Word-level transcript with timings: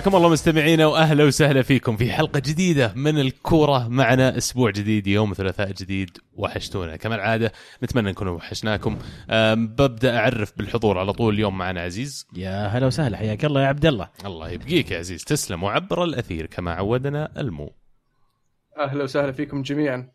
حياكم 0.00 0.16
الله 0.16 0.28
مستمعينا 0.28 0.86
وأهلا 0.86 1.24
وسهلا 1.24 1.62
فيكم 1.62 1.96
في 1.96 2.12
حلقة 2.12 2.38
جديدة 2.38 2.92
من 2.96 3.18
الكورة. 3.18 3.88
معنا 3.88 4.38
أسبوع 4.38 4.70
جديد 4.70 5.06
يوم 5.06 5.32
ثلاثاء 5.32 5.72
جديد 5.72 6.10
وحشتونا. 6.32 6.96
كما 6.96 7.14
العادة 7.14 7.52
نتمنى 7.82 8.10
نكون 8.10 8.28
وحشناكم. 8.28 8.98
ببدأ 9.54 10.18
أعرف 10.18 10.58
بالحضور 10.58 10.98
على 10.98 11.12
طول 11.12 11.34
اليوم 11.34 11.58
معنا 11.58 11.80
عزيز. 11.80 12.26
يا 12.36 12.66
هلا 12.66 12.86
وسهلا 12.86 13.16
حياك 13.16 13.44
الله 13.44 13.62
يا 13.62 13.66
عبد 13.66 13.86
الله. 13.86 14.08
الله 14.24 14.50
يبقيك 14.50 14.90
يا 14.90 14.98
عزيز. 14.98 15.24
تسلم 15.24 15.62
وعبر 15.62 16.04
الأثير 16.04 16.46
كما 16.46 16.72
عودنا 16.72 17.40
المو. 17.40 17.74
أهلا 18.78 19.04
وسهلا 19.04 19.32
فيكم 19.32 19.62
جميعا. 19.62 20.08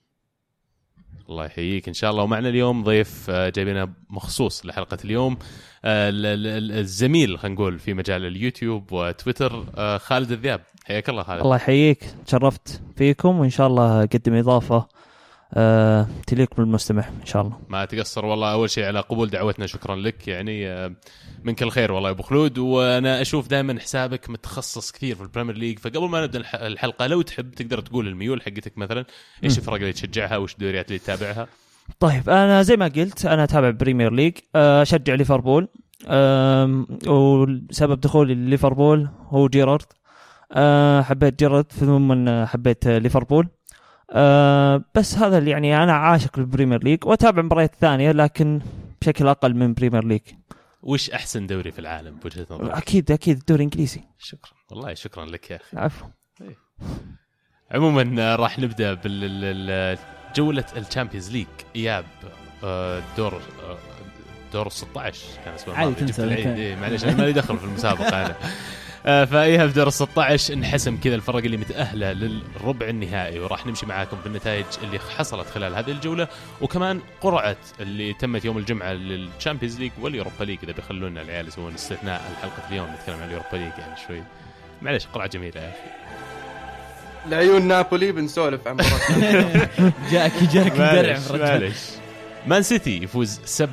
الله 1.29 1.45
يحييك. 1.45 1.87
إن 1.87 1.93
شاء 1.93 2.11
الله 2.11 2.23
ومعنا 2.23 2.49
اليوم 2.49 2.83
ضيف 2.83 3.25
آه، 3.29 3.49
جايبينه 3.49 3.87
مخصوص 4.09 4.65
لحلقة 4.65 4.97
اليوم 5.05 5.37
آه، 5.85 6.09
ال- 6.09 6.25
ال- 6.25 6.47
ال- 6.47 6.79
الزميل 6.79 7.39
خلينا 7.39 7.55
نقول 7.55 7.79
في 7.79 7.93
مجال 7.93 8.25
اليوتيوب 8.25 8.91
وتويتر 8.91 9.65
آه، 9.77 9.97
خالد 9.97 10.31
الذياب 10.31 10.61
حياك 10.85 11.09
الله 11.09 11.23
خالد. 11.23 11.41
الله 11.41 11.55
يحييك. 11.55 12.03
تشرفت 12.25 12.81
فيكم 12.95 13.39
وإن 13.39 13.49
شاء 13.49 13.67
الله 13.67 14.03
اقدم 14.03 14.33
إضافة 14.33 14.87
آه 15.57 16.07
تليق 16.27 16.55
بالمستمع 16.57 17.07
إن 17.21 17.25
شاء 17.25 17.41
الله. 17.41 17.57
ما 17.69 17.85
تقصر 17.85 18.25
والله. 18.25 18.51
أول 18.51 18.69
شيء 18.69 18.83
على 18.85 18.99
قبول 18.99 19.29
دعوتنا 19.29 19.67
شكرا 19.67 19.95
لك. 19.95 20.27
يعني 20.27 20.67
آه، 20.67 20.91
منك 21.43 21.63
الخير 21.63 21.91
والله 21.91 22.09
يا 22.09 22.13
أبو 22.13 22.23
خلود. 22.23 22.57
وأنا 22.57 23.21
أشوف 23.21 23.47
دائما 23.47 23.79
حسابك 23.79 24.29
متخصص 24.29 24.91
كثير 24.91 25.15
في 25.15 25.21
ال 25.21 25.26
Premier 25.26 25.57
League. 25.57 25.79
فقبل 25.79 26.09
ما 26.09 26.23
نبدأ 26.23 26.39
الح- 26.39 26.55
الحلقة 26.55 27.07
لو 27.07 27.21
تحب 27.21 27.51
تقدر 27.51 27.79
تقول 27.79 28.07
الميول 28.07 28.41
حقتك 28.41 28.77
مثلا 28.77 29.05
إيش. 29.43 29.57
الفرق 29.57 29.75
اللي 29.75 29.93
تشجعها؟ 29.93 30.37
وش 30.37 30.53
الدوريات 30.53 30.87
اللي 30.87 30.99
تتابعها؟ 30.99 31.47
طيب 31.99 32.29
أنا 32.29 32.61
زي 32.61 32.77
ما 32.77 32.87
قلت 32.87 33.25
أنا 33.25 33.43
أتابع 33.43 33.69
Premier 33.69 34.13
League. 34.13 34.33
آه، 34.55 34.81
أشجع 34.81 35.13
ليفربول. 35.13 35.67
وسبب 37.07 37.99
دخولي 37.99 38.33
لليفربول 38.35 39.09
هو 39.29 39.47
جيرارد. 39.47 39.85
حبيت 41.03 41.39
جيرارد 41.39 41.71
ثم 41.71 42.29
حبيت 42.45 42.87
ليفربول. 42.87 43.47
آه، 44.11 44.83
بس 44.95 45.17
هذا 45.17 45.37
اللي 45.37 45.51
يعني 45.51 45.83
أنا 45.83 45.93
عاشق 45.93 46.39
لل 46.39 46.49
Premier 46.49 46.83
League 46.83 47.05
وأتابع 47.05 47.41
مباريات 47.41 47.75
ثانية 47.75 48.11
لكن 48.11 48.61
بشكل 49.01 49.27
أقل 49.27 49.55
من 49.55 49.73
Premier 49.73 50.03
League. 50.05 50.21
وش 50.81 51.09
أحسن 51.09 51.47
دوري 51.47 51.71
في 51.71 51.79
العالم 51.79 52.15
بوجهة 52.15 52.47
نظرك؟ 52.51 52.71
أكيد 52.71 53.11
أكيد 53.11 53.37
الدوري 53.37 53.63
الإنجليزي. 53.63 54.01
شكرا. 54.17 54.51
والله 54.71 54.93
شكرا 54.93 55.25
لك 55.25 55.51
يا 55.51 55.55
أخي. 55.55 55.77
عفوا 55.77 56.07
عموما 57.71 58.15
آه، 58.19 58.35
راح 58.35 58.59
نبدأ 58.59 58.93
بالجوله 58.93 60.65
ال 60.77 60.83
Champions 60.83 61.31
League. 61.31 61.47
إياب 61.75 62.05
آه، 62.63 63.03
دور 63.17 63.33
آه، 63.33 63.77
دور 64.53 64.69
16 64.69 65.25
كان 65.45 65.53
اسمه 65.53 65.73
عادي 65.73 65.93
تنسى. 65.93 66.23
إيه 66.35 66.75
معليش 66.75 67.03
أنا 67.03 67.15
مالي 67.15 67.33
دخل 67.33 67.57
في 67.57 67.63
المسابقة 67.63 68.25
أنا. 68.25 68.35
آه، 69.05 69.25
فاياب 69.25 69.73
دور 69.73 69.89
16 69.89 70.53
انحسم 70.53 70.97
كذا 70.97 71.15
الفرق 71.15 71.35
اللي 71.43 71.57
متأهلة 71.57 72.11
للربع 72.13 72.87
النهائي 72.87 73.39
وراح 73.39 73.65
نمشي 73.65 73.85
معاكم 73.85 74.17
بالنتائج 74.23 74.65
اللي 74.83 74.99
حصلت 75.17 75.47
خلال 75.49 75.75
هذه 75.75 75.91
الجولة 75.91 76.27
وكمان 76.61 76.99
قرعة 77.21 77.55
اللي 77.79 78.13
تمت 78.13 78.45
يوم 78.45 78.57
الجمعة 78.57 78.91
لل 78.93 79.09
Champions 79.09 79.79
League 79.79 79.91
وال 80.01 80.12
Europa 80.12 80.43
League 80.43 80.59
إذا 80.63 80.71
بيخلونا 80.71 81.21
العيال 81.21 81.47
يسوون 81.47 81.73
استثناء 81.73 82.21
الحلقة 82.31 82.69
اليوم 82.71 82.87
نتكلم 82.93 83.15
عن 83.21 83.27
ال 83.27 83.32
Europa 83.32 83.57
League 83.57 83.71
يعني 83.79 83.95
شوي. 84.07 84.23
معليش 84.81 85.07
قرعة 85.13 85.27
جميلة 85.27 85.61
يا 85.61 85.69
أخي. 85.69 85.89
لعيون 87.29 87.67
نابولي 87.67 88.11
بنسولف 88.11 88.67
عن 88.67 88.77
جاك 90.11 90.43
جاك 90.43 90.71
رجال 90.71 91.19
معليش 91.39 91.77
مان 92.47 92.63
سيتي 92.63 93.03
يفوز 93.03 93.39
7-0 93.63 93.69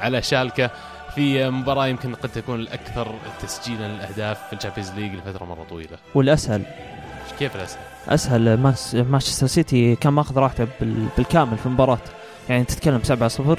على 0.00 0.22
شالكة. 0.22 0.70
في 1.16 1.50
مباراة 1.50 1.86
يمكن 1.86 2.14
قد 2.14 2.28
تكون 2.28 2.60
الأكثر 2.60 3.14
تسجيلا 3.42 3.88
للأهداف 3.88 4.46
في 4.48 4.52
ال 4.52 4.56
Champions 4.56 4.90
League 4.90 5.14
لفترة 5.14 5.44
مرة 5.44 5.64
طويلة. 5.70 5.98
والأسهل. 6.14 6.62
كيف 7.38 7.56
الأسهل؟ 7.56 7.80
أسهل 8.08 8.56
مانشستر 9.10 9.46
سيتي 9.46 9.96
كان 9.96 10.12
ماخذ 10.12 10.38
راحته 10.38 10.66
بال- 10.80 11.06
بالكامل 11.16 11.56
في 11.58 11.66
المباراة. 11.66 11.98
يعني 12.48 12.64
تتكلم 12.64 13.00
7 13.02 13.28
0 13.28 13.58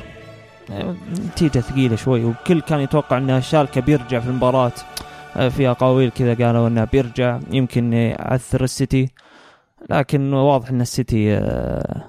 نتيجة 1.28 1.60
ثقيلة 1.60 1.96
شوي 1.96 2.24
والكل 2.24 2.62
كان 2.62 2.80
يتوقع 2.80 3.18
إن 3.18 3.42
شالكة 3.42 3.82
بيرجع 3.82 4.20
في 4.20 4.28
المباراة. 4.28 4.72
آه، 5.36 5.50
في 5.50 5.70
أقاويل 5.70 6.10
كذا 6.12 6.46
قالوا 6.46 6.68
إنه 6.68 6.84
بيرجع 6.84 7.40
يمكن 7.52 7.94
يعثر 7.94 8.64
السيتي. 8.64 9.10
لكن 9.90 10.34
واضح 10.34 10.70
إن 10.70 10.82
السيتي 10.82 11.38
آه، 11.38 12.04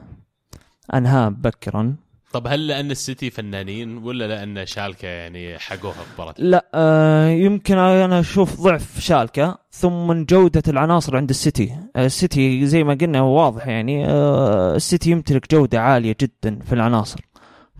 أنهاه 0.94 1.28
مبكرا. 1.28 1.96
طب 2.32 2.46
هل 2.46 2.66
لأن 2.66 2.90
السيتي 2.90 3.30
فنانين 3.30 3.98
ولا 3.98 4.28
لأن 4.28 4.66
شالكة 4.66 5.08
يعني 5.08 5.58
حقوها 5.58 5.96
مباراة؟ 6.14 6.34
لا 6.38 6.66
آه، 6.74 7.28
يمكن 7.28 7.78
أنا 7.78 8.20
أشوف 8.20 8.60
ضعف 8.60 9.00
شالكة 9.00 9.58
ثم 9.70 10.06
من 10.06 10.24
جودة 10.24 10.62
العناصر 10.68 11.16
عند 11.16 11.30
السيتي 11.30 11.76
آه، 11.96 12.06
السيتي 12.06 12.66
زي 12.66 12.84
ما 12.84 12.94
قلنا 12.94 13.22
واضح 13.22 13.66
يعني 13.66 14.06
آه، 14.06 14.76
السيتي 14.76 15.10
يمتلك 15.10 15.50
جودة 15.50 15.80
عالية 15.80 16.16
جدا 16.20 16.58
في 16.58 16.72
العناصر 16.72 17.20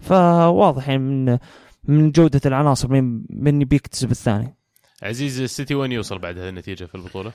فواضح 0.01 0.89
يعني 0.89 1.03
من 1.03 1.39
من 1.85 2.11
جودة 2.11 2.41
العناصر 2.47 2.89
من 2.89 3.23
من 3.31 3.59
بيكتسب 3.59 4.11
الثاني 4.11 4.55
عزيز 5.03 5.41
السيتي 5.41 5.75
وين 5.75 5.93
يوصل 5.93 6.19
بعد 6.19 6.39
هذه 6.39 6.49
النتيجة 6.49 6.85
في 6.85 6.95
البطولة؟ 6.95 7.33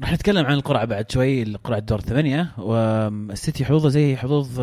راح 0.00 0.12
نتكلم 0.12 0.46
عن 0.46 0.54
القرعة 0.54 0.84
بعد 0.84 1.10
شوي 1.10 1.54
قرعه 1.54 1.78
دور 1.78 1.98
الثمانيه 1.98 2.52
والسيتي 2.58 3.64
حظوظه 3.64 3.88
زي 3.88 4.16
حظوظ 4.16 4.60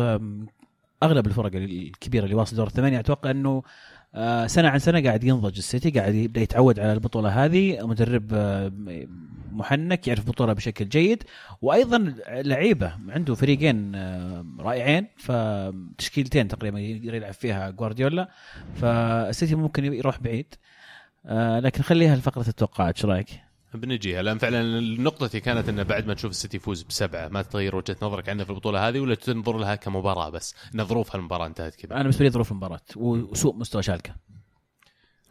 أغلب 1.02 1.26
الفرق 1.26 1.50
الكبيرة 1.54 2.24
اللي 2.24 2.34
واصل 2.34 2.56
دور 2.56 2.66
الثمانية 2.66 3.00
أتوقع 3.00 3.30
إنه 3.30 3.62
آه، 4.14 4.46
سنة 4.46 4.68
عن 4.68 4.78
سنة 4.78 5.02
قاعد 5.02 5.24
ينضج. 5.24 5.56
السيتي 5.56 5.90
قاعد 5.90 6.14
يبدأ 6.14 6.40
يتعود 6.40 6.80
على 6.80 6.92
البطولة 6.92 7.44
هذه. 7.44 7.86
مدرب 7.86 8.30
آه، 8.34 8.72
محنك 9.52 10.08
يعرف 10.08 10.20
البطولة 10.20 10.52
بشكل 10.52 10.88
جيد. 10.88 11.22
وأيضا 11.62 12.14
لعيبة 12.28 12.92
عنده 13.08 13.34
فريقين 13.34 13.94
آه، 13.94 14.46
رائعين. 14.58 15.06
فتشكيلتين 15.16 16.48
تقريبا 16.48 16.78
يقدر 16.78 17.14
يلعب 17.14 17.32
فيها 17.32 17.70
جوارديولا 17.70 18.28
فالسيتي 18.74 19.54
ممكن 19.54 19.84
يروح 19.84 20.20
بعيد. 20.20 20.54
لكن 21.64 21.82
خليها 21.82 22.16
لفقرة 22.16 22.48
التوقعات. 22.48 22.96
إيش 22.96 23.04
رأيك؟ 23.04 23.28
بنجيها. 23.74 24.22
لأن 24.22 24.38
فعلا 24.38 24.80
نقطتي 24.80 25.40
كانت 25.40 25.68
إنه 25.68 25.82
بعد 25.82 26.06
ما 26.06 26.14
نشوف 26.14 26.30
السيتي 26.30 26.56
يفوز 26.56 26.82
بسبعة 26.82 27.28
ما 27.28 27.42
تغير 27.42 27.76
وجهة 27.76 27.96
نظرك 28.02 28.28
عنه 28.28 28.44
في 28.44 28.50
البطولة 28.50 28.88
هذه 28.88 29.00
ولا 29.00 29.14
تنظر 29.14 29.58
لها 29.58 29.74
كمباراة 29.74 30.28
بس؟ 30.28 30.54
إن 30.74 30.84
ظروف 30.84 31.14
المباراه 31.16 31.46
انتهت 31.46 31.74
كذا. 31.74 31.94
أنا 31.94 32.02
بالنسبة 32.02 32.24
لي 32.24 32.30
ظروف 32.30 32.52
المباراة 32.52 32.80
وسوء 32.96 33.56
مستوى 33.56 33.82
شالكة. 33.82 34.14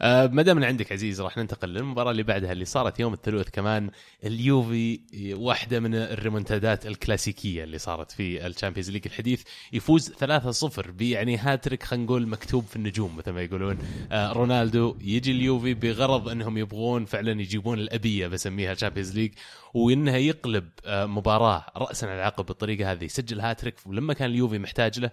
ما 0.02 0.42
دام 0.42 0.64
عندك 0.64 0.92
عزيز 0.92 1.20
راح 1.20 1.36
ننتقل 1.38 1.68
للمباراة 1.68 2.10
اللي 2.10 2.22
بعدها 2.22 2.52
اللي 2.52 2.64
صارت 2.64 3.00
يوم 3.00 3.12
الثلاث 3.14 3.50
كمان 3.50 3.90
اليوفي 4.24 5.00
واحدة 5.34 5.80
من 5.80 5.94
الريمونتادات 5.94 6.86
الكلاسيكية 6.86 7.64
اللي 7.64 7.78
صارت 7.78 8.12
في 8.12 8.46
ال 8.46 8.50
Champions 8.50 8.90
League 8.90 9.02
الحديث 9.06 9.42
يفوز 9.72 10.12
3-0 10.12 10.90
بيعني 10.90 11.36
هاتريك 11.36 11.82
خلينا 11.82 12.04
نقول 12.04 12.28
مكتوب 12.28 12.64
في 12.64 12.76
النجوم 12.76 13.16
مثل 13.16 13.30
ما 13.30 13.42
يقولون. 13.42 13.78
آه 14.12 14.32
رونالدو 14.32 14.96
يجي 15.00 15.32
اليوفي 15.32 15.74
بغرض 15.74 16.28
إنهم 16.28 16.58
يبغون 16.58 17.04
فعلا 17.04 17.40
يجيبون 17.40 17.78
الأبية 17.78 18.26
بسميها 18.26 18.72
ال 18.72 18.76
Champions 18.76 19.14
League 19.18 19.32
وإنها 19.74 20.16
يقلب 20.16 20.68
آه 20.84 21.06
مباراة 21.06 21.64
راسا 21.76 22.06
على 22.06 22.22
عقب 22.22 22.46
بالطريقة 22.46 22.92
هذه 22.92 23.04
يسجل 23.04 23.40
هاتريك 23.40 23.74
ولما 23.86 24.14
كان 24.14 24.30
اليوفي 24.30 24.58
محتاج 24.58 25.00
له 25.00 25.10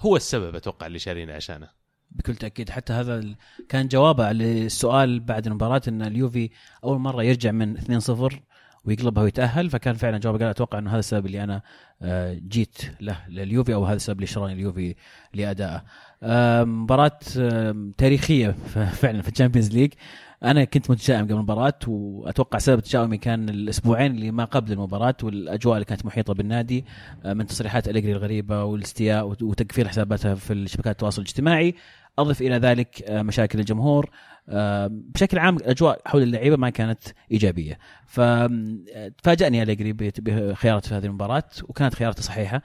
هو 0.00 0.16
السبب 0.16 0.54
أتوقع 0.56 0.86
اللي 0.86 0.98
شارينه 0.98 1.32
عشانه. 1.32 1.81
بكل 2.16 2.34
تأكيد. 2.36 2.70
حتى 2.70 2.92
هذا 2.92 3.24
كان 3.68 3.88
جوابه 3.88 4.32
للسؤال 4.32 5.20
بعد 5.20 5.46
المباراة 5.46 5.82
إن 5.88 6.02
اليوفي 6.02 6.50
أول 6.84 6.98
مرة 6.98 7.22
يرجع 7.22 7.50
من 7.50 7.76
2-0 7.78 8.34
ويقلبها 8.84 9.22
ويتأهل 9.22 9.70
فكان 9.70 9.94
فعلا 9.94 10.18
جوابه 10.18 10.38
قال 10.38 10.48
أتوقع 10.48 10.78
إنه 10.78 10.90
هذا 10.90 10.98
السبب 10.98 11.26
اللي 11.26 11.44
أنا 11.44 11.62
آه، 12.02 12.34
جيت 12.48 12.78
له 13.00 13.16
لليوفي 13.28 13.74
أو 13.74 13.84
هذا 13.84 13.96
السبب 13.96 14.16
اللي 14.16 14.26
شراني 14.26 14.52
اليوفي 14.52 14.94
لادائه. 15.34 15.82
آه، 16.22 16.64
مباراة 16.64 17.18
آه، 17.38 17.90
تاريخية 17.98 18.50
فعلا 18.92 19.22
في 19.22 19.28
ال 19.28 19.32
Champions 19.32 19.70
League. 19.72 19.92
أنا 20.44 20.64
كنت 20.64 20.90
متشائم 20.90 21.24
قبل 21.24 21.32
المباراة 21.34 21.74
وأتوقع 21.86 22.58
سبب 22.58 22.80
تشاؤمي 22.80 23.18
كان 23.18 23.48
الأسبوعين 23.48 24.12
اللي 24.14 24.30
ما 24.30 24.44
قبل 24.44 24.72
المباراة 24.72 25.14
والأجواء 25.22 25.74
اللي 25.74 25.84
كانت 25.84 26.06
محيطة 26.06 26.34
بالنادي 26.34 26.84
من 27.24 27.46
تصريحات 27.46 27.88
أليجري 27.88 28.12
الغريبة 28.12 28.64
والإستياء 28.64 29.26
وت- 29.28 29.42
وتقفيل 29.42 29.88
حساباتها 29.88 30.34
في 30.34 30.68
شبكات 30.68 30.92
التواصل 30.92 31.22
الاجتماعي. 31.22 31.74
أضف 32.18 32.40
إلى 32.42 32.56
ذلك 32.56 33.02
آه، 33.02 33.22
مشاكل 33.22 33.60
الجمهور 33.60 34.10
آه، 34.48 34.90
بشكل 34.92 35.38
عام 35.38 35.56
الأجواء 35.56 36.00
حول 36.06 36.22
اللعيبة 36.22 36.56
ما 36.56 36.70
كانت 36.70 37.02
إيجابية. 37.32 37.78
ففاجأني 38.06 39.62
أليجري 39.62 39.92
بت- 39.92 40.20
بخيارته 40.20 40.88
في 40.88 40.94
هذه 40.94 41.06
المباراة 41.06 41.44
وكانت 41.68 41.94
خيارته 41.94 42.22
صحيحة. 42.22 42.62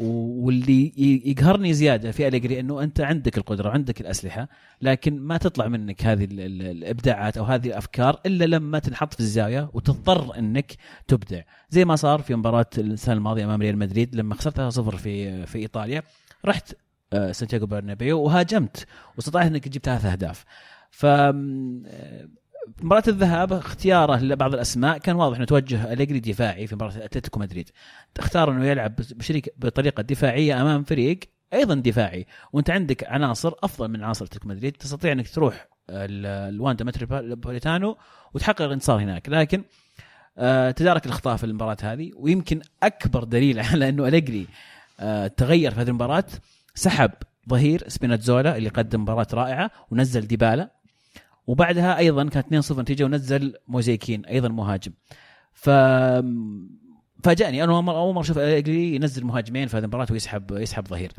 واللي 0.00 0.92
يقهرني 1.26 1.72
زيادة 1.74 2.10
في 2.10 2.28
أليجري 2.28 2.60
إنه 2.60 2.82
أنت 2.82 3.00
عندك 3.00 3.38
القدرة 3.38 3.68
وعندك 3.68 4.00
الأسلحة 4.00 4.48
لكن 4.82 5.18
ما 5.20 5.36
تطلع 5.36 5.68
منك 5.68 6.04
هذه 6.06 6.24
ال- 6.24 6.40
ال- 6.40 6.62
الإبداعات 6.62 7.36
أو 7.38 7.44
هذه 7.44 7.66
الأفكار 7.66 8.20
إلا 8.26 8.44
لما 8.44 8.78
تنحط 8.78 9.14
في 9.14 9.20
الزاوية 9.20 9.70
وتضطر 9.72 10.38
إنك 10.38 10.72
تبدع. 11.08 11.40
زي 11.70 11.84
ما 11.84 11.96
صار 11.96 12.22
في 12.22 12.34
مباراة 12.34 12.66
السنة 12.78 13.14
الماضية 13.14 13.44
أمام 13.44 13.62
ريال 13.62 13.78
مدريد 13.78 14.14
لما 14.16 14.34
خسرت 14.34 14.60
0 14.60 14.96
في 14.96 15.46
في 15.46 15.58
إيطاليا 15.58 16.02
رحت 16.44 16.72
آه، 16.72 16.76
سانتياغو 17.12 17.66
برنابيو 17.66 18.20
وهاجمت. 18.22 18.86
واستطعت 19.16 19.46
إنك 19.46 19.64
تجيب 19.64 19.82
ثلاث 19.82 20.04
أهداف. 20.04 20.44
ف 20.90 21.06
آه، 21.06 22.28
مباراة 22.82 23.02
الذهاب 23.08 23.52
اختياره 23.52 24.16
لبعض 24.20 24.54
الأسماء 24.54 24.98
كان 24.98 25.16
واضح 25.16 25.36
إنه 25.36 25.44
توجه 25.46 25.92
أليجري 25.92 26.20
دفاعي 26.20 26.66
في 26.66 26.74
مباراة 26.74 26.92
أتلتيكو 26.96 27.40
مدريد. 27.40 27.70
اختار 28.18 28.50
إنه 28.50 28.64
يلعب 28.66 28.96
بشريك 28.96 29.54
بطريقة 29.56 30.02
دفاعية 30.02 30.62
أمام 30.62 30.84
فريق 30.84 31.18
أيضا 31.52 31.74
دفاعي. 31.74 32.26
وأنت 32.52 32.70
عندك 32.70 33.04
عناصر 33.04 33.52
أفضل 33.62 33.88
من 33.88 34.04
عناصر 34.04 34.24
أتلتيكو 34.24 34.48
مدريد. 34.48 34.72
تستطيع 34.72 35.12
إنك 35.12 35.28
تروح 35.28 35.68
ال- 35.90 36.54
الواندا 36.54 36.84
متروبوليتانو 36.84 37.96
وتحقق 38.34 38.62
الانتصار 38.62 39.00
هناك. 39.00 39.28
لكن 39.28 39.62
آه، 40.38 40.70
تدارك 40.70 41.06
الأخطاء 41.06 41.36
في 41.36 41.44
المباراة 41.44 41.76
هذه. 41.82 42.10
ويمكن 42.16 42.60
أكبر 42.82 43.24
دليل 43.24 43.60
على 43.72 43.88
إنه 43.88 44.08
أليجري 44.08 44.46
آه، 45.00 45.26
تغير 45.26 45.70
في 45.74 45.80
هذه 45.80 45.88
المباراة 45.88 46.24
سحب 46.78 47.10
ظهير 47.48 47.88
سبيناتزولا 47.88 48.56
اللي 48.56 48.68
قدم 48.68 49.00
مباراة 49.02 49.26
رائعة 49.32 49.70
ونزل 49.90 50.26
ديبالا. 50.26 50.70
وبعدها 51.46 51.98
أيضا 51.98 52.28
كانت 52.28 52.72
2-0 52.72 52.78
نتيجة 52.78 53.04
ونزل 53.04 53.54
موزيكين 53.68 54.24
أيضا 54.24 54.48
مهاجم. 54.48 54.92
ف 55.52 55.70
فاجأني. 57.24 57.64
أنا 57.64 57.72
أول 57.72 57.84
مره 57.84 58.20
أشوف 58.20 58.36
ينزل 58.36 59.24
مهاجمين 59.24 59.68
في 59.68 59.76
هذه 59.76 59.82
المباراة 59.82 60.06
ويسحب 60.10 60.50
يسحب 60.50 60.88
ظهير. 60.88 61.12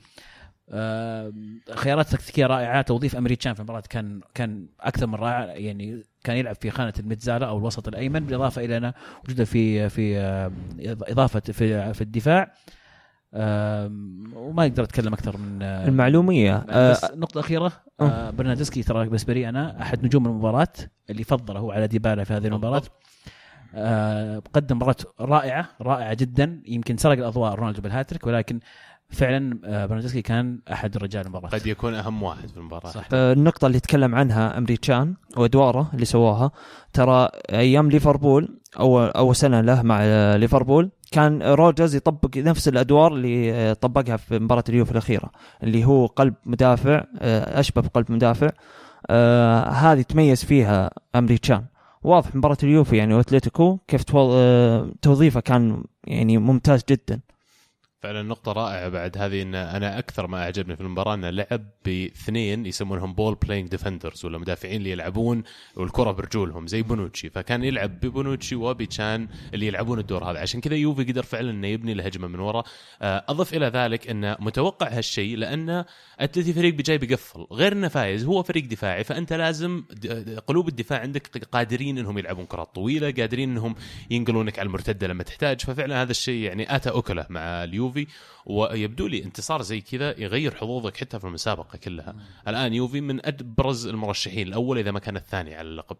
خيارات 1.75 2.07
تكتيكية 2.07 2.45
رائعة 2.45 2.81
توظيف 2.81 3.15
أمريكان 3.15 3.53
في 3.53 3.59
المباراة 3.59 3.83
كان 3.89 4.21
كان 4.33 4.67
أكثر 4.79 5.07
من 5.07 5.15
رائع. 5.15 5.55
يعني 5.55 6.03
كان 6.23 6.37
يلعب 6.37 6.55
في 6.55 6.69
خانة 6.69 6.93
الميتزالا 6.99 7.45
أو 7.45 7.57
الوسط 7.57 7.87
الأيمن 7.87 8.19
بالإضافة 8.19 8.65
إلى 8.65 8.77
أنا 8.77 8.93
وجوده 9.23 9.45
في 9.45 9.89
في 9.89 10.19
إضافة 10.81 11.39
في 11.39 11.93
في 11.93 12.01
الدفاع. 12.01 12.53
وما 13.33 14.61
أقدر 14.63 14.83
أتكلم 14.83 15.13
أكثر 15.13 15.37
من 15.37 15.61
آه، 15.61 15.87
المعلومية 15.87 16.65
آه، 16.69 16.91
بس 16.91 17.05
نقطة 17.15 17.39
أخيرة 17.39 17.71
آه 18.01 18.29
برناردسكي 18.29 18.83
ترى 18.83 19.05
بالنسبة 19.05 19.33
لي 19.33 19.49
أنا 19.49 19.81
أحد 19.81 20.05
نجوم 20.05 20.25
المباراة 20.25 20.73
اللي 21.09 21.23
فضله 21.23 21.59
هو 21.59 21.71
على 21.71 21.87
ديبالا 21.87 22.23
في 22.23 22.33
هذه 22.33 22.47
المباراة. 22.47 22.81
آه 23.75 24.41
قدم 24.53 24.75
مباراة 24.75 24.95
رائعة 25.19 25.69
رائعة 25.81 26.13
جدا 26.13 26.61
يمكن 26.65 26.97
سرق 26.97 27.17
الأضواء 27.17 27.53
رونالدو 27.55 27.81
بالهاتريك 27.81 28.27
ولكن 28.27 28.59
فعلا 29.09 29.59
آه 29.65 29.85
برناردسكي 29.85 30.21
كان 30.21 30.59
أحد 30.71 30.97
رجال 30.97 31.25
المباراة. 31.25 31.49
قد 31.49 31.67
يكون 31.67 31.93
أهم 31.93 32.23
واحد 32.23 32.47
في 32.49 32.57
المباراة. 32.57 32.89
صح. 32.89 33.07
آه، 33.13 33.33
النقطة 33.33 33.67
اللي 33.67 33.79
تكلم 33.79 34.15
عنها 34.15 34.57
أمريكان 34.57 35.15
وأدواره 35.37 35.89
اللي 35.93 36.05
سواها 36.05 36.51
ترى 36.93 37.29
أيام 37.49 37.89
ليفربول 37.89 38.59
أول 38.79 39.09
أول 39.09 39.35
سنة 39.35 39.61
له 39.61 39.81
مع 39.81 39.99
آه، 40.01 40.37
ليفربول 40.37 40.91
كان 41.11 41.43
روجرز 41.43 41.95
يطبق 41.95 42.37
نفس 42.37 42.67
الأدوار 42.67 43.13
اللي 43.13 43.53
آه، 43.53 43.73
طبقها 43.73 44.17
في 44.17 44.39
مباراة 44.39 44.63
اليوفي 44.69 44.91
الأخيرة 44.91 45.31
اللي 45.63 45.85
هو 45.85 46.05
قلب 46.05 46.33
مدافع 46.45 47.03
آه، 47.19 47.59
أشبه 47.59 47.81
بقلب 47.81 48.11
مدافع 48.11 48.49
آه، 49.09 49.63
هذه 49.69 50.01
تميز 50.01 50.45
فيها 50.45 50.89
إيمري 51.15 51.44
كان. 51.44 51.65
واضح 52.03 52.35
مباراة 52.35 52.57
اليوفي 52.63 52.97
يعني 52.97 53.13
وأتلتيكو 53.13 53.77
كيف 53.87 54.03
تو- 54.03 54.89
توظيفه 55.01 55.39
كان 55.39 55.83
يعني 56.03 56.37
ممتاز 56.37 56.83
جدا. 56.89 57.19
فعلا 58.01 58.23
نقطة 58.23 58.51
رائعة 58.51 58.89
بعد. 58.89 59.17
هذه 59.17 59.41
إن 59.41 59.55
أنا 59.55 59.99
أكثر 59.99 60.27
ما 60.27 60.43
أعجبني 60.43 60.75
في 60.75 60.81
المباراة 60.81 61.13
انه 61.13 61.29
لعب 61.29 61.65
باثنين 61.85 62.65
يسمونهم 62.65 63.13
ball 63.13 63.35
playing 63.35 63.69
defenders 63.69 64.25
ولا 64.25 64.37
مدافعين 64.37 64.75
اللي 64.75 64.91
يلعبون 64.91 65.43
والكرة 65.75 66.11
برجولهم 66.11 66.67
زي 66.67 66.81
بونوتشي. 66.81 67.29
فكان 67.29 67.63
يلعب 67.63 67.99
ببونوتشي 67.99 68.55
وبتشان 68.55 69.27
اللي 69.53 69.67
يلعبون 69.67 69.99
الدور 69.99 70.23
هذا. 70.31 70.39
عشان 70.39 70.61
كذا 70.61 70.75
يوفي 70.75 71.03
قدر 71.03 71.23
فعلا 71.23 71.51
إنه 71.51 71.67
يبني 71.67 71.91
الهجمة 71.91 72.27
من 72.27 72.39
وراء 72.39 72.65
آه، 73.01 73.25
أضف 73.27 73.53
إلى 73.53 73.65
ذلك 73.65 74.09
انه 74.09 74.37
متوقع 74.39 74.87
هالشيء 74.87 75.37
لأن 75.37 75.85
أتلتي 76.19 76.53
فريق 76.53 76.73
جاي 76.73 76.97
بيقفل. 76.97 77.47
غير 77.51 77.73
إنه 77.73 77.87
فايز 77.87 78.25
هو 78.25 78.43
فريق 78.43 78.65
دفاعي 78.65 79.03
فأنت 79.03 79.33
لازم 79.33 79.83
قلوب 80.47 80.67
الدفاع 80.67 80.99
عندك 80.99 81.45
قادرين 81.51 81.97
إنهم 81.97 82.17
يلعبون 82.17 82.45
كرات 82.45 82.75
طويلة 82.75 83.11
قادرين 83.11 83.49
إنهم 83.51 83.75
ينقلونك 84.09 84.59
على 84.59 84.67
المرتدة 84.67 85.07
لما 85.07 85.23
تحتاج. 85.23 85.61
ففعلا 85.61 86.01
هذا 86.01 86.11
الشيء 86.11 86.43
يعني 86.43 86.75
آتى 86.75 86.89
أكله 86.89 87.25
مع 87.29 87.63
اليوفي. 87.63 87.88
ويبدو 88.45 89.07
لي 89.07 89.23
انتصار 89.23 89.61
زي 89.61 89.81
كذا 89.81 90.19
يغير 90.19 90.55
حظوظك 90.55 90.97
حتى 90.97 91.19
في 91.19 91.25
المسابقة 91.25 91.77
كلها. 91.77 92.15
الآن 92.47 92.73
يوفي 92.73 93.01
من 93.01 93.25
ابرز 93.25 93.87
المرشحين 93.87 94.47
الأول 94.47 94.77
إذا 94.77 94.91
ما 94.91 94.99
كان 94.99 95.17
الثاني 95.17 95.55
على 95.55 95.67
اللقب. 95.67 95.97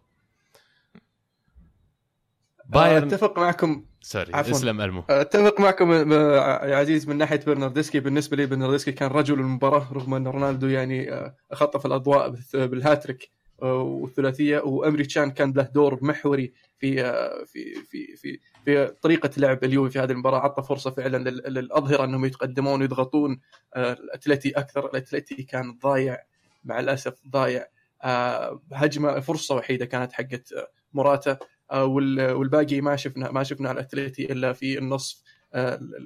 بايرن 2.66 3.06
أتفق 3.06 3.38
معكم. 3.38 3.84
sorry 4.00 4.34
عفواً. 4.34 4.52
اسلم 4.52 4.80
المو. 4.80 5.04
أتفق 5.10 5.60
معكم 5.60 6.12
آه، 6.12 6.66
يا 6.66 6.76
عزيز 6.76 7.08
من 7.08 7.16
ناحية 7.16 7.40
برناردسكي. 7.46 8.00
بالنسبة 8.00 8.36
لي 8.36 8.46
برناردسكي 8.46 8.92
كان 8.92 9.10
رجل 9.10 9.40
المباراة 9.40 9.92
رغم 9.92 10.14
أن 10.14 10.26
رونالدو 10.26 10.66
يعني 10.66 11.12
آه، 11.12 11.36
خطف 11.52 11.86
الأضواء 11.86 12.34
بالهاتريك 12.54 13.30
آه، 13.62 13.82
والثلاثية. 13.82 14.58
وإيمري 14.58 15.09
كان 15.09 15.30
كان 15.30 15.52
له 15.52 15.62
دور 15.62 15.98
محوري 16.04 16.52
في 16.78 17.04
آه، 17.04 17.44
في 17.44 17.74
في 17.74 18.16
في 18.16 18.38
في 18.64 18.94
طريقة 19.02 19.30
لعب 19.36 19.64
اليوفي 19.64 19.90
في 19.90 19.98
هذه 19.98 20.10
المباراة 20.10 20.38
عطى 20.38 20.62
فرصة 20.62 20.90
فعلا 20.90 21.30
لل- 21.30 21.54
للأظهرة 21.54 22.04
إنهم 22.04 22.24
يتقدمون 22.24 22.80
ويضغطون. 22.80 23.40
آه، 23.74 23.92
الاتلتي 23.92 24.50
أكثر 24.50 24.86
الاتلتي 24.86 25.42
كان 25.42 25.78
ضايع 25.82 26.18
مع 26.64 26.80
الأسف 26.80 27.14
ضايع. 27.28 27.66
آه، 28.02 28.62
هجمة 28.72 29.20
فرصة 29.20 29.54
وحيدة 29.54 29.84
كانت 29.84 30.12
حقت 30.12 30.48
موراتا. 30.92 31.38
آه، 31.70 31.84
وال- 31.84 32.32
والباقي 32.32 32.80
ما 32.80 32.96
شفنا 32.96 33.30
ما 33.30 33.42
شفنا 33.42 33.70
الاتلتي 33.70 34.32
إلا 34.32 34.52
في 34.52 34.78
النصف 34.78 35.22
ال- 35.54 35.96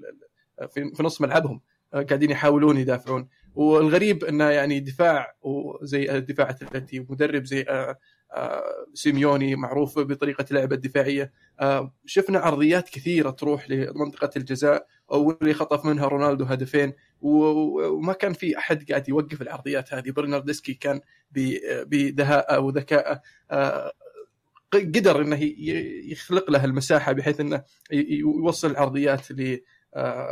ال- 0.62 0.68
في 0.68 1.02
نص 1.02 1.20
ملعبهم. 1.20 1.60
قاعدين 1.92 2.30
يحاولون 2.30 2.76
يدافعون. 2.76 3.28
والغريب 3.54 4.24
إنه 4.24 4.44
يعني 4.44 4.80
دفاع 4.80 5.34
وزي 5.42 6.20
دفاع 6.20 6.50
اتلتي 6.50 7.00
ومدرب 7.00 7.44
زي 7.44 7.64
سيميوني 8.94 9.56
معروف 9.56 9.98
بطريقة 9.98 10.44
لعبه 10.50 10.76
الدفاعية. 10.76 11.32
آه، 11.60 11.94
شفنا 12.06 12.38
عرضيات 12.38 12.88
كثيرة 12.88 13.30
تروح 13.30 13.70
لمنطقة 13.70 14.30
الجزاء 14.36 14.86
واللي 15.08 15.54
خطف 15.54 15.84
منها 15.84 16.08
رونالدو 16.08 16.44
هدفين 16.44 16.92
وما 17.20 18.12
كان 18.12 18.32
في 18.32 18.58
أحد 18.58 18.90
قاعد 18.90 19.08
يوقف 19.08 19.42
العرضيات 19.42 19.94
هذه. 19.94 20.10
برناردسكي 20.10 20.74
كان 20.74 21.00
بدهاءه 21.86 22.60
وذكائه 22.60 23.20
آه، 23.50 23.92
قدر 24.72 25.20
إنه 25.22 25.38
يخلق 26.10 26.50
له 26.50 26.64
المساحة 26.64 27.12
بحيث 27.12 27.40
إنه 27.40 27.62
يوصل 27.90 28.70
العرضيات 28.70 29.26
آه، 29.94 30.28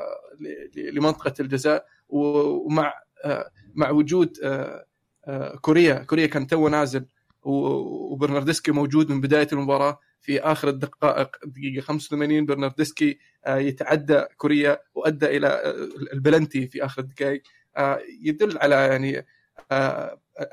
لمنطقة 0.77 1.35
الجزاء. 1.41 1.87
ومع 2.09 2.95
آه، 3.25 3.51
مع 3.75 3.91
وجود 3.91 4.37
آه، 4.45 4.87
آه، 5.27 5.57
كوريا. 5.57 5.95
كوريا 5.95 6.27
كان 6.27 6.47
تو 6.47 6.69
نازل 6.69 7.07
وبرناردسكي 7.43 8.73
موجود 8.73 9.13
من 9.13 9.21
بداية 9.21 9.49
المباراة 9.53 9.99
في 10.21 10.41
آخر 10.41 10.69
الدقائق 10.69 11.37
دقيقة 11.45 11.83
85 11.85 12.47
برناردسكي 12.47 13.19
آه، 13.47 13.57
يتعدى 13.57 14.25
كوريا 14.37 14.79
وأدى 14.95 15.27
إلى 15.27 15.47
آه، 15.47 15.89
البلنتي 16.13 16.67
في 16.67 16.85
آخر 16.85 17.03
الدقائق. 17.03 17.43
آه، 17.77 18.01
يدل 18.23 18.59
على 18.59 18.75
يعني 18.75 19.27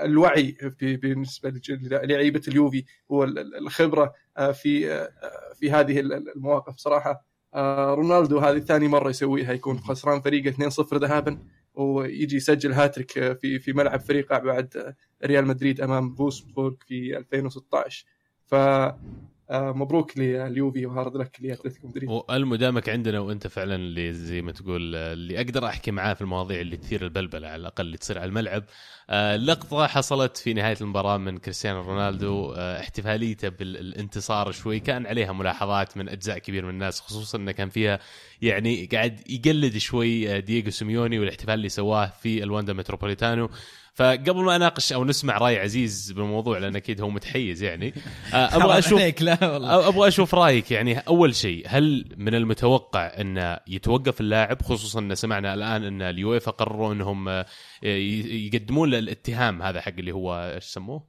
الوعي 0.01 0.57
بالنسبة 0.81 1.53
للعيبه 1.69 2.41
اليوفي 2.47 2.85
والخبره 3.09 4.13
في 4.53 5.07
في 5.59 5.71
هذه 5.71 5.99
المواقف 5.99 6.77
صراحة. 6.77 7.25
رونالدو 7.95 8.39
هذه 8.39 8.59
ثاني 8.59 8.87
مرة 8.87 9.09
يسويها 9.09 9.53
يكون 9.53 9.79
خسران 9.79 10.21
فريقه 10.21 10.69
2-0 10.69 10.93
ذهابا. 10.93 11.39
ويجي 11.83 12.35
يسجل 12.35 12.73
هاتريك 12.73 13.17
آه، 13.17 13.33
في 13.33 13.59
في 13.59 13.73
ملعب 13.73 13.99
فريقه 13.99 14.39
بعد 14.39 14.77
آه، 14.77 14.95
ريال 15.25 15.45
مدريد 15.45 15.81
أمام 15.81 16.15
فولفسبورغ 16.15 16.75
في 16.87 17.17
2016 17.17 18.05
ف 18.45 18.55
مبروك 19.51 20.17
لليوفي 20.17 20.85
و 20.85 20.92
hard 20.92 21.17
luck 21.17 21.37
لاتلتيكو 21.39 21.87
مدريد. 21.87 22.09
والمو 22.09 22.55
دامك 22.55 22.89
عندنا 22.89 23.19
وأنت 23.19 23.47
فعلا 23.47 23.75
اللي 23.75 24.13
زي 24.13 24.41
ما 24.41 24.51
تقول 24.51 24.95
آه، 24.95 25.13
اللي 25.13 25.37
أقدر 25.37 25.65
أحكي 25.65 25.91
معاه 25.91 26.13
في 26.13 26.21
المواضيع 26.21 26.61
اللي 26.61 26.77
تثير 26.77 27.03
البلبلة 27.03 27.47
على 27.47 27.55
الأقل 27.55 27.85
اللي 27.85 27.97
تصير 27.97 28.17
على 28.17 28.29
الملعب. 28.29 28.63
آه، 29.09 29.35
لقطه 29.35 29.87
حصلت 29.87 30.37
في 30.37 30.53
نهاية 30.53 30.77
المباراة 30.81 31.17
من 31.17 31.37
كريستيانو 31.37 31.81
رونالدو. 31.81 32.53
آه، 32.57 32.79
احتفاليته 32.79 33.49
بالانتصار 33.49 34.51
شوي 34.51 34.79
كان 34.79 35.05
عليها 35.05 35.31
ملاحظات 35.31 35.97
من 35.97 36.09
أجزاء 36.09 36.37
كبير 36.37 36.63
من 36.65 36.69
الناس 36.69 37.01
خصوصا 37.01 37.37
إنه 37.37 37.51
كان 37.51 37.69
فيها 37.69 37.99
يعني 38.41 38.85
قاعد 38.85 39.29
يقلد 39.29 39.77
شوي 39.77 40.35
آه، 40.35 40.39
دييغو 40.39 40.69
سيميوني 40.69 41.19
والاحتفال 41.19 41.53
اللي 41.53 41.69
سواه 41.69 42.05
في 42.21 42.43
الواندا 42.43 42.73
متروبوليتانو. 42.73 43.49
فقبل 43.99 44.43
ما 44.43 44.55
أناقش 44.55 44.93
أو 44.93 45.05
نسمع 45.05 45.37
رأي 45.37 45.59
عزيز 45.59 46.11
بالموضوع 46.11 46.57
لأن 46.57 46.75
أكيد 46.75 47.01
هو 47.01 47.09
متحيز 47.09 47.63
يعني 47.63 47.93
آه، 48.33 48.35
أبغى 48.55 48.77
أشوف 48.77 49.21
لا 49.21 49.51
والله 49.51 49.87
أبغى 49.87 50.07
أشوف 50.07 50.35
رأيك 50.35 50.71
يعني 50.71 50.99
أول 50.99 51.35
شيء 51.35 51.65
هل 51.67 52.05
من 52.17 52.35
المتوقع 52.35 53.05
أن 53.05 53.57
يتوقف 53.67 54.21
اللاعب 54.21 54.61
خصوصا 54.61 54.99
إن 54.99 55.15
سمعنا 55.15 55.53
الآن 55.53 55.83
أن 55.83 56.01
اليويفا 56.01 56.51
قرروا 56.51 56.93
أنهم 56.93 57.29
آه، 57.29 57.45
يقدمون 57.83 58.89
له 58.89 58.99
الاتهام 58.99 59.61
هذا 59.61 59.81
حق 59.81 59.93
اللي 59.97 60.11
هو 60.11 60.53
إيش 60.55 60.63
سموه؟ 60.63 61.03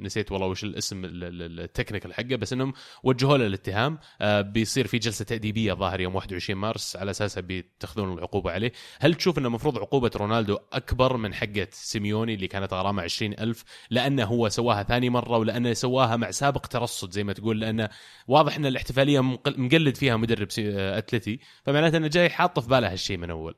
نسيت 0.00 0.32
والله 0.32 0.46
وش 0.46 0.64
الاسم 0.64 1.04
ال- 1.04 1.24
ال- 1.24 1.60
التكنيكال 1.60 2.14
حقه 2.14 2.36
بس 2.36 2.52
إنهم 2.52 2.72
وجهوا 3.02 3.38
له 3.38 3.46
الاتهام. 3.46 3.98
آه، 4.20 4.40
بيصير 4.40 4.86
في 4.86 4.98
جلسة 4.98 5.24
تأديبية 5.24 5.72
ظاهر 5.72 6.00
يوم 6.00 6.14
21 6.14 6.58
مارس 6.58 6.96
على 6.96 7.10
أساسها 7.10 7.40
بيتخذون 7.40 8.12
العقوبة 8.18 8.50
عليه. 8.50 8.72
هل 9.00 9.14
تشوف 9.14 9.38
إنه 9.38 9.46
المفروض 9.48 9.78
عقوبة 9.78 10.10
رونالدو 10.16 10.58
أكبر 10.72 11.16
من 11.16 11.34
حقة 11.34 11.68
سيميوني 11.70 12.34
اللي 12.34 12.48
كانت 12.48 12.72
غرامة 12.74 13.02
20 13.02 13.32
ألف 13.32 13.64
لأنه 13.90 14.24
هو 14.24 14.48
سواها 14.48 14.82
ثاني 14.82 15.10
مرة 15.10 15.38
ولأنه 15.38 15.72
سواها 15.72 16.16
مع 16.16 16.30
سابق 16.30 16.66
ترصد 16.66 17.10
زي 17.10 17.24
ما 17.24 17.32
تقول 17.32 17.60
لأنه 17.60 17.88
واضح 18.28 18.56
إن 18.56 18.66
الاحتفالية 18.66 19.20
مقل- 19.20 19.60
مقلد 19.60 19.96
فيها 19.96 20.16
مدرب 20.16 20.48
آه، 20.58 20.98
أتلتي. 20.98 21.40
فمعناته 21.64 21.96
إنه 21.96 22.08
جاي 22.08 22.30
حاطه 22.30 22.62
في 22.62 22.68
باله 22.68 22.92
هالشيء 22.92 23.16
من 23.16 23.30
أول. 23.30 23.54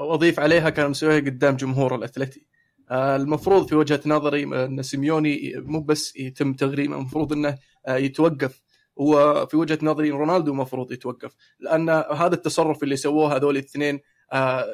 واضيف 0.00 0.40
عليها 0.40 0.70
كان 0.70 0.90
مسويها 0.90 1.16
قدام 1.20 1.56
جمهور 1.56 1.94
الاثلتي 1.94 2.40
آه، 2.40 2.43
المفروض 2.92 3.68
في 3.68 3.74
وجهة 3.74 4.00
نظري 4.06 4.44
آه، 4.44 4.64
إن 4.66 4.82
سيميوني 4.82 5.52
مو 5.56 5.80
بس 5.80 6.16
يتم 6.16 6.52
تغريمه 6.52 6.96
المفروض 6.96 7.32
إنه 7.32 7.58
آه، 7.86 7.96
يتوقف. 7.96 8.62
وفي 8.96 9.56
وجهة 9.56 9.78
نظري 9.82 10.10
رونالدو 10.10 10.52
المفروض 10.52 10.92
يتوقف 10.92 11.34
لأن 11.60 11.90
هذا 11.90 12.34
التصرف 12.34 12.82
اللي 12.82 12.96
سووه 12.96 13.36
هذول 13.36 13.56
الاثنين 13.56 14.00
آه، 14.32 14.66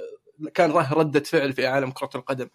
كان 0.55 0.71
له 0.71 0.93
ردة 0.93 1.21
فعل 1.21 1.53
في 1.53 1.67
عالم 1.67 1.91
كرة 1.91 2.11
القدم. 2.15 2.45
آه، 2.45 2.49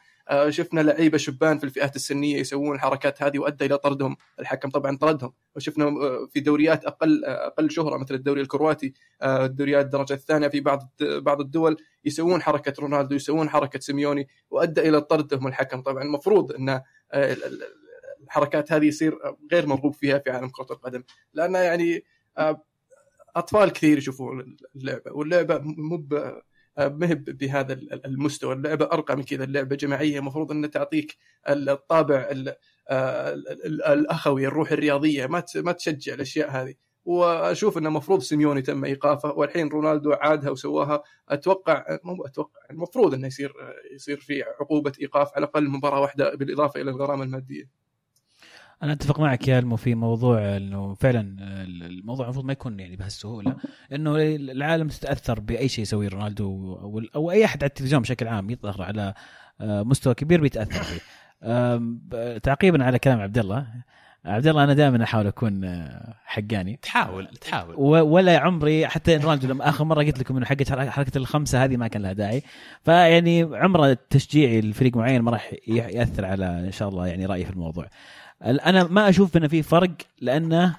شفنا 0.50 0.82
لعيبة 0.82 1.18
شبان 1.18 1.58
في 1.58 1.64
الفئات 1.64 1.96
السنية 1.96 2.38
يسوون 2.38 2.76
الحركات 2.76 3.24
هذه 3.24 3.40
وأدى 3.40 3.66
إلى 3.66 3.78
طردهم. 3.78 4.18
الحكم 4.40 4.70
طبعا 4.70 4.98
طردهم. 4.98 5.34
وشفنا 5.56 5.86
آه، 5.86 6.28
في 6.34 6.40
دوريات 6.40 6.86
أقل 6.86 7.26
آه، 7.26 7.48
أقل 7.48 7.72
شهرة 7.72 7.98
مثل 7.98 8.16
الدوري 8.16 8.42
الكرواتي 8.42 8.94
آه، 9.22 9.46
الدوريات 9.46 9.86
الدرجة 9.86 10.14
الثانية 10.14 10.48
في 10.48 10.60
بعض 10.60 10.92
بعض 11.02 11.42
الدول 11.42 11.78
يسوون 12.06 12.42
حركة 12.42 12.74
رونالدو 12.80 13.16
يسوون 13.16 13.50
حركة 13.50 13.80
سيميوني 13.80 14.28
وأدى 14.50 14.90
إلى 14.90 15.02
طردهم 15.02 15.48
الحكم. 15.48 15.82
طبعا 15.82 16.04
المفروض 16.04 16.52
إن 16.52 16.70
آه، 16.70 16.84
ال- 17.14 17.44
ال- 17.44 17.64
الحركات 18.24 18.72
هذه 18.72 18.86
يصير 18.86 19.18
غير 19.52 19.66
مرغوب 19.68 19.94
فيها 19.94 20.18
في 20.20 20.30
عالم 20.30 20.50
كرة 20.50 20.68
القدم. 20.72 21.04
لأن 21.34 21.54
يعني 21.56 22.04
آه، 22.38 22.66
أطفال 23.36 23.70
كثير 23.70 23.98
يشوفون 23.98 24.58
اللعبة 24.76 25.12
واللعبة 25.12 25.58
مو 25.64 26.08
آه، 26.14 26.42
ما 26.78 27.10
هي 27.10 27.16
بهذا 27.16 27.74
ال- 27.74 28.06
المستوى. 28.06 28.54
اللعبة 28.54 28.86
أرقى 28.86 29.16
من 29.18 29.24
كذا. 29.24 29.44
اللعبة 29.44 29.76
جماعية. 29.76 30.20
المفروض 30.20 30.52
ان 30.52 30.72
تعطيك 30.72 31.18
الطابع 31.50 32.28
ال- 32.32 32.56
آه، 32.90 33.34
ال- 33.34 33.66
ال- 33.66 33.84
الأخوي 33.84 34.48
الروح 34.48 34.72
الرياضية. 34.72 35.26
ما 35.28 35.44
ما 35.56 35.72
تشجع 35.72 36.14
الأشياء 36.14 36.50
هذه. 36.50 36.74
وأشوف 37.06 37.78
إنه 37.78 37.88
المفروض 37.90 38.22
سيميوني 38.22 38.62
تم 38.62 38.86
إيقافه. 38.86 39.32
والحين 39.32 39.68
رونالدو 39.70 40.14
عادها 40.14 40.50
وسواها. 40.50 41.04
أتوقع 41.30 41.86
مو 42.04 42.26
أتوقع 42.26 42.60
المفروض 42.72 43.14
إنه 43.14 43.28
يصير 43.28 43.54
يصير 43.96 44.18
في 44.20 44.44
عقوبة 44.44 44.92
إيقاف 45.02 45.28
على 45.36 45.46
الأقل 45.46 45.70
مباراة 45.70 46.00
واحدة 46.02 46.36
بالإضافة 46.36 46.82
إلى 46.82 46.92
الغرامة 46.92 47.24
المادية. 47.24 47.85
أنا 48.84 48.94
أتفق 48.94 49.20
معك 49.20 49.48
يا 49.48 49.60
ألمو 49.60 49.76
في 49.76 49.96
موضوع 49.96 50.58
إنه 50.58 50.94
فعلا 50.94 51.36
الموضوع 51.64 52.26
المفروض 52.26 52.46
ما 52.46 52.52
يكون 52.52 52.80
يعني 52.80 52.96
بهالسهولة. 52.96 53.56
إنه 53.94 54.16
العالم 54.36 54.88
تتأثر 54.88 55.40
بأي 55.40 55.68
شيء 55.68 55.82
يسويه 55.82 56.10
رونالدو 56.10 56.74
أو, 56.76 57.02
أو 57.16 57.32
أي 57.32 57.46
أحد 57.46 57.64
على 57.64 57.70
التلفزيون 57.70 58.02
بشكل 58.02 58.28
عام 58.28 58.50
يظهر 58.50 58.82
على 58.82 59.14
آه، 59.62 59.84
مستوى 59.84 60.14
كبير 60.14 60.42
بيتأثر 60.42 60.84
فيه. 60.84 61.00
تعقيبا 62.38 62.84
على 62.84 63.00
كلام 63.00 63.20
عبد 63.22 63.38
الله. 63.38 63.68
عبد 64.26 64.48
الله 64.48 64.64
أنا 64.64 64.74
دائما 64.74 65.04
أحاول 65.04 65.28
أكون 65.28 65.64
آه، 65.64 66.14
حقاني. 66.26 66.80
تحاول 66.82 67.28
تحاول. 67.28 67.76
ولا 68.02 68.38
عمري 68.40 68.88
حتى 68.88 69.18
رونالدو 69.18 69.48
لما 69.48 69.70
آخر 69.70 69.84
مرة 69.84 70.04
قلت 70.04 70.20
لكم 70.20 70.38
إنه 70.38 70.46
حقه 70.46 70.90
حركة 70.90 71.18
الخمسة 71.18 71.64
هذه 71.64 71.78
ما 71.78 71.88
كان 71.88 72.02
لها 72.02 72.14
داعي. 72.14 72.42
فيعني 72.84 73.42
عمره 73.44 73.98
تشجيعي 74.10 74.62
لفريق 74.62 74.98
معين 74.98 75.22
ما 75.22 75.32
راح 75.32 75.52
يأثر 75.68 76.26
على 76.26 76.46
إن 76.60 76.72
شاء 76.72 76.90
الله 76.90 77.08
يعني 77.08 77.26
رأيي 77.26 77.46
في 77.46 77.52
الموضوع. 77.52 77.84
ال- 77.86 77.90
أنا 78.42 78.84
ما 78.84 79.10
أشوف 79.10 79.38
انه 79.38 79.48
في 79.48 79.64
فرق 79.64 79.92
لأنه 80.22 80.76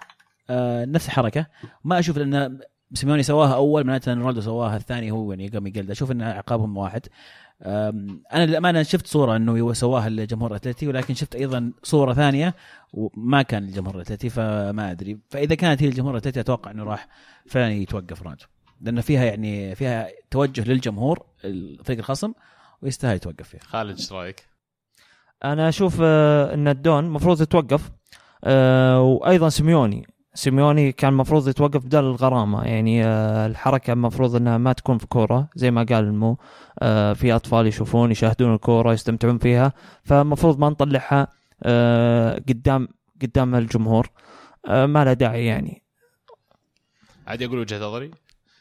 آه، 0.51 0.85
نفس 0.85 1.07
الحركه 1.07 1.47
ما 1.85 1.99
أشوف 1.99 2.19
لأن 2.19 2.59
سيميوني 2.95 3.23
سواها 3.23 3.55
أول 3.55 3.85
معناته 3.85 4.13
إن 4.13 4.19
رونالدو 4.19 4.41
سواها 4.41 4.77
الثاني 4.77 5.11
هو 5.11 5.33
يعني 5.33 5.49
قام 5.49 5.67
يقلد 5.67 5.91
أشوف 5.91 6.11
إن 6.11 6.23
عقابهم 6.23 6.77
واحد. 6.77 7.07
أنا 7.63 8.47
للأمانة 8.47 8.83
شفت 8.83 9.07
صورة 9.07 9.37
إنه 9.37 9.73
سواها 9.73 10.09
الجمهور 10.09 10.51
الاتلتي 10.51 10.89
ولكن 10.89 11.15
شفت 11.15 11.35
أيضا 11.35 11.73
صورة 11.83 12.13
ثانية 12.13 12.55
وما 12.93 13.43
كان 13.43 13.65
الجمهور 13.65 13.97
الاتلتي 13.97 14.29
فما 14.29 14.91
أدري. 14.91 15.19
فإذا 15.31 15.55
كانت 15.55 15.83
هي 15.83 15.89
الجمهور 15.89 16.13
الاتلتي 16.13 16.41
أتوقع 16.41 16.71
إنه 16.71 16.85
راح 16.85 17.09
فعلا 17.47 17.73
يتوقف 17.73 18.23
رونالدو. 18.23 18.45
لأنه 18.81 19.01
فيها 19.01 19.25
يعني 19.25 19.75
فيها 19.75 20.09
توجه 20.31 20.65
للجمهور 20.65 21.27
الفريق 21.45 21.99
الخصم 21.99 22.33
ويستاهل 22.83 23.17
يتوقف 23.17 23.49
فيها. 23.49 23.61
خالد 23.61 23.99
إيش 23.99 24.13
رأيك؟ 24.13 24.56
أنا 25.45 25.69
أشوف 25.69 25.99
آه، 26.02 26.55
إن 26.55 26.69
الدون 26.69 27.05
المفروض 27.05 27.40
يتوقف 27.40 27.90
آه، 28.45 29.00
وأيضا 29.00 29.49
سيميوني. 29.49 30.07
سيميوني 30.35 30.93
كان 30.93 31.12
المفروض 31.12 31.49
يتوقف 31.49 31.85
بدل 31.85 31.99
الغرامة. 31.99 32.64
يعني 32.64 33.05
آه، 33.05 33.47
الحركة 33.47 33.93
المفروض 33.93 34.37
إنها 34.37 34.59
ما 34.59 34.73
تكون 34.73 34.99
في 34.99 35.07
كورة 35.07 35.49
زي 35.55 35.71
ما 35.71 35.87
قال 35.88 36.05
المو 36.05 36.38
آه، 36.78 37.12
في 37.12 37.33
أطفال 37.33 37.66
يشوفون 37.66 38.11
يشاهدون 38.11 38.55
الكورة 38.55 38.93
يستمتعون 38.93 39.38
فيها. 39.38 39.73
فالمفروض 40.02 40.59
ما 40.59 40.69
نطلعها 40.69 41.28
قدام 42.49 42.88
قدام 43.23 43.55
الجمهور. 43.55 44.11
ما 44.69 45.05
له 45.05 45.12
داعي 45.12 45.47
يعني. 45.47 45.83
عادي 47.26 47.47
أقول 47.47 47.59
وجهة 47.59 47.78
نظري. 47.78 48.11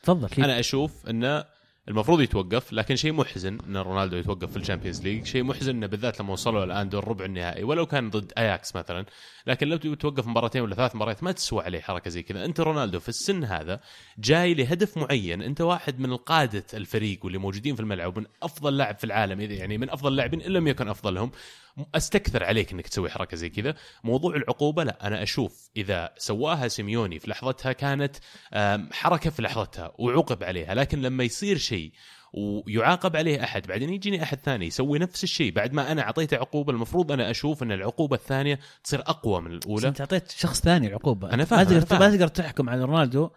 تفضل 0.04 0.44
أنا 0.44 0.60
أشوف 0.60 1.10
انه 1.10 1.44
المفروض 1.88 2.22
يتوقف 2.22 2.74
لكن 2.74 2.96
شيء 2.96 3.14
محزن 3.14 3.58
إن 3.68 3.78
رونالدو 3.78 4.18
يتوقف 4.18 4.52
في 4.52 4.58
ال 4.58 4.62
Champions 4.62 5.04
League 5.04 5.26
شيء 5.26 5.44
محزن 5.44 5.76
إنه 5.76 5.88
بالذات 5.88 6.22
لما 6.22 6.34
وصلوا 6.34 6.64
الآن 6.64 6.90
دور 6.90 7.08
ربع 7.08 7.26
النهائي 7.26 7.64
ولو 7.64 7.86
كان 7.86 8.10
ضد 8.10 8.34
أياكس 8.38 8.76
مثلا 8.76 9.06
لكن 9.48 9.68
لو 9.68 9.78
توقف 9.78 10.28
مباراتين 10.28 10.62
ولا 10.62 10.76
ثلاث 10.76 10.96
مباريات 10.96 11.24
ما 11.24 11.32
تسوى 11.32 11.64
عليه 11.64 11.80
حركة 11.80 12.10
زي 12.10 12.24
كذا. 12.24 12.46
أنت 12.46 12.60
رونالدو 12.60 13.00
في 13.00 13.10
السن 13.10 13.44
هذا 13.44 13.80
جاي 14.18 14.54
لهدف 14.54 14.98
معين 14.98 15.42
أنت 15.42 15.62
واحد 15.62 16.00
من 16.00 16.12
القادة 16.12 16.66
الفريق 16.74 17.26
واللي 17.26 17.38
موجودين 17.38 17.76
في 17.76 17.82
الملعب 17.82 18.20
من 18.20 18.26
أفضل 18.44 18.78
لاعب 18.78 18.98
في 18.98 19.04
العالم 19.04 19.42
يعني 19.42 19.78
من 19.78 19.90
أفضل 19.90 20.12
اللاعبين 20.12 20.42
إن 20.42 20.52
لم 20.52 20.68
يكن 20.68 20.88
أفضلهم. 20.88 21.32
أستكثر 21.96 22.44
عليك 22.44 22.72
إنك 22.72 22.88
تسوي 22.88 23.10
حركة 23.10 23.38
زي 23.38 23.50
كذا. 23.50 23.76
موضوع 24.04 24.36
العقوبة 24.36 24.84
لا 24.84 25.08
أنا 25.08 25.24
أشوف 25.24 25.70
إذا 25.78 26.14
سواها 26.18 26.68
سيميوني 26.68 27.20
في 27.20 27.30
لحظتها 27.30 27.72
كانت 27.72 28.16
حركة 28.92 29.30
في 29.30 29.42
لحظتها 29.42 29.92
وعوقب 30.00 30.44
عليها 30.44 30.74
لكن 30.74 31.02
لما 31.02 31.24
يصير 31.24 31.58
شيء 31.58 31.92
ويعاقب 32.34 33.16
عليه 33.16 33.44
أحد 33.44 33.68
بعدين 33.68 33.90
يجيني 33.90 34.24
أحد 34.24 34.40
ثاني 34.40 34.66
يسوي 34.66 35.00
نفس 35.00 35.24
الشيء 35.24 35.52
بعد 35.52 35.74
ما 35.74 35.92
أنا 35.92 36.02
أعطيته 36.02 36.38
عقوبة 36.38 36.74
المفروض 36.74 37.12
أنا 37.12 37.32
أشوف 37.32 37.64
إن 37.64 37.72
العقوبة 37.72 38.16
الثانية 38.16 38.60
تصير 38.84 39.02
أقوى 39.02 39.42
من 39.42 39.52
الأولى. 39.52 39.88
أنت 39.88 40.02
أعطيت 40.02 40.32
شخص 40.32 40.62
ثاني 40.62 40.88
العقوبه 40.88 41.34
أنا 41.34 41.46
فاهم، 41.46 41.60
ما 41.60 41.80
تقدر. 41.80 42.00
ما 42.00 42.10
تقدر 42.10 42.28
تحكم 42.28 42.70
على 42.70 42.84
رونالدو 42.84 43.30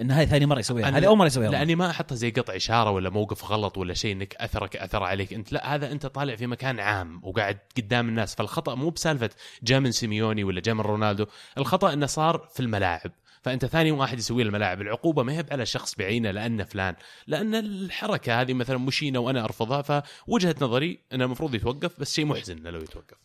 إن 0.00 0.10
هذه 0.10 0.26
ثاني 0.26 0.46
مرة 0.46 0.58
يسويها. 0.58 0.98
هذه 0.98 1.06
أول 1.06 1.18
مرة 1.18 1.26
يسويها 1.26 1.50
لأني 1.50 1.74
ما 1.74 1.90
احطها 1.90 2.16
زي 2.16 2.30
قطع 2.30 2.56
إشارة 2.56 2.90
ولا 2.90 3.10
موقف 3.10 3.44
غلط 3.44 3.78
ولا 3.78 3.94
شيء 3.94 4.12
إنك 4.12 4.34
أثرك 4.34 4.76
أثر 4.76 5.02
عليك. 5.02 5.32
أنت 5.32 5.52
لا 5.52 5.74
هذا 5.74 5.92
أنت 5.92 6.06
طالع 6.06 6.36
في 6.36 6.46
مكان 6.46 6.80
عام 6.80 7.20
وقاعد 7.24 7.58
قدام 7.76 8.08
الناس. 8.08 8.34
فالخطأ 8.34 8.74
مو 8.74 8.90
بسالفة 8.90 9.30
جاء 9.62 9.80
من 9.80 9.92
سيميوني 9.92 10.44
ولا 10.44 10.60
جاء 10.60 10.74
من 10.74 10.80
رونالدو. 10.80 11.26
الخطأ 11.58 11.92
إنه 11.92 12.06
صار 12.06 12.48
في 12.54 12.60
الملاعب. 12.60 13.10
فأنت 13.42 13.66
ثاني 13.66 13.90
واحد 13.90 14.18
يسوي 14.18 14.42
الملاعب. 14.42 14.80
العقوبة 14.80 15.22
ما 15.22 15.32
هي 15.32 15.44
على 15.50 15.66
شخص 15.66 15.94
بعينه 15.94 16.30
لأنه 16.30 16.64
فلان. 16.64 16.94
لأن 17.26 17.54
الحركة 17.54 18.40
هذه 18.40 18.54
مثلا 18.54 18.78
مشينه 18.78 19.18
وأنا 19.18 19.44
أرفضها. 19.44 19.82
فوجهة 19.82 20.54
نظري 20.60 20.98
إنه 21.12 21.24
المفروض 21.24 21.54
يتوقف 21.54 22.00
بس 22.00 22.14
شيء 22.14 22.24
محزن 22.24 22.58
إنه 22.58 22.70
لو 22.70 22.80
يتوقف. 22.80 23.16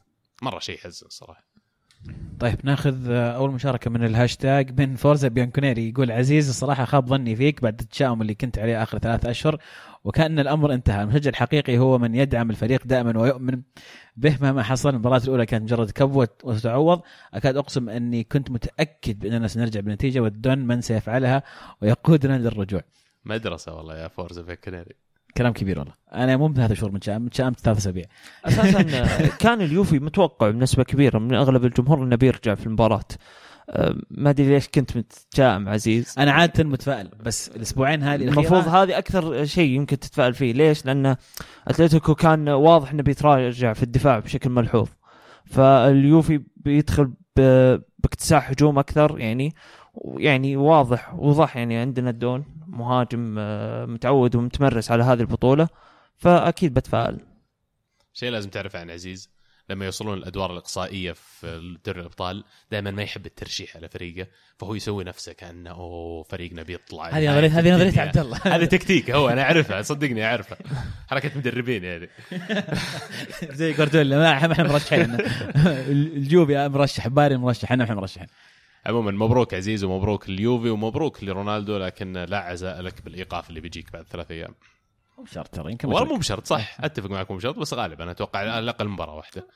مرة 0.41 0.59
شيء 0.59 0.75
يحزن 0.75 1.07
صراحة. 1.09 1.46
طيب 2.39 2.57
ناخذ 2.63 3.11
آه، 3.11 3.31
أول 3.31 3.51
مشاركة 3.51 3.91
من 3.91 4.03
الهاشتاج 4.03 4.81
من 4.81 4.95
فورزا 4.95 5.27
بيانكونيري. 5.27 5.89
يقول 5.89 6.11
عزيز 6.11 6.49
الصراحه 6.49 6.85
خاب 6.85 7.07
ظني 7.07 7.35
فيك 7.35 7.61
بعد 7.61 7.79
التشاؤم 7.79 8.21
اللي 8.21 8.35
كنت 8.35 8.59
عليه 8.59 8.83
آخر 8.83 8.99
ثلاثة 8.99 9.31
أشهر 9.31 9.61
وكأن 10.03 10.39
الأمر 10.39 10.73
انتهى. 10.73 11.03
المشجع 11.03 11.29
الحقيقي 11.29 11.77
هو 11.77 11.97
من 11.97 12.15
يدعم 12.15 12.49
الفريق 12.49 12.87
دائما 12.87 13.19
ويؤمن 13.19 13.61
به 14.17 14.37
مهما 14.41 14.63
حصل. 14.63 14.89
المباراة 14.89 15.21
الأولى 15.23 15.45
كانت 15.45 15.63
مجرد 15.63 15.91
كبوه 15.91 16.27
وتتعوض. 16.43 17.01
أكاد 17.33 17.57
أقسم 17.57 17.89
إني 17.89 18.23
كنت 18.23 18.51
متأكد 18.51 19.19
بأننا 19.19 19.47
سنرجع 19.47 19.79
بنتيجه 19.79 20.19
والدون 20.19 20.59
من 20.59 20.81
سيفعلها 20.81 21.43
ويقودنا 21.81 22.37
للرجوع. 22.37 22.81
مدرسة 23.25 23.75
والله 23.75 23.97
يا 23.97 24.07
Forza 24.07 24.43
Bianconeri 24.43 25.06
كلام 25.38 25.53
كبير 25.53 25.79
والله. 25.79 25.94
أنا 26.13 26.38
مو 26.38 26.48
بثلاث 26.48 26.74
شهور 26.74 26.91
متشائم 26.91 27.25
متشائمت 27.25 27.60
ثلاث 27.60 27.77
أسابيع. 27.77 28.06
أساسا 28.46 28.82
كان 29.44 29.62
اليوفي 29.62 30.00
متوقع 30.00 30.50
بنسبة 30.50 30.84
كبيرة 30.84 31.20
من 31.20 31.34
أغلب 31.34 31.65
الجمهور 31.65 32.03
إنه 32.03 32.15
بيرجع 32.15 32.56
في 32.56 32.65
المباراة. 32.65 33.06
ما 34.12 34.29
أدري 34.29 34.50
ليش 34.50 34.67
كنت 34.67 34.98
متشائم 34.98 35.70
عزيز. 35.70 36.15
أنا 36.17 36.32
عادة 36.32 36.63
متفائل 36.63 37.10
بس 37.25 37.48
الأسبوعين 37.56 38.03
هذه 38.03 38.24
المفروض 38.24 38.67
هذه 38.67 38.98
أكثر 38.98 39.46
شيء 39.46 39.72
يمكن 39.72 40.00
تتفائل 40.00 40.34
فيه. 40.34 40.53
ليش؟ 40.53 40.86
لأن 40.86 41.15
أتلتيكو 41.67 42.15
كان 42.15 42.50
واضح 42.50 42.91
إنه 42.91 43.03
بيتراجع 43.03 43.74
في 43.74 43.84
الدفاع 43.84 44.20
بشكل 44.20 44.50
ملحوظ. 44.50 44.88
فاليوفي 45.46 46.44
بيدخل 46.56 47.13
باكتساح 47.36 48.50
هجوم 48.50 48.79
أكثر 48.79 49.20
يعني 49.20 49.53
يعني 50.17 50.57
واضح 50.57 51.13
وضح 51.15 51.57
يعني 51.57 51.77
عندنا 51.77 52.09
الدون 52.09 52.45
مهاجم 52.67 53.35
آه، 53.39 53.85
متعود 53.85 54.35
ومتمرس 54.35 54.91
على 54.91 55.03
هذه 55.03 55.19
البطولة 55.21 55.69
فأكيد 56.17 56.73
بتفائل. 56.73 57.17
شيء 58.13 58.29
لازم 58.29 58.49
تعرفه 58.49 58.79
عن 58.79 58.91
عزيز 58.91 59.37
لما 59.69 59.85
يوصلون 59.85 60.17
الأدوار 60.17 60.51
الإقصائية 60.51 61.11
في 61.11 61.77
دوري 61.85 61.99
الأبطال 61.99 62.43
دائما 62.71 62.91
ما 62.91 63.03
يحب 63.03 63.25
الترشيح 63.25 63.75
على 63.77 63.89
فريقه 63.89 64.27
فهو 64.57 64.75
يسوي 64.75 65.03
نفسه 65.03 65.33
كانه 65.33 65.71
اوه 65.71 66.23
فريقنا 66.23 66.63
بيطلع 66.63 67.09
هذه 67.09 67.31
نظريه 67.31 67.59
هذه 67.59 67.75
نظريه. 67.75 68.01
عبد 68.07 68.17
الله. 68.17 68.37
هذا 68.43 68.65
تكتيك 68.65 69.11
هو 69.11 69.29
أنا 69.29 69.41
أعرفها 69.41 69.81
صدقني 69.81 70.25
أعرفها. 70.25 70.57
حركة 71.07 71.31
مدربين 71.37 71.83
يعني 71.83 72.09
زي 73.59 73.73
جوارديولا 73.73 74.17
ما 74.17 74.33
إحنا 74.33 74.63
مرشحين. 74.63 75.17
الجوبي 76.17 76.69
مرشح 76.69 77.07
بايرن 77.07 77.37
مرشح 77.37 77.71
إحنا 77.71 77.83
إحنا 77.83 77.95
مرشحين. 77.95 78.27
عموما 78.88 79.12
مبروك 79.12 79.53
عزيز 79.53 79.84
ومبروك 79.84 80.29
اليوفي 80.29 80.70
ومبروك 80.70 81.24
لرونالدو 81.24 81.77
لكن 81.77 82.13
لا 82.13 82.38
عزاء 82.38 82.82
لك 82.82 83.01
بالإيقاف 83.01 83.50
اللي 83.50 83.60
بيجيك 83.60 83.91
بعد 83.91 84.06
ثلاث 84.08 84.32
أيام. 84.32 84.56
مو 85.17 85.25
شرط 85.25 85.48
ترى 85.48 85.72
يمكن 85.72 85.88
والله 85.88 86.06
مو 86.06 86.15
بشرط 86.15 86.46
صح. 86.46 86.77
أتفق 86.86 87.10
معك 87.10 87.32
مو 87.32 87.38
بشرط 87.38 87.56
بس 87.60 87.74
غالبا 87.74 88.12
أتوقع 88.12 88.39
على 88.39 88.60
الأقل 88.60 88.88
مباراة 88.88 89.15
واحدة. 89.15 89.48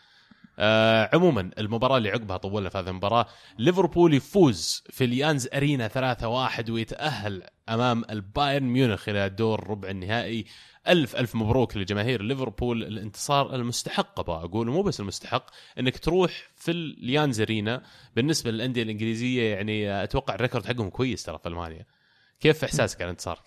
آه 0.60 1.10
عموما 1.14 1.52
المباراة 1.58 1.98
اللي 1.98 2.10
عقبها 2.10 2.38
طولنا 2.38 2.70
في 2.70 2.78
هذه 2.78 2.90
المباراة 2.90 3.26
ليفربول 3.60 4.14
يفوز 4.14 4.84
في 4.90 5.04
اليانز 5.04 5.48
أرينا 5.54 5.88
3-1 5.88 6.70
ويتأهل 6.70 7.44
أمام 7.70 8.04
البايرن 8.10 8.64
ميونخ 8.64 9.10
إلى 9.10 9.30
دور 9.30 9.68
ربع 9.70 9.90
النهائي. 9.90 10.46
ألف 10.88 11.16
ألف 11.16 11.36
مبروك 11.36 11.78
لجماهير 11.78 12.22
ليفربول. 12.22 12.84
الانتصار 12.84 13.56
المستحق 13.56 14.20
أبغى 14.20 14.44
أقول 14.44 14.68
مو 14.68 14.82
بس 14.82 15.00
المستحق 15.00 15.46
إنك 15.80 15.98
تروح 15.98 16.32
في 16.56 16.72
أليانز 16.72 17.42
أرينا. 17.42 17.82
بالنسبة 18.16 18.52
للأندية 18.52 18.84
الإنجليزية 18.84 19.54
يعني 19.54 20.04
أتوقع 20.04 20.36
ال 20.36 20.40
record 20.40 20.66
حقهم 20.66 20.90
كويس 20.90 21.24
ترى 21.24 21.38
في 21.38 21.50
ألمانيا. 21.50 21.86
كيف 22.40 22.64
إحساسك 22.64 23.02
على 23.02 23.06
الانتصار 23.06 23.40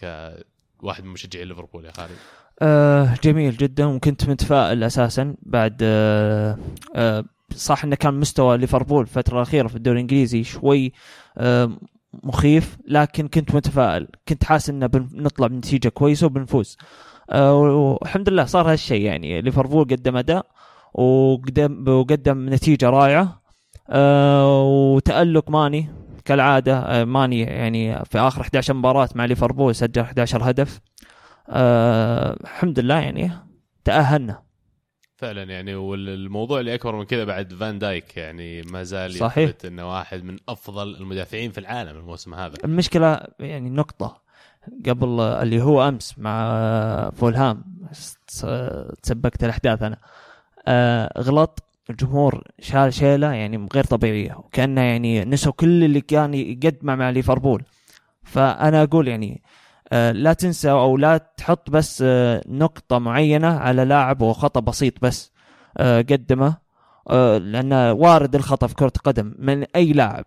كواحد 0.81 1.05
من 1.05 1.11
مشجعي 1.11 1.45
ليفربول 1.45 1.85
يا 1.85 1.93
خالد؟ 1.93 2.17
آه 2.63 3.15
جميل 3.23 3.57
جدا 3.57 3.87
وكنت 3.87 4.29
متفائل 4.29 4.85
أساسا 4.85 5.35
بعد 5.43 5.79
آه 5.83 6.59
آه 6.95 7.25
صح 7.57 7.85
إنه 7.85 7.97
كان 7.97 8.15
مستوى 8.15 8.59
ليفربول 8.59 9.03
الفترة 9.03 9.37
الأخيرة 9.37 9.69
في 9.69 9.77
الدوري 9.77 9.97
الإنجليزي 9.97 10.45
شوي 10.45 10.93
آه 11.39 11.79
مخيف 12.23 12.77
لكن 12.89 13.29
كنت 13.29 13.55
متفائل. 13.55 14.09
كنت 14.29 14.45
حاسس 14.45 14.71
إنه 14.71 14.87
بنطلع 14.87 15.47
بنتيجة 15.47 15.89
كويسة 15.89 16.27
وبنفوز. 16.27 16.77
والحمد 17.33 18.29
لله 18.29 18.45
صار 18.45 18.73
هالشيء 18.73 19.03
يعني. 19.03 19.41
ليفربول 19.41 19.85
قدم 19.85 20.17
أداء 20.17 20.47
وقدم 20.95 21.89
وقدم 21.89 22.49
نتيجة 22.55 22.91
رائعة. 22.91 23.43
آه 23.91 24.63
وتألق 24.63 25.51
ماني 25.51 25.89
كالعادة. 26.25 26.79
آه 26.79 27.05
ماني 27.05 27.41
يعني 27.41 28.05
في 28.05 28.19
آخر 28.19 28.41
11 28.41 28.75
مباراة 28.75 29.09
مع 29.15 29.25
ليفربول 29.25 29.75
سجل 29.75 30.03
11 30.03 30.51
هدف. 30.51 30.81
آه 31.49 32.37
الحمد 32.41 32.81
لله 32.81 32.99
يعني 32.99 33.31
تأهلنا. 33.85 34.43
فعلا 35.17 35.43
يعني. 35.43 35.75
والموضوع 35.75 36.61
اللي 36.61 36.75
أكبر 36.75 36.97
من 36.97 37.05
كذا 37.05 37.25
بعد 37.25 37.55
فان 37.55 37.79
دايك 37.79 38.17
يعني 38.17 38.63
ما 38.63 38.83
زال. 38.83 39.11
يثبت 39.11 39.65
إنه 39.65 39.93
واحد 39.93 40.25
من 40.25 40.37
أفضل 40.49 40.95
المدافعين 40.95 41.51
في 41.51 41.59
العالم 41.59 41.97
الموسم 41.97 42.35
هذا. 42.35 42.55
المشكلة 42.65 43.21
يعني 43.41 43.71
نقطة. 43.71 44.24
قبل 44.89 45.21
اللي 45.21 45.63
هو 45.63 45.89
أمس 45.89 46.19
مع 46.19 47.11
فولهام. 47.11 47.65
تسبقت 49.03 49.45
الأحداث 49.45 49.83
أنا. 49.83 49.99
آه 50.67 51.21
غلط. 51.21 51.61
الجمهور 51.91 52.45
شال 52.61 52.95
شيلة 52.95 53.33
يعني 53.33 53.69
غير 53.75 53.85
طبيعية 53.85 54.35
وكأنه 54.35 54.81
يعني 54.81 55.25
نسوا 55.25 55.53
كل 55.53 55.85
اللي 55.85 56.01
كان 56.01 56.35
يقدمه 56.35 56.95
مع 56.95 57.11
ليفربول. 57.11 57.63
فأنا 58.23 58.83
أقول 58.83 59.09
يعني 59.09 59.43
آه 59.93 60.13
لا 60.13 60.33
تنسى 60.33 60.71
أو 60.71 60.97
لا 60.97 61.17
تحط 61.37 61.71
بس 61.71 62.03
آه 62.07 62.43
نقطة 62.49 62.99
معينة 62.99 63.47
على 63.47 63.85
لاعب 63.85 64.23
وخطأ 64.23 64.61
بسيط 64.61 64.95
بس 65.03 65.33
قدمه. 65.81 66.57
لأن 67.39 67.73
وارد 67.73 68.35
الخطأ 68.35 68.67
في 68.67 68.75
كرة 68.75 68.93
قدم 69.05 69.35
من 69.39 69.65
أي 69.77 69.93
لاعب. 69.93 70.25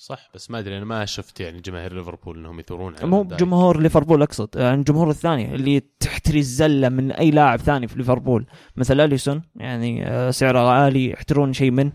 صح 0.00 0.30
بس 0.34 0.50
ما 0.50 0.58
أدري 0.58 0.76
أنا 0.76 0.84
ما 0.84 1.04
شفت 1.04 1.40
يعني 1.40 1.60
جماهير 1.60 1.92
ليفربول 1.94 2.38
إنهم 2.38 2.60
يثورون 2.60 2.96
على 2.96 3.06
مو. 3.06 3.22
جمهور 3.22 3.80
ليفربول 3.80 4.22
أقصد 4.22 4.48
يعني 4.56 4.80
الجمهور 4.80 5.10
الثاني 5.10 5.54
اللي 5.54 5.82
تحتري 6.00 6.38
الزلة 6.38 6.88
من 6.88 7.12
أي 7.12 7.30
لاعب 7.30 7.58
ثاني 7.58 7.88
في 7.88 7.98
ليفربول 7.98 8.46
مثل 8.76 9.00
أليسون 9.00 9.42
يعني 9.56 10.06
آه، 10.06 10.30
سعره 10.30 10.70
عالي 10.70 11.10
يحترون 11.10 11.52
شيء 11.52 11.70
منه 11.70 11.92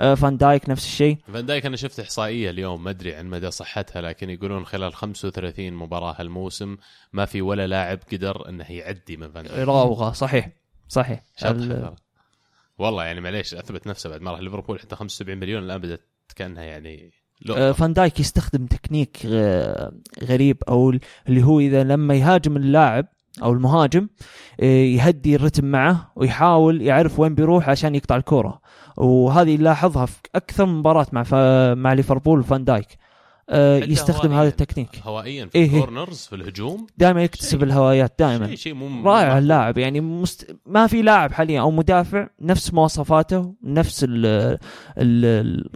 آه، 0.00 0.14
فان 0.14 0.36
دايك 0.36 0.68
نفس 0.68 0.84
الشيء 0.84 1.18
فان 1.32 1.46
دايك 1.46 1.66
أنا 1.66 1.76
شفت 1.76 2.00
إحصائية 2.00 2.50
اليوم 2.50 2.84
ما 2.84 2.90
أدري 2.90 3.14
عن 3.14 3.26
مدى 3.26 3.50
صحتها 3.50 4.02
لكن 4.02 4.30
يقولون 4.30 4.66
خلال 4.66 4.94
35 4.94 5.72
مباراة 5.72 6.14
هالموسم 6.18 6.76
ما 7.12 7.24
في 7.24 7.42
ولا 7.42 7.66
لاعب 7.66 7.98
قدر 8.12 8.48
إنه 8.48 8.72
يعدي 8.72 9.16
من 9.16 9.30
فان 9.32 9.44
دايك 9.44 9.58
يراوغه 9.58 10.12
صحيح 10.12 10.48
صحيح 10.88 11.24
ال-. 11.44 11.94
والله 12.78 13.04
يعني 13.04 13.20
معليش 13.20 13.54
أثبت 13.54 13.86
نفسه 13.86 14.10
بعد 14.10 14.20
ما 14.20 14.30
راح 14.30 14.40
ليفربول 14.40 14.80
حتى 14.80 14.96
75 14.96 15.38
مليون 15.38 15.62
الآن 15.62 15.78
بدأت 15.78 16.00
كأنها 16.36 16.62
يعني. 16.62 17.12
فان 17.72 17.92
دايك 17.92 18.20
يستخدم 18.20 18.66
تكنيك 18.66 19.18
آه، 19.26 19.92
غريب 20.24 20.56
أو 20.68 20.94
اللي 21.28 21.42
هو 21.42 21.60
إذا 21.60 21.84
لما 21.84 22.14
يهاجم 22.14 22.56
اللاعب 22.56 23.06
أو 23.42 23.52
المهاجم 23.52 24.08
آه، 24.60 24.64
يهدي 24.64 25.36
الرتم 25.36 25.64
معه 25.64 26.12
ويحاول 26.16 26.82
يعرف 26.82 27.20
وين 27.20 27.34
بيروح 27.34 27.68
عشان 27.68 27.94
يقطع 27.94 28.16
الكرة 28.16 28.60
وهذه 28.96 29.56
نلاحظها 29.56 30.06
في 30.06 30.16
أكثر 30.34 30.66
من 30.66 30.78
مباراة 30.78 31.06
مع 31.12 31.22
ف... 31.22 31.34
مع 31.78 31.92
ليفربول 31.92 32.38
وفان 32.40 32.64
دايك. 32.64 32.86
آه، 32.92 33.05
يستخدم 33.52 34.28
هوائياً. 34.28 34.42
هذا 34.42 34.48
التكنيك. 34.48 34.88
هوائيا 35.02 35.46
في 35.46 35.58
إيه 35.58 35.64
إيه. 35.70 35.74
ال 35.74 35.80
corners 35.80 36.18
في 36.18 36.34
الهجوم. 36.36 36.86
دائما 36.98 37.22
يكتسب 37.24 37.58
شيء- 37.58 37.62
الهوائيات 37.62 38.14
دائما. 38.18 38.46
شيء 38.46 38.56
شيء 38.56 38.74
مو 38.74 39.10
رائع 39.10 39.38
اللاعب 39.38 39.78
يعني 39.78 40.00
مست... 40.00 40.56
ما 40.66 40.86
في 40.86 41.02
لاعب 41.02 41.32
حاليا 41.32 41.60
أو 41.60 41.70
مدافع 41.70 42.28
نفس 42.40 42.74
مواصفاته 42.74 43.54
نفس 43.62 44.04
ال... 44.08 44.26
ال... 44.98 45.70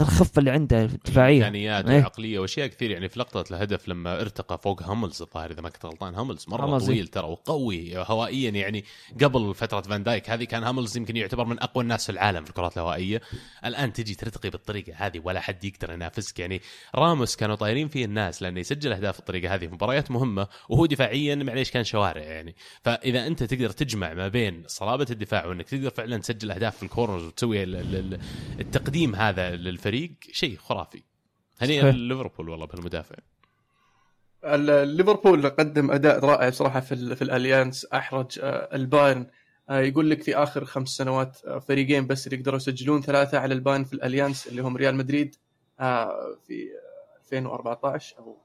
الخفة 0.00 0.38
اللي 0.38 0.50
عنده 0.50 0.84
الدفاعية. 0.84 1.38
امكانيات 1.38 1.88
إيه. 1.88 2.00
وعقليه 2.00 2.38
وأشياء 2.38 2.66
كثير 2.66 2.90
يعني 2.90 3.08
في 3.08 3.18
لقطة 3.18 3.44
الهدف 3.50 3.88
لما 3.88 4.20
ارتقى 4.20 4.58
فوق 4.58 4.82
هاملز 4.82 5.22
الظاهر 5.22 5.50
إذا 5.50 5.60
ما 5.60 5.68
كنت 5.68 5.86
غلطان 5.86 6.14
هاملز 6.14 6.44
مرة 6.48 6.64
هاملز، 6.64 6.86
طويل 6.86 7.06
ترى 7.08 7.26
وقوي 7.26 7.92
هوائيا 7.96 8.50
يعني 8.50 8.84
قبل 9.22 9.54
فترة 9.54 9.80
فان 9.80 10.02
دايك 10.02 10.30
هذه 10.30 10.44
كان 10.44 10.64
هاملز 10.64 10.96
يمكن 10.96 11.16
يعتبر 11.16 11.44
من 11.44 11.60
أقوى 11.60 11.82
الناس 11.82 12.06
في 12.06 12.12
العالم 12.12 12.44
في 12.44 12.50
الكرات 12.50 12.76
الهوائية. 12.76 13.20
الآن 13.64 13.92
تجي 13.92 14.14
ترتقي 14.14 14.50
بالطريقة 14.50 14.92
هذه 14.96 15.20
ولا 15.24 15.40
حد 15.40 15.64
يقدر 15.64 15.92
ينافسك. 15.92 16.38
يعني 16.38 16.60
راموس 17.16 17.36
كانوا 17.36 17.54
طايرين 17.56 17.88
فيه 17.88 18.04
الناس 18.04 18.42
لأنه 18.42 18.60
يسجل 18.60 18.92
أهداف 18.92 19.16
بالطريقة 19.16 19.54
هذه 19.54 19.66
في 19.66 19.72
مباريات 19.74 20.10
مهمة 20.10 20.48
وهو 20.68 20.86
دفاعيا 20.86 21.34
معليش 21.34 21.70
كان 21.70 21.84
شوارع 21.84 22.22
يعني. 22.22 22.56
فإذا 22.82 23.26
أنت 23.26 23.42
تقدر 23.42 23.70
تجمع 23.70 24.14
ما 24.14 24.28
بين 24.28 24.62
صلابة 24.66 25.06
الدفاع 25.10 25.46
وإنك 25.46 25.68
تقدر 25.68 25.90
فعلا 25.90 26.16
تسجل 26.18 26.50
أهداف 26.50 26.76
في 26.76 26.82
ال 26.82 26.87
corners 26.87 27.22
وتسوي 27.24 27.62
ال- 27.62 27.76
ال- 27.76 27.96
ال- 28.14 28.20
التقديم 28.60 29.14
هذا 29.14 29.50
للفريق 29.56 30.10
شيء 30.32 30.56
خرافي. 30.56 31.02
هنيئا. 31.60 31.90
ليفربول 31.92 32.48
والله 32.48 32.66
بالمدافع. 32.66 33.16
ال- 34.44 34.88
ليفربول 34.88 35.48
قدم 35.48 35.90
أداء 35.90 36.24
رائع 36.24 36.50
صراحة 36.50 36.80
في 36.80 36.92
ال- 36.92 37.16
في 37.16 37.22
الأليانس 37.22 37.84
أحرج 37.94 38.38
آه، 38.42 38.68
البايرن 38.76 39.26
آه، 39.70 39.80
يقول 39.80 40.10
لك 40.10 40.22
في 40.22 40.36
آخر 40.36 40.64
خمس 40.64 40.88
سنوات 40.88 41.38
آه، 41.46 41.58
فريقين 41.58 42.06
بس 42.06 42.26
اللي 42.26 42.38
قدروا 42.38 42.56
يسجلون 42.56 43.02
ثلاثة 43.02 43.38
على 43.38 43.54
البايرن 43.54 43.84
في 43.84 43.92
الأليانس 43.92 44.46
اللي 44.46 44.62
هم 44.62 44.76
ريال 44.76 44.94
مدريد 44.96 45.34
في 46.46 46.68
2014 47.32 48.18
أو 48.18 48.36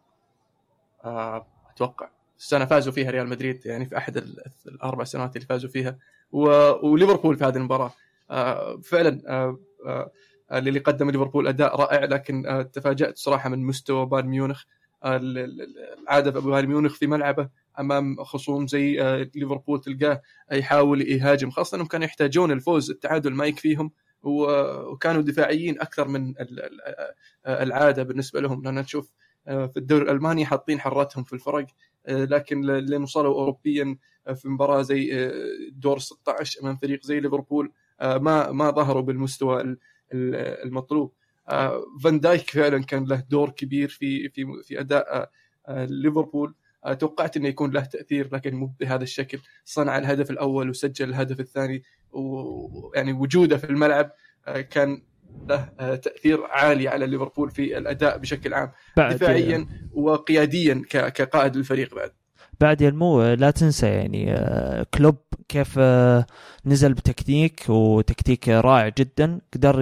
آه، 1.05 1.47
أتوقع. 1.73 2.09
السنة 2.39 2.65
فازوا 2.65 2.93
فيها 2.93 3.11
ريال 3.11 3.27
مدريد 3.29 3.65
يعني 3.65 3.85
في 3.85 3.97
أحد 3.97 4.17
ال- 4.17 4.43
الأربع 4.67 5.03
سنوات 5.03 5.35
اللي 5.35 5.47
فازوا 5.47 5.69
فيها. 5.69 5.97
وليفربول 6.31 7.37
في 7.37 7.43
هذه 7.43 7.57
المباراة. 7.57 7.91
آه، 8.31 8.77
فعلا 8.77 9.21
آه، 9.27 10.11
اللي 10.51 10.79
قدم 10.79 11.09
ليفربول 11.09 11.47
أداء 11.47 11.75
رائع 11.81 12.05
لكن 12.05 12.65
تفاجأت 12.73 13.17
صراحة 13.17 13.49
من 13.49 13.63
مستوى 13.65 14.05
بايرن 14.05 14.27
ميونخ. 14.27 14.63
ال- 15.05 15.37
ال- 15.37 15.77
العادة 16.03 16.39
بايرن 16.41 16.67
ميونخ 16.67 16.95
في 16.95 17.07
ملعبه 17.07 17.49
أمام 17.79 18.23
خصوم 18.23 18.67
زي 18.67 18.95
ليفربول 19.35 19.81
تلقاه 19.81 20.21
يحاول 20.51 21.01
يهاجم 21.01 21.49
خاصة 21.49 21.75
إنهم 21.75 21.87
كانوا 21.87 22.05
يحتاجون 22.05 22.51
الفوز 22.51 22.91
التعادل 22.91 23.33
ما 23.33 23.45
يكفيهم. 23.45 23.91
وكانوا 24.23 25.21
دفاعيين 25.21 25.79
أكثر 25.81 26.07
من 26.07 26.29
ال- 26.29 26.39
ال- 26.63 27.13
العادة 27.47 28.03
بالنسبة 28.03 28.41
لهم 28.41 28.63
لأن 28.63 28.75
نشوف 28.75 29.11
آه، 29.47 29.65
في 29.67 29.77
الدوري 29.77 30.03
الألماني 30.03 30.45
حاطين 30.45 30.79
حرتهم 30.79 31.23
في 31.23 31.33
الفرق 31.33 31.65
آه، 32.05 32.25
لكن 32.25 32.61
لين 32.61 33.03
وصلوا 33.03 33.33
اوروبيا 33.33 33.97
آه، 34.27 34.33
في 34.33 34.49
مباراة 34.49 34.81
زي 34.81 35.31
دور 35.71 35.99
16 35.99 36.61
امام 36.63 36.77
فريق 36.77 37.03
زي 37.03 37.19
ليفربول 37.19 37.71
ما 38.01 38.51
ما 38.51 38.71
ظهروا 38.71 39.01
بالمستوى 39.01 39.61
ال- 39.61 39.77
ال- 40.13 40.35
المطلوب. 40.67 41.13
فان 42.03 42.19
دايك 42.19 42.49
فعلا 42.49 42.83
كان 42.83 43.05
له 43.05 43.23
دور 43.29 43.49
كبير 43.49 43.89
في 43.89 44.29
في 44.29 44.45
في 44.63 44.79
أداء 44.79 45.29
ليفربول. 45.69 46.53
توقعت 46.99 47.37
إنه 47.37 47.47
يكون 47.47 47.71
له 47.71 47.85
تأثير 47.85 48.29
لكن 48.35 48.55
مو 48.55 48.73
بهذا 48.79 49.03
الشكل. 49.03 49.39
صنع 49.65 49.97
الهدف 49.97 50.31
الأول 50.31 50.69
وسجل 50.69 51.09
الهدف 51.09 51.39
الثاني. 51.39 51.83
ويعني 52.13 53.13
وجوده 53.13 53.57
في 53.57 53.63
الملعب 53.69 54.11
آه، 54.47 54.61
كان 54.61 55.01
له 55.49 55.69
آه، 55.79 55.95
تأثير 55.95 56.43
عالي 56.45 56.87
على 56.87 57.07
ليفربول 57.07 57.51
في 57.51 57.77
الأداء 57.77 58.17
بشكل 58.17 58.53
عام 58.53 58.71
دفاعيا 59.15 59.67
وقياديا 59.93 60.81
كقائد 60.89 61.55
للفريق 61.55 61.95
بعد. 61.95 62.11
بعد 62.61 62.81
المو 62.81 63.23
لا 63.33 63.51
تنسى 63.51 63.87
يعني 63.87 64.33
آه، 64.33 64.85
كلوب 64.93 65.15
كيف 65.49 65.75
آه، 65.79 66.25
نزل 66.65 66.93
بتكتيك 66.93 67.63
وتكتيك 67.69 68.49
رائع 68.49 68.89
جدا 68.97 69.39
قدر 69.53 69.81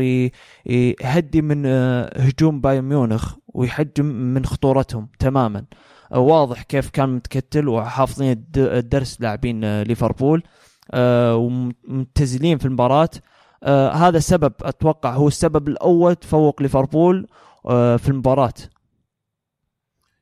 يهدي 0.66 1.42
من 1.42 1.66
آه، 1.66 2.20
هجوم 2.22 2.62
بايرن 2.62 2.84
ميونخ 2.86 3.36
ويحجم 3.48 4.06
من 4.06 4.46
خطورتهم 4.46 5.10
تماما. 5.20 5.66
آه، 6.14 6.20
واضح 6.20 6.64
كيف 6.64 6.90
كان 6.90 7.10
متكتل 7.10 7.68
وحافظين 7.68 8.32
الد- 8.32 8.58
الدرس 8.58 9.22
لاعبين 9.22 9.64
آه، 9.64 9.84
ليفربول. 9.84 10.44
آه، 10.46 10.69
ومتزلين 11.36 12.58
في 12.58 12.66
المباراة. 12.66 13.10
آه، 13.64 13.92
هذا 13.92 14.18
السبب 14.18 14.54
أتوقع 14.62 15.14
هو 15.14 15.28
السبب 15.28 15.68
الأول 15.68 16.16
تفوق 16.16 16.62
ليفربول 16.62 17.28
آه، 17.66 17.98
في 17.98 18.10
المباراة. 18.10 18.54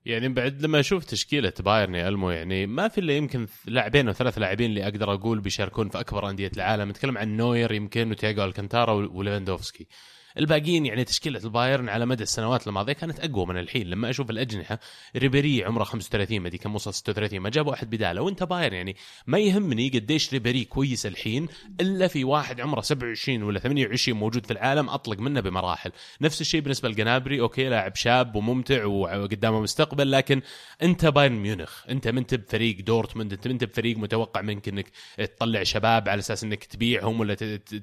يعني 0.05 0.29
بعد 0.29 0.61
لما 0.61 0.79
أشوف 0.79 1.05
تشكيلة 1.05 1.53
بايرن 1.59 1.95
يا 1.95 2.09
ألمو 2.09 2.31
يعني 2.31 2.67
ما 2.67 2.87
في 2.87 2.97
إلا 2.97 3.13
يمكن 3.13 3.47
لاعبين 3.65 4.07
أو 4.07 4.13
ثلاث 4.13 4.37
لاعبين 4.37 4.69
اللي 4.69 4.83
أقدر 4.83 5.13
أقول 5.13 5.39
بيشاركون 5.39 5.89
في 5.89 5.99
أكبر 5.99 6.29
أندية 6.29 6.51
العالم. 6.57 6.89
نتكلم 6.89 7.17
عن 7.17 7.37
نوير 7.37 7.71
يمكن 7.71 8.11
وتياجو 8.11 8.43
ألكانتارا 8.43 8.91
وليفاندوفسكي. 8.93 9.87
الباقيين 10.37 10.85
يعني 10.85 11.03
تشكيلة 11.03 11.39
البايرن 11.43 11.89
على 11.89 12.05
مدى 12.05 12.23
السنوات 12.23 12.67
الماضية 12.67 12.93
كانت 12.93 13.19
أقوى 13.19 13.45
من 13.45 13.57
الحين. 13.57 13.87
لما 13.87 14.09
أشوف 14.09 14.29
الأجنحة 14.29 14.79
ريبيري 15.15 15.63
عمره 15.63 15.83
35 15.83 16.39
ما 16.39 16.49
كان 16.49 16.75
وصل 16.75 16.93
36 16.93 17.39
ما 17.39 17.49
جابوا 17.49 17.73
أحد 17.73 17.89
بداله. 17.89 18.21
وأنت 18.21 18.43
بايرن 18.43 18.73
يعني 18.73 18.95
ما 19.27 19.39
يهمني 19.39 19.89
قديش 19.89 20.33
ريبيري 20.33 20.63
كويس 20.63 21.05
الحين 21.05 21.47
إلا 21.81 22.07
في 22.07 22.23
واحد 22.23 22.61
عمره 22.61 22.81
27 22.81 23.43
ولا 23.43 23.59
28 23.59 24.19
موجود 24.19 24.45
في 24.45 24.51
العالم 24.51 24.89
أطلق 24.89 25.19
منه 25.19 25.39
بمراحل. 25.39 25.91
نفس 26.21 26.41
الشيء 26.41 26.61
بالنسبة 26.61 26.89
لجنابري 26.89 27.41
okay 27.41 27.69
لاعب 27.69 27.95
شاب 27.95 28.35
وممتع 28.35 28.85
وقدامه 28.85 29.61
مستقبل 29.61 30.11
لكن 30.11 30.41
أنت 30.81 31.05
بايرن 31.05 31.35
ميونخ. 31.35 31.83
أنت 31.89 32.07
ما 32.07 32.19
انت 32.19 32.35
بفريق 32.35 32.81
دورتموند 32.81 33.33
أنت 33.33 33.47
ما 33.47 33.53
انت 33.53 33.63
بفريق 33.63 33.97
متوقع 33.97 34.41
منك 34.41 34.67
إنك 34.67 34.87
تطلع 35.17 35.63
شباب 35.63 36.09
على 36.09 36.19
أساس 36.19 36.43
إنك 36.43 36.63
تبيعهم 36.63 37.19
ولا 37.19 37.35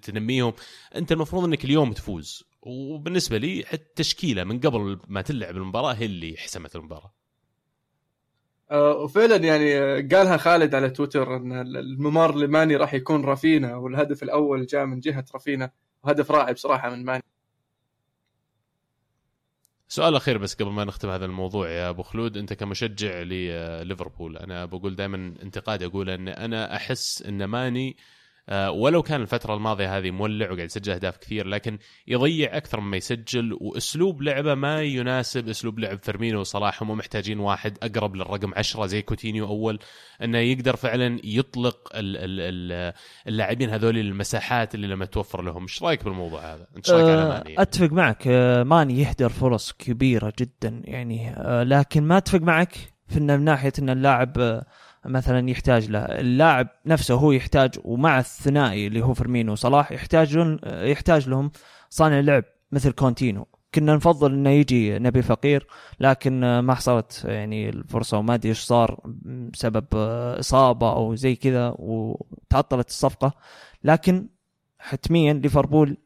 تنميهم. 0.02 0.52
أنت 0.96 1.12
المفروض 1.12 1.44
إنك 1.44 1.64
اليوم 1.64 1.92
تفوز. 1.92 2.43
وبالنسبة 2.66 3.38
لي 3.38 3.64
حتى 3.66 3.83
التشكيلة 3.83 4.44
من 4.44 4.61
قبل 4.61 4.98
ما 5.09 5.22
تلعب 5.22 5.57
المباراة 5.57 5.92
هي 5.92 6.07
اللي 6.07 6.37
حسمت 6.37 6.77
المباراة. 6.77 7.14
آه، 8.70 8.96
وفعلا 8.96 9.37
يعني 9.37 9.79
آه، 9.79 10.09
قالها 10.12 10.37
خالد 10.37 10.74
على 10.74 10.90
تويتر 10.90 11.37
إن 11.37 11.53
الممر 11.77 12.37
لماني 12.37 12.77
راح 12.77 12.94
يكون 12.94 13.24
رافينا 13.24 13.77
والهدف 13.77 14.22
الأول 14.22 14.66
جاء 14.66 14.87
من 14.87 15.00
جهة 15.00 15.24
رافينا 15.35 15.70
وهدف 16.05 16.31
رائع 16.31 16.53
بصراحة 16.53 16.90
من 16.90 17.05
ماني. 17.05 17.22
سؤال 19.88 20.16
أخير 20.16 20.38
بس 20.38 20.55
قبل 20.55 20.70
ما 20.70 20.85
نختم 20.85 21.09
هذا 21.09 21.24
الموضوع 21.24 21.70
يا 21.70 21.88
أبو 21.88 22.03
خلود. 22.03 22.37
أنت 22.37 22.53
كمشجع 22.53 23.22
لليفربول 23.22 24.37
أنا 24.37 24.64
بقول 24.64 24.96
دائما 24.96 25.35
انتقادي 25.42 25.87
أقول 25.87 26.11
إن 26.11 26.29
أنا 26.29 26.77
أحس 26.77 27.22
إن 27.22 27.44
ماني 27.44 27.96
آه، 27.98 28.23
ولو 28.52 29.02
كان 29.02 29.20
الفترة 29.22 29.54
الماضية 29.54 29.98
هذه 29.98 30.11
مولع 30.11 30.46
وقاعد 30.50 30.66
يسجل 30.66 30.92
أهداف 30.92 31.16
كثير 31.16 31.46
لكن 31.46 31.78
يضيع 32.07 32.57
أكثر 32.57 32.80
مما 32.80 32.96
يسجل 32.96 33.59
وأسلوب 33.61 34.22
لعبه 34.22 34.54
ما 34.54 34.83
يناسب 34.83 35.48
أسلوب 35.48 35.78
لعب 35.78 35.98
فيرمينو 36.02 36.40
وصلاح 36.40 36.83
هم 36.83 36.90
محتاجين 36.90 37.38
واحد 37.40 37.78
أقرب 37.83 38.16
للرقم 38.16 38.52
عشرة 38.57 38.87
زي 38.87 39.02
كوتينيو 39.02 39.46
أول 39.46 39.78
أنه 40.22 40.38
يقدر 40.38 40.76
فعلا 40.76 41.20
يطلق 41.24 41.90
ال- 41.94 42.16
ال- 42.16 42.40
ال- 42.72 42.92
اللاعبين 43.28 43.70
هذول 43.70 43.98
المساحات 43.98 44.74
اللي 44.74 44.87
لما 44.87 45.04
توفر 45.04 45.42
لهم 45.42 45.62
إيش 45.62 45.83
رأيك 45.83 46.04
بالموضوع 46.04 46.54
هذا؟ 46.54 46.66
إنت 46.76 46.90
رأيك 46.90 47.04
على 47.09 47.22
آه، 47.22 47.28
ماني؟ 47.28 47.62
أتفق 47.62 47.92
معك 47.92 48.22
آه، 48.26 48.62
ماني 48.62 49.00
يهدر 49.00 49.28
فرص 49.28 49.72
كبيرة 49.72 50.33
جدا 50.38 50.83
يعني 50.85 51.30
آه، 51.30 51.62
لكن 51.62 52.02
ما 52.02 52.16
أتفق 52.16 52.40
معك 52.40 52.76
في 53.09 53.20
من 53.20 53.44
ناحية 53.44 53.72
إن 53.78 53.90
اللاعب 53.90 54.38
آه، 54.38 54.66
مثلا 55.06 55.50
يحتاج 55.50 55.90
له 55.90 55.98
اللاعب 55.98 56.68
نفسه 56.86 57.14
هو 57.14 57.32
يحتاج 57.32 57.70
ومع 57.84 58.18
الثنائي 58.18 58.86
اللي 58.86 59.04
هو 59.04 59.14
فيرمينو 59.14 59.52
وصلاح 59.52 59.92
يحتاج 59.92 60.36
لهم 60.36 60.58
يحتاج 60.64 61.28
لهم 61.28 61.50
صانع 61.90 62.20
لعب 62.20 62.44
مثل 62.72 62.92
كوتينيو 62.92 63.46
كنا 63.74 63.94
نفضل 63.96 64.32
إنه 64.32 64.50
يجي 64.50 64.98
نبيل 64.98 65.22
فقير 65.22 65.66
لكن 66.00 66.58
ما 66.58 66.74
حصلت 66.74 67.24
يعني 67.24 67.68
الفرصة 67.68 68.18
وما 68.18 68.34
أدري 68.34 68.48
إيش 68.48 68.58
صار 68.58 69.00
بسبب 69.52 69.84
إصابة 70.38 70.92
أو 70.92 71.14
زي 71.14 71.36
كذا 71.36 71.74
وتعطلت 71.78 72.88
الصفقة 72.88 73.32
لكن 73.84 74.28
حتميا 74.78 75.32
ليفربول. 75.32 75.96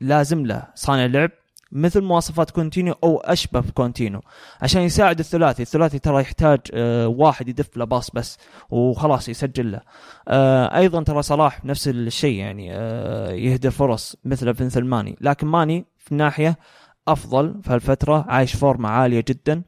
لازم 0.00 0.46
له 0.46 0.66
صانع 0.74 1.06
لعب 1.06 1.30
مثل 1.72 2.00
مواصفات 2.00 2.50
كوتينيو 2.50 2.94
أو 3.04 3.18
أشبه 3.18 3.60
بكوتينيو 3.60 4.20
عشان 4.62 4.82
يساعد 4.82 5.18
الثلاثي، 5.18 5.62
الثلاثي 5.62 5.98
ترى 5.98 6.20
يحتاج 6.20 6.60
آه، 6.74 7.08
واحد 7.08 7.48
يدف 7.48 7.76
له 7.76 7.84
pass 7.84 8.10
بس 8.10 8.38
وخلاص 8.70 9.28
يسجل 9.28 9.72
له. 9.72 9.80
آه، 10.28 10.76
أيضا 10.78 11.02
ترى 11.02 11.22
صلاح 11.22 11.64
نفس 11.64 11.88
الشيء 11.88 12.38
يعني 12.38 12.68
آه، 12.72 13.30
يهدر 13.30 13.70
فرص 13.70 14.16
مثل 14.24 14.64
مثل 14.64 14.84
ماني، 14.84 15.16
لكن 15.20 15.46
ماني 15.46 15.84
في 15.98 16.14
ناحية 16.14 16.58
أفضل 17.08 17.60
في 17.62 17.72
هالفترة 17.72 18.24
عايش 18.28 18.56
فورمة 18.56 18.88
عالية 18.88 19.24
جدا. 19.28 19.62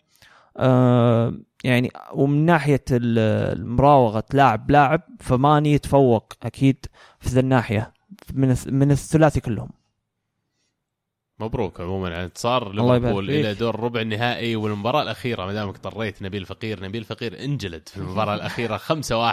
يعني 1.65 1.91
ومن 2.15 2.47
ناحية 2.47 2.85
ال- 2.91 3.59
المراوغة 3.59 4.25
لاعب 4.33 4.71
لاعب 4.71 5.01
فماني 5.21 5.73
يتفوق 5.73 6.33
أكيد 6.43 6.87
في 7.21 7.29
ذا 7.29 7.41
الناحية 7.41 7.93
من 8.35 8.57
من 8.67 8.91
الثلاثي 8.91 9.41
كلهم. 9.41 9.69
مبروك 11.41 11.81
عموما 11.81 12.07
على 12.15 12.25
انتصار 12.25 12.73
ليفربول. 12.73 13.31
إلى 13.41 13.55
دور 13.55 13.81
ربع 13.81 14.01
النهائي 14.01 14.57
والمباراة 14.57 15.03
الأخيرة. 15.03 15.47
ما 15.47 15.53
دامك 15.53 15.77
طريت 15.77 16.23
نبيل 16.23 16.45
فقير 16.47 16.85
نبيل 16.85 17.05
فقير 17.05 17.45
انجلد 17.45 17.89
في 17.89 17.97
المباراة 17.97 18.35
الأخيرة 18.35 18.77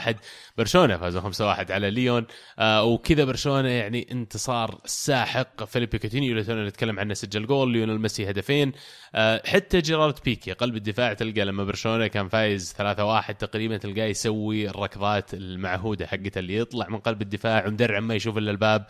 5-1 0.10 0.16
برشلونة 0.58 0.98
فازوا 0.98 1.22
5-1 1.22 1.72
على 1.72 1.92
ليون. 1.92 2.26
آه 2.60 2.84
وكذا 2.84 3.24
برشلونة 3.26 3.70
يعني 3.70 4.08
انتصار 4.12 4.78
ساحق. 4.86 5.64
فيليبي 5.64 6.00
كوتينيو 6.00 6.32
اللي 6.32 6.44
تونا 6.44 6.68
نتكلم 6.68 7.00
عنه 7.00 7.14
سجل 7.14 7.46
جول. 7.48 7.72
ليونيل 7.72 8.00
ميسي 8.02 8.30
هدفين. 8.30 8.72
آه 9.16 9.42
حتى 9.46 9.82
جيرارد 9.82 10.16
بيكي 10.26 10.52
قلب 10.52 10.76
الدفاع 10.76 11.14
تلقى 11.14 11.46
لما 11.46 11.64
برشلونة 11.64 12.08
كان 12.08 12.28
فايز 12.30 12.74
3-1 12.78 13.38
تقريبا 13.38 13.78
تلقاه 13.78 14.06
يسوي 14.06 14.70
الركضات 14.70 15.34
المعهودة 15.34 16.08
حقته 16.08 16.40
اللي 16.40 16.58
يطلع 16.58 16.88
من 16.90 16.98
قلب 16.98 17.22
الدفاع 17.22 17.68
ومدرع 17.68 18.00
ما 18.00 18.16
يشوف 18.16 18.38
إلا 18.38 18.52
الباب 18.52 18.86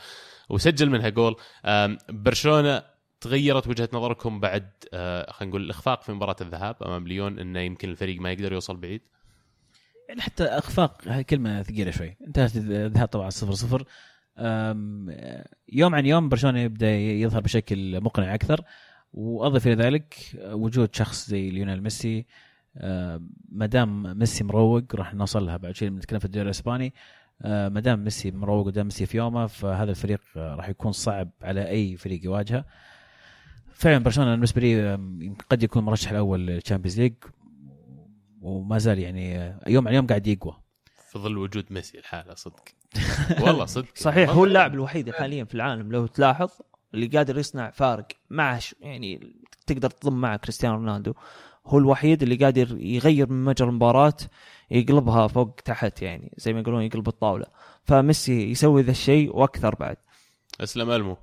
وسجل 0.49 0.89
منها 0.89 1.09
جول. 1.09 1.35
برشلونة 2.09 2.96
تغيرت 3.21 3.67
وجهة 3.67 3.89
نظركم 3.93 4.39
بعد 4.39 4.69
آه، 4.93 5.31
خلينا 5.31 5.49
نقول 5.49 5.63
الإخفاق 5.63 6.01
في 6.01 6.11
مباراة 6.11 6.35
الذهاب 6.41 6.83
أمام 6.83 7.07
ليون 7.07 7.39
إنه 7.39 7.59
يمكن 7.59 7.89
الفريق 7.89 8.21
ما 8.21 8.31
يقدر 8.31 8.53
يوصل 8.53 8.77
بعيد؟ 8.77 9.01
يعني 10.09 10.21
حتى 10.21 10.43
إخفاق 10.43 11.07
هاي 11.07 11.23
كلمة 11.23 11.61
ثقيلة 11.63 11.91
شوي. 11.91 12.17
انتهت 12.27 12.55
الذهاب 12.55 13.07
طبعا 13.07 13.29
0 13.29 13.53
0 13.53 13.85
يوم 15.69 15.95
عن 15.95 16.05
يوم 16.05 16.29
برشلونة 16.29 16.59
يبدأ 16.59 16.91
يظهر 16.97 17.41
بشكل 17.41 18.01
مقنع 18.01 18.35
أكثر. 18.35 18.61
وأضف 19.13 19.67
إلى 19.67 19.75
ذلك 19.75 20.15
وجود 20.43 20.95
شخص 20.95 21.29
زي 21.29 21.49
ليونيل 21.49 21.83
ميسي. 21.83 22.25
ما 23.51 23.65
دام 23.65 24.17
ميسي 24.19 24.43
مروق 24.43 24.95
راح 24.95 25.13
نوصل 25.13 25.45
لها 25.45 25.57
بعد 25.57 25.75
شوي 25.75 25.89
بنتكلم 25.89 26.19
في 26.19 26.25
الدوري 26.25 26.45
الإسباني. 26.45 26.93
ما 27.43 27.79
دام 27.79 28.03
ميسي 28.03 28.31
مروق 28.31 28.67
ودام 28.67 28.85
ميسي 28.85 29.05
في 29.05 29.17
يومه 29.17 29.47
فهذا 29.47 29.91
الفريق 29.91 30.21
راح 30.35 30.69
يكون 30.69 30.91
صعب 30.91 31.29
على 31.41 31.69
أي 31.69 31.97
فريق 31.97 32.25
يواجهه. 32.25 32.65
فعلا 33.77 33.97
برشلونة 33.97 34.31
بالنسبة 34.31 34.61
لي 34.61 34.99
قد 35.49 35.63
يكون 35.63 35.83
مرشح 35.83 36.11
الأول 36.11 36.47
لل 36.47 36.57
Champions 36.57 36.99
League 36.99 37.13
وما 38.41 38.77
زال 38.77 38.99
يعني 38.99 39.37
آه، 39.37 39.59
يوم 39.67 39.87
عن 39.87 39.93
يوم 39.93 40.07
قاعد 40.07 40.27
يقوى. 40.27 40.57
في 41.11 41.19
ظل 41.19 41.37
وجود 41.37 41.65
ميسي 41.69 41.97
الحالة 41.97 42.35
صدق. 42.35 42.63
والله 43.43 43.65
صدق. 43.65 43.87
صحيح 43.95 44.29
هو 44.29 44.45
اللاعب 44.45 44.73
الوحيد 44.73 45.11
حاليا 45.11 45.43
في 45.43 45.55
العالم 45.55 45.91
لو 45.91 46.07
تلاحظ 46.07 46.49
اللي 46.93 47.07
قادر 47.07 47.39
يصنع 47.39 47.69
فارق 47.71 48.07
مع 48.29 48.59
يعني 48.81 49.35
تقدر 49.67 49.89
تضم 49.89 50.21
مع 50.21 50.35
كريستيانو 50.35 50.75
رونالدو 50.75 51.13
هو 51.65 51.77
الوحيد 51.77 52.23
اللي 52.23 52.35
قادر 52.35 52.77
يغير 52.79 53.29
من 53.29 53.45
مجرى 53.45 53.69
المباراة 53.69 54.17
يقلبها 54.71 55.27
فوق 55.27 55.55
تحت 55.65 56.01
يعني 56.01 56.33
زي 56.37 56.53
ما 56.53 56.59
يقولون 56.59 56.83
يقلب 56.83 57.07
الطاولة. 57.07 57.45
فميسي 57.83 58.51
يسوي 58.51 58.81
ذا 58.81 58.91
الشيء 58.91 59.35
وأكثر 59.35 59.75
بعد. 59.75 59.97
أسلم 60.61 60.91
ألمو. 60.91 61.17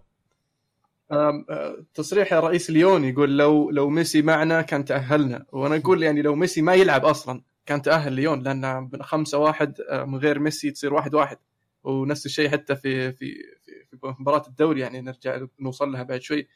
تصريح 1.94 2.32
رئيس 2.32 2.70
ليون 2.70 3.04
يقول 3.04 3.38
لو 3.38 3.70
لو 3.70 3.88
ميسي 3.90 4.22
معنا 4.22 4.62
كان 4.62 4.84
تأهلنا. 4.84 5.46
وأنا 5.52 5.76
أقول 5.76 6.02
يعني 6.02 6.22
لو 6.22 6.34
ميسي 6.34 6.62
ما 6.62 6.74
يلعب 6.74 7.04
أصلا 7.04 7.42
كان 7.66 7.82
تأهل 7.82 8.12
ليون 8.12 8.42
لأن 8.42 8.90
خمسة 9.02 9.38
واحد 9.38 9.80
آه، 9.80 10.04
من 10.04 10.18
غير 10.18 10.38
ميسي 10.38 10.70
تصير 10.70 10.94
واحد 10.94 11.14
واحد. 11.14 11.38
ونفس 11.84 12.26
الشيء 12.26 12.50
حتى 12.50 12.76
في 12.76 13.12
في 13.12 13.34
في, 13.64 13.96
في 14.00 14.14
مباراة 14.20 14.42
الدوري 14.48 14.80
يعني 14.80 15.00
نرجع 15.00 15.46
نوصل 15.60 15.92
لها 15.92 16.02
بعد 16.02 16.20
شوي. 16.20 16.48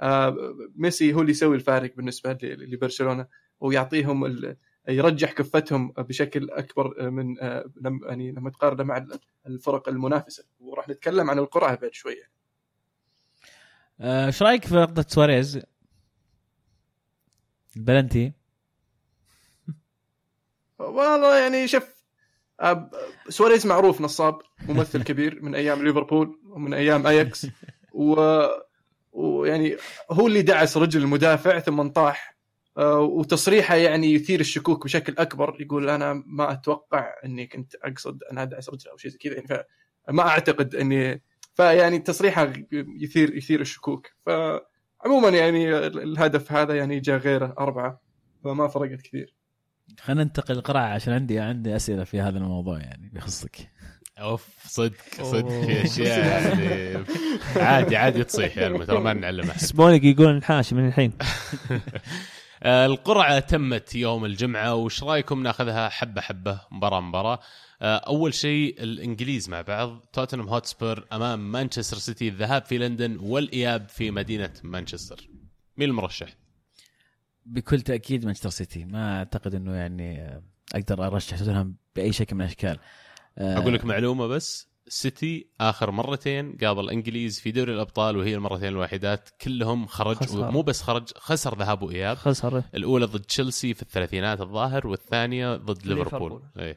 آه، 0.00 0.36
ميسي 0.76 1.14
هو 1.14 1.20
اللي 1.20 1.30
يسوي 1.30 1.56
الفارق 1.56 1.96
بالنسبة 1.96 2.38
لبرشلونة 2.42 3.26
ويعطيهم 3.60 4.54
يرجح 4.88 5.32
كفتهم 5.32 5.92
بشكل 5.98 6.50
أكبر 6.50 7.10
من 7.10 7.36
يعني 8.06 8.32
لما 8.32 8.50
تقارنه 8.50 8.82
مع 8.82 9.06
الفرق 9.46 9.88
المنافسة. 9.88 10.44
وراح 10.60 10.88
نتكلم 10.88 11.30
عن 11.30 11.38
القرعة 11.38 11.74
بعد 11.74 11.92
شوية 11.92 12.22
آه، 12.22 12.35
إيش 14.00 14.42
رأيك 14.42 14.64
في 14.64 14.74
لقطة 14.74 15.04
سواريز؟ 15.08 15.60
البلنتي. 17.76 18.32
والله 20.78 21.38
يعني 21.38 21.68
شوف 21.68 21.96
آه، 22.60 22.90
سواريز 23.28 23.66
معروف 23.66 24.00
نصاب 24.00 24.38
ممثل 24.68 25.02
كبير 25.08 25.42
من 25.42 25.54
أيام 25.54 25.84
ليفربول 25.84 26.40
ومن 26.44 26.74
أيام 26.74 27.06
أياكس. 27.06 27.46
و 27.92 28.42
ويعني 29.12 29.76
هو 30.10 30.26
اللي 30.26 30.42
دعس 30.42 30.76
رجل 30.76 31.02
المدافع 31.02 31.58
ثم 31.58 31.88
طاح 31.88 32.36
آه، 32.78 33.00
وتصريحه 33.00 33.74
يعني 33.74 34.12
يثير 34.12 34.40
الشكوك 34.40 34.84
بشكل 34.84 35.14
أكبر 35.18 35.56
يقول 35.60 35.90
أنا 35.90 36.22
ما 36.26 36.52
أتوقع 36.52 37.14
إني 37.24 37.46
كنت 37.46 37.74
أقصد 37.74 38.22
أن 38.22 38.38
أدعس 38.38 38.68
رجله 38.68 38.92
أو 38.92 38.96
شيء 38.96 39.10
زي 39.10 39.18
كذا. 39.18 39.34
يعني 39.34 39.46
فما 40.06 40.22
أعتقد 40.22 40.74
إني 40.74 41.22
فيعني 41.56 41.98
تصريحه 41.98 42.52
يثير 42.72 43.36
يثير 43.36 43.60
الشكوك. 43.60 44.06
فعموما 44.26 45.28
يعني 45.28 45.78
الهدف 45.86 46.52
هذا 46.52 46.76
يعني 46.76 47.00
جاء 47.00 47.18
غيره 47.18 47.54
أربعة. 47.58 48.00
فما 48.44 48.68
فرقت 48.68 49.00
كثير. 49.00 49.34
خلينا 50.00 50.24
ننتقل 50.24 50.54
للقرعة 50.54 50.86
عشان 50.86 51.12
عندي 51.12 51.38
عندي 51.38 51.76
أسئلة 51.76 52.04
في 52.04 52.20
هذا 52.20 52.38
الموضوع 52.38 52.78
يعني 52.78 53.10
بيخصك. 53.12 53.70
أوف 54.18 54.48
صدق 54.66 54.94
صدق 55.22 55.48
في 55.48 55.84
اشياء 55.84 56.18
يعني 56.18 57.04
عادي 57.56 57.96
عادي 57.96 58.24
تصيح 58.24 58.58
يا 58.58 58.84
ترى 58.84 59.00
ما 59.00 59.12
نعلم 59.12 59.50
احد 59.50 59.60
سبونك 59.60 60.04
يقول 60.04 60.28
انحاش 60.28 60.72
من 60.72 60.88
الحين. 60.88 61.12
القرعة 62.64 63.38
تمت 63.38 63.94
يوم 63.94 64.24
الجمعة 64.24 64.74
وش 64.74 65.02
رأيكم 65.02 65.42
ناخذها 65.42 65.88
حبة 65.88 66.20
حبة 66.20 66.60
مباراة 66.70 67.00
مباراة؟ 67.00 67.40
آه، 67.82 67.96
أول 67.96 68.34
شيء 68.34 68.82
الإنجليز 68.82 69.48
مع 69.48 69.62
بعض 69.62 70.00
توتنهام 70.12 70.48
هوتسبير 70.48 71.06
أمام 71.12 71.52
مانشستر 71.52 71.96
سيتي 71.96 72.28
الذهاب 72.28 72.64
في 72.64 72.78
لندن 72.78 73.18
والإياب 73.20 73.88
في 73.88 74.10
مدينة 74.10 74.52
مانشستر. 74.62 75.28
مين 75.76 75.88
المرشح؟ 75.88 76.28
بكل 77.46 77.80
تأكيد 77.80 78.24
مانشستر 78.24 78.50
سيتي. 78.50 78.84
ما 78.84 79.18
أعتقد 79.18 79.54
إنه 79.54 79.74
يعني 79.74 80.40
أقدر 80.74 81.06
أرشح 81.06 81.38
توتنهام 81.38 81.76
بأي 81.96 82.12
شكل 82.12 82.36
من 82.36 82.42
الأشكال. 82.42 82.78
آه، 83.38 83.58
أقول 83.58 83.74
لك 83.74 83.84
معلومة 83.84 84.26
بس 84.26 84.68
سيتي 84.88 85.50
آخر 85.60 85.90
مرتين 85.90 86.56
قابل 86.56 86.90
إنجليز 86.90 87.40
في 87.40 87.52
دوري 87.52 87.74
الأبطال 87.74 88.16
وهي 88.16 88.34
المرتين 88.34 88.68
الوحيدات 88.68 89.28
كلهم 89.40 89.86
خرج 89.86 90.16
خسر. 90.16 90.50
مو 90.50 90.62
بس 90.62 90.82
خرج 90.82 91.12
خسر 91.16 91.58
ذهاب 91.58 91.82
وإياب. 91.82 92.16
خسر. 92.16 92.62
الأولى 92.74 93.06
ضد 93.06 93.20
تشيلسي 93.20 93.74
في 93.74 93.82
الثلاثينات 93.82 94.40
الظاهر 94.40 94.86
والثانية 94.86 95.56
ضد 95.56 95.86
ليفربول. 95.86 96.42
اي 96.58 96.76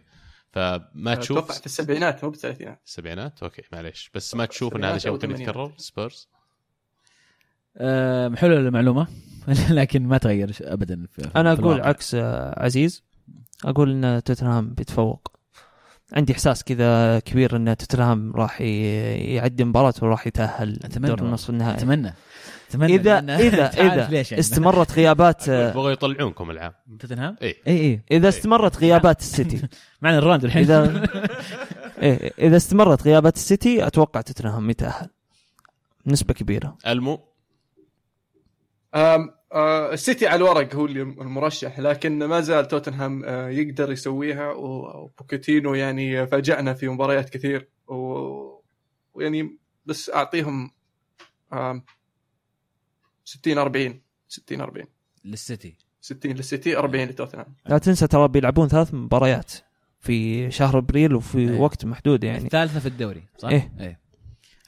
فما 0.51 1.15
تشوف 1.15 1.37
أتوقع 1.37 1.53
في 1.53 1.65
السبعينات 1.65 2.23
مو 2.23 2.29
بالثلاثينات. 2.29 2.81
السبعينات؟ 2.85 3.43
okay 3.43 3.61
معليش. 3.71 4.11
بس 4.13 4.35
ما 4.35 4.45
تشوف 4.45 4.75
ان 4.75 4.83
هذا 4.83 4.97
شيء 4.97 5.11
ممكن 5.11 5.31
يتكرر 5.31 5.73
سبيرز؟ 5.77 6.29
أه 7.77 8.35
حلوة 8.35 8.59
المعلومة. 8.59 9.07
لكن 9.69 10.07
ما 10.07 10.17
تغير 10.17 10.55
ابدا 10.61 11.05
في 11.11 11.29
أنا 11.35 11.53
أقول 11.53 11.81
في 11.81 11.87
عكس 11.87 12.15
آه، 12.15 12.63
عزيز. 12.63 13.03
أقول 13.65 14.05
إن 14.05 14.23
توتنهام 14.23 14.73
بيتفوق. 14.73 15.38
عندي 16.13 16.33
إحساس 16.33 16.63
كذا 16.63 17.19
كبير 17.19 17.55
إن 17.55 17.77
توتنهام 17.77 18.31
راح 18.35 18.61
يعدي 18.61 19.63
مباراة 19.63 19.93
وراح 20.01 20.27
يتأهل 20.27 20.79
دور 20.95 21.19
النصف 21.19 21.49
النهائي. 21.49 21.77
أتمنى. 21.77 22.13
أتمنى 22.69 22.95
اذا 22.95 23.19
اذا 23.19 23.67
إذا 23.85 24.09
يعني. 24.11 24.39
استمرت 24.39 24.91
غيابات 24.91 25.47
يبغوا 25.47 25.91
يطلعونكم 25.91 26.51
العام 26.51 26.73
توتنهام؟ 26.99 27.35
اي 27.41 27.55
اي 27.67 27.79
اي 27.79 28.01
إذا 28.11 28.29
استمرت 28.29 28.77
غيابات 28.77 29.19
السيتي. 29.19 29.67
معنا 30.01 30.17
الراند 30.17 30.43
الحين. 30.43 30.63
اذا 30.63 31.03
إيه 32.01 32.31
إذا 32.39 32.57
استمرت 32.57 33.03
غيابات 33.03 33.35
السيتي 33.35 33.87
أتوقع 33.87 34.21
توتنهام 34.21 34.69
يتأهل. 34.69 35.07
نسبة 36.07 36.33
كبيرة. 36.33 36.77
ألمو؟ 36.87 37.28
السيتي 39.93 40.27
على 40.27 40.35
الورق 40.35 40.75
هو 40.75 40.85
اللي 40.85 41.01
المرشح 41.01 41.79
لكن 41.79 42.23
ما 42.23 42.41
زال 42.41 42.67
توتنهام 42.67 43.23
آه 43.25 43.49
يقدر 43.49 43.91
يسويها 43.91 44.51
وبوكيتينو 44.51 45.73
يعني 45.73 46.27
فاجأنا 46.27 46.73
في 46.73 46.87
مباريات 46.87 47.29
كثير 47.29 47.69
ويعني 47.87 49.57
بس 49.85 50.09
أعطيهم 50.09 50.71
آه 51.53 51.83
60 53.25 53.57
40 53.57 54.01
60 54.27 54.61
40 54.61 54.85
للسيتي 55.25 55.75
60 56.01 56.31
للسيتي 56.31 56.77
40 56.77 57.03
لتوتنهام 57.05 57.55
لا 57.65 57.77
تنسى 57.77 58.07
ترى 58.07 58.27
بيلعبون 58.27 58.67
ثلاث 58.67 58.93
مباريات 58.93 59.53
في 59.99 60.51
شهر 60.51 60.77
أبريل 60.77 61.15
وفي 61.15 61.37
إيه. 61.37 61.59
وقت 61.59 61.85
محدود 61.85 62.23
يعني 62.23 62.45
الثالثة 62.45 62.79
في 62.79 62.85
الدوري 62.85 63.23
صح؟ 63.37 63.49
إيه, 63.49 63.71
إيه. 63.79 63.99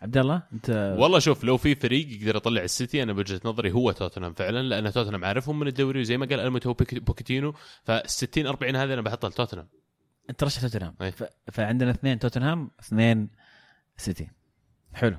عبد 0.01 0.17
الله 0.17 0.43
انت 0.53 0.95
والله 0.99 1.19
شوف 1.19 1.43
لو 1.43 1.57
في 1.57 1.75
فريق 1.75 2.07
يقدر 2.11 2.35
يطلع 2.35 2.61
السيتي 2.63 3.03
أنا 3.03 3.13
بوجهة 3.13 3.41
نظري 3.45 3.71
هو 3.71 3.91
توتنهام 3.91 4.33
فعلا 4.33 4.61
لأن 4.63 4.91
توتنهام 4.91 5.25
عارفهم 5.25 5.59
من 5.59 5.67
الدوري 5.67 5.99
وزي 6.01 6.17
ما 6.17 6.25
قال 6.25 6.39
ألمتو 6.39 6.73
بوكيتينو 6.73 7.53
فال 7.83 8.09
60 8.09 8.47
40 8.47 8.75
هذه 8.75 8.93
أنا 8.93 9.01
بحطها 9.01 9.29
لتوتنهام. 9.29 9.67
انت 10.29 10.43
رشح 10.43 10.61
توتنهام. 10.61 10.95
ف... 11.11 11.23
فعندنا 11.51 11.91
اثنين 11.91 12.19
توتنهام 12.19 12.71
اثنين 12.79 13.29
سيتي. 13.97 14.27
حلو. 14.93 15.17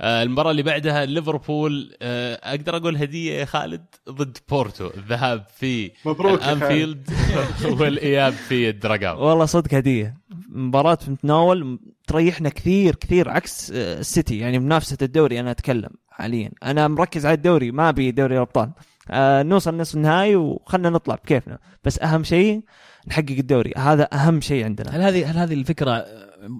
آه 0.00 0.22
المباراة 0.22 0.50
اللي 0.50 0.62
بعدها 0.62 1.04
ليفربول 1.04 1.96
آه 2.02 2.34
أقدر 2.42 2.76
أقول 2.76 2.96
هدية 2.96 3.32
يا 3.32 3.44
خالد 3.44 3.84
ضد 4.10 4.38
بورتو. 4.48 4.90
الذهاب 4.96 5.46
في 5.56 5.90
مبروك 6.06 6.42
انفيلد 6.42 7.10
والإياب 7.80 8.32
في 8.32 8.68
الدراجاو 8.68 9.28
والله 9.28 9.44
صدق 9.44 9.74
هدية. 9.74 10.16
مباراة 10.48 10.98
متناول 11.08 11.78
تريحنا 12.06 12.48
كثير 12.48 12.94
كثير 12.94 13.30
عكس 13.30 13.72
آه، 13.74 13.98
السيتي. 13.98 14.38
يعني 14.38 14.58
منافسه 14.58 14.98
الدوري 15.02 15.40
أنا 15.40 15.50
أتكلم 15.50 15.90
حاليا. 16.10 16.50
أنا 16.62 16.88
مركز 16.88 17.26
على 17.26 17.34
الدوري 17.34 17.70
ما 17.70 17.88
أبي 17.88 18.10
دوري 18.10 18.36
الأبطال. 18.36 18.70
آه 19.10 19.42
نوصل 19.42 19.76
نصف 19.76 19.94
النهائي 19.94 20.36
وخلنا 20.36 20.90
نطلع 20.90 21.14
بكيفنا. 21.14 21.58
بس 21.84 21.98
أهم 22.02 22.24
شيء 22.24 22.62
نحقق 23.08 23.30
الدوري. 23.30 23.72
هذا 23.76 24.08
أهم 24.12 24.40
شيء 24.40 24.64
عندنا. 24.64 24.96
هل 24.96 25.02
هذه 25.02 25.30
هل 25.30 25.38
هذه 25.38 25.54
الفكرة 25.54 26.06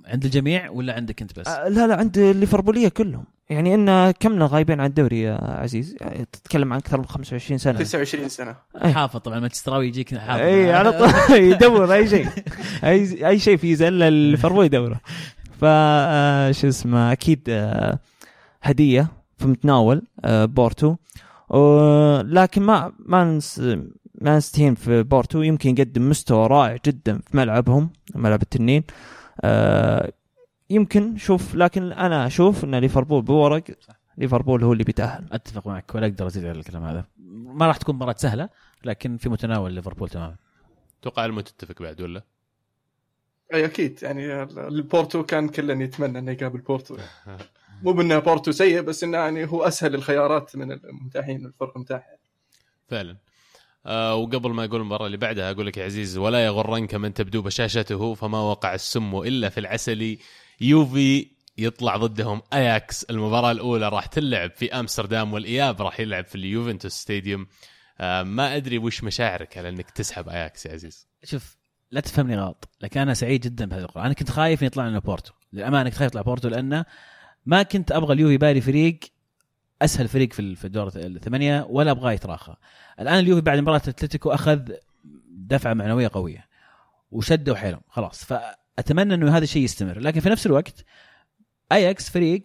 عند 0.07 0.25
الجميع 0.25 0.71
ولا 0.71 0.93
عندك 0.95 1.23
أنت 1.23 1.39
بس؟ 1.39 1.49
آه 1.49 1.69
لا 1.69 1.87
لا 1.87 1.97
عند 1.97 2.19
الليفربوليه 2.19 2.89
كلهم. 2.89 3.25
يعني 3.51 3.75
إن 3.75 4.11
كمنا 4.11 4.47
غايبين 4.47 4.81
عن 4.81 4.87
الدوري 4.87 5.21
يا 5.21 5.39
عزيز؟ 5.43 5.97
يعني 6.01 6.27
تتكلم 6.33 6.73
عن 6.73 6.79
أكثر 6.79 6.99
من 6.99 7.05
25 7.05 7.59
سنة. 7.59 7.79
29 7.79 8.29
سنة. 8.29 8.57
حافظ 8.83 9.21
طبعا 9.21 9.41
مانشستراوي 9.41 9.87
يجيك 9.89 10.15
حافظ. 10.19 10.43
اي 10.43 10.73
على 10.73 10.93
طول. 10.93 11.09
يدور 11.51 11.95
أي 11.95 12.09
شيء. 12.09 12.29
اي 12.85 13.29
أي 13.29 13.39
شيء 13.39 13.57
في 13.57 13.75
زل 13.75 14.03
الليفربول 14.03 14.65
يدوره. 14.75 15.01
ف 15.61 15.65
آه، 15.65 16.51
شو 16.51 16.69
اسمه 16.69 17.13
أكيد 17.13 17.43
آه، 17.49 17.99
هدية 18.63 19.09
في 19.39 19.47
متناول 19.47 20.03
آه، 20.25 20.45
بورتو. 20.45 20.97
لكن 22.25 22.63
ما 22.63 22.93
ما 22.99 23.41
ما 24.23 24.37
نستهين 24.37 24.75
في 24.75 25.03
بورتو. 25.03 25.43
يمكن 25.43 25.71
يقدم 25.71 26.09
مستوى 26.11 26.47
رائع 26.47 26.79
جدا 26.87 27.19
في 27.19 27.37
ملعبهم 27.37 27.91
ملعب 28.15 28.43
التنين. 28.43 28.85
يمكن 30.71 31.17
شوف 31.17 31.55
لكن 31.55 31.93
أنا 31.93 32.27
أشوف 32.27 32.65
إن 32.65 32.75
ليفربول 32.75 33.23
بورق 33.23 33.65
ليفربول 34.19 34.65
هو 34.65 34.73
اللي 34.73 34.85
بيتأهل. 34.85 35.25
أتفق 35.33 35.67
معك 35.67 35.95
ولا 35.95 36.07
أقدر 36.07 36.27
أزيد 36.27 36.45
على 36.45 36.59
الكلام 36.59 36.85
هذا. 36.85 37.05
ما 37.45 37.67
راح 37.67 37.77
تكون 37.77 37.95
مباراة 37.95 38.15
سهلة 38.19 38.49
لكن 38.85 39.17
في 39.17 39.29
متناول 39.29 39.73
ليفربول 39.73 40.09
تماما. 40.09 40.37
أتوقع 41.01 41.25
المو 41.25 41.41
تتفق 41.41 41.83
بعد 41.83 42.01
ولا؟ 42.01 42.23
أي 43.55 43.65
أكيد 43.65 43.99
يعني 44.03 44.43
البورتو 44.43 45.23
كان 45.23 45.49
كلنا 45.49 45.85
يتمنى 45.85 46.19
إنه 46.19 46.33
يقابل 46.33 46.61
بورتو. 46.61 46.97
مو 47.83 47.93
بإنه 47.93 48.19
بورتو 48.19 48.53
سيء 48.53 48.81
بس 48.81 49.05
إنه 49.05 49.19
يعني 49.19 49.45
هو 49.45 49.63
أسهل 49.63 49.95
الخيارات 49.95 50.57
من 50.57 50.73
المتاحين 50.73 51.47
الفرق 51.47 51.77
المتاحه 51.77 52.19
فعلا. 52.89 53.17
آه 53.87 54.15
وقبل 54.15 54.51
ما 54.51 54.65
أقول 54.65 54.81
المباراة 54.81 55.07
اللي 55.07 55.17
بعدها 55.17 55.51
أقول 55.51 55.67
لك 55.67 55.77
يا 55.77 55.85
عزيز 55.85 56.17
ولا 56.19 56.45
يغرنك 56.45 56.95
من 56.95 57.15
تبدو 57.15 57.43
بشاشته 57.43 58.15
فما 58.15 58.39
وقع 58.39 58.75
السم 58.75 59.17
إلا 59.17 59.49
في 59.49 59.61
العسل. 59.61 60.19
يوفي 60.61 61.31
يطلع 61.59 61.97
ضدهم 61.97 62.43
أياكس. 62.53 63.05
المباراة 63.05 63.51
الأولى 63.51 63.89
راح 63.89 64.07
تلعب 64.07 64.51
في 64.51 64.73
أمستردام 64.73 65.33
والإياب 65.33 65.83
راح 65.83 66.01
يلعب 66.01 66.25
في 66.25 66.35
اليوفنتوس 66.35 66.93
ستاديوم. 66.93 67.47
آه 68.01 68.23
ما 68.23 68.57
أدري 68.57 68.79
وش 68.79 69.05
مشاعرك 69.05 69.59
على 69.59 69.69
إنك 69.69 69.91
تسحب 69.91 70.29
أياكس 70.29 70.67
يا 70.67 70.73
عزيز. 70.73 71.09
شوف 71.25 71.57
لا 71.95 72.01
تفهمني 72.01 72.37
غلط 72.37 72.69
لكن 72.81 73.01
أنا 73.01 73.15
سعيد 73.15 73.41
جدا 73.41 73.65
بهذا 73.65 73.85
القرار. 73.85 74.07
أنا 74.07 74.15
كنت 74.15 74.31
خايف 74.31 74.63
ان 74.63 74.67
يطلع 74.67 74.89
لنا 74.89 74.99
بورتو. 74.99 75.33
للأمانة 75.53 75.91
كنت 75.91 75.99
خايف 75.99 76.11
يطلع 76.11 76.23
بورتو 76.23 76.49
لأنه 76.49 76.85
ما 77.47 77.63
كنت 77.63 77.93
أبغى 77.93 78.13
اليوفي 78.13 78.37
يباري 78.37 78.61
فريق 78.61 79.01
أسهل 79.83 80.09
فريق 80.09 80.33
في 80.33 80.65
الدور 80.65 80.93
الثمانية 80.97 81.67
ولا 81.71 81.91
أبغاه 81.91 82.13
يتراخى. 82.13 82.57
الآن 83.01 83.19
اليوفي 83.19 83.41
بعد 83.41 83.59
مباراة 83.59 83.77
أتلتيكو 83.77 84.31
أخذ 84.31 84.73
دفعة 85.29 85.75
معنوية 85.75 86.11
قوية 86.13 86.47
وشدوا 87.11 87.57
حيلهم. 87.57 87.81
خلاص 87.89 88.25
فأتمنى 88.25 89.15
إنه 89.15 89.37
هذا 89.37 89.45
الشيء 89.45 89.63
يستمر. 89.63 89.99
لكن 89.99 90.21
في 90.21 90.29
نفس 90.29 90.47
الوقت 90.47 90.85
أياكس 91.73 92.11
فريق 92.11 92.45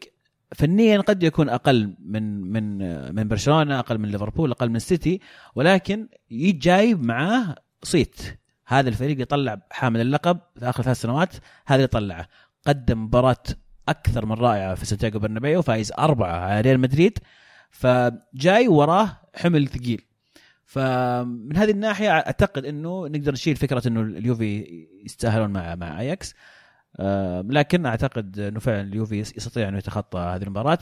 فنيا 0.55 1.01
قد 1.01 1.23
يكون 1.23 1.49
أقل 1.49 1.95
من 1.99 2.41
من 2.41 2.77
من 3.15 3.27
برشلونة 3.27 3.79
أقل 3.79 3.97
من 3.97 4.09
ليفربول 4.09 4.51
أقل 4.51 4.69
من 4.69 4.75
السيتي 4.75 5.21
ولكن 5.55 6.07
جايب 6.31 7.03
معاه 7.03 7.55
صيت. 7.83 8.38
هذا 8.69 8.89
الفريق 8.89 9.21
يطلع 9.21 9.61
حامل 9.71 10.01
اللقب 10.01 10.39
في 10.59 10.69
آخر 10.69 10.83
ثلاث 10.83 11.01
سنوات 11.01 11.35
هذا 11.65 11.75
اللي 11.75 11.87
طلعه. 11.87 12.27
قدم 12.67 13.03
مباراة 13.03 13.43
أكثر 13.89 14.25
من 14.25 14.31
رائعة 14.31 14.75
في 14.75 14.85
سانتياغو 14.85 15.19
برنابيو 15.19 15.61
فايز 15.61 15.91
أربعة 15.99 16.39
على 16.39 16.61
ريال 16.61 16.79
مدريد 16.79 17.19
فجاي 17.69 18.67
وراه 18.67 19.17
حمل 19.35 19.67
ثقيل. 19.67 20.01
فمن 20.65 21.57
هذه 21.57 21.71
الناحية 21.71 22.11
أعتقد 22.11 22.65
إنه 22.65 23.07
نقدر 23.07 23.31
نشيل 23.31 23.55
فكرة 23.55 23.87
إنه 23.87 24.01
اليوفي 24.01 24.87
يتساهلون 25.05 25.49
مع 25.49 25.75
مع 25.75 25.99
أياكس. 25.99 26.35
لكن 27.49 27.85
أعتقد 27.85 28.39
إنه 28.39 28.59
فعلا 28.59 28.81
اليوفي 28.81 29.19
يستطيع 29.19 29.69
إنه 29.69 29.77
يتخطى 29.77 30.19
هذه 30.19 30.43
المباراة. 30.43 30.79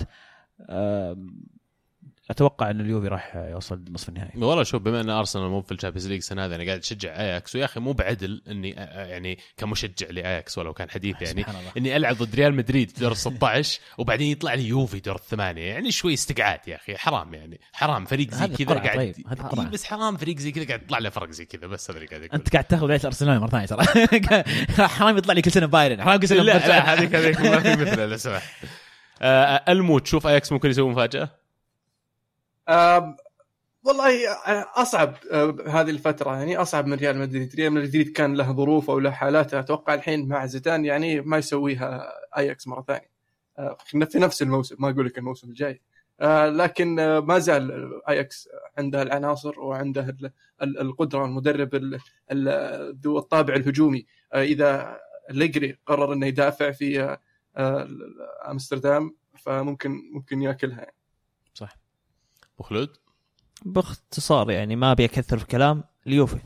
أتوقع 2.29 2.69
إن 2.69 2.81
اليوفي 2.81 3.07
راح 3.07 3.35
يوصل 3.35 3.81
نصف 3.91 4.09
النهائي 4.09 4.31
والله 4.35 4.63
شوف 4.63 4.81
بما 4.81 5.01
إن 5.01 5.09
أرسنال 5.09 5.49
مو 5.49 5.61
في 5.61 5.71
ال 5.71 5.75
Champions 5.75 6.07
League 6.07 6.17
السنة 6.17 6.45
هذه 6.45 6.55
أنا 6.55 6.65
قاعد 6.65 6.79
أشجع 6.79 7.19
أياكس 7.19 7.55
ويا 7.55 7.65
أخي 7.65 7.79
مو 7.79 7.91
بعدل 7.91 8.41
إني 8.47 8.69
يعني 8.69 9.37
كمشجع 9.57 10.07
لأياكس 10.09 10.57
ولو 10.57 10.73
كان 10.73 10.89
حديث 10.89 11.21
يعني. 11.21 11.45
إني 11.77 11.97
ألعب 11.97 12.15
ضد 12.15 12.35
ريال 12.35 12.53
مدريد 12.53 12.89
في 12.89 12.99
دور 12.99 13.13
16 13.13 13.79
وبعدين 13.97 14.31
يطلع 14.31 14.53
لي 14.53 14.67
يوفي 14.67 14.99
دور 14.99 15.15
الثمانية 15.15 15.61
يعني 15.61 15.91
شوي 15.91 16.13
استقعاد 16.13 16.59
يا 16.67 16.75
أخي 16.75 16.97
حرام 16.97 17.33
يعني 17.33 17.59
حرام 17.73 18.05
فريق 18.05 18.33
زي 18.33 18.47
كذا 18.47 18.75
قاعد 18.75 18.97
طيب، 18.97 19.15
هذه. 19.27 19.69
بس 19.69 19.83
حرام 19.83 20.17
فريق 20.17 20.37
زي 20.37 20.51
كذا 20.51 20.67
قاعد 20.67 20.81
يطلع 20.81 20.97
له 20.97 21.09
فرق 21.09 21.29
زي 21.29 21.45
كذا 21.45 21.67
بس 21.67 21.91
هذا 21.91 21.97
اللي 21.99 22.09
قاعد 22.09 22.21
أقول 22.21 22.33
أنت 22.33 22.53
قاعد 22.53 22.63
تاخذ 22.63 22.87
لعبه 22.87 23.01
أرسنال 23.05 23.39
مرة 23.39 23.49
ثانية 23.49 23.65
ترى 23.65 24.87
حرام 24.87 25.17
يطلع 25.17 25.33
لي 25.33 25.41
كل 25.41 25.51
سنة 25.51 25.65
بايرن 25.65 26.01
حرام 26.01 26.19
كل 26.19 26.27
سنة 26.27 26.41
لا. 26.41 26.67
لا 26.67 26.93
هذيك 26.93 27.15
هذيك 27.15 27.41
ما 27.41 27.59
في 27.75 27.81
مثله 27.81 28.05
لو 28.05 28.17
سمحت 28.17 28.43
آه، 29.21 29.63
المو 29.69 29.99
تشوف 29.99 30.27
أياكس 30.27 30.51
ممكن 30.51 30.69
يسوي 30.69 30.89
مفاجأة؟ 30.89 31.46
والله 33.83 34.29
آه، 34.29 34.65
أصعب 34.75 35.15
آه، 35.31 35.55
هذه 35.67 35.89
الفترة 35.89 36.35
يعني 36.37 36.57
أصعب 36.57 36.87
من 36.87 36.93
ريال 36.93 37.17
مدريد. 37.17 37.55
ريال 37.55 37.73
مدريد 37.73 38.11
كان 38.11 38.35
له 38.35 38.51
ظروفه 38.53 38.93
وله 38.93 39.11
حالاته 39.11 39.59
أتوقع 39.59 39.93
الحين 39.93 40.27
مع 40.27 40.45
زيدان 40.45 40.85
يعني 40.85 41.21
ما 41.21 41.37
يسويها 41.37 42.13
أياكس 42.37 42.67
مرة 42.67 42.81
ثانية. 42.87 43.09
آه، 43.59 43.77
في 43.85 44.19
نفس 44.19 44.41
الموسم 44.41 44.75
ما 44.79 44.89
أقول 44.89 45.05
لك 45.05 45.17
الموسم 45.17 45.49
الجاي. 45.49 45.81
لكن 46.47 46.95
ما 47.17 47.39
زال 47.39 47.91
أياكس 48.09 48.49
عنده 48.77 49.01
العناصر 49.01 49.59
وعنده 49.59 50.01
ال- 50.01 50.31
ال- 50.61 50.79
القدرة 50.81 51.25
المدرب 51.25 51.75
ال- 51.75 51.99
ال- 52.31 52.97
ذو 53.03 53.17
الطابع 53.17 53.53
الهجومي. 53.53 54.05
إذا 54.35 54.99
أليجري 55.29 55.77
قرر 55.85 56.13
إنه 56.13 56.25
يدافع 56.27 56.71
في 56.71 57.17
أمستردام 58.51 59.15
فممكن 59.39 60.01
ممكن 60.13 60.41
يأكلها 60.41 60.77
يعني. 60.79 60.96
صح 62.59 62.59
ابو 62.59 62.63
خلود 62.63 62.89
باختصار 63.65 64.51
يعني 64.51 64.75
ما 64.75 64.91
أبي 64.91 65.05
أكثر 65.05 65.37
في 65.37 65.45
كلام 65.45 65.83
اليوفي 66.07 66.39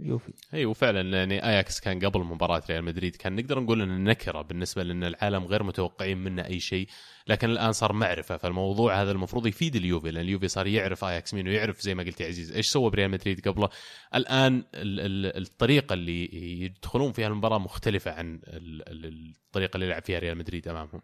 اليوفي 0.00 0.32
أي 0.54 0.66
وفعلا 0.66 1.18
يعني 1.18 1.44
اياكس 1.48 1.80
كان 1.80 2.04
قبل 2.06 2.20
مباراة 2.20 2.62
ريال 2.70 2.84
مدريد 2.84 3.16
كان 3.16 3.36
نقدر 3.36 3.60
نقول 3.60 3.82
إنه 3.82 4.10
نكرة 4.10 4.42
بالنسبة 4.42 4.82
لأن 4.82 5.04
العالم 5.04 5.44
غير 5.44 5.62
متوقعين 5.62 6.18
منه 6.18 6.44
أي 6.44 6.60
شيء 6.60 6.88
لكن 7.28 7.50
الآن 7.50 7.72
صار 7.72 7.92
معرفة 7.92 8.36
فالموضوع 8.36 9.02
هذا 9.02 9.10
المفروض 9.12 9.46
يفيد 9.46 9.76
اليوفي 9.76 10.10
لأن 10.10 10.24
اليوفي 10.24 10.48
صار 10.48 10.66
يعرف 10.66 11.04
اياكس 11.04 11.34
مين 11.34 11.48
ويعرف 11.48 11.80
زي 11.80 11.94
ما 11.94 12.02
قلت 12.02 12.20
يا 12.20 12.26
عزيز 12.26 12.52
إيش 12.52 12.68
سوى 12.68 12.90
بريال 12.90 13.10
مدريد 13.10 13.48
قبله. 13.48 13.68
الآن 14.14 14.56
ال- 14.74 15.00
ال- 15.00 15.42
الطريقة 15.42 15.94
اللي 15.94 16.34
يدخلون 16.62 17.12
فيها 17.12 17.28
المباراة 17.28 17.58
مختلفة 17.58 18.10
عن 18.10 18.40
ال- 18.44 18.88
ال- 18.88 19.32
الطريقة 19.46 19.76
اللي 19.76 19.88
لعب 19.88 20.02
فيها 20.04 20.18
ريال 20.18 20.38
مدريد 20.38 20.68
أمامهم. 20.68 21.00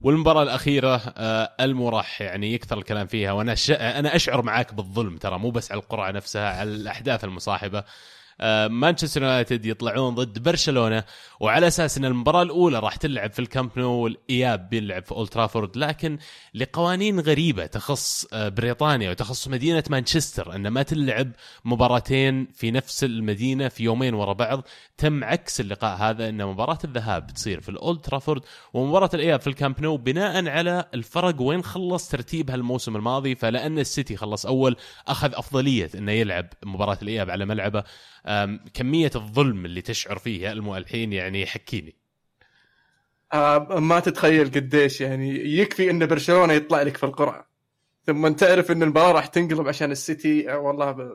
والمباراة 0.00 0.42
الأخيرة 0.42 0.96
آه، 0.96 1.52
المو 1.60 1.88
راح 1.88 2.20
يعني 2.20 2.52
يكثر 2.54 2.78
الكلام 2.78 3.06
فيها 3.06 3.32
وأنا. 3.32 3.54
أنا 3.70 4.16
أشعر 4.16 4.42
معاك 4.42 4.74
بالظلم 4.74 5.16
ترى 5.16 5.38
مو 5.38 5.50
بس 5.50 5.72
على 5.72 5.80
القرعة 5.80 6.10
نفسها 6.10 6.58
على 6.58 6.70
الأحداث 6.70 7.24
المصاحبة 7.24 7.84
مانشستر 8.68 9.22
يونايتد 9.22 9.66
يطلعون 9.66 10.14
ضد 10.14 10.42
برشلونة 10.42 11.04
وعلى 11.40 11.66
أساس 11.66 11.98
إن 11.98 12.04
المباراة 12.04 12.42
الأولى 12.42 12.78
راح 12.78 12.96
تلعب 12.96 13.32
في 13.32 13.38
الكامب 13.38 13.70
نو 13.76 13.90
والإياب 13.90 14.68
بيلعب 14.68 15.04
في 15.04 15.12
أولد 15.12 15.28
ترافورد 15.28 15.76
لكن 15.76 16.18
لقوانين 16.54 17.20
غريبة 17.20 17.66
تخص 17.66 18.26
آه، 18.32 18.48
بريطانيا 18.48 19.10
وتخص 19.10 19.48
مدينة 19.48 19.84
مانشستر 19.90 20.54
إن 20.54 20.68
ما 20.68 20.82
تلعب 20.82 21.30
مباراتين 21.64 22.46
في 22.54 22.70
نفس 22.70 23.04
المدينة 23.04 23.68
في 23.68 23.84
يومين 23.84 24.14
ورا 24.14 24.32
بعض 24.32 24.62
تم 24.98 25.24
عكس 25.24 25.60
اللقاء 25.60 25.96
هذا 25.96 26.28
إن 26.28 26.46
مباراة 26.46 26.78
الذهاب 26.84 27.26
تصير 27.26 27.60
في 27.60 27.68
الأولد 27.68 28.00
ترافورد 28.00 28.42
ومباراة 28.74 29.10
الإياب 29.14 29.40
في 29.40 29.46
الكامب 29.46 29.80
نو 29.80 29.96
بناء 29.96 30.48
على 30.48 30.84
الفرق 30.94 31.42
وين 31.42 31.62
خلص 31.62 32.08
ترتيبها 32.08 32.54
الموسم 32.54 32.96
الماضي 32.96 33.34
فلأن 33.34 33.78
السيتي 33.78 34.16
خلص 34.16 34.46
أول 34.46 34.76
أخذ 35.08 35.34
أفضلية 35.34 35.90
إنه 35.94 36.12
يلعب 36.12 36.46
مباراة 36.64 36.98
الإياب 37.02 37.30
على 37.30 37.44
ملعبه. 37.44 37.84
كمية 38.74 39.10
الظلم 39.14 39.64
اللي 39.64 39.82
تشعر 39.82 40.18
فيه 40.18 40.42
الحين 40.78 41.12
يعني 41.12 41.46
حكيني 41.46 41.96
آه 43.32 43.80
ما 43.80 44.00
تتخيل 44.00 44.50
قديش 44.50 45.00
يعني 45.00 45.58
يكفي 45.58 45.90
إن 45.90 46.06
برشلونة 46.06 46.52
يطلع 46.52 46.82
لك 46.82 46.96
في 46.96 47.04
القرعة. 47.04 47.48
ثم 48.06 48.28
تعرف 48.28 48.70
إن 48.70 48.82
المباراة 48.82 49.12
راح 49.12 49.26
تنقلب 49.26 49.68
عشان 49.68 49.90
السيتي 49.90 50.52
آه 50.52 50.58
والله 50.58 51.10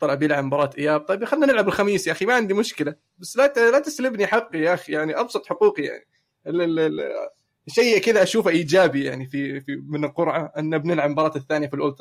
طلع 0.00 0.14
بيلعب 0.14 0.44
مباراة 0.44 0.70
إياب. 0.78 1.00
طيب 1.00 1.24
خلينا 1.24 1.46
نلعب 1.46 1.68
الخميس 1.68 2.06
يا 2.06 2.12
أخي 2.12 2.26
ما 2.26 2.34
عندي 2.34 2.54
مشكلة. 2.54 2.94
بس 3.18 3.36
لا 3.36 3.52
لا 3.56 3.78
تسلبني 3.78 4.26
حقي 4.26 4.58
يا 4.58 4.74
أخي 4.74 4.92
يعني 4.92 5.20
أبسط 5.20 5.46
حقوقي 5.46 5.82
يعني. 5.82 6.06
شيء 7.68 7.98
كذا 7.98 8.22
أشوفه 8.22 8.50
إيجابي 8.50 9.04
يعني 9.04 9.26
في 9.26 9.60
في 9.60 9.82
من 9.88 10.04
القرعة 10.04 10.52
أن 10.58 10.78
بنلعب 10.78 11.06
المباراه 11.06 11.36
الثانية 11.36 11.68
في 11.68 11.74
الأولد 11.74 11.96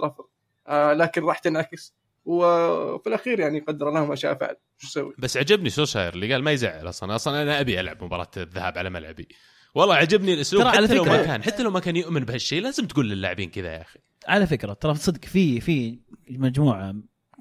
آه 0.67 0.93
لكن 0.93 1.23
راح 1.23 1.39
تنعكس. 1.39 1.95
وفي 2.25 3.07
الأخير 3.07 3.39
يعني 3.39 3.59
قدر 3.59 3.89
الله 3.89 4.05
ما 4.05 4.15
شاء 4.15 4.33
فعل. 4.35 4.55
شو 4.77 4.87
أسوي؟ 4.87 5.13
بس 5.17 5.37
عجبني 5.37 5.69
سوشاير 5.69 6.13
اللي 6.13 6.33
قال 6.33 6.43
ما 6.43 6.51
يزعل 6.51 6.89
أصلا. 6.89 7.15
أصلا 7.15 7.41
أنا 7.41 7.59
أبي 7.59 7.79
ألعب 7.79 8.03
مباراة 8.03 8.31
الذهاب 8.37 8.77
على 8.77 8.89
ملعبي. 8.89 9.27
والله 9.75 9.95
عجبني 9.95 10.33
الأسلوب. 10.33 10.63
ترى 10.63 10.71
على 10.71 10.87
حتى 10.87 10.95
لو 10.95 11.03
ما 11.03 11.23
فكرة- 11.23 11.25
كان 11.25 11.43
حتى 11.43 11.63
لو 11.63 11.71
ما 11.71 11.79
كان 11.79 11.95
يؤمن 11.95 12.21
بهالشيء 12.25 12.61
لازم 12.61 12.87
تقول 12.87 13.09
للاعبين 13.09 13.49
كذا 13.49 13.73
يا 13.73 13.81
أخي. 13.81 13.99
على 14.27 14.47
فكرة 14.47 14.73
ترى 14.73 14.95
صدق 14.95 15.25
في 15.25 15.61
في 15.61 15.99
مجموعة 16.29 16.95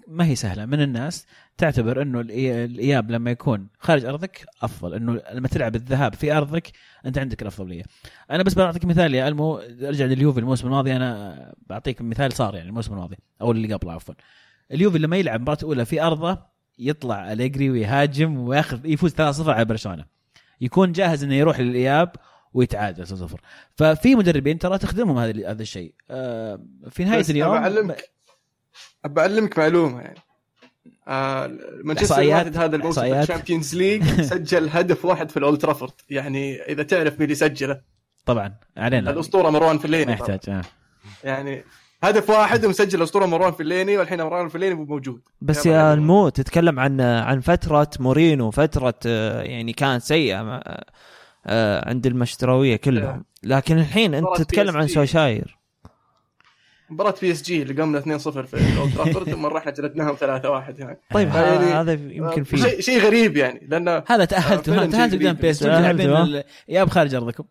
ما 0.09 0.27
هي 0.27 0.35
سهلة. 0.35 0.66
من 0.66 0.83
الناس 0.83 1.27
تعتبر 1.59 2.03
إنه 2.03 2.21
الإياب 2.21 3.11
لما 3.11 3.31
يكون 3.31 3.68
خارج 3.79 4.05
أرضك 4.05 4.45
أفضل. 4.62 4.95
إنه 4.95 5.23
لما 5.33 5.49
تلعب 5.49 5.75
الذهاب 5.75 6.14
في 6.14 6.33
أرضك 6.33 6.73
أنت 7.07 7.18
عندك 7.18 7.42
الأفضلية. 7.42 7.83
أنا 8.31 8.42
بس 8.42 8.55
بعطيك 8.55 8.85
مثال 8.85 9.14
يا 9.14 9.29
ألمو. 9.29 9.59
أرجع 9.59 10.05
لليوفي 10.05 10.40
الموسم 10.40 10.66
الماضي. 10.66 10.97
أنا 10.97 11.55
بعطيك 11.66 12.03
مثال 12.03 12.33
صار 12.33 12.55
يعني 12.55 12.68
الموسم 12.68 12.92
الماضي 12.92 13.16
أو 13.40 13.53
اللي 13.53 13.75
قبله 13.75 13.92
عفوا. 13.92 14.14
اليوفي 14.72 14.98
لما 14.98 15.16
يلعب 15.16 15.37
المباراه 15.37 15.59
الاولى 15.62 15.85
في 15.85 16.03
أرضه 16.03 16.38
يطلع 16.79 17.33
أليجري 17.33 17.70
ويهاجم 17.70 18.38
وياخذ 18.38 18.87
يفوز 18.87 19.12
3-0 19.14 19.48
على 19.48 19.64
برشلونة. 19.64 20.05
يكون 20.61 20.92
جاهز 20.92 21.25
إنه 21.25 21.35
يروح 21.35 21.61
للإياب 21.61 22.12
ويتعادل 22.55 23.07
0 23.07 23.40
ففي 23.77 24.14
مدربين 24.14 24.59
ترى 24.59 24.79
تخدمهم 24.79 25.18
هذا 25.18 25.51
هذا 25.51 25.62
الشيء. 25.62 25.94
آه، 26.11 26.61
في 26.90 27.05
نهاية 27.05 27.25
اليوم 27.31 27.51
بعلمك 27.61 28.11
بعلمك 29.05 29.59
معلومة 29.59 30.01
يعني. 30.01 30.18
آه 31.09 31.51
مانشستر 31.85 32.14
إحصائيات- 32.14 32.18
يونايتد 32.22 32.57
هذا 32.57 32.77
الموسم 32.77 33.01
في. 33.01 33.22
ال 33.22 33.28
Champions 33.28 33.74
League 33.76 34.02
سجل 34.33 34.68
هدف 34.68 35.05
واحد 35.05 35.31
في 35.31 35.37
الأولد 35.37 35.59
ترافورد. 35.61 35.92
يعني 36.11 36.62
إذا 36.62 36.83
تعرف 36.83 37.12
مين 37.12 37.22
اللي 37.22 37.35
سجله. 37.35 37.81
طبعا 38.27 38.55
علينا. 38.77 39.11
الاسطوره 39.11 39.51
مروان 39.51 39.77
ما 39.77 39.83
فليني 39.83 40.12
يحتاج 40.12 40.40
آه. 40.48 40.62
يعني 41.25 41.64
هدف 42.02 42.30
واحد 42.30 42.64
ومسجل 42.64 42.98
الأسطورة 42.98 43.26
مروان 43.26 43.52
فليني 43.52 43.98
والحين 43.98 44.22
مروان 44.22 44.48
فليني 44.48 44.74
مو 44.74 44.84
موجود 44.84 45.20
بس 45.40 45.66
يا. 45.66 45.94
المو 45.94 46.28
تتكلم 46.28 46.80
عن 46.80 47.00
عن 47.00 47.40
فترة 47.40 47.90
مورينو 48.00 48.50
فترة 48.50 48.94
آه، 49.06 49.42
يعني 49.42 49.72
كانت 49.72 50.02
سيئة 50.02 50.42
مع- 50.42 50.62
آه، 51.46 51.88
عند 51.88 52.06
المشتروية 52.06 52.76
كلهم 52.76 53.24
لكن 53.42 53.78
الحين 53.78 54.14
أنت 54.14 54.26
تتكلم 54.36 54.76
عن 54.76 54.86
PSG. 54.88 54.90
سوشاير 54.94 55.58
مباراة 56.90 57.14
بي 57.22 57.32
اس 57.32 57.42
جي 57.42 57.62
اللي 57.62 57.82
قمنا 57.82 57.98
2-0 57.98 58.46
في 58.46 58.54
الاولد 58.54 58.94
ترافورد 58.94 59.30
ثم 59.30 59.46
رحنا 59.46 59.72
جلدناهم 59.72 60.14
3-1 60.16 60.78
يعني 60.80 60.98
طيب 61.14 61.28
آه. 61.28 61.52
يعني- 61.52 61.64
هذا 61.74 61.92
يمكن 61.92 62.44
فيه 62.44 62.56
شيء 62.56 62.80
شيء 62.80 63.00
غريب 63.00 63.36
يعني 63.36 63.66
لأن 63.70 63.88
هذا 64.08 64.24
تاهلتوا 64.24 64.74
تاهلتوا 64.86 65.18
قدام. 65.18 65.34
بي 65.34 65.50
اس 65.50 65.62
جي 65.62 65.68
لاعبين 65.68 66.10
ها؟ 66.10 66.24
الاياب 66.68 66.88
خارج 66.90 67.14
ارضكم 67.14 67.44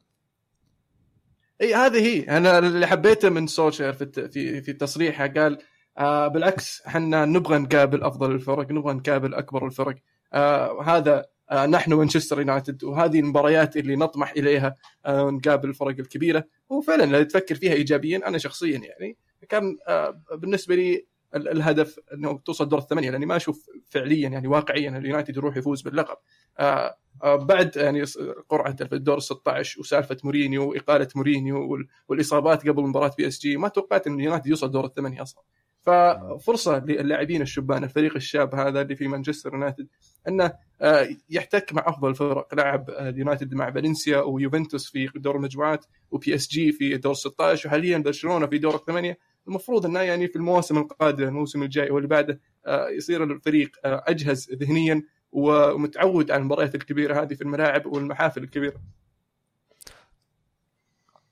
إي 1.62 1.74
هذه 1.74 2.00
هي. 2.08 2.38
أنا 2.38 2.60
اللي 2.60 2.88
حبيته 2.88 3.30
من 3.30 3.48
سولشاير 3.48 3.94
في 3.94 4.30
في 4.32 4.62
في 4.62 4.74
تصريحه 4.74 5.28
قال 5.28 5.58
آه 5.98 6.28
بالعكس 6.28 6.82
إحنا 6.88 7.26
نبغى 7.26 7.58
نقابل 7.58 8.04
أفضل 8.04 8.32
الفرق 8.32 8.72
نبغى 8.72 8.94
نقابل 8.94 9.34
أكبر 9.34 9.66
الفرق. 9.66 9.96
آه 10.34 10.84
هذا 10.84 11.26
آه 11.52 11.66
نحن 11.66 11.94
مانشستر 11.94 12.40
يونايتد 12.40 12.84
وهذه 12.84 13.20
المباريات 13.20 13.78
اللي 13.78 13.96
نطمح 13.96 14.32
إليها 14.32 14.76
آه 15.06 15.30
نقابل 15.30 15.70
الفرق 15.70 15.96
الكبيرة. 16.00 16.44
وفعلا 16.70 17.04
لو 17.18 17.24
تفكر 17.24 17.56
فيها 17.56 17.74
ايجابيا 17.74 18.28
أنا 18.28 18.38
شخصيا 18.38 18.78
يعني. 18.78 19.18
كان 19.50 19.78
آه 19.88 20.22
بالنسبة 20.38 20.76
لي 20.76 21.06
الهدف 21.36 22.00
أنه 22.14 22.38
توصل 22.46 22.70
دور 22.70 22.80
الثمانية 22.80 23.12
لأني 23.12 23.26
ما 23.26 23.36
أشوف 23.36 23.66
فعليا 23.90 24.30
يعني 24.30 24.48
واقعيا 24.48 24.98
اليونايتد 24.98 25.38
يروح 25.38 25.58
يفوز 25.58 25.82
باللقب. 25.82 26.18
آه 26.60 26.96
آه 27.24 27.36
بعد 27.36 27.76
يعني 27.76 28.04
قرعة 28.50 28.76
الدور 28.94 29.18
ال 29.18 29.24
16 29.24 29.80
وسالفة 29.80 30.18
مورينيو 30.24 30.70
وإقالة 30.70 31.08
مورينيو 31.16 31.72
وال- 31.72 31.88
والإصابات 32.10 32.68
قبل 32.68 32.84
مباراة 32.84 33.12
PSG 33.18 33.58
ما 33.58 33.68
توقعت 33.68 34.08
أن 34.08 34.14
اليونايتد 34.20 34.48
يوصل 34.48 34.72
دور 34.72 34.86
الثمانية 34.86 35.22
أصلا. 35.22 35.44
ففرصة 35.84 36.78
للاعبين 36.86 37.42
الشبان 37.42 37.84
الفريق 37.84 38.16
الشاب 38.16 38.56
هذا 38.56 38.82
اللي 38.82 38.96
في 38.96 39.08
مانشستر 39.08 39.54
يونايتد 39.54 39.88
أنه 40.28 40.54
آه، 40.82 41.10
يحتك 41.30 41.74
مع 41.74 41.84
أفضل 41.88 42.10
الفرق 42.10 42.56
لعب 42.56 42.90
اليونايتد 42.90 43.54
مع 43.54 43.72
فالنسيا 43.72 44.18
ويوفنتوس 44.18 44.90
في 44.92 45.10
دور 45.16 45.36
المجموعات 45.36 45.86
و 46.12 46.36
PSG 46.36 46.72
في 46.72 46.98
دور 46.98 47.14
16 47.14 47.68
وحاليا 47.70 47.98
برشلونة 47.98 48.48
في 48.48 48.58
دور 48.58 48.76
الثمانية. 48.76 49.18
المفروض 49.48 49.86
إنه 49.86 50.00
يعني 50.00 50.28
في 50.28 50.36
المواسم 50.36 50.78
القادمه 50.78 51.28
الموسم 51.28 51.64
الجاي 51.64 51.90
واللي 51.92 52.08
بعده 52.08 52.40
آه، 52.66 52.90
يصير 52.90 53.24
الفريق 53.24 53.72
آه، 53.86 54.04
أجهز 54.08 54.52
ذهنيا 54.54 55.04
ومتعود 55.32 56.32
على 56.32 56.42
المباريات 56.42 56.76
الكبيرة 56.76 57.22
هذه 57.24 57.34
في 57.34 57.42
الملاعب 57.42 57.86
والمحافل 57.86 58.44
الكبيرة. 58.44 58.82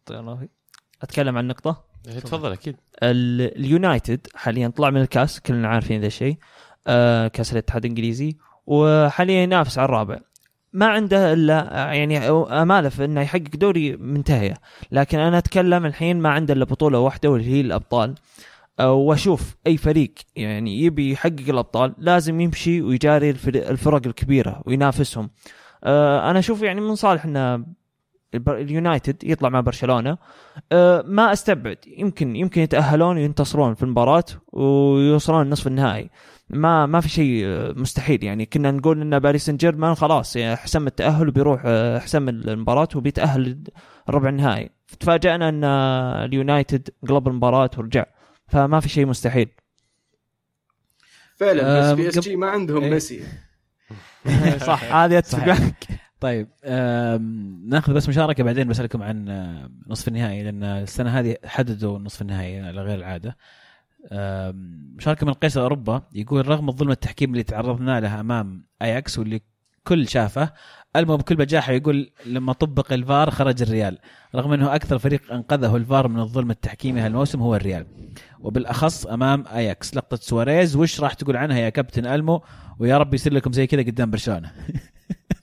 طيب 0.06 0.50
أتكلم 1.02 1.38
عن 1.38 1.48
نقطة؟ 1.48 1.84
إيه، 2.08 2.20
تفضل 2.20 2.52
أكيد. 2.52 2.76
ال- 3.04 3.58
اليونايتد 3.58 4.28
حاليا 4.36 4.68
طلع 4.68 4.90
من 4.90 5.02
الكاس 5.02 5.40
كلنا 5.40 5.68
عارفين 5.68 6.02
ذا 6.02 6.08
الشيء 6.08 6.38
آه 6.88 7.28
كاس 7.28 7.54
الاتحاد 7.54 7.86
الإنجليزي 7.86 8.38
وحاليا 8.68 9.44
ينافس 9.44 9.78
على 9.78 9.86
الرابع. 9.86 10.20
ما 10.74 10.88
عنده 10.88 11.34
إلا 11.34 11.56
يعني 11.94 12.30
اماله 12.30 12.90
في 12.90 13.06
إنه 13.06 13.22
يحقق 13.22 13.56
دوري 13.56 13.98
منتهية. 13.98 14.54
لكن 14.92 15.20
أنا 15.20 15.38
أتكلم 15.38 15.86
الحين 15.86 16.20
ما 16.20 16.30
عنده 16.30 16.54
إلا 16.54 16.66
بطولة 16.66 17.00
واحدة 17.00 17.30
واللي 17.30 17.50
هي 17.50 17.62
الأبطال. 17.62 18.16
آه، 18.80 18.94
وأشوف 18.94 19.56
أي 19.68 19.78
فريق 19.78 20.14
يعني 20.36 20.84
يبي 20.84 21.12
يحقق 21.12 21.50
الأبطال 21.50 21.94
لازم 21.98 22.42
يمشي 22.42 22.82
ويجاري 22.82 23.30
الفرق 23.48 24.08
الكبيرة 24.08 24.62
وينافسهم. 24.66 25.30
آه، 25.84 26.32
أنا 26.32 26.40
أشوف 26.40 26.62
يعني 26.62 26.82
من 26.82 26.96
صالح 26.96 27.26
إنه 27.26 27.66
اليونايتد 28.48 29.24
يطلع 29.24 29.50
مع 29.50 29.60
برشلونة. 29.60 30.18
أه، 30.72 31.04
ما 31.08 31.34
أستبعد. 31.34 31.78
يمكن 31.88 32.36
يمكن 32.36 32.62
يتأهلون 32.62 33.16
وينتصرون 33.18 33.74
في 33.74 33.84
المباراة 33.84 34.24
ويوصلون 34.48 35.50
نصف 35.50 35.68
النهائي. 35.68 36.10
ما 36.50 36.86
ما 36.86 37.02
في 37.02 37.10
شيء 37.10 37.46
أه، 37.46 37.74
مستحيل. 37.78 38.24
يعني 38.24 38.46
كنا 38.46 38.72
نقول 38.72 39.02
إن 39.02 39.20
باريس 39.20 39.46
سان 39.46 39.58
جيرمان 39.58 39.96
خلاص 39.96 40.36
يعني 40.36 40.56
حسم 40.56 40.88
التأهل 40.88 41.28
وبيروح 41.28 41.62
أه، 41.66 42.00
حسم 42.00 42.30
المباراة 42.30 42.88
وبيتأهل 42.96 43.64
ربع 44.10 44.30
النهائي. 44.30 44.70
تفاجأنا 45.00 45.50
إن 45.50 45.64
اليونايتد 46.26 46.90
قلب 47.10 47.28
المباراة 47.28 47.70
ورجع. 47.78 48.06
فما 48.48 48.80
في 48.80 48.90
شيء 48.90 49.06
مستحيل. 49.06 49.50
فعلا 51.36 51.80
بس 51.80 51.86
آم، 51.86 51.96
PSG 51.96 52.36
ما 52.36 52.50
عندهم 52.50 52.84
إيه. 52.84 52.90
ميسي. 52.90 53.24
صح. 54.68 54.84
هذه 55.04 55.18
اتفق. 55.18 55.48
معك 55.48 55.88
طيب 56.20 56.48
ناخذ 57.66 57.94
بس 57.94 58.10
مشاركة 58.10 58.44
بعدين 58.44 58.68
بسألكم 58.68 59.04
عن 59.04 59.30
آه، 59.30 59.70
نصف 59.88 60.08
النهائي 60.08 60.44
لأن 60.44 60.64
السنة 60.64 61.20
هذه 61.20 61.38
حددوا 61.46 62.00
نصف 62.00 62.22
النهائي 62.22 62.60
على 62.62 62.82
غير 62.82 62.96
العادة. 62.98 63.38
مشاركه 64.98 65.26
من 65.26 65.34
قيصر 65.34 65.62
أوروبا 65.62 66.02
يقول 66.14 66.48
رغم 66.48 66.70
الظلم 66.70 66.92
التحكيم 66.92 67.32
اللي 67.32 67.44
تعرضنا 67.44 68.00
له 68.00 68.20
أمام 68.20 68.68
اياكس 68.82 69.20
واللي 69.20 69.42
كل 69.84 70.08
شافه 70.08 70.54
المو 70.96 71.18
بكل 71.18 71.36
بجاحه 71.36 71.74
يقول 71.74 72.12
لما 72.26 72.54
طبق 72.54 72.94
الفار 72.94 73.32
خرج 73.32 73.62
الريال. 73.62 73.98
رغم 74.36 74.54
أنه 74.54 74.76
أكثر 74.76 74.98
فريق 74.98 75.34
أنقذه 75.34 75.76
الفار 75.76 76.08
من 76.08 76.20
الظلم 76.20 76.52
التحكيمي 76.52 77.02
هالموسم 77.02 77.42
هو 77.42 77.56
الريال. 77.56 77.86
وبالأخص 78.40 79.06
أمام 79.06 79.46
اياكس 79.48 79.96
لقطة 79.96 80.18
سواريز 80.18 80.76
وش 80.76 81.02
راح 81.02 81.14
تقول 81.14 81.38
عنها 81.38 81.60
يا 81.60 81.70
كابتن 81.70 82.06
ألمو؟ 82.06 82.44
ويا 82.80 82.98
رب 82.98 83.14
يصير 83.14 83.34
لكم 83.34 83.52
زي 83.52 83.68
كذا 83.68 83.82
قدام 83.82 84.12
برشلونة. 84.12 84.52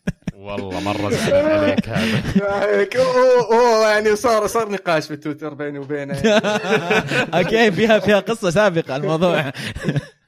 والله 0.47 0.81
مرة 0.81 1.11
زعلان 1.11 1.47
عليك 1.47 1.89
هذا. 1.89 2.79
هيك 2.79 2.97
هو 2.97 3.41
هو 3.41 3.87
يعني 3.87 4.17
صار 4.17 4.47
صار 4.47 4.71
نقاش 4.71 5.07
في 5.07 5.17
تويتر 5.17 5.55
بيني 5.55 5.79
وبينه. 5.79 6.15
يعني. 6.15 6.41
Okay 7.39 7.73
فيها 7.73 7.99
فيها 7.99 8.21
قصة 8.21 8.51
سابقة 8.51 8.97
الموضوع. 8.97 9.45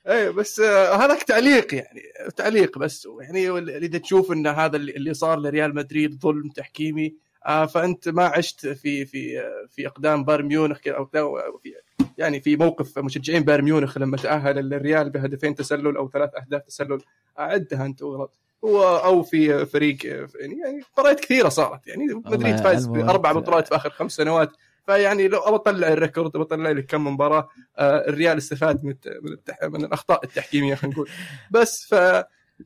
إيه 0.08 0.30
بس 0.30 0.60
آه، 0.60 0.96
هذاك 0.96 1.22
تعليق 1.22 1.74
يعني 1.74 2.02
تعليق 2.36 2.78
بس. 2.78 3.08
يعني 3.20 3.50
اللي 3.50 3.76
إذا 3.76 3.98
تشوف 3.98 4.32
إن 4.32 4.46
هذا 4.46 4.76
اللي 4.76 4.92
اللي 4.92 5.14
صار 5.14 5.38
لريال 5.38 5.74
مدريد 5.74 6.20
ظلم 6.20 6.48
تحكيمي 6.48 7.14
آه، 7.46 7.66
فأنت 7.66 8.08
ما 8.08 8.24
عشت 8.24 8.66
في 8.66 9.04
في 9.04 9.40
آه، 9.40 9.66
في 9.70 9.86
أقدام 9.86 10.24
بايرن 10.24 10.46
ميونخ 10.46 10.78
أو 10.88 11.08
أو 11.16 11.58
في 11.62 11.74
يعني 12.18 12.40
في 12.40 12.56
موقف 12.56 12.98
مشجعين 12.98 13.42
بايرن 13.42 13.64
ميونخ 13.64 13.98
لما 13.98 14.16
تأهل 14.16 14.74
الريال 14.74 15.10
بهدفين 15.10 15.54
تسلل 15.54 15.96
أو 15.96 16.10
ثلاث 16.10 16.30
أهداف 16.34 16.62
تسلل. 16.62 17.00
عدها 17.36 17.86
أنت 17.86 18.02
وغلط 18.02 18.38
أو 18.64 19.22
في 19.22 19.66
فريق 19.66 20.06
يعني 20.06 20.58
يعني 20.64 20.82
مباريات 20.92 21.20
كثيرة 21.20 21.48
صارت 21.48 21.86
يعني 21.86 22.06
مدريد 22.06 22.56
فاز. 22.56 22.86
بأربع 22.86 23.32
بطولات 23.32 23.68
في 23.68 23.76
آخر 23.76 23.90
خمس 23.90 24.12
سنوات 24.12 24.50
فيعني 24.86 25.28
لو 25.28 25.38
ابى 25.38 25.54
أطلع 25.54 25.88
ال 25.88 25.95
record 25.95 26.32
بطلع 26.32 26.70
لك 26.70 26.86
كم 26.86 27.06
مباراة 27.06 27.48
آه، 27.78 28.08
الريال 28.08 28.38
استفاد 28.38 28.84
من 28.84 28.94
من, 29.22 29.32
التح... 29.32 29.62
من 29.62 29.84
الأخطاء 29.84 30.24
التحكيمية 30.24 30.74
خلينا 30.74 30.94
نقول 30.94 31.10
بس 31.50 31.86
ف 31.86 31.94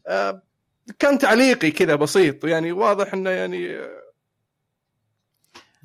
آه، 0.07 0.43
كان 0.99 1.19
تعليقي 1.19 1.71
كذا 1.71 1.95
بسيط 1.95 2.45
يعني 2.45 2.73
واضح 2.73 3.15
إنه 3.15 3.31
يعني 3.31 3.79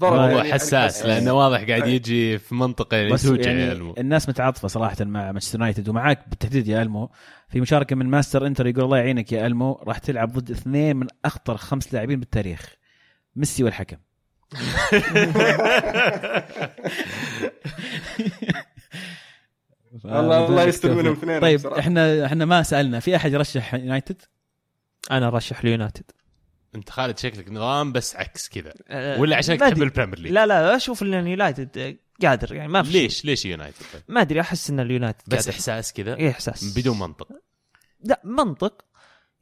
موضوع 0.01 0.21
يعني- 0.25 0.37
يعني 0.37 0.53
حساس. 0.53 1.05
لأنه 1.05 1.33
واضح 1.33 1.63
قاعد 1.63 1.87
يجي 1.87 2.37
في 2.37 2.55
منطقة 2.55 2.97
يعني 2.97 3.11
بس 3.11 3.23
توجع 3.23 3.49
يعني 3.51 3.61
يا 3.61 3.71
ألمو. 3.71 3.95
الناس 3.97 4.29
متعاطفة 4.29 4.67
صراحة 4.67 4.95
مع 5.05 5.31
مانشستر 5.31 5.59
يونايتد 5.59 5.89
ومعاك 5.89 6.29
بالتحديد 6.29 6.67
يا 6.67 6.81
ألمو 6.81 7.09
في 7.49 7.61
مشاركة 7.61 7.95
من 7.95 8.05
ماستر 8.05 8.47
انتر 8.47 8.67
يقول 8.67 8.83
الله 8.83 8.97
يعينك 8.97 9.31
يا 9.31 9.47
ألمو 9.47 9.83
راح 9.87 9.97
تلعب 9.97 10.33
ضد 10.33 10.51
اثنين 10.51 10.95
من 10.95 11.07
أخطر 11.25 11.57
خمس 11.57 11.93
لاعبين 11.93 12.19
بالتاريخ 12.19 12.75
ميسي 13.35 13.63
والحكم. 13.63 13.97
الله 20.05 20.47
الله 20.47 20.63
يستر 20.63 20.95
منهم 20.95 21.13
اثنين 21.13 21.39
طيب 21.41 21.59
بصراحة. 21.59 21.79
إحنا 21.79 22.25
إحنا 22.25 22.45
ما 22.45 22.63
سألنا 22.63 22.99
في 22.99 23.15
أحد 23.15 23.33
يرشح 23.33 23.73
يونايتد؟ 23.73 24.21
أنا 25.11 25.29
رشح 25.29 25.59
اليونايتد 25.59 26.11
انت 26.75 26.89
خالد 26.89 27.17
شكلك 27.17 27.49
نظام 27.51 27.91
بس 27.91 28.15
عكس 28.15 28.49
كذا. 28.49 28.73
أه، 28.87 29.19
ولا 29.19 29.35
عشانك 29.35 29.61
ما 29.61 29.69
تحب. 29.69 29.81
ال 29.83 29.88
Premier 29.88 30.19
League. 30.19 30.31
لا 30.31 30.45
لا 30.45 30.75
أشوف 30.75 31.03
إن 31.03 31.13
اليونايتد 31.13 31.97
قادر 32.21 32.53
يعني 32.55 32.67
ما 32.67 32.83
في. 32.83 32.91
ليش؟ 32.91 33.25
ليش 33.25 33.45
يونايتد 33.45 33.85
طيب؟ 33.93 34.01
ما 34.07 34.21
أدري 34.21 34.41
أحس 34.41 34.69
إن 34.69 34.79
اليونايتد 34.79 35.21
بس 35.27 35.37
قادر. 35.37 35.49
إحساس 35.49 35.93
كذا؟ 35.93 36.15
إيه 36.15 36.29
إحساس. 36.29 36.77
بدون 36.77 36.99
منطق. 36.99 37.27
لا 38.03 38.21
منطق. 38.23 38.85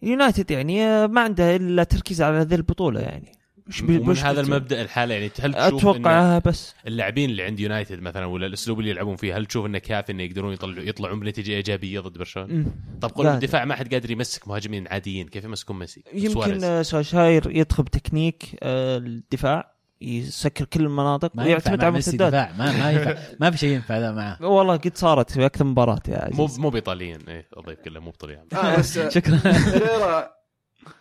يونايتد 0.01 0.51
يعني 0.51 0.83
آه، 0.85 1.07
ما 1.07 1.21
عنده 1.21 1.55
إلا 1.55 1.83
تركيز 1.83 2.21
على 2.21 2.37
هذه 2.37 2.55
البطولة 2.55 3.01
يعني. 3.01 3.34
ومن 3.83 4.09
وش 4.09 4.23
هذا 4.23 4.41
المبدأ 4.41 4.81
الحالة 4.81 5.13
يعني 5.13 5.31
هل 5.41 5.53
تشوف 5.53 5.83
إن 5.83 5.89
أتوقع 5.89 6.37
بس. 6.37 6.75
اللاعبين 6.87 7.29
اللي 7.29 7.43
عند 7.43 7.59
يونايتد 7.59 8.01
مثلا 8.01 8.25
ولا 8.25 8.47
الأسلوب 8.47 8.79
اللي 8.79 8.91
يلعبون 8.91 9.15
فيه 9.15 9.37
هل 9.37 9.45
تشوف 9.45 9.65
انه 9.65 9.77
كافي 9.77 10.11
انه 10.11 10.23
يقدرون 10.23 10.53
يطلعوا 10.53 10.83
يطلعوا 10.83 11.15
بنتيجة 11.15 11.51
إيجابية 11.51 11.99
ضد 11.99 12.17
برشلونة؟ 12.17 12.65
طب 13.01 13.09
قول. 13.09 13.27
الدفاع 13.27 13.65
ما 13.65 13.75
حد 13.75 13.93
قادر 13.93 14.11
يمسك 14.11 14.47
مهاجمين 14.47 14.87
عاديين 14.87 15.27
كيف 15.27 15.43
يمسكون 15.43 15.79
ميسي؟ 15.79 16.03
يمكن. 16.13 16.63
آه، 16.63 16.81
سوشاير 16.81 17.51
يدخل 17.51 17.83
بتكنيك 17.83 18.43
آه، 18.63 18.97
الدفاع 18.97 19.75
يسكر 20.01 20.65
كل 20.65 20.81
المناطق 20.81 21.31
ما 21.35 21.45
ينفع 21.45 21.71
ويعتمد 21.71 21.83
على 21.83 21.99
دفاع. 21.99 22.51
ما 22.57 22.71
ما 22.77 22.91
ينفع. 22.91 23.15
ما 23.41 23.51
في 23.51 23.57
شيء 23.57 23.69
ينفع 23.69 23.97
ذا 23.97 24.11
معاه 24.11 24.45
والله 24.45 24.75
قد 24.75 24.97
صارت 24.97 25.31
في 25.31 25.45
أكثر 25.45 25.65
من 25.65 25.71
مباراة 25.71 25.99
يا 26.07 26.29
مو 26.33 26.43
عزيز 26.43 26.59
مو 26.59 26.69
بإيطاليين. 26.69 27.19
إيه 27.27 27.47
اضيف 27.53 27.79
كله 27.79 27.99
مو 27.99 28.11
بطليان 28.11 28.45
آه، 28.53 28.77
بس 28.77 28.97
آه، 28.97 29.09
شكرا 29.15 29.39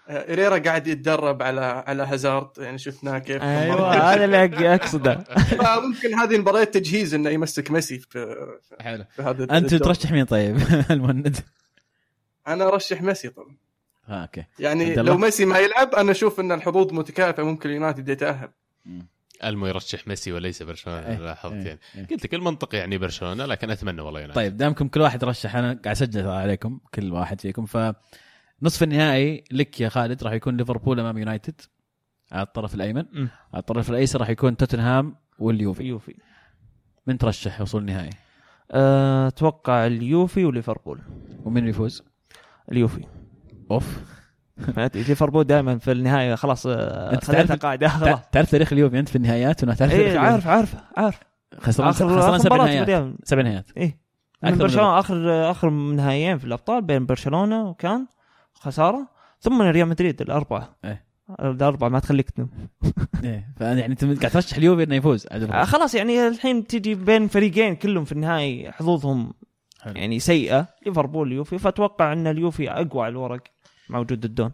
آه، 0.08 0.28
إيريرا 0.28 0.58
قاعد 0.58 0.86
يتدرب 0.86 1.42
على 1.42 1.84
على 1.86 2.02
هازارد 2.02 2.48
يعني 2.58 2.78
شفناه 2.78 3.18
كيف 3.18 3.42
أيوه 3.42 4.12
هذا 4.12 4.24
اللي 4.24 4.74
أقصده. 4.74 5.14
فممكن 5.64 6.14
هذه 6.14 6.34
المباريات 6.34 6.74
تجهيز 6.74 7.14
إنه 7.14 7.30
يمسك 7.30 7.70
ميسي 7.70 7.98
في 7.98 8.36
حلو. 8.80 9.04
في 9.16 9.22
هذا 9.22 9.42
أنت 9.44 9.72
الدور. 9.72 9.94
ترشح 9.94 10.12
مين 10.12 10.24
طيب؟ 10.24 10.56
المهند. 10.90 11.36
أنا 12.48 12.68
أرشح 12.68 13.02
ميسي 13.02 13.28
طبعا. 13.28 13.56
آه 14.08 14.22
okay. 14.22 14.44
يعني؟ 14.58 14.94
لو 14.94 15.16
ميسي 15.16 15.44
ما 15.44 15.58
يلعب 15.58 15.94
أنا 15.94 16.10
أشوف 16.10 16.40
إن 16.40 16.52
الحظوظ 16.52 16.92
متكافئة 16.92 17.42
ممكن 17.42 17.68
اليونايتد 17.68 18.08
يتأهل. 18.08 18.48
ألمو 19.44 19.66
يرشح 19.66 20.08
ميسي 20.08 20.32
وليس 20.32 20.62
برشلونة 20.62 21.06
إيه، 21.06 21.18
لاحظت 21.18 21.52
إيه، 21.52 21.66
يعني. 21.66 21.80
إيه. 21.96 22.06
قلت 22.06 22.24
لك 22.24 22.34
المنطق 22.34 22.74
يعني 22.74 22.98
برشلونة 22.98 23.46
لكن 23.46 23.70
أتمنى 23.70 24.02
والله 24.02 24.20
يونايتد. 24.20 24.36
طيب 24.36 24.56
دامكم 24.56 24.88
كل 24.88 25.00
واحد 25.00 25.24
رشح 25.24 25.56
أنا 25.56 25.66
قاعد 25.66 25.96
أسجل 25.96 26.26
عليكم 26.26 26.80
كل 26.94 27.12
واحد 27.12 27.40
فيكم. 27.40 27.66
ف 27.66 27.76
نصف 28.62 28.82
النهائي 28.82 29.44
لك 29.52 29.80
يا 29.80 29.88
خالد 29.88 30.22
راح 30.24 30.32
يكون 30.32 30.56
ليفربول 30.56 31.00
أمام 31.00 31.18
يونايتد 31.18 31.60
على 32.32 32.42
الطرف 32.42 32.74
الأيمن. 32.74 33.04
مم. 33.12 33.28
على 33.54 33.60
الطرف 33.60 33.90
الأيسر 33.90 34.20
راح 34.20 34.28
يكون 34.30 34.56
توتنهام 34.56 35.14
واليوفي. 35.38 35.84
يوفي 35.84 36.14
من 37.06 37.18
ترشح 37.18 37.60
وصول 37.60 37.80
النهائي؟ 37.80 38.10
آه، 38.70 39.28
أتوقع 39.28 39.86
اليوفي 39.86 40.44
وليفربول. 40.44 41.00
ومن 41.44 41.58
اللي 41.58 41.70
يفوز؟ 41.70 42.02
اليوفي. 42.72 43.04
أوف. 43.70 43.98
ليفربول 44.94 45.44
دائما 45.44 45.78
في 45.78 45.92
النهاية 45.92 46.34
خلاص 46.34 46.66
أنت 46.66 47.24
خليتها 47.24 47.44
تعرف- 47.46 47.62
قاعدة 47.62 47.88
خلاص. 47.88 48.04
تع- 48.08 48.28
تعرف 48.32 48.50
تاريخ 48.50 48.72
اليوفي 48.72 48.98
أنت 48.98 49.08
في 49.08 49.16
النهائيات 49.16 49.64
ولا 49.64 49.74
تعرف 49.74 49.92
إيه 49.92 49.98
اليوفي؟ 50.00 50.18
عارف 50.18 50.46
عارف 50.46 50.74
عارف. 50.96 51.20
خسران 51.60 51.92
خسران 51.92 52.38
سبع 52.38 52.56
نهائيات. 52.56 53.14
سبع 53.24 53.42
نهائيات 53.42 53.70
إيه. 53.76 53.98
من 54.42 54.58
برشلونة 54.58 54.98
آخر 54.98 55.50
آخر 55.50 55.70
نهائيين 55.70 56.38
في 56.38 56.44
الأبطال 56.44 56.82
بين 56.82 57.06
برشلونة 57.06 57.68
وكان 57.68 58.06
خسارة 58.64 59.08
ثم 59.40 59.62
ريال 59.62 59.88
مدريد 59.88 60.22
الأربعة. 60.22 60.76
إيه. 60.84 61.04
الأربعة 61.40 61.88
ما 61.88 61.98
تخليك 61.98 62.30
تنوم 62.30 62.50
إيه 63.24 63.48
فأنا 63.56 63.80
يعني 63.80 63.92
أنت 63.92 64.04
قاعد 64.04 64.32
ترشح 64.32 64.56
اليوفي 64.56 64.82
إنه 64.82 64.94
يفوز 64.94 65.26
آه، 65.30 65.64
خلاص 65.64 65.94
يعني 65.94 66.28
الحين 66.28 66.66
تجي 66.66 66.94
بين 66.94 67.28
فريقين 67.28 67.76
كلهم 67.76 68.04
في 68.04 68.12
النهائي 68.12 68.72
حظوظهم 68.72 69.32
حلو. 69.80 69.94
يعني 69.94 70.18
سيئة 70.18 70.68
ليفربول 70.86 71.28
اليوفي 71.28 71.58
فأتوقع 71.58 72.12
إن 72.12 72.26
اليوفي 72.26 72.70
أقوى 72.70 73.04
على 73.04 73.12
الورق 73.12 73.42
مع 73.88 73.98
وجود 73.98 74.24
الدون. 74.24 74.52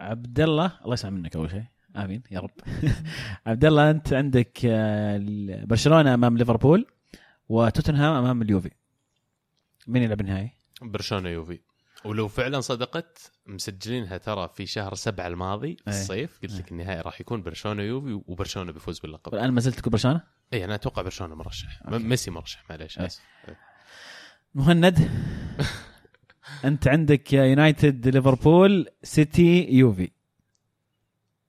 عبد 0.00 0.40
الله 0.40 0.72
الله 0.84 0.94
يسمع 0.94 1.10
منك 1.10 1.36
أول 1.36 1.50
شيء. 1.50 1.64
آمين 1.96 2.22
يا 2.30 2.40
رب. 2.40 2.50
عبد 3.46 3.64
الله 3.64 3.90
أنت 3.90 4.12
عندك 4.12 4.58
آه، 4.64 5.20
برشلونة 5.64 6.14
أمام 6.14 6.38
ليفربول 6.38 6.86
وتوتنهام 7.48 8.14
أمام 8.14 8.42
اليوفي. 8.42 8.70
مين 9.86 10.02
يلعب 10.02 10.20
النهائي؟ 10.20 10.50
برشلونة 10.82 11.28
يوفي. 11.28 11.60
ولو 12.04 12.28
فعلا 12.28 12.60
صدقت 12.60 13.32
مسجلينها 13.46 14.16
ترى 14.18 14.48
في 14.54 14.66
شهر 14.66 14.94
سبعة 14.94 15.26
الماضي 15.26 15.76
في 15.76 15.90
أي. 15.90 16.00
الصيف 16.00 16.38
قلت 16.42 16.52
لك 16.52 16.72
النهائي 16.72 17.00
راح 17.00 17.20
يكون 17.20 17.42
برشلونة 17.42 17.82
يوفي 17.82 18.20
وبرشلونة 18.26 18.72
بيفوز 18.72 18.98
باللقب 18.98 19.34
الآن 19.34 19.50
ما 19.50 19.60
زلت 19.60 19.78
تقول 19.78 19.92
برشلونة؟ 19.92 20.20
اي 20.52 20.64
أنا 20.64 20.74
أتوقع 20.74 21.02
برشلونة 21.02 21.34
مرشح 21.34 21.82
okay. 21.88 22.04
ميسي 22.04 22.30
مرشح 22.30 22.64
معليش. 22.70 22.98
اسف 22.98 23.20
مهند 24.54 24.98
أنت 26.64 26.88
عندك 26.88 27.32
يونايتد 27.32 28.08
ليفربول 28.08 28.88
سيتي 29.02 29.64
يوفي 29.70 30.10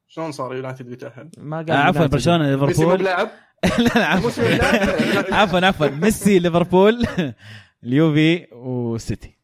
شلون 0.08 0.32
صار 0.32 0.56
يونايتد 0.56 0.86
بيتأهل؟ 0.90 1.30
ما 1.38 1.58
قال 1.58 1.72
عفوا. 1.72 2.06
برشلونة 2.06 2.66
ميسي 2.66 2.86
مو 2.86 2.92
ليفربول 2.96 3.04
لا 3.06 3.32
لا 3.96 4.06
عفوا. 4.06 4.44
عفوا 5.42 5.66
عفوا 5.66 5.88
ميسي 5.88 6.40
ليفربول 6.40 7.06
اليوفي 7.84 8.48
وسيتي 8.52 9.38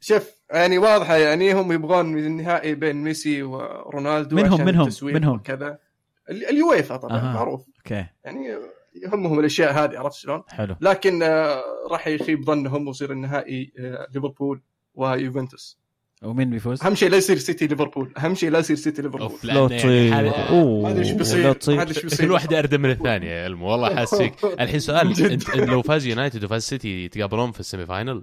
شوف 0.00 0.30
يعني 0.50 0.78
واضحة 0.78 1.16
يعني 1.16 1.52
هم 1.52 1.72
يبغون 1.72 2.18
النهائي 2.18 2.74
بين 2.74 2.96
ميسي 2.96 3.42
ورونالدو 3.42 4.36
منهم- 4.36 4.54
عشان 4.54 4.66
منهم- 4.66 4.82
التسويق 4.86 5.14
منهم. 5.14 5.36
وكذا. 5.36 5.78
ال- 6.30 6.46
اليويفا 6.46 6.96
طبعا 6.96 7.16
أها. 7.18 7.32
معروف. 7.34 7.66
أوكي. 7.78 8.06
يعني 8.24 8.56
يهمهم 9.04 9.40
الأشياء 9.40 9.72
هذه 9.72 9.98
عرفت 9.98 10.16
شلون؟ 10.16 10.42
حلو. 10.48 10.76
لكن 10.80 11.22
آه، 11.22 11.62
راح 11.90 12.06
يخيب 12.08 12.44
ظنهم 12.44 12.86
ويصير 12.88 13.12
النهائي 13.12 13.72
آه، 13.78 14.06
ليفربول 14.14 14.60
ويوفنتوس. 14.94 15.78
ومين 16.22 16.50
بيفوز؟ 16.50 16.82
أهم 16.82 16.94
شيء 16.94 17.10
لا 17.10 17.16
يصير 17.16 17.38
سيتي 17.38 17.66
ليفربول. 17.66 18.12
أهم 18.18 18.34
شيء 18.34 18.50
لا 18.50 18.58
يصير 18.58 18.76
سيتي 18.76 19.02
ليفربول. 19.02 19.38
يعني 19.44 19.68
تصير 19.68 20.48
أوه 20.48 20.82
ما 20.82 20.90
أدري 20.90 21.00
إيش 21.00 21.10
لو 21.10 21.16
بيصير 21.18 21.42
ما 21.76 21.82
أدري 21.82 21.96
إيش 21.96 22.02
بيصير. 22.02 22.26
كل 22.26 22.32
واحدة 22.32 22.58
اردم 22.58 22.80
من 22.80 22.90
الثانية 22.90 23.28
يا 23.30 23.44
علم 23.44 23.62
والله 23.62 23.94
حاس 23.96 24.14
فيك 24.14 24.34
الحين 24.60 24.80
سؤال 24.80 25.14
لو 25.56 25.82
فاز 25.82 26.06
يونايتد 26.06 26.44
وفاز 26.44 26.62
سيتي 26.62 27.04
يتقابلون 27.04 27.52
في 27.52 27.60
ال 27.60 27.86
semi-final؟ 27.86 28.22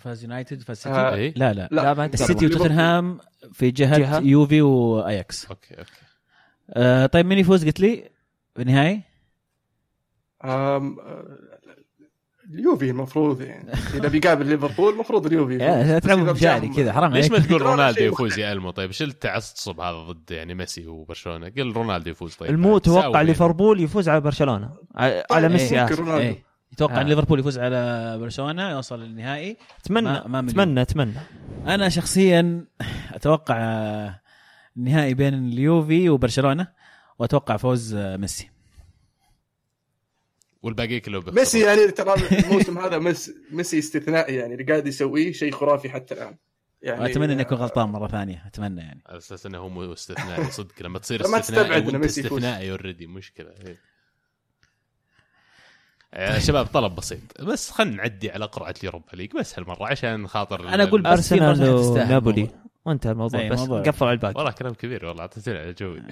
فاز 0.00 0.22
يونايتد 0.22 0.62
فاز 0.62 0.76
سيتي. 0.76 0.94
آه، 0.96 1.14
اي 1.14 1.34
لا 1.36 1.52
لا. 1.52 1.68
لا 1.72 1.82
لا 1.82 1.94
ما 1.94 2.04
انت 2.04 2.14
السيتي. 2.14 2.46
وتوتنهام 2.46 3.18
في 3.52 3.70
جهة, 3.70 3.98
جهة. 3.98 4.20
يوفي 4.20 4.62
وأياكس. 4.62 5.46
أوكي 5.46 5.74
أوكي. 5.78 5.90
آه 6.70 7.06
طيب 7.06 7.26
مين 7.26 7.38
يفوز؟ 7.38 7.64
قلت 7.64 7.80
لي 7.80 8.10
بالنهائي؟ 8.56 9.00
آم، 10.44 10.98
آه، 11.00 11.24
اليوفي 12.54 12.90
المفروض 12.90 13.40
يعني. 13.40 13.72
إذا 13.94 14.08
بيقابل 14.08 14.46
ليفربول 14.46 14.92
المفروض 14.92 15.26
اليوفي 15.26 15.58
تلعب 16.00 16.18
بجاهم- 16.18 16.74
كذا 16.76 16.92
حرام 16.92 17.12
ليش 17.12 17.30
ما 17.30 17.38
تقول 17.38 17.62
رونالدو 17.70 18.02
يفوز 18.04 18.38
يا 18.38 18.52
ألمو؟ 18.52 18.70
طيب 18.70 18.88
إيش 18.88 19.02
التعصب 19.02 19.80
هذا 19.80 19.96
ضد 19.98 20.30
يعني 20.30 20.54
ميسي 20.54 20.86
وبرشلونة. 20.86 21.48
قل 21.48 21.72
رونالدو 21.72 22.10
يفوز. 22.10 22.34
طيب 22.34 22.50
المو 22.50 22.78
توقع 22.78 23.10
يعني. 23.10 23.24
ليفربول 23.26 23.80
يفوز 23.80 24.08
على 24.08 24.20
برشلونة 24.20 24.70
على 25.30 25.48
ميسي. 25.48 25.86
يتوقع 26.76 26.98
آه. 26.98 27.00
ان 27.00 27.06
ليفربول 27.06 27.40
يفوز 27.40 27.58
على 27.58 28.16
برشلونة 28.20 28.70
يوصل 28.70 29.00
للنهائي 29.02 29.56
أتمنى 29.80 30.02
ما- 30.02 30.26
ما. 30.26 30.50
أتمنى 30.50 30.82
أتمنى 30.82 31.12
أنا 31.66 31.88
شخصيا 31.88 32.64
أتوقع 33.12 33.56
آه، 33.58 34.20
النهائي 34.76 35.14
بين 35.14 35.34
اليوفي 35.34 36.08
وبرشلونة 36.08 36.66
وأتوقع 37.18 37.56
فوز 37.56 37.94
آه، 37.94 38.16
ميسي 38.16 38.50
والباقي 40.62 41.00
كله. 41.00 41.20
ميسي 41.30 41.60
يعني 41.60 41.90
ترى 41.90 42.14
الموسم 42.44 42.78
هذا 42.78 42.98
ميسي, 42.98 43.34
ميسي 43.50 43.78
استثنائي 43.78 44.34
يعني 44.34 44.52
اللي 44.54 44.64
قاعد 44.64 44.86
يسويه 44.86 45.32
شيء 45.32 45.52
خرافي 45.52 45.90
حتى 45.90 46.14
الآن 46.14 46.36
يعني 46.82 47.06
اتمنى 47.10 47.32
اني 47.32 47.42
اكون 47.42 47.58
غلطان 47.58 47.88
مرة 47.88 48.08
ثانية 48.08 48.42
أتمنى 48.46 48.80
يعني 48.80 49.02
على 49.06 49.18
أساس 49.18 49.46
إنه 49.46 49.58
هو 49.58 49.68
مو 49.68 49.92
استثنائي 49.92 50.44
صدق 50.50 50.82
لما 50.82 50.98
تصير 50.98 51.22
لا، 51.22 51.28
ما 51.28 51.38
استثنائي 51.38 51.64
تستبعد 51.64 51.86
وانت 51.86 51.96
ميسي. 51.96 52.20
استثنائي 52.20 52.70
already 52.70 53.06
مشكلة. 53.06 53.54
يا 56.16 56.38
شباب 56.38 56.66
طلب 56.66 56.94
بسيط 56.94 57.40
بس 57.42 57.70
خلينا 57.70 57.96
نعدي 57.96 58.30
على 58.30 58.44
قرعة 58.44 58.74
اليوروبا 58.80 59.16
ليج 59.16 59.32
بس 59.32 59.58
هالمرة 59.58 59.86
عشان 59.86 60.28
خاطر 60.28 60.60
بس 61.00 61.28
في 61.28 61.34
ارسنال 61.50 61.70
ونابولي. 62.08 62.48
وانتهى 62.86 63.12
الموضوع 63.12 63.40
أي 63.40 63.48
بس 63.48 63.58
موضوع. 63.58 63.82
قفل 63.82 64.04
على 64.04 64.12
الباقي. 64.12 64.34
والله 64.36 64.50
كلام 64.50 64.74
كبير 64.74 65.06
والله 65.06 65.22
اعطيتنا 65.22 65.58
على 65.58 65.72
جوي. 65.72 66.02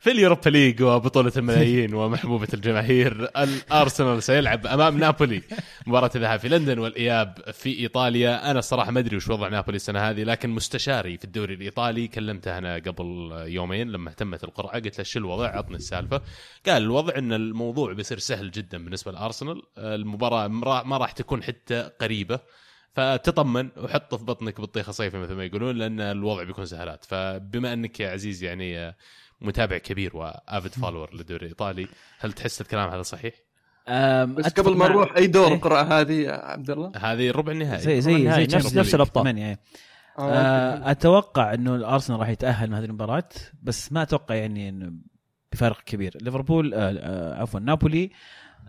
في 0.00 0.10
اليوروبا 0.10 0.50
ليج 0.50 0.82
وبطولة 0.82 1.32
الملايين 1.36 1.94
ومحبوبة 1.94 2.48
الجماهير 2.54 3.28
الأرسنال 3.36 4.22
سيلعب 4.22 4.66
أمام 4.66 4.98
نابولي. 4.98 5.42
مباراة 5.86 6.10
الذهاب 6.16 6.40
في 6.40 6.48
لندن 6.48 6.78
والإياب 6.78 7.38
في 7.52 7.78
إيطاليا. 7.78 8.50
أنا 8.50 8.58
الصراحة 8.58 8.90
ما 8.90 9.00
أدري 9.00 9.16
وش 9.16 9.28
وضع 9.28 9.48
نابولي 9.48 9.76
السنة 9.76 10.00
هذه 10.10 10.22
لكن 10.22 10.50
مستشاري 10.50 11.18
في 11.18 11.24
الدوري 11.24 11.54
الإيطالي 11.54 12.08
كلمته 12.08 12.58
أنا 12.58 12.74
قبل 12.74 13.32
يومين 13.46 13.90
لما 13.90 14.10
اهتمت 14.10 14.44
القرعة 14.44 14.72
قلت 14.80 14.98
له 14.98 15.04
شو 15.04 15.18
الوضع؟ 15.18 15.48
عطني 15.48 15.76
السالفة. 15.76 16.22
قال 16.66 16.82
الوضع 16.82 17.18
أن 17.18 17.32
الموضوع 17.32 17.92
بيصير 17.92 18.18
سهل 18.18 18.50
جدا 18.50 18.84
بالنسبة 18.84 19.12
للأرسنال 19.12 19.62
المباراة 19.78 20.48
مرا- 20.48 20.82
ما 20.82 20.96
راح 20.96 21.12
تكون 21.12 21.42
حتى 21.42 21.90
قريبة. 22.00 22.40
فتطمن 22.94 23.68
وحط 23.76 24.14
في 24.14 24.24
بطنك 24.24 24.60
بطيخة 24.60 24.92
صيفي 24.92 25.18
مثل 25.18 25.34
ما 25.34 25.44
يقولون 25.44 25.76
لأن 25.76 26.00
الوضع 26.00 26.42
بيكون 26.42 26.66
سهلات 26.66 27.04
فبما 27.04 27.72
أنك 27.72 28.00
يا 28.00 28.10
عزيز 28.10 28.42
يعني 28.42 28.94
متابع 29.40 29.78
كبير 29.78 30.16
وافيد 30.16 30.72
فولور 30.72 31.14
للدوري 31.14 31.42
الإيطالي 31.42 31.88
هل 32.18 32.32
تحس 32.32 32.60
الكلام 32.60 32.90
هذا 32.90 33.02
صحيح؟ 33.02 33.34
بس 34.24 34.52
قبل 34.52 34.76
ما 34.76 34.88
نروح 34.88 35.16
أي 35.16 35.26
دور 35.26 35.46
إيه. 35.48 35.54
القرعه 35.54 35.82
هذه 35.82 36.12
يا 36.12 36.32
عبد 36.32 36.70
الله 36.70 36.92
هذه 36.96 37.28
الربع 37.28 37.52
النهائي 37.52 37.80
زي 37.82 38.00
زي 38.00 38.16
النهائي، 38.16 38.48
زي 38.48 38.56
نفس- 38.56 38.76
نفس. 38.76 38.94
الأبطال. 38.94 39.22
ثمانية، 39.22 39.60
آه، 40.18 40.22
آه، 40.22 40.90
أتوقع 40.90 41.54
إنه 41.54 41.74
الأرسنال 41.74 42.20
راح 42.20 42.28
يتأهل 42.28 42.70
من 42.70 42.74
هذه 42.76 42.84
المباراة 42.84 43.28
بس 43.62 43.92
ما 43.92 44.02
أتوقع 44.02 44.34
يعني 44.34 44.68
انه 44.68 44.92
بفارق 45.52 45.80
كبير 45.86 46.16
ليفربول 46.20 46.74
آه، 46.74 46.78
آه، 46.98 47.42
عفوا 47.42 47.60
نابولي 47.60 48.10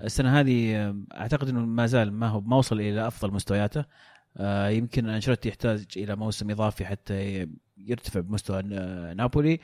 السنة 0.03 0.39
هذه 0.39 0.93
أعتقد 1.13 1.49
إنه 1.49 1.59
ما 1.59 1.85
زال 1.85 2.13
ما 2.13 2.27
هو 2.27 2.41
ما 2.41 2.57
وصل 2.57 2.79
إلى 2.79 3.07
أفضل 3.07 3.31
مستوياته 3.33 3.85
يمكن 4.69 5.09
أنشيلوتي 5.09 5.49
يحتاج 5.49 5.85
إلى 5.97 6.15
موسم 6.15 6.49
إضافي 6.49 6.85
حتى 6.85 7.47
يرتفع 7.77 8.19
بمستوى 8.19 8.63
آه، 8.73 9.13
نابولي. 9.13 9.59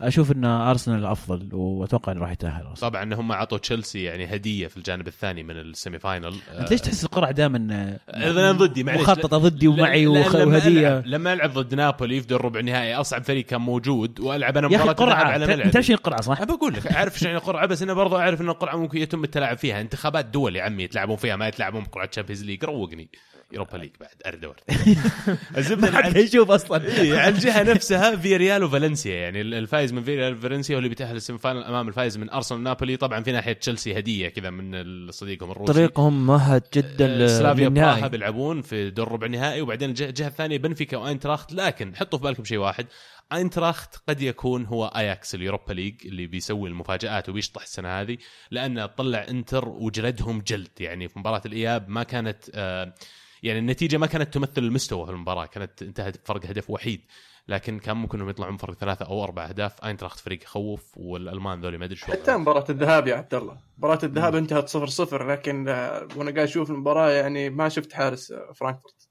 أشوف 0.00 0.32
إن 0.32 0.44
أرسنال 0.44 0.98
الافضل 0.98 1.54
وأتوقع 1.54 2.12
إنه 2.12 2.20
راح 2.20 2.30
يتأهل 2.30 2.66
أرسنال. 2.66 2.90
طبعا 2.90 3.14
هم 3.14 3.32
أعطوا 3.32 3.58
تشيلسي 3.58 4.02
يعني 4.02 4.34
هدية 4.34 4.66
في 4.66 4.76
الجانب 4.76 5.06
الثاني 5.06 5.42
من 5.42 5.56
ال 5.56 5.98
semi-final. 5.98 6.34
أنت 6.58 6.70
ليش 6.70 6.80
تحس 6.80 7.04
القرعة 7.04 7.30
دائما 7.30 7.98
اذا 8.08 8.52
ضدي 8.52 8.84
معليش. 8.84 9.02
مخططة 9.02 9.38
ضدي 9.38 9.68
ومعي 9.68 10.06
وهدية. 10.06 11.02
لما 11.06 11.32
ألعب 11.32 11.52
ضد 11.52 11.74
نابولي 11.74 12.20
في 12.20 12.26
دور 12.26 12.44
ربع 12.44 12.60
النهائي 12.60 12.94
أصعب 12.94 13.24
فريق 13.24 13.44
كان 13.46 13.60
موجود 13.60 14.20
وألعب 14.20 14.56
أنا 14.58 14.66
مباراة 14.66 14.82
الذهاب 14.82 14.96
قرعه 14.96 15.24
على 15.24 15.44
انت 15.44 15.52
ملعبي. 15.52 15.70
تعرف 15.70 15.86
شنو 15.86 15.96
القرعة 15.96 16.20
صح؟ 16.20 16.40
أبى 16.40 16.52
أقول 16.52 16.74
لك 16.74 16.86
أعرف 16.86 17.18
شنو 17.18 17.28
يعني 17.28 17.40
قرعه 17.40 17.66
بس 17.66 17.82
أنا 17.82 17.94
برضو 17.94 18.16
أعرف 18.16 18.40
إن 18.40 18.48
القرعة 18.48 18.76
ممكن 18.76 18.98
يتم 18.98 19.24
التلاعب 19.24 19.58
فيها. 19.58 19.80
انتخابات 19.80 20.24
دول 20.24 20.56
يا 20.56 20.62
عمي 20.62 20.82
يتلاعبون 20.82 21.16
فيها 21.16 21.36
ما 21.36 21.48
يتلاعبون 21.48 21.82
بقرعة 21.82 22.06
تشامبيونز 22.06 22.44
ليج 22.44 22.64
روقني. 22.64 23.10
يوروبا 23.52 23.76
ليج. 23.76 23.90
بعد 24.00 24.10
أرد 24.26 24.44
ورد 24.44 24.60
الزبدة 25.58 25.90
ما 25.90 26.02
حد 26.02 26.16
يشوف 26.16 26.50
أصلا. 26.50 26.84
إيه، 27.00 27.18
على 27.18 27.34
الجهة 27.34 27.62
نفسها 27.62 28.16
في 28.16 28.36
ريال 28.36 28.64
وفالنسيا 28.64 29.14
يعني 29.14 29.40
الفايز 29.40 29.92
من 29.92 30.02
في 30.04 30.16
ريال 30.16 30.34
وفالنسيا 30.36 30.74
هو 30.74 30.78
اللي 30.78 30.88
بيتأهل 30.88 31.16
ال 31.16 31.38
semi-final 31.38 31.62
أمام 31.64 31.88
الفايز 31.88 32.18
من 32.18 32.30
أرسنال 32.30 32.60
ونابولي. 32.60 32.96
طبعا 32.96 33.22
في 33.22 33.32
ناحيه 33.32 33.52
تشيلسي 33.52 33.98
هدية 33.98 34.28
كذا 34.28 34.50
من 34.50 35.10
صديقهم 35.10 35.50
الروسي. 35.50 35.72
طريقهم 35.72 36.26
مهد 36.26 36.62
جدا 36.74 37.06
ل- 37.06 37.30
سلافيا 37.30 37.68
براها 37.68 38.06
بيلعبون 38.06 38.62
في 38.62 38.90
دور 38.90 39.12
ربع 39.12 39.26
نهائي. 39.26 39.60
وبعدين 39.60 39.90
الجهة 39.90 40.26
الثانية 40.28 40.58
بنفيكا 40.58 40.96
وأينتراخت. 40.96 41.52
لكن 41.52 41.96
حطوا 41.96 42.18
في 42.18 42.24
بالكم 42.24 42.44
شيء 42.44 42.58
واحد. 42.58 42.86
أينتراخت 43.32 43.96
قد 44.08 44.22
يكون 44.22 44.66
هو 44.66 44.86
أياكس 44.86 45.34
اليوروبا 45.34 45.72
ليج 45.72 46.06
اللي 46.06 46.26
بيسوي 46.26 46.68
المفاجآت 46.68 47.28
وبيشطح 47.28 47.62
السنة 47.62 48.00
هذه 48.00 48.18
لأنه 48.50 48.86
طلع 48.86 49.26
إنتر 49.30 49.68
وجلدهم 49.68 50.40
جلد. 50.40 50.80
يعني 50.80 51.08
في 51.08 51.18
مباراة 51.18 51.42
الإياب 51.46 51.88
ما 51.88 52.02
كانت 52.02 52.50
آه 52.54 52.94
يعني 53.42 53.58
النتيجة 53.58 53.96
ما 53.96 54.06
كانت 54.06 54.34
تمثل 54.34 54.62
المستوى 54.62 55.06
في 55.06 55.12
المباراة 55.12 55.46
كانت 55.46 55.82
انتهت 55.82 56.24
بفرق 56.24 56.46
هدف 56.46 56.70
وحيد. 56.70 57.00
لكن 57.48 57.78
كان 57.78 57.96
ممكن 57.96 58.18
إنهم 58.18 58.30
يطلعون 58.30 58.56
فرق 58.56 58.74
ثلاثة 58.74 59.04
أو 59.06 59.24
أربع 59.24 59.44
أهداف. 59.48 59.84
أينتراخت 59.84 60.20
فريق 60.20 60.42
يخوف 60.42 60.92
والألمان 60.96 61.60
ذولي 61.60 61.78
ما 61.78 61.84
أدري 61.84 61.96
شو 61.96 62.06
حتى 62.06 62.36
مباراة 62.36 62.64
الذهاب 62.70 63.08
يا 63.08 63.16
عبد 63.16 63.34
الله، 63.34 63.58
مباراة 63.78 63.98
الذهاب 64.02 64.34
انتهت 64.36 64.68
0 64.68 64.86
0 64.86 65.30
لكن 65.32 65.68
آه، 65.68 66.08
وأنا 66.16 66.30
قاعد 66.30 66.48
أشوف 66.48 66.70
المباراة 66.70 67.10
يعني 67.10 67.50
ما 67.50 67.68
شفت 67.68 67.92
حارس 67.92 68.32
آه، 68.32 68.52
فرانكفورت. 68.52 69.03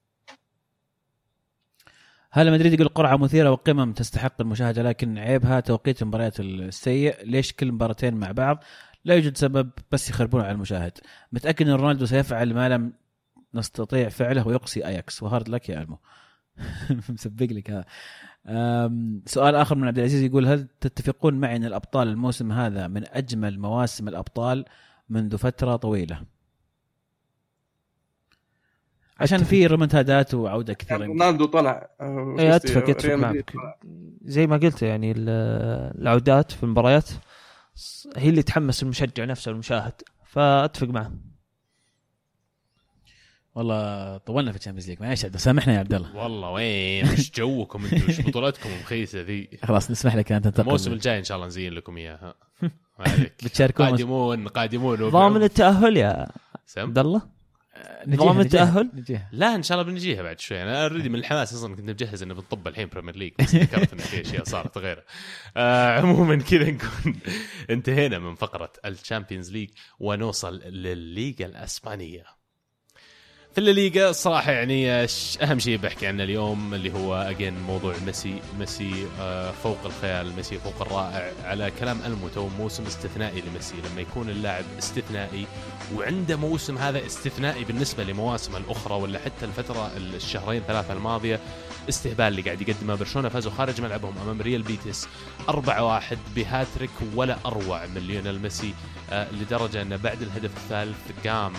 هلا 2.36 2.52
مدريد 2.52 2.74
يقول 2.74 2.88
قرعة 2.88 3.18
مثيرة 3.18 3.52
وقمم 3.52 3.94
تستحق 3.94 4.42
المشاهدة 4.42 4.84
لكن 4.84 5.18
عيبها 5.18 5.60
توقيت 5.60 6.02
المباريات 6.02 6.40
السيء. 6.40 7.16
ليش 7.26 7.54
كل 7.54 7.72
مباراتين 7.72 8.14
مع 8.14 8.32
بعض؟ 8.32 8.64
لا 9.06 9.16
يوجد 9.16 9.38
سبب 9.38 9.70
بس 9.92 10.10
يخربون 10.10 10.42
على 10.42 10.52
المشاهد. 10.52 10.92
متأكد 11.32 11.68
إن 11.68 11.74
رونالدو 11.76 12.06
سيفعل 12.06 12.54
ما 12.54 12.70
لم 12.70 12.94
نستطيع 13.54 14.10
فعله 14.10 14.48
ويقصي 14.48 14.86
أياكس. 14.86 15.24
وهارد 15.24 15.50
لك 15.50 15.70
يا 15.70 15.82
ألمو. 15.82 15.98
مسبق 17.10 17.46
لك 17.52 17.86
أم، 18.48 19.22
سؤال 19.26 19.56
آخر 19.56 19.76
من 19.76 19.88
عبد 19.88 19.98
العزيز 19.98 20.22
يقول 20.22 20.48
هل 20.48 20.68
تتفقون 20.82 21.34
معي 21.34 21.56
إن 21.56 21.66
الأبطال 21.66 22.08
الموسم 22.08 22.52
هذا 22.52 22.88
من 22.88 23.04
أجمل 23.08 23.60
مواسم 23.60 24.08
الأبطال 24.08 24.66
منذ 25.10 25.38
فترة 25.38 25.76
طويلة؟ 25.76 26.33
عشان 29.24 29.44
في 29.44 29.68
ريمونتادات 29.68 30.34
وعودة 30.34 30.74
كثيرة. 30.74 31.00
يعني 31.00 31.12
رونالدو 31.14 31.46
طلع 31.46 31.90
آه، 32.02 32.36
اي 32.40 32.56
أتفق 32.56 32.90
أتفق 32.90 33.14
معك. 33.14 33.54
زي 34.22 34.48
ما 34.48 34.58
قلت 34.58 34.82
يعني 34.82 35.12
ال- 35.12 35.30
العودات 36.02 36.52
في 36.52 36.64
المباريات 36.64 37.10
هي 38.18 38.30
اللي 38.30 38.44
تحمس 38.44 38.84
المشجع 38.84 39.26
نفسه 39.26 39.52
المشاهد. 39.52 39.94
فأتفق 40.26 40.88
معه. 40.88 41.12
والله 43.56 44.18
طولنا 44.18 44.52
في 44.52 44.58
الشامبيونز 44.58 44.90
ليج 44.90 45.02
معليش 45.02 45.26
عبد 45.26 45.38
سامحنا 45.38 45.74
يا 45.74 45.80
عبد 45.80 45.94
الله. 45.94 46.16
والله 46.16 46.50
وين؟ 46.52 47.10
وش 47.10 47.32
جوكم 47.32 47.86
أنتم 47.86 48.08
وش 48.10 48.22
بطولتكم؟ 48.22 48.70
المخيسه 48.70 49.22
ذي. 49.22 49.50
خلاص 49.64 49.92
نسمح 49.92 50.16
لك 50.16 50.32
أنت 50.32 50.44
تنتقل. 50.44 50.62
الموسم 50.68 50.94
الجاي 50.94 51.20
إن 51.20 51.24
شاء 51.24 51.36
الله 51.36 51.48
نزين 51.48 51.74
لكم 51.74 51.98
إياها. 51.98 52.36
ما 52.62 52.70
عليك. 53.00 53.34
بتشاركون 53.46 53.86
قادمون 53.86 54.48
قادمون. 54.48 55.10
ضامن 55.10 55.44
التأهل 55.44 55.98
يا 55.98 56.28
عبد 56.78 56.98
الله؟ 56.98 57.22
نجيها- 58.08 58.42
التأهل؟ 58.42 58.90
نجيها 58.94 59.30
لا 59.32 59.56
إن 59.56 59.64
شاء 59.64 59.80
الله 59.82 59.92
بنجيها 59.92 60.22
بعد 60.24 60.40
شوي. 60.40 60.64
أنا 60.64 60.84
already 60.84 61.10
من 61.10 61.20
الحماس 61.20 61.54
أصلا 61.54 61.76
كنت 61.76 61.90
مجهز 61.90 62.24
انه 62.24 62.34
بنطب 62.34 62.68
الحين 62.68 62.88
بريمير 62.88 63.16
ليج 63.16 63.32
بس 63.40 63.56
ذكرت 63.56 63.94
ان 63.94 64.00
في 64.00 64.22
أشياء 64.22 64.44
صارت 64.44 64.78
غيره. 64.78 65.04
آه 65.58 66.00
عموما 66.00 66.36
كذا 66.36 66.72
نكون 66.72 67.16
انتهينا 67.70 68.20
من 68.20 68.36
فقرة 68.36 68.74
الشامبيونز 68.86 69.52
ليج 69.52 69.70
ونوصل 70.00 70.60
للليغا 70.60 71.46
الأسبانية. 71.46 72.24
في 73.54 73.60
الليغا 73.60 74.12
صراحة 74.12 74.52
يعني 74.52 74.92
آه، 74.92 75.08
أهم 75.42 75.60
شيء 75.60 75.78
بحكي 75.78 76.08
عنه 76.08 76.24
اليوم 76.24 76.74
اللي 76.74 76.94
هو 76.94 77.16
again 77.16 77.54
موضوع 77.60 77.96
ميسي 78.06 78.42
ميسي 78.60 79.08
آه، 79.20 79.52
فوق 79.52 79.78
الخيال 79.86 80.36
ميسي 80.36 80.58
فوق 80.58 80.82
الرائع 80.82 81.32
على 81.44 81.72
كلام 81.80 82.00
ألموتو 82.06 82.48
موسم 82.48 82.86
استثنائي 82.86 83.42
لميسي. 83.42 83.76
لما 83.76 84.02
يكون 84.02 84.30
اللاعب 84.30 84.64
استثنائي 84.80 85.46
وعنده 85.96 86.36
موسم 86.36 86.78
هذا 86.78 87.06
استثنائي 87.06 87.64
بالنسبة 87.64 88.04
لمواسمه 88.04 88.58
الأخرى 88.58 88.96
ولا 88.96 89.20
حتى 89.20 89.46
الفترة 89.46 89.92
الشهرين 89.98 90.62
ثلاثة 90.68 90.94
الماضية 90.94 91.40
استهبال 91.90 92.26
اللي 92.28 92.42
قاعد 92.42 92.62
يقدمه. 92.62 92.96
برشلونة 92.96 93.30
فازوا 93.30 93.52
خارج 93.52 93.82
ملعبهم 93.82 94.14
أمام 94.18 94.42
ريال 94.42 94.62
بيتس 94.62 95.08
4-1 95.50 96.18
بهاتريك 96.36 96.92
ولا 97.16 97.38
أروع 97.46 97.86
من 97.86 98.02
ليونيل 98.02 98.40
ميسي. 98.40 98.74
لدرجة 99.12 99.82
انه 99.82 99.96
بعد 99.96 100.22
الهدف 100.22 100.58
الثالث 100.58 101.28
قام 101.28 101.54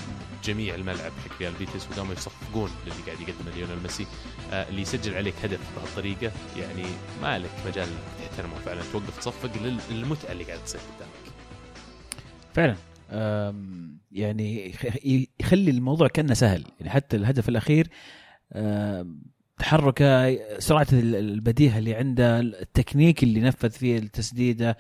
جميع 0.45 0.75
الملعب 0.75 1.13
حق 1.25 1.39
ريال 1.41 1.53
بيتس 1.59 1.89
وقاموا 1.91 2.13
يصفقون 2.13 2.71
للي 2.87 2.95
قاعد 3.07 3.21
يقدمه 3.29 3.55
ليونيل 3.57 3.83
ميسي. 3.83 4.07
آه 4.53 4.69
اللي 4.69 4.83
يسجل 4.83 5.15
عليك 5.15 5.35
هدف 5.45 5.61
بهالطريقة 5.77 6.33
يعني 6.57 6.85
ما 7.23 7.39
لك 7.39 7.51
مجال 7.67 7.89
تحترمه 8.31 8.55
فعلا. 8.55 8.83
توقف 8.93 9.19
تصفق 9.19 9.51
لل- 9.63 9.79
للمتعة 9.91 10.33
اللي 10.33 10.45
قاعد 10.45 10.65
تصير 10.65 10.81
قدامك. 10.81 11.35
فعلا. 12.55 12.77
يعني 14.13 14.69
يخ- 14.71 15.27
يخلي 15.41 15.71
الموضوع 15.71 16.09
كأنه 16.09 16.35
سهل. 16.35 16.65
يعني 16.81 16.91
حتى 16.91 17.17
الهدف 17.17 17.49
الأخير 17.49 17.89
تحركه 19.59 20.39
سرعة 20.59 20.87
ال- 20.93 21.15
البديهة 21.17 21.79
اللي 21.79 21.95
عنده 21.95 22.41
التكنيك 22.41 23.23
اللي 23.23 23.41
نفذ 23.41 23.71
فيه 23.71 23.99
التسديدة 23.99 24.77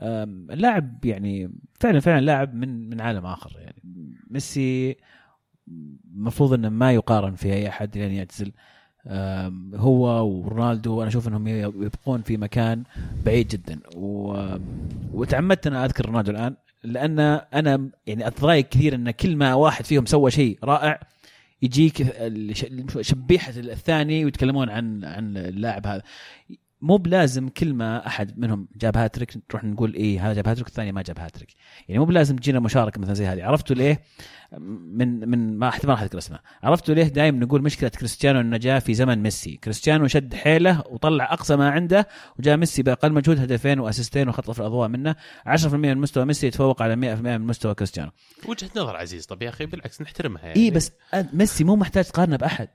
اللاعب 0.00 1.04
يعني 1.04 1.50
فعلا 1.80 2.00
فعلا 2.00 2.24
لاعب 2.24 2.54
من 2.54 2.90
من 2.90 3.00
عالم 3.00 3.26
آخر 3.26 3.52
يعني. 3.58 3.82
ميسي 4.30 4.96
المفروض 6.14 6.52
إنه 6.52 6.68
ما 6.68 6.92
يقارن 6.92 7.34
في 7.34 7.52
أي 7.52 7.68
أحد 7.68 7.98
لين 7.98 8.12
يعتزل. 8.12 8.52
هو 9.74 10.28
ورونالدو 10.28 11.00
أنا 11.00 11.08
أشوف 11.08 11.28
إنهم 11.28 11.48
يبقون 11.48 12.22
في 12.22 12.36
مكان 12.36 12.84
بعيد 13.24 13.48
جدا. 13.48 13.80
و... 13.96 14.36
وتعمدت 15.12 15.66
أنا 15.66 15.84
أذكر 15.84 16.06
رونالدو 16.06 16.30
الآن 16.30 16.56
لأن 16.84 17.20
أنا 17.54 17.90
يعني 18.06 18.26
أتضايق 18.26 18.68
كثير 18.68 18.94
إن 18.94 19.10
كل 19.10 19.36
ما 19.36 19.54
واحد 19.54 19.84
فيهم 19.84 20.06
سوى 20.06 20.30
شيء 20.30 20.58
رائع 20.64 21.00
يجيك 21.62 22.02
شبيحه 23.00 23.52
الثاني 23.56 24.24
ويتكلمون 24.24 24.68
عن 24.70 25.04
عن 25.04 25.36
اللاعب 25.36 25.86
هذا. 25.86 26.02
مو 26.80 26.96
بلازم 26.96 27.48
كل 27.48 27.74
ما 27.74 28.06
أحد 28.06 28.38
منهم 28.38 28.68
جاب 28.76 28.96
هاتريك 28.96 29.36
نروح 29.50 29.64
نقول 29.64 29.94
إيه 29.94 30.26
هذا 30.26 30.34
جاب 30.34 30.48
هاتريك 30.48 30.68
الثاني 30.68 30.92
ما 30.92 31.02
جاب 31.02 31.18
هاتريك. 31.18 31.48
يعني 31.88 31.98
مو 31.98 32.04
بلازم 32.04 32.36
تجينا 32.36 32.60
مشاركة 32.60 33.00
مثلا 33.00 33.14
زي 33.14 33.26
هذه. 33.26 33.44
عرفتوا 33.44 33.76
ليه؟ 33.76 34.02
من 34.58 35.28
من 35.28 35.58
ما 35.58 35.68
احتمال 35.68 35.94
راح 35.94 36.02
أذكر 36.02 36.18
اسمه. 36.18 36.38
عرفتوا 36.62 36.94
ليه 36.94 37.04
دائما 37.04 37.38
نقول 37.38 37.62
مشكلة 37.62 37.88
كريستيانو 37.88 38.40
إنه 38.40 38.56
جاء 38.56 38.78
في 38.78 38.94
زمن 38.94 39.22
ميسي. 39.22 39.56
كريستيانو 39.56 40.06
شد 40.06 40.34
حيله 40.34 40.84
وطلع 40.90 41.32
أقصى 41.32 41.56
ما 41.56 41.70
عنده 41.70 42.08
وجاء 42.38 42.56
ميسي 42.56 42.82
بأقل 42.82 43.12
مجهود 43.12 43.40
هدفين 43.40 43.80
وأسيستين 43.80 44.28
وخطف 44.28 44.60
الأضواء 44.60 44.88
منه. 44.88 45.16
10% 45.46 45.74
من 45.74 45.98
مستوى 45.98 46.24
ميسي 46.24 46.46
يتفوق 46.46 46.82
على 46.82 47.16
100% 47.16 47.20
من 47.20 47.40
مستوى 47.40 47.74
كريستيانو. 47.74 48.10
وجهة 48.48 48.70
نظر 48.76 48.96
عزيز 48.96 49.26
طب 49.26 49.42
يا 49.42 49.48
أخي 49.48 49.66
بالعكس 49.66 50.02
نحترمها 50.02 50.46
يعني. 50.46 50.60
اي 50.60 50.70
بس 50.70 50.92
ميسي 51.32 51.64
مو 51.64 51.76
محتاج 51.76 52.04
تقارنه 52.04 52.36
بأحد. 52.36 52.68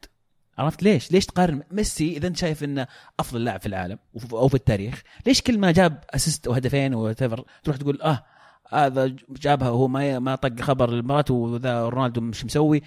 عرفت 0.62 0.84
ليش؟ 0.84 1.12
ليش 1.12 1.26
تقارن 1.26 1.62
ميسي 1.72 2.18
إذا 2.18 2.28
أنت 2.28 2.38
شايف 2.38 2.64
إنه 2.64 2.88
أفضل 3.20 3.44
لاعب 3.44 3.60
في 3.60 3.66
العالم 3.66 3.98
أو 4.34 4.48
في 4.48 4.56
التاريخ، 4.56 5.02
ليش 5.28 5.42
كل 5.42 5.60
ما 5.60 5.72
جاب 5.72 6.04
assist 6.10 6.48
وهدفين 6.48 6.94
وتفر 6.94 7.46
تروح 7.64 7.78
تقول 7.78 8.02
آه 8.02 8.24
هذا 8.70 9.16
جابها 9.30 9.70
وهو 9.70 9.88
ما 9.88 10.20
ما 10.20 10.36
طق 10.36 10.62
خبر 10.62 10.90
المباراة 10.90 11.26
وذا 11.30 11.90
رونالدو 11.90 12.22
مش 12.22 12.46
مسوي. 12.46 12.82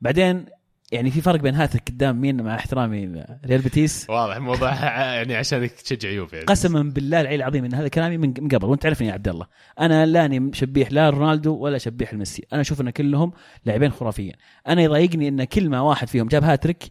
بعدين 0.00 0.46
يعني 0.92 1.10
في 1.10 1.20
فرق 1.20 1.40
بين 1.40 1.54
هاتريك 1.54 1.82
قدام 1.88 2.20
مين 2.20 2.42
مع 2.42 2.54
احترامي 2.54 3.24
ريال 3.46 3.62
بيتيس؟ 3.62 4.10
واضح 4.10 4.36
الموضوع 4.36 4.74
يعني 5.14 5.36
عشانك 5.36 5.70
تشجع 5.70 6.10
يوفي 6.10 6.36
يعني. 6.36 6.46
قسما 6.46 6.82
بالله 6.82 7.20
العلي 7.20 7.34
العظيم 7.34 7.64
إن 7.64 7.74
هذا 7.74 7.88
كلامي 7.88 8.16
من 8.16 8.34
من 8.40 8.48
قبل 8.48 8.66
وأنت 8.66 8.82
تعرفني 8.82 9.08
يا 9.08 9.12
عبد 9.12 9.28
الله. 9.28 9.46
أنا 9.80 10.06
لاني 10.06 10.50
شبيح 10.54 10.92
لا 10.92 11.10
رونالدو 11.10 11.56
ولا 11.56 11.78
شبيح 11.78 12.14
لميسي 12.14 12.46
أنا 12.52 12.60
أشوف 12.60 12.80
إن 12.80 12.90
كلهم 12.90 13.32
لاعبين 13.64 13.90
خرافيين. 13.90 14.34
أنا 14.68 14.82
يضايقني 14.82 15.28
إن 15.28 15.44
كل 15.44 15.68
ما 15.68 15.80
واحد 15.80 16.08
فيهم 16.08 16.28
جاب 16.28 16.44
هاتريك 16.44 16.84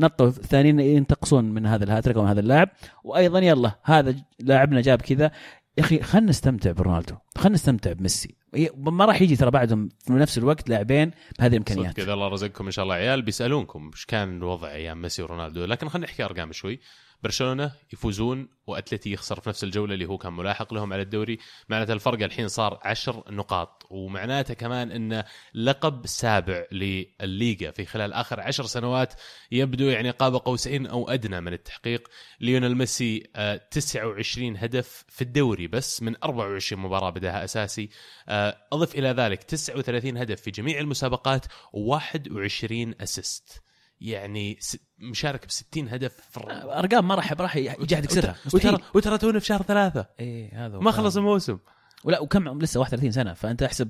نطوا 0.00 0.26
الثانيين 0.26 0.80
ينتقصون 0.80 1.44
من 1.44 1.66
هذا 1.66 1.84
الهاتريك 1.84 2.16
أو 2.16 2.22
من 2.22 2.28
هذا 2.28 2.40
اللاعب. 2.40 2.68
وأيضا 3.04 3.38
يلا 3.38 3.78
هذا 3.82 4.14
لاعبنا 4.38 4.80
جاب 4.80 5.02
كذا. 5.02 5.30
يا 5.78 5.82
أخي 5.82 6.02
خلينا 6.02 6.28
نستمتع 6.28 6.72
برونالدو. 6.72 7.14
خلينا 7.38 7.54
نستمتع 7.54 7.92
بميسي. 7.92 8.34
ما 8.76 9.04
راح 9.04 9.22
يجي 9.22 9.36
ترى 9.36 9.50
بعدهم 9.50 9.88
في 10.06 10.12
نفس 10.12 10.38
الوقت 10.38 10.68
لاعبين 10.68 11.10
بهذه 11.38 11.50
الإمكانيات. 11.50 11.92
صدق 11.92 12.02
اذا 12.02 12.12
الله 12.12 12.28
رزقكم 12.28 12.64
إن 12.64 12.70
شاء 12.70 12.82
الله. 12.82 12.94
عيال 12.94 13.22
بيسألونكم 13.22 13.90
إيش 13.94 14.04
كان 14.04 14.36
الوضع 14.36 14.68
أيام 14.70 15.02
ميسي 15.02 15.22
ورونالدو. 15.22 15.64
لكن 15.64 15.88
خلينا 15.88 16.06
نحكي 16.06 16.24
أرقام 16.24 16.52
شوي. 16.52 16.80
برشلونة 17.22 17.72
يفوزون 17.92 18.48
وأتلتي 18.66 19.12
يخسر 19.12 19.40
في 19.40 19.48
نفس 19.48 19.64
الجولة 19.64 19.94
اللي 19.94 20.06
هو 20.06 20.18
كان 20.18 20.32
ملاحق 20.32 20.74
لهم 20.74 20.92
على 20.92 21.02
الدوري. 21.02 21.38
معناته 21.68 21.92
الفرق 21.92 22.22
الحين 22.22 22.48
صار 22.48 22.80
عشر 22.82 23.24
نقاط 23.30 23.86
ومعناته 23.90 24.54
كمان 24.54 24.90
ان 24.90 25.24
لقب 25.54 26.06
سابع 26.06 26.64
للليغا 26.72 27.70
في 27.70 27.84
خلال 27.84 28.12
آخر 28.12 28.40
عشر 28.40 28.64
سنوات 28.64 29.14
يبدو 29.52 29.84
يعني 29.84 30.10
قاب 30.10 30.34
قوسين 30.34 30.86
أو 30.86 31.08
أدنى 31.08 31.40
من 31.40 31.52
التحقيق. 31.52 32.08
ليونيل 32.40 32.76
ميسي 32.76 33.30
آه، 33.36 33.56
29 33.70 34.56
هدف 34.56 35.04
في 35.08 35.22
الدوري 35.22 35.66
بس 35.66 36.02
من 36.02 36.14
24 36.24 36.82
مباراة 36.82 37.10
بداها 37.10 37.44
أساسي. 37.44 37.88
آه، 38.28 38.56
أضف 38.72 38.94
إلى 38.94 39.08
ذلك 39.08 39.42
39 39.42 40.16
هدف 40.16 40.40
في 40.40 40.50
جميع 40.50 40.80
المسابقات 40.80 41.46
و21 41.46 42.94
assist. 43.00 43.62
يعني 44.00 44.58
مشارك 45.00 45.46
ب 45.46 45.50
60 45.50 45.88
هدف 45.88 46.16
في 46.30 46.36
الر- 46.36 46.78
أرقام 46.78 47.08
ما 47.08 47.14
راح 47.14 47.32
راح 47.32 47.56
يجي 47.56 47.80
أحد 47.80 48.04
يكسرها 48.04 48.34
وترى 48.54 48.78
وترى 48.94 49.18
تونا 49.18 49.38
في 49.38 49.46
شهر 49.46 49.62
ثلاثة. 49.62 50.06
إيه 50.20 50.66
هذا 50.66 50.78
ما. 50.78 50.90
خلص 50.90 51.16
الموسم. 51.16 51.58
ولا 52.04 52.20
وكم 52.20 52.48
عم- 52.48 52.58
لسه 52.62 52.80
31 52.80 53.10
سنة 53.12 53.32
فأنت 53.32 53.62
احسب 53.62 53.88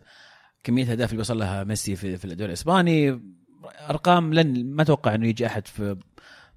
كمية 0.65 0.85
الاهداف 0.85 1.11
اللي 1.11 1.21
وصل 1.21 1.39
لها 1.39 1.65
ميسي 1.65 1.97
في, 1.97 2.17
في 2.17 2.25
الدوري 2.25 2.49
الإسباني. 2.49 3.21
أرقام 3.91 4.35
لن 4.35 4.75
ما 4.75 4.83
أتوقع 4.83 5.15
إنه 5.15 5.27
يجي 5.29 5.47
أحد 5.47 5.67
في 5.67 5.97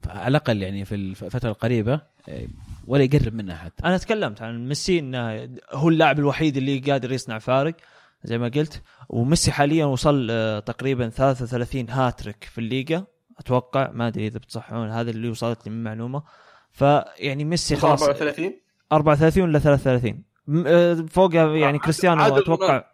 في- 0.02 0.10
على 0.12 0.28
الأقل 0.28 0.62
يعني 0.62 0.86
في 0.86 0.96
الفترة 0.96 1.50
القريبة 1.50 2.02
إيه، 2.28 2.48
ولا 2.88 3.04
يقرب 3.04 3.34
منها 3.34 3.56
حتى. 3.56 3.84
أنا 3.86 3.98
تكلمت 3.98 4.42
عن 4.42 4.68
ميسي 4.68 5.00
إنه 5.00 5.50
هو 5.72 5.90
اللاعب 5.90 6.20
الوحيد 6.20 6.58
اللي 6.58 6.80
قادر 6.80 7.12
يصنع 7.12 7.40
فارق 7.40 7.76
زي 8.24 8.38
ما 8.38 8.48
قلت. 8.48 8.82
وميسي 9.10 9.52
حاليا 9.52 9.86
وصل 9.86 10.28
آه، 10.32 10.60
تقريبا 10.60 11.10
33 11.10 11.90
هاتريك 11.90 12.44
في 12.44 12.58
الليجا 12.58 13.06
أتوقع 13.44 13.92
ما 13.94 14.08
أدري 14.08 14.28
إذا 14.28 14.38
بتصححون 14.40 14.90
هذا 14.90 15.12
اللي 15.12 15.30
وصلت 15.30 15.66
لي 15.68 15.72
من 15.74 15.84
معلومة. 15.84 16.24
فيعني 16.72 17.46
ميسي 17.46 17.76
خلاص 17.76 18.04
34 18.04 18.54
34 18.92 19.44
ولا 19.44 19.60
33 19.60 20.24
م- 20.48 20.64
آه، 20.68 20.94
فوق 20.94 21.36
يعني 21.36 21.80
كريستيانو 21.80 22.22
أتوقع. 22.24 22.66
34 22.76 22.86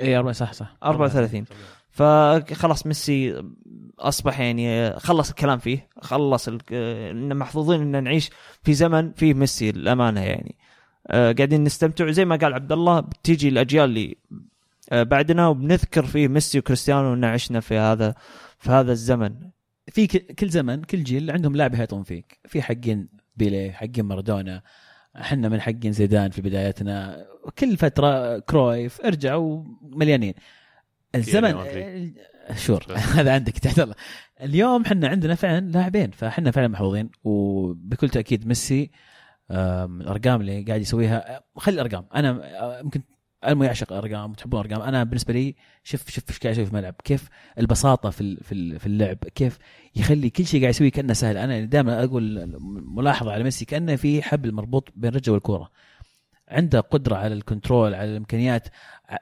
اي 0.00 0.16
أربعة 0.16 0.32
صح 0.32 0.52
صح. 0.52 0.76
34 0.84 1.44
فخلاص 1.90 2.86
ميسي 2.86 3.42
أصبح 3.98 4.40
يعني 4.40 4.96
خلص 5.00 5.28
الكلام 5.30 5.58
فيه 5.58 5.88
خلص 6.00 6.48
ال- 6.48 6.60
ان 7.10 7.36
محظوظين 7.36 7.80
ان 7.94 8.04
نعيش 8.04 8.30
في 8.62 8.74
زمن 8.74 9.12
فيه 9.12 9.34
ميسي 9.34 9.70
الامانه 9.70 10.20
يعني. 10.20 10.56
آه، 11.06 11.32
قاعدين 11.32 11.64
نستمتع. 11.64 12.10
زي 12.10 12.24
ما 12.24 12.36
قال 12.36 12.54
عبد 12.54 12.72
الله 12.72 13.00
بتيجي 13.00 13.48
الأجيال 13.48 13.84
اللي 13.84 14.16
آه، 14.92 15.02
بعدنا 15.02 15.48
وبنذكر 15.48 16.04
فيه 16.06 16.28
ميسي 16.28 16.58
وكريستيانو 16.58 17.14
ان 17.14 17.24
عشنا 17.24 17.60
في 17.60 17.76
هذا 17.78 18.14
في 18.58 18.70
هذا 18.70 18.92
الزمن. 18.92 19.34
في 19.92 20.06
كل 20.06 20.48
زمن 20.48 20.82
كل 20.82 21.04
جيل 21.04 21.30
عندهم 21.30 21.56
لاعب 21.56 21.74
يحيطون 21.74 22.02
فيك. 22.02 22.38
في 22.46 22.62
حقين 22.62 23.08
بيلي 23.36 23.72
حقين 23.72 24.04
مارادونا 24.04 24.62
إحنا 25.16 25.48
من 25.48 25.60
حقين 25.60 25.92
زيدان 25.92 26.30
في 26.30 26.42
بدايتنا. 26.42 27.26
كل 27.58 27.76
فترة 27.76 28.38
كرويف 28.38 29.00
ارجعوا 29.00 29.64
مليانين. 29.82 30.34
الزمن 31.14 31.62
كيليان 31.62 32.14
شور. 32.56 32.84
هذا 33.16 33.32
عندك 33.32 33.58
تحت 33.58 33.78
الله 33.78 33.94
اليوم 34.40 34.82
إحنا 34.82 35.08
عندنا 35.08 35.34
فعلا 35.34 35.70
لاعبين 35.70 36.10
فاحنا 36.10 36.50
فعلا 36.50 36.68
محظوظين. 36.68 37.10
وبكل 37.24 38.08
تأكيد 38.08 38.46
ميسي 38.46 38.90
الأرقام 39.50 40.40
اللي 40.40 40.62
قاعد 40.62 40.80
يسويها 40.80 41.40
خلي 41.56 41.74
الأرقام. 41.74 42.06
أنا 42.14 42.30
آه، 42.60 42.82
ممكن 42.82 43.02
المو 43.48 43.64
يعشق 43.64 43.92
أرقام 43.92 44.30
وتحبون 44.30 44.60
أرقام. 44.60 44.82
أنا 44.82 45.04
بالنسبة 45.04 45.34
لي 45.34 45.54
شوف 45.84 46.10
شوف 46.10 46.24
إيش 46.28 46.38
قاعد 46.38 46.52
يسوي 46.52 46.66
في 46.66 46.72
الملعب. 46.72 46.94
كيف 47.04 47.28
البساطة 47.58 48.10
في 48.10 48.36
في 48.42 48.52
ال- 48.52 48.78
في 48.78 48.86
اللعب. 48.86 49.16
كيف 49.16 49.58
يخلي 49.96 50.30
كل 50.30 50.46
شيء 50.46 50.60
قاعد 50.60 50.74
يسويه 50.74 50.90
كأنه 50.90 51.12
سهل. 51.12 51.36
أنا 51.36 51.60
دائما 51.64 52.04
أقول 52.04 52.54
ملاحظة 52.96 53.32
على 53.32 53.44
ميسي 53.44 53.64
كأنه 53.64 53.96
في 53.96 54.22
حبل 54.22 54.52
مربوط 54.52 54.92
بين 54.96 55.10
رجله 55.10 55.34
والكورة. 55.34 55.70
عنده 56.48 56.80
قدرة 56.80 57.16
على 57.16 57.34
الكنترول 57.34 57.94
على 57.94 58.10
الإمكانيات. 58.10 58.68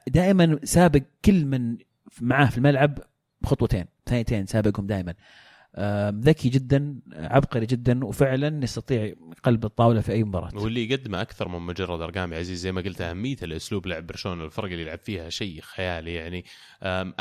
دائما 0.09 0.59
سابق 0.65 1.03
كل 1.25 1.45
من 1.45 1.77
معاه 2.21 2.47
في 2.47 2.59
الملعب 2.59 2.99
بخطوتين 3.41 3.85
ثانيتين 4.07 4.47
سابقهم 4.47 4.87
دائما. 4.87 5.15
ذكي 6.21 6.49
جدا 6.49 7.01
عبقري 7.13 7.67
جدا 7.67 8.05
وفعلا 8.05 8.65
يستطيع 8.65 9.13
قلب 9.43 9.65
الطاولة 9.65 10.01
في 10.01 10.13
أي 10.13 10.25
مباراة. 10.25 10.51
واللي 10.55 10.91
يقدمه 10.91 11.21
أكثر 11.23 11.49
من 11.49 11.59
مجرد 11.67 12.01
أرقام 12.01 12.33
يا 12.33 12.39
عزيز 12.39 12.59
زي 12.61 12.73
ما 12.73 12.81
قلت 12.81 13.01
أهمية 13.01 13.37
الأسلوب 13.43 13.87
لعب 13.87 14.07
برشلونة 14.07 14.45
الفرق 14.45 14.65
اللي 14.65 14.83
يلعب 14.83 14.99
فيها 14.99 15.31
شيء 15.31 15.61
خيالي 15.61 16.15
يعني. 16.15 16.45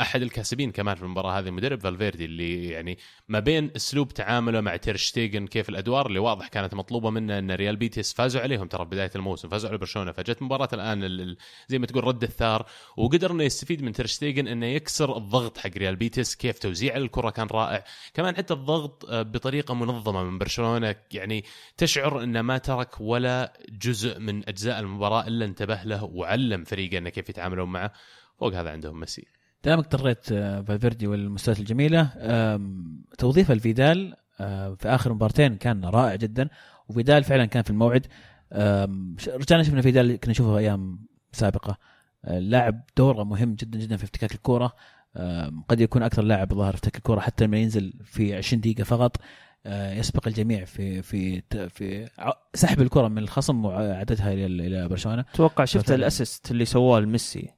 أحد 0.00 0.22
الكاسبين 0.22 0.70
كمان 0.70 0.94
في 0.94 1.02
المباراة 1.02 1.38
هذه 1.38 1.50
مدرب 1.50 1.80
فالفيردي 1.80 2.24
اللي 2.24 2.68
يعني 2.68 2.98
ما 3.28 3.38
بين 3.40 3.70
أسلوب 3.76 4.08
تعامله 4.14 4.60
مع 4.60 4.76
تيرشتيجن 4.76 5.46
كيف 5.46 5.68
الأدوار 5.68 6.06
اللي 6.06 6.18
واضح 6.18 6.48
كانت 6.48 6.74
مطلوبة 6.74 7.10
منه 7.10 7.38
إن 7.38 7.50
ريال 7.50 7.76
بيتيس 7.76 8.12
فازوا 8.12 8.40
عليهم 8.40 8.66
ترى 8.68 8.84
بداية 8.84 9.10
الموسم 9.16 9.48
فازوا 9.48 9.68
على 9.70 9.78
برشلونة 9.78 10.12
فجت 10.12 10.42
مباراة 10.42 10.68
الآن 10.72 11.04
ال- 11.04 11.20
ال- 11.20 11.36
زي 11.68 11.78
ما 11.78 11.86
تقول 11.86 12.04
رد 12.04 12.22
الثار 12.22 12.66
وقدر 12.96 13.32
إنه 13.32 13.42
يستفيد 13.44 13.82
من 13.82 13.92
تيرشتيجن 13.92 14.48
إنه 14.48 14.66
يكسر 14.66 15.16
الضغط 15.16 15.58
حق 15.58 15.70
ريال 15.76 15.96
بيتيس 15.96 16.34
كيف 16.36 16.58
توزيع 16.58 16.96
الكرة 16.96 17.30
كان 17.30 17.46
رائع. 17.46 17.84
كمان 18.14 18.34
حتى 18.42 18.54
الضغط 18.54 19.04
آه، 19.04 19.22
بطريقة 19.22 19.74
منظمة 19.74 20.24
من 20.24 20.38
برشلونة. 20.38 20.94
يعني 21.12 21.44
تشعر 21.76 22.22
انه 22.22 22.42
ما 22.42 22.58
ترك 22.58 23.00
ولا 23.00 23.52
جزء 23.68 24.18
من 24.18 24.48
أجزاء 24.48 24.80
المباراة 24.80 25.26
إلا 25.26 25.44
انتبه 25.44 25.82
له 25.82 26.04
وعلم 26.04 26.64
فريقه 26.64 26.98
إنه 26.98 27.10
كيف 27.10 27.28
يتعاملون 27.28 27.68
معه. 27.68 27.92
فوق 28.38 28.54
هذا 28.54 28.70
عندهم 28.70 29.00
ميسي. 29.00 29.26
دامك 29.64 29.84
اضطريت 29.84 30.32
آه، 30.32 30.60
فالفيردي 30.60 31.06
والمستويات 31.06 31.60
الجميلة. 31.60 32.10
توظيف 33.18 33.50
الفيدال 33.50 34.16
آه، 34.40 34.74
في 34.74 34.88
آخر 34.88 35.12
مبارتين 35.12 35.56
كان 35.56 35.84
رائع 35.84 36.14
جدا 36.14 36.48
وفيدال 36.88 37.24
فعلا 37.24 37.44
كان 37.44 37.62
في 37.62 37.70
الموعد. 37.70 38.06
رجعنا 39.26 39.62
شفنا 39.62 39.82
فيدال 39.82 40.16
كنا 40.16 40.30
نشوفه 40.30 40.58
أيام 40.58 41.06
سابقة. 41.32 41.78
لاعب 42.24 42.80
دوره 42.96 43.24
مهم 43.24 43.54
جدا 43.54 43.78
جدا 43.78 43.96
في 43.96 44.04
افتكاك 44.04 44.32
الكورة. 44.34 44.72
قد 45.68 45.80
يكون 45.80 46.02
أكثر 46.02 46.22
لاعب 46.22 46.54
ظهر 46.54 46.72
في 46.72 46.76
افتكاك 46.76 46.96
الكوره 46.96 47.20
حتى 47.20 47.44
لما 47.44 47.58
ينزل 47.58 47.92
في 48.04 48.34
20 48.34 48.60
دقيقة 48.60 48.84
فقط 48.84 49.16
آه، 49.66 49.92
يسبق 49.94 50.28
الجميع 50.28 50.64
في 50.64 51.02
في 51.02 51.42
في 51.68 52.08
سحب 52.54 52.80
الكرة 52.80 53.08
من 53.08 53.18
الخصم 53.18 53.64
وعدتها 53.64 54.32
إلى 54.32 54.46
إلى 54.46 54.88
برشلونة. 54.88 55.24
أتوقع 55.34 55.64
شفت. 55.64 55.90
الأسيست 55.90 56.50
اللي 56.50 56.64
سواه 56.64 57.00
لميسي. 57.00 57.48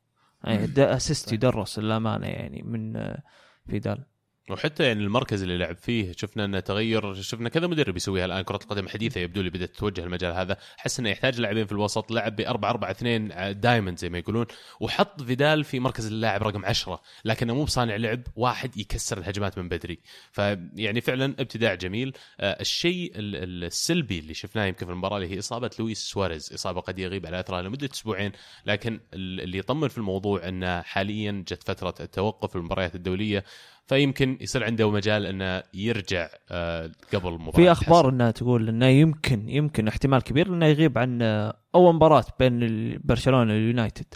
يعني 0.44 0.66
ده 0.66 0.96
assist 0.96 1.32
يدرس 1.32 1.78
للامانه 1.78 2.26
يعني 2.26 2.62
من 2.62 2.96
آه، 2.96 3.22
فيدال. 3.66 4.04
وحتى 4.50 4.84
يعني 4.84 5.00
المركز 5.04 5.42
اللي 5.42 5.58
لعب 5.58 5.76
فيه 5.76 6.12
شفنا 6.16 6.44
أنه 6.44 6.60
تغير 6.60 7.14
شفنا 7.14 7.48
كذا 7.48 7.66
مدرب 7.66 7.96
يسويها 7.96 8.24
الآن 8.24 8.42
كرة 8.42 8.56
القدم 8.62 8.84
الحديثه 8.84 9.20
يبدو 9.20 9.40
لي 9.42 9.50
بدأت 9.50 9.70
تتوجه 9.70 10.04
المجال 10.04 10.32
هذا. 10.34 10.56
حس 10.76 11.00
إنه 11.00 11.10
يحتاج 11.10 11.40
لاعبين 11.40 11.66
في 11.66 11.72
الوسط 11.72 12.10
لعب 12.10 12.36
ب 12.36 12.40
4 12.40 12.70
4 12.70 12.90
2 12.90 13.60
diamond 13.60 13.98
زي 13.98 14.08
ما 14.08 14.18
يقولون. 14.18 14.46
وحط 14.80 15.22
فيدال 15.22 15.64
في 15.64 15.80
مركز 15.80 16.06
اللاعب 16.06 16.42
رقم 16.42 16.64
10 16.64 17.00
لكنه 17.24 17.54
مو 17.54 17.64
بصانع 17.64 17.96
لعب 17.96 18.22
واحد 18.36 18.76
يكسر 18.76 19.18
الهجمات 19.18 19.58
من 19.58 19.68
بدري. 19.68 19.98
فيعني 20.32 21.00
فعلا 21.00 21.24
ابتداع 21.38 21.74
جميل. 21.74 22.12
آه، 22.40 22.60
الشيء 22.60 23.12
ال- 23.16 23.36
ال- 23.36 23.64
السلبي 23.64 24.18
اللي 24.18 24.34
شفناه 24.34 24.64
يمكن 24.66 24.86
في 24.86 24.92
المباراة 24.92 25.16
اللي 25.16 25.34
هي 25.34 25.38
إصابة 25.38 25.70
لويس 25.78 25.98
سواريز. 25.98 26.52
إصابة 26.54 26.80
قد 26.80 26.98
يغيب 26.98 27.26
على 27.26 27.40
اثرها 27.40 27.62
لمدة 27.62 27.88
أسبوعين 27.92 28.32
لكن 28.66 29.00
ال- 29.14 29.40
اللي 29.40 29.58
يطمن 29.58 29.88
في 29.88 29.98
الموضوع 29.98 30.48
إنه 30.48 30.82
حاليا 30.82 31.44
جت 31.48 31.62
فترة 31.62 31.94
التوقف 32.00 32.50
في 32.50 32.56
المباريات 32.56 32.94
الدولية. 32.94 33.44
فيمكن 33.86 34.38
يصير 34.40 34.64
عنده 34.64 34.90
مجال 34.90 35.26
إنه 35.26 35.62
يرجع 35.74 36.28
آه، 36.50 36.90
قبل 37.14 37.32
مباراة 37.32 37.56
في 37.56 37.72
أخبار 37.72 38.08
إنها 38.08 38.30
تقول 38.30 38.68
إنه 38.68 38.86
يمكن 38.86 39.48
يمكن 39.48 39.88
احتمال 39.88 40.22
كبير 40.22 40.46
إنه 40.46 40.66
يغيب 40.66 40.98
عن 40.98 41.22
آه، 41.22 41.56
أول 41.74 41.94
مباراة 41.94 42.24
بين 42.38 42.58
برشلونة 43.04 43.52
واليونايتد. 43.52 44.14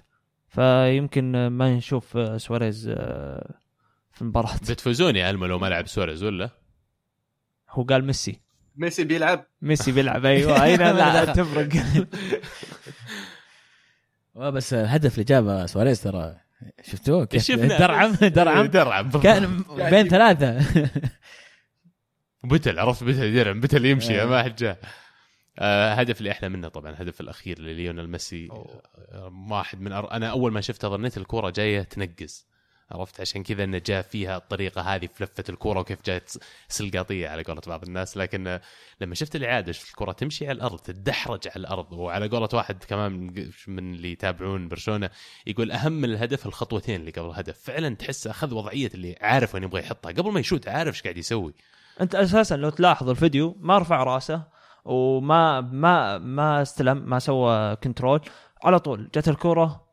فيمكن 0.49 1.35
آه، 1.37 1.49
ما 1.49 1.77
نشوف 1.77 2.19
سواريز 2.43 2.89
في 4.12 4.23
المباراة. 4.23 4.55
بتفوزون 4.71 5.16
يا 5.16 5.31
إلمو 5.30 5.47
لو 5.47 5.59
ما 5.59 5.66
لعب 5.66 5.87
سواريز 5.87 6.23
ولا؟ 6.23 6.51
هو 7.71 7.83
قال 7.83 8.05
ميسي. 8.05 8.41
ميسي 8.77 9.05
بيلعب. 9.05 9.45
ميسي 9.62 9.93
بيلعب 9.93 10.25
أيوه 10.27 10.64
إيه 10.64 10.78
لا 10.79 11.25
تفرق. 11.35 11.69
بس 14.55 14.75
هدف 14.75 15.14
اللي 15.14 15.25
جابه 15.25 15.66
سواريز 15.66 16.03
ترى. 16.03 16.37
شفتوه 16.82 17.24
كيف 17.24 17.44
شفنا. 17.44 17.78
درعم 17.78 18.12
درعم. 18.38 18.66
درعم. 18.66 19.11
كان 19.11 19.62
بين 19.90 20.09
ثلاثة. 20.14 20.61
بتل 22.44 22.78
عرفت؟ 22.78 23.04
بتل 23.04 23.34
درعم 23.34 23.61
بتل 23.61 23.84
يمشي 23.86 24.22
آه. 24.22 24.24
ما 24.26 24.42
حد 24.42 24.56
جاء. 24.56 24.78
آه 25.59 25.94
هدف 25.94 26.18
اللي 26.18 26.30
أحلى 26.30 26.48
منه 26.48 26.68
طبعا 26.68 26.90
الهدف 26.90 27.20
الأخير 27.20 27.59
لليونيل 27.59 28.11
ميسي. 28.11 28.48
آه، 28.50 29.32
واحد 29.50 29.80
من 29.80 29.92
أر... 29.92 30.11
أنا 30.12 30.30
أول 30.30 30.52
ما 30.52 30.61
شفته 30.61 30.88
ظنيت 30.88 31.16
الكورة 31.16 31.50
جاية 31.50 31.82
تنقز. 31.82 32.46
عرفت؟ 32.91 33.20
عشان 33.20 33.43
كذا 33.43 33.64
انه 33.64 33.78
جاء 33.86 34.03
فيها 34.03 34.36
الطريقة 34.36 34.80
هذه 34.80 35.07
في 35.14 35.24
لفة 35.24 35.45
الكورة 35.49 35.80
وكيف 35.80 35.99
جات 36.07 36.32
سلقاطية 36.68 37.28
على 37.28 37.43
قولة 37.43 37.61
بعض 37.66 37.82
الناس. 37.84 38.16
لكن 38.16 38.61
لما 39.01 39.14
شفت 39.14 39.36
الاعاده 39.36 39.72
شفت 39.72 39.91
الكرة 39.91 40.12
تمشي 40.12 40.49
على 40.49 40.57
الأرض 40.57 40.78
تدحرج 40.78 41.49
على 41.49 41.57
الأرض. 41.57 41.93
وعلى 41.93 42.28
قولة 42.28 42.49
واحد 42.55 42.84
كمان 42.84 43.12
من- 43.12 43.51
من 43.66 43.95
اللي 43.95 44.12
يتابعون 44.12 44.68
برشلونة 44.68 45.11
يقول 45.47 45.72
أهم 45.72 45.93
من 45.93 46.05
الهدف 46.05 46.47
الخطوتين 46.47 47.01
اللي 47.01 47.11
قبل 47.11 47.26
الهدف. 47.26 47.59
فعلا 47.61 47.95
تحس 47.95 48.26
أخذ 48.26 48.55
وضعية 48.55 48.91
اللي 48.95 49.16
عارف 49.20 49.55
وين 49.55 49.62
يبغى 49.64 49.80
يحطها. 49.80 50.12
قبل 50.12 50.32
ما 50.32 50.41
يشوت 50.41 50.68
عارف 50.68 50.95
إيش 50.95 51.03
قاعد 51.03 51.16
يسوي. 51.16 51.55
أنت 52.01 52.14
أساسا 52.14 52.55
لو 52.57 52.70
تلاحظ 52.70 53.09
الفيديو 53.09 53.57
ما 53.61 53.78
رفع 53.78 54.03
رأسه 54.03 54.43
وما 54.84 55.61
ما 55.61 56.18
ما 56.18 56.62
استلم 56.62 56.97
ما 57.11 57.18
سوى 57.18 57.76
control 57.76 58.20
على 58.64 58.78
طول 58.80 59.09
جت 59.14 59.28
الكرة 59.28 59.88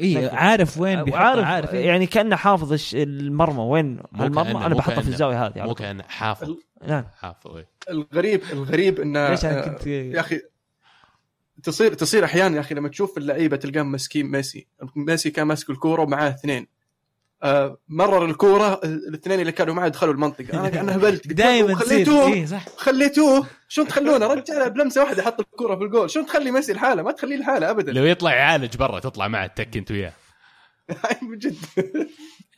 إيه 0.00 0.28
عارف 0.28 0.78
وين 0.78 1.02
بيحطها 1.04 1.20
وعارف 1.22 1.44
عارف 1.44 1.74
إيه. 1.74 1.86
يعني 1.86 2.06
كأنه 2.06 2.36
حافظ 2.36 2.72
الش- 2.72 2.94
المرمى. 2.94 3.60
وين؟ 3.62 4.00
المرمى 4.20 4.66
أنا 4.66 4.74
بحطه 4.74 5.00
في 5.00 5.08
الزاوية 5.08 5.46
هذه 5.46 5.60
مو 5.62 5.66
طول. 5.72 5.74
كان 5.86 6.02
حافظ. 6.02 6.56
نعم. 6.88 7.04
حافظ 7.20 7.56
إيه. 7.56 7.68
الغريب 7.90 8.42
الغريب 8.52 9.00
انه 9.00 9.28
ليش 9.30 9.44
أنا 9.44 9.64
آه، 9.66 9.68
كنت 9.68 9.86
يا 9.86 10.20
أخي 10.20 10.40
تصير 11.62 11.94
تصير 11.94 12.24
أحيانا 12.24 12.56
يا 12.56 12.60
أخي 12.60 12.74
لما 12.74 12.88
تشوف 12.88 13.18
اللعيبة 13.18 13.56
تلقاهم 13.56 13.92
ماسكين 13.92 14.26
ميسي. 14.30 14.66
ميسي 14.96 15.30
كان 15.30 15.46
ماسك 15.46 15.70
الكورة 15.70 16.02
ومعاه 16.02 16.28
اثنين. 16.30 16.62
آه 16.62 16.66
مرر 17.88 18.24
الكورة 18.24 18.80
الاثنين 18.84 19.40
اللي 19.40 19.52
كانوا 19.52 19.74
معاه 19.74 19.88
دخلوا 19.88 20.12
المنطقة. 20.14 20.60
أنا 20.68 20.80
أنا 20.80 20.96
هبلت. 20.96 21.26
دائما 21.32 21.74
خليتوه 21.74 22.26
إيه 22.32 22.46
صح. 22.46 22.68
خليتوه. 22.76 23.46
شلون 23.68 23.88
تخلونه؟ 23.88 24.26
رجال 24.26 24.70
بلمسة 24.70 25.02
واحدة 25.02 25.22
حط 25.22 25.40
الكورة 25.40 25.76
في 25.76 25.84
الجول. 25.84 26.10
شلون 26.10 26.26
تخلي 26.26 26.50
ميسي 26.50 26.72
لحاله؟ 26.72 27.02
ما 27.02 27.12
تخليه 27.12 27.36
لحاله 27.36 27.70
ابدا. 27.70 27.92
لو 27.92 28.04
يطلع 28.04 28.34
يعالج 28.34 28.76
برا 28.76 29.00
تطلع 29.00 29.28
معه 29.28 29.46
تك 29.46 29.76
أنت 29.76 29.90
وياه. 29.90 30.12
من 31.22 31.38
جد. 31.42 31.54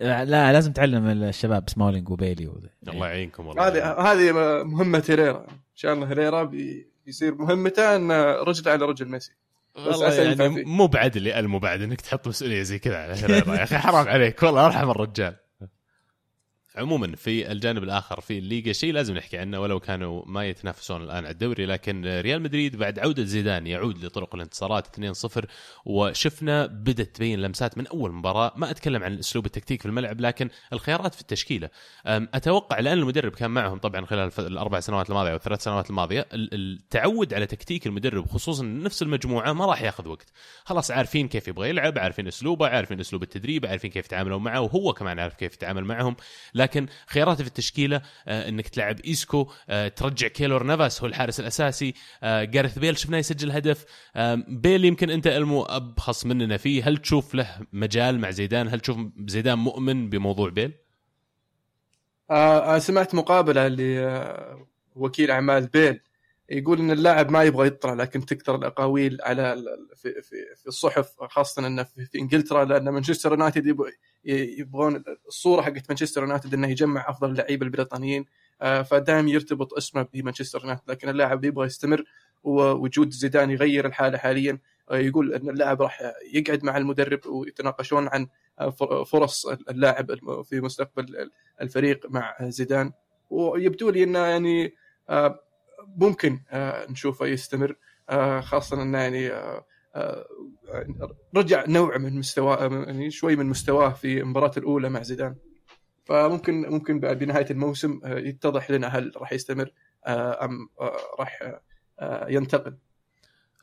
لا 0.01 0.53
لازم 0.53 0.73
تعلم 0.73 1.07
الشباب 1.07 1.71
سمولينج 1.71 2.11
وبيلي 2.11 2.47
و... 2.47 2.61
الله 2.89 3.07
يعينكم 3.07 3.47
والله. 3.47 3.69
هذه 3.69 3.93
هذه 3.93 4.33
مهمة 4.65 5.03
هيريرا 5.09 5.39
إن 5.51 5.57
شاء 5.77 5.93
الله 5.95 6.07
هيريرا 6.09 6.43
بي- 6.43 6.93
بيصير 7.07 7.35
مهمته 7.35 7.97
ان 7.97 8.13
رجل 8.47 8.69
على 8.71 8.85
رجل 8.87 9.09
ميسي. 9.09 9.33
والله 9.77 10.15
يعني. 10.15 10.65
مو 10.65 10.87
بعدل 10.87 11.27
يا 11.27 11.39
المو 11.39 11.59
بعد 11.59 11.83
إنك 11.83 12.01
تحط 12.01 12.29
مسؤولية 12.29 12.63
زي 12.63 12.79
كذا 12.79 12.97
على 12.97 13.15
يا 13.31 13.63
أخي 13.63 13.79
حرام 13.79 14.09
عليك 14.09 14.43
والله 14.43 14.67
أرحم 14.67 14.91
الرجال 14.91 15.42
عموما 16.77 17.17
في 17.17 17.53
الجانب 17.53 17.83
الآخر 17.83 18.21
في 18.21 18.39
الليغا 18.39 18.73
شيء 18.73 18.93
لازم 18.93 19.15
نحكي 19.15 19.39
عنه 19.39 19.61
ولو 19.61 19.81
كانوا 19.81 20.23
ما 20.27 20.45
يتنافسون 20.47 21.03
الآن 21.03 21.17
على 21.17 21.31
الدوري 21.31 21.67
لكن 21.67 22.21
ريال 22.21 22.43
مدريد 22.43 22.77
بعد 22.77 22.99
عودة 22.99 23.25
زيدان 23.25 23.67
يعود 23.67 24.05
لطرق 24.05 24.35
الانتصارات 24.35 24.87
2-0 24.87 25.45
وشفنا 25.85 26.67
بدأت 26.67 27.17
تبين 27.17 27.41
لمسات 27.43 27.79
من 27.79 27.87
أول 27.87 28.13
مباراة. 28.13 28.53
ما 28.57 28.71
أتكلم 28.71 29.03
عن 29.03 29.13
الاسلوب 29.13 29.47
التكتيك 29.47 29.81
في 29.81 29.87
الملعب 29.87 30.21
لكن 30.21 30.49
الخيارات 30.73 31.15
في 31.15 31.21
التشكيلة. 31.21 31.69
أتوقع 32.07 32.81
لأن 32.81 32.99
المدرب 32.99 33.33
كان 33.33 33.51
معهم 33.51 33.79
طبعا 33.79 34.07
خلال 34.07 34.31
الأربع 34.39 34.81
سنوات 34.81 35.11
الماضية 35.11 35.31
أو 35.31 35.37
الثلاث 35.37 35.63
سنوات 35.63 35.91
الماضية 35.91 36.27
ال- 36.33 36.55
التعود 36.55 37.35
على 37.35 37.47
تكتيك 37.47 37.87
المدرب 37.87 38.27
خصوصا 38.29 38.65
نفس 38.65 39.03
المجموعة 39.03 39.53
ما 39.53 39.67
راح 39.67 39.83
ياخذ 39.83 40.09
وقت. 40.09 40.33
خلاص 40.65 40.91
عارفين 40.91 41.29
كيف 41.29 41.49
يبغى 41.49 41.69
يلعب 41.69 41.99
عارفين 41.99 42.27
أسلوبه 42.27 42.69
عارفين 42.69 43.01
أسلوب 43.01 43.23
التدريب 43.23 43.67
عارفين 43.67 43.91
كيف 43.91 44.07
يتعاملوا 44.07 44.39
معه 44.39 44.61
وهو 44.61 44.93
كمان 44.93 45.19
عارف 45.19 45.35
كيف 45.35 45.55
يتعامل 45.55 45.85
معهم. 45.85 46.17
لكن 46.63 46.87
خياراته 47.07 47.43
في 47.43 47.49
التشكيلة 47.49 48.03
آه 48.29 48.49
إنك 48.49 48.69
تلعب 48.69 49.01
إيسكو 49.01 49.51
آه 49.69 49.89
ترجع 49.89 50.29
كيلور 50.29 50.63
نافاس 50.63 51.01
هو 51.01 51.07
الحارس 51.07 51.41
الأساسي 51.41 51.95
آه 52.23 52.45
جاريث 52.45 52.79
بيل 52.79 52.99
شفناه 52.99 53.19
يسجل 53.19 53.51
هدف 53.51 53.85
بيل 54.49 54.85
يمكن 54.85 55.11
أنت 55.11 55.27
إلمو 55.27 55.63
أبخص 55.63 56.27
مننا 56.27 56.57
فيه 56.57 56.89
هل 56.89 56.97
تشوف 56.97 57.35
له 57.35 57.59
مجال 57.73 58.19
مع 58.19 58.31
زيدان؟ 58.31 58.69
هل 58.69 58.81
تشوف 58.81 58.99
زيدان 59.27 59.59
مؤمن 59.59 60.11
بموضوع 60.11 60.51
بيل؟ 60.51 60.73
سمعت 62.79 63.15
مقابلة 63.15 63.69
لوكيل 64.97 65.31
أعمال 65.31 65.67
بيل. 65.67 66.01
يقول 66.51 66.79
إن 66.79 66.91
اللاعب 66.91 67.31
ما 67.31 67.43
يبغى 67.45 67.67
يطلع 67.67 67.93
لكن 67.95 68.27
تكثر 68.27 68.55
الأقاويل 68.55 69.19
على 69.23 69.57
في 69.97 70.23
في 70.23 70.37
في 70.57 70.67
الصحف 70.67 71.13
خاصة 71.21 71.67
إنه 71.67 71.83
في, 71.83 72.05
في 72.07 72.19
إنجلترا 72.19 72.65
لأن 72.65 72.89
مانشستر 72.89 73.31
يونايتد 73.31 73.77
يبغون 74.25 75.05
الصورة 75.29 75.63
حقت 75.63 75.85
مانشستر 75.89 76.21
يونايتد 76.23 76.55
إنه 76.55 76.69
يجمع 76.69 77.11
أفضل 77.11 77.31
اللعيبة 77.31 77.67
البريطانيين 77.67 78.25
آه، 78.63 78.83
فدائما 78.83 79.31
يرتبط 79.31 79.75
اسمه 79.75 80.07
بمانشستر 80.15 80.61
يونايتد 80.61 80.83
لكن 80.89 81.09
اللاعب 81.09 81.45
يبغى 81.45 81.67
يستمر 81.67 82.05
ووجود 82.43 83.11
زيدان 83.11 83.51
يغير 83.51 83.87
الحالة 83.87 84.19
حاليا 84.19 84.59
آه، 84.91 84.97
يقول 84.97 85.35
إن 85.35 85.49
اللاعب 85.49 85.83
راح 85.83 86.01
يقعد 86.35 86.65
مع 86.65 86.77
المدرب 86.77 87.27
ويتناقشون 87.27 88.09
عن 88.09 88.27
آه، 88.61 88.71
فر- 88.71 89.05
فرص 89.05 89.47
اللاعب 89.47 90.07
في 90.45 90.61
مستقبل 90.61 91.31
الفريق 91.61 92.07
مع 92.11 92.37
زيدان. 92.41 92.93
ويبدو 93.31 93.91
لي 93.91 94.03
إنه 94.05 94.19
يعني 94.19 94.75
ممكن 95.97 96.41
آه، 96.51 96.91
نشوفه 96.91 97.27
يستمر 97.27 97.77
آه، 98.11 98.41
خاصة 98.41 98.83
أنه 98.83 98.99
يعني 98.99 99.33
آه، 99.95 100.27
رجع 101.37 101.65
نوع 101.69 101.99
من 101.99 102.19
مستواه 102.19 102.85
يعني 102.87 103.11
شوي 103.11 103.37
من 103.37 103.47
مستواه 103.47 103.91
في 103.91 104.21
المباراة 104.21 104.53
الأولى 104.57 104.89
مع 104.89 105.03
زيدان. 105.03 105.37
فممكن 106.05 106.71
ممكن 106.71 107.01
بنهاية 107.01 107.47
الموسم 107.51 108.01
يتضح 108.05 108.71
لنا 108.71 108.87
هل 108.87 109.13
راح 109.17 109.33
يستمر 109.33 109.73
أم 110.07 110.69
راح 111.19 111.61
ينتقل. 112.29 112.77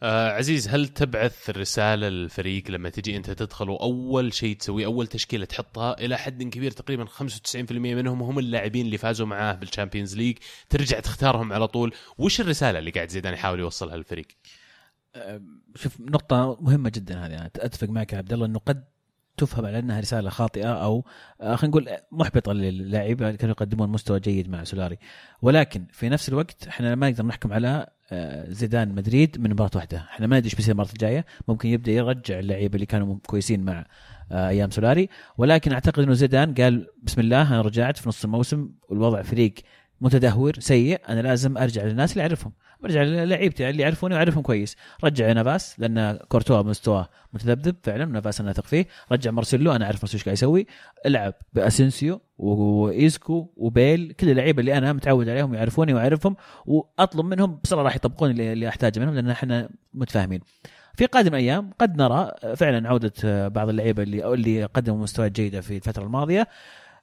آه 0.03 0.31
عزيز 0.31 0.67
هل 0.67 0.87
تبعث 0.87 1.49
رساله 1.49 2.09
للفريق 2.09 2.71
لما 2.71 2.89
تجي 2.89 3.17
أنت 3.17 3.31
تدخل 3.31 3.69
وأول 3.69 4.33
شيء 4.33 4.55
تسويه 4.55 4.85
أول 4.85 5.07
تشكيلة 5.07 5.45
تحطها 5.45 5.99
إلى 5.99 6.17
حد 6.17 6.43
كبير 6.43 6.71
تقريبا 6.71 7.05
95% 7.05 7.71
منهم 7.71 8.21
هم 8.21 8.39
اللاعبين 8.39 8.85
اللي 8.85 8.97
فازوا 8.97 9.27
معاه 9.27 9.53
بالشامبيونز 9.53 10.15
ليج 10.15 10.37
ترجع 10.69 10.99
تختارهم 10.99 11.53
على 11.53 11.67
طول. 11.67 11.93
وش 12.17 12.41
الرسالة 12.41 12.79
اللي 12.79 12.91
قاعد 12.91 13.09
زيدان 13.09 13.33
يحاول 13.33 13.59
يوصلها 13.59 13.97
للفريق؟ 13.97 14.27
شوف 15.75 15.99
نقطة 15.99 16.57
مهمة 16.61 16.89
جدا 16.89 17.25
هذه 17.25 17.33
أنا 17.33 17.51
أتفق 17.55 17.89
معك 17.89 18.13
يا 18.13 18.17
عبد 18.17 18.33
الله 18.33 18.45
أنه 18.45 18.59
قد 18.59 18.83
تفهم 19.39 19.65
على 19.65 19.79
أنها 19.79 19.99
رسالة 19.99 20.29
خاطئة 20.29 20.83
أو 20.83 21.05
آه، 21.41 21.55
خلينا 21.55 21.77
نقول 21.77 21.97
محبطة 22.11 22.53
للاعبين 22.53 23.27
اللي 23.27 23.37
كانوا 23.37 23.55
يقدمون 23.59 23.89
مستوى 23.89 24.19
جيد 24.19 24.49
مع 24.49 24.63
سولاري. 24.63 24.97
ولكن 25.41 25.85
في 25.91 26.09
نفس 26.09 26.29
الوقت 26.29 26.67
إحنا 26.67 26.95
ما 26.95 27.09
نقدر 27.09 27.25
نحكم 27.25 27.53
على 27.53 27.87
آه، 28.11 28.49
زيدان 28.49 28.95
مدريد 28.95 29.41
من 29.41 29.49
مباراة 29.49 29.71
واحدة. 29.75 29.97
إحنا 29.97 30.27
ما 30.27 30.37
ندري 30.37 30.45
إيش 30.45 30.55
بيصير 30.55 30.71
المباراة 30.71 30.91
الجاية. 30.91 31.25
ممكن 31.47 31.69
يبدأ 31.69 31.91
يرجع 31.91 32.39
اللعيبة 32.39 32.75
اللي 32.75 32.85
كانوا 32.85 33.17
كويسين 33.27 33.65
مع 33.65 33.85
آه، 34.31 34.49
أيام 34.49 34.71
سولاري. 34.71 35.09
ولكن 35.37 35.71
أعتقد 35.71 36.03
أنه 36.03 36.13
زيدان 36.13 36.53
قال 36.53 36.87
بسم 37.03 37.21
الله 37.21 37.41
أنا 37.53 37.61
رجعت 37.61 37.97
في 37.97 38.09
نص 38.09 38.23
الموسم 38.23 38.69
والوضع 38.89 39.21
فريق 39.21 39.53
متدهور 40.01 40.59
سيء 40.59 41.01
أنا 41.09 41.21
لازم 41.21 41.57
أرجع 41.57 41.83
للناس 41.83 42.11
اللي 42.11 42.21
أعرفهم. 42.21 42.53
برجع 42.79 43.03
للعيبتي 43.03 43.69
اللي 43.69 43.83
يعرفوني 43.83 44.15
واعرفهم 44.15 44.43
كويس. 44.43 44.75
رجع 45.03 45.31
نافاس 45.31 45.79
لأن 45.79 46.19
كورتوا 46.27 46.61
مستواه 46.61 47.09
متذبذب 47.33 47.75
فعلا 47.83 48.05
نافاس 48.05 48.41
أنا 48.41 48.51
أثق 48.51 48.65
فيه. 48.65 48.85
رجع 49.11 49.31
مارسيلو 49.31 49.71
أنا 49.71 49.85
أعرف 49.85 50.03
مارسيلو 50.03 50.17
إيش 50.19 50.23
قاعد 50.23 50.33
يسوي. 50.33 50.67
العب 51.05 51.33
بأسينسيو 51.53 52.21
وإيسكو 52.37 53.53
وبيل 53.55 54.13
كل 54.19 54.29
اللعيبة 54.29 54.59
اللي 54.59 54.77
أنا 54.77 54.93
متعود 54.93 55.29
عليهم 55.29 55.53
يعرفوني 55.53 55.93
وأعرفهم 55.93 56.35
وأطلب 56.65 57.25
منهم 57.25 57.59
بسرعة 57.63 57.83
راح 57.83 57.95
يطبقون 57.95 58.31
اللي 58.31 58.67
أحتاجه 58.67 58.99
منهم 58.99 59.15
لأن 59.15 59.29
إحنا 59.29 59.69
متفاهمين. 59.93 60.39
في 60.95 61.05
قادم 61.05 61.35
الأيام 61.35 61.69
قد 61.79 61.97
نرى 61.97 62.31
فعلا 62.55 62.89
عودة 62.89 63.47
بعض 63.47 63.69
اللعيبة 63.69 64.03
اللي 64.03 64.33
اللي 64.33 64.65
قدموا 64.65 64.97
مستويات 64.97 65.31
جيدة 65.31 65.61
في 65.61 65.75
الفترة 65.75 66.03
الماضية 66.03 66.47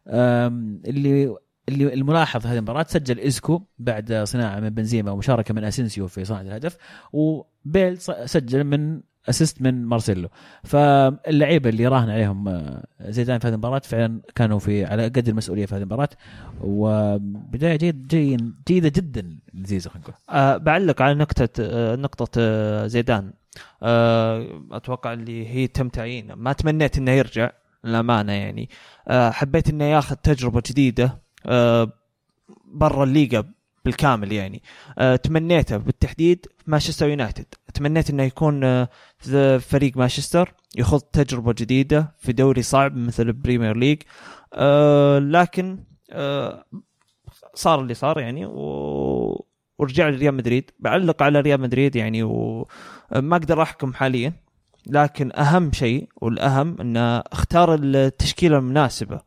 اللي 0.08 1.36
اللي 1.68 1.94
الملاحظ 1.94 2.46
هذه 2.46 2.56
المباراة 2.56 2.86
سجل 2.88 3.20
إيسكو 3.20 3.62
بعد 3.78 4.12
صناعة 4.24 4.60
من 4.60 4.68
بنزيما 4.68 5.10
ومشاركة 5.10 5.54
من 5.54 5.64
أسينسيو 5.64 6.08
في 6.08 6.24
صناعة 6.24 6.42
الهدف 6.42 6.76
وبيل 7.12 7.98
سجل 8.24 8.64
من 8.64 9.00
اسيست 9.28 9.62
من 9.62 9.84
مارسيلو. 9.84 10.28
فاللعيبة 10.64 11.70
اللي 11.70 11.86
راهن 11.86 12.10
عليهم 12.10 12.48
آه، 12.48 12.84
زيدان 13.00 13.38
في 13.38 13.46
هذه 13.46 13.52
المباراة 13.52 13.78
فعلا 13.78 14.20
كانوا 14.34 14.58
في 14.58 14.84
على 14.84 15.04
قد 15.04 15.28
المسؤولية 15.28 15.66
في 15.66 15.74
هذه 15.74 15.80
المباراة 15.80 16.08
وبداية 16.60 17.76
جيد 17.76 18.08
جيد 18.08 18.54
جيدة 18.68 18.88
جدا 18.88 19.38
لزيزو 19.54 19.90
خلينا 19.90 20.08
نقول. 20.08 20.14
أه 20.30 20.56
بعلق 20.56 21.02
على 21.02 21.14
نقطة 21.14 21.48
أه 21.60 21.96
نقطة 21.96 22.30
أه 22.38 22.86
زيدان. 22.86 23.32
أه 23.82 24.62
أتوقع 24.72 25.12
اللي 25.12 25.48
هي 25.48 25.66
تم 25.66 25.88
تعيينه. 25.88 26.34
ما 26.34 26.52
تمنيت 26.52 26.98
إنه 26.98 27.10
يرجع 27.10 27.50
للأمانة 27.84 28.32
يعني. 28.32 28.68
أه 29.08 29.30
حبيت 29.30 29.68
إنه 29.70 29.84
ياخذ 29.84 30.16
تجربة 30.16 30.62
جديدة. 30.66 31.04
أه 31.04 31.25
برا 32.64 33.04
الليغا 33.04 33.44
بالكامل 33.84 34.32
يعني. 34.32 34.62
أه 34.98 35.16
تمنيته 35.16 35.76
بالتحديد 35.76 36.46
مانشستر 36.66 37.08
يونايتد. 37.08 37.46
تمنيت 37.74 38.10
إنه 38.10 38.22
يكون 38.22 38.86
في 39.18 39.58
فريق 39.58 39.96
مانشستر 39.96 40.54
يخوض 40.76 41.00
تجربة 41.00 41.52
جديدة 41.52 42.14
في 42.18 42.32
دوري 42.32 42.62
صعب 42.62 42.96
مثل 42.96 43.26
البريمير 43.26 43.76
ليج 43.76 44.02
لكن 45.32 45.78
صار 47.54 47.80
اللي 47.80 47.94
صار 47.94 48.20
يعني 48.20 48.46
و... 48.46 49.46
ورجع 49.78 50.08
لريال 50.08 50.34
مدريد. 50.34 50.70
بعلق 50.78 51.22
على 51.22 51.40
ريال 51.40 51.60
مدريد 51.60 51.96
يعني 51.96 52.22
وما 52.22 52.66
أقدر 53.36 53.62
أحكم 53.62 53.92
حاليا. 53.94 54.32
لكن 54.86 55.32
أهم 55.36 55.72
شيء 55.72 56.08
والأهم 56.16 56.80
إنه 56.80 57.18
اختار 57.18 57.74
التشكيلة 57.74 58.58
المناسبة. 58.58 59.16
آه، 59.16 59.22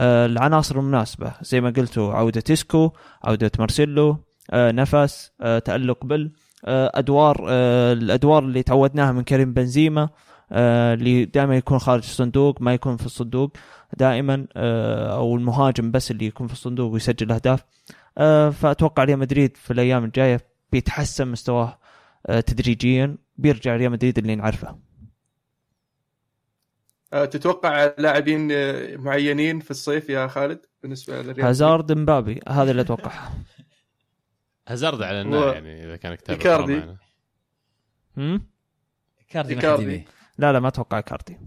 العناصر 0.00 0.78
المناسبة. 0.78 1.32
زي 1.42 1.60
ما 1.60 1.70
قلتوا 1.70 2.14
عودة 2.14 2.40
إيسكو 2.40 2.90
عودة 3.24 3.50
مارسيلو 3.58 4.16
آه، 4.50 4.70
نفس 4.72 5.32
آه، 5.40 5.58
تألق 5.58 6.04
بل 6.04 6.30
آه، 6.64 6.90
أدوار 6.94 7.46
آه، 7.48 7.92
الأدوار 7.92 8.42
اللي 8.44 8.62
تعودناها 8.62 9.12
من 9.12 9.22
كريم 9.22 9.52
بنزيما 9.52 10.08
آه، 10.52 10.94
اللي 10.94 11.24
دائما 11.24 11.56
يكون 11.56 11.78
خارج 11.78 12.02
الصندوق 12.02 12.62
ما 12.62 12.74
يكون 12.74 12.96
في 12.96 13.06
الصندوق 13.06 13.52
دائما 13.96 14.46
آه، 14.56 15.16
أو 15.16 15.36
المهاجم 15.36 15.90
بس 15.90 16.10
اللي 16.10 16.26
يكون 16.26 16.46
في 16.46 16.52
الصندوق 16.52 16.92
ويسجل 16.92 17.32
أهداف. 17.32 17.64
آه، 18.18 18.50
فأتوقع 18.50 19.04
ريال 19.04 19.18
مدريد 19.18 19.56
في 19.56 19.72
الأيام 19.72 20.04
الجاية 20.04 20.40
بيتحسن 20.72 21.28
مستواه 21.28 21.78
آه، 22.26 22.40
تدريجيا 22.40 23.16
بيرجع 23.36 23.76
ريال 23.76 23.92
مدريد 23.92 24.18
اللي 24.18 24.34
نعرفه. 24.34 24.68
آه، 24.68 24.78
تتوقع 27.24 27.94
لاعبين 27.98 28.48
آه، 28.52 28.96
معينين 28.96 29.60
في 29.60 29.70
الصيف 29.70 30.08
يا 30.08 30.26
خالد 30.26 30.66
بالنسبة 30.82 31.22
للريال 31.22 31.46
هازارد 31.46 31.92
مبابي 31.92 32.40
هذا 32.48 32.70
اللي 32.70 32.82
أتوقعه. 32.82 33.32
هازارد 34.68 35.02
على 35.02 35.20
النار 35.20 35.48
و- 35.48 35.52
يعني 35.52 35.84
إذا 35.84 35.96
كان 35.96 36.14
كتاب؟ 36.14 36.36
كاردي 36.36 36.82
إيكاردي. 38.18 39.60
حد 39.60 39.80
يبيه. 39.80 40.04
لا 40.38 40.52
لا 40.52 40.60
ما 40.60 40.68
أتوقع 40.68 41.00
كاردي 41.00 41.38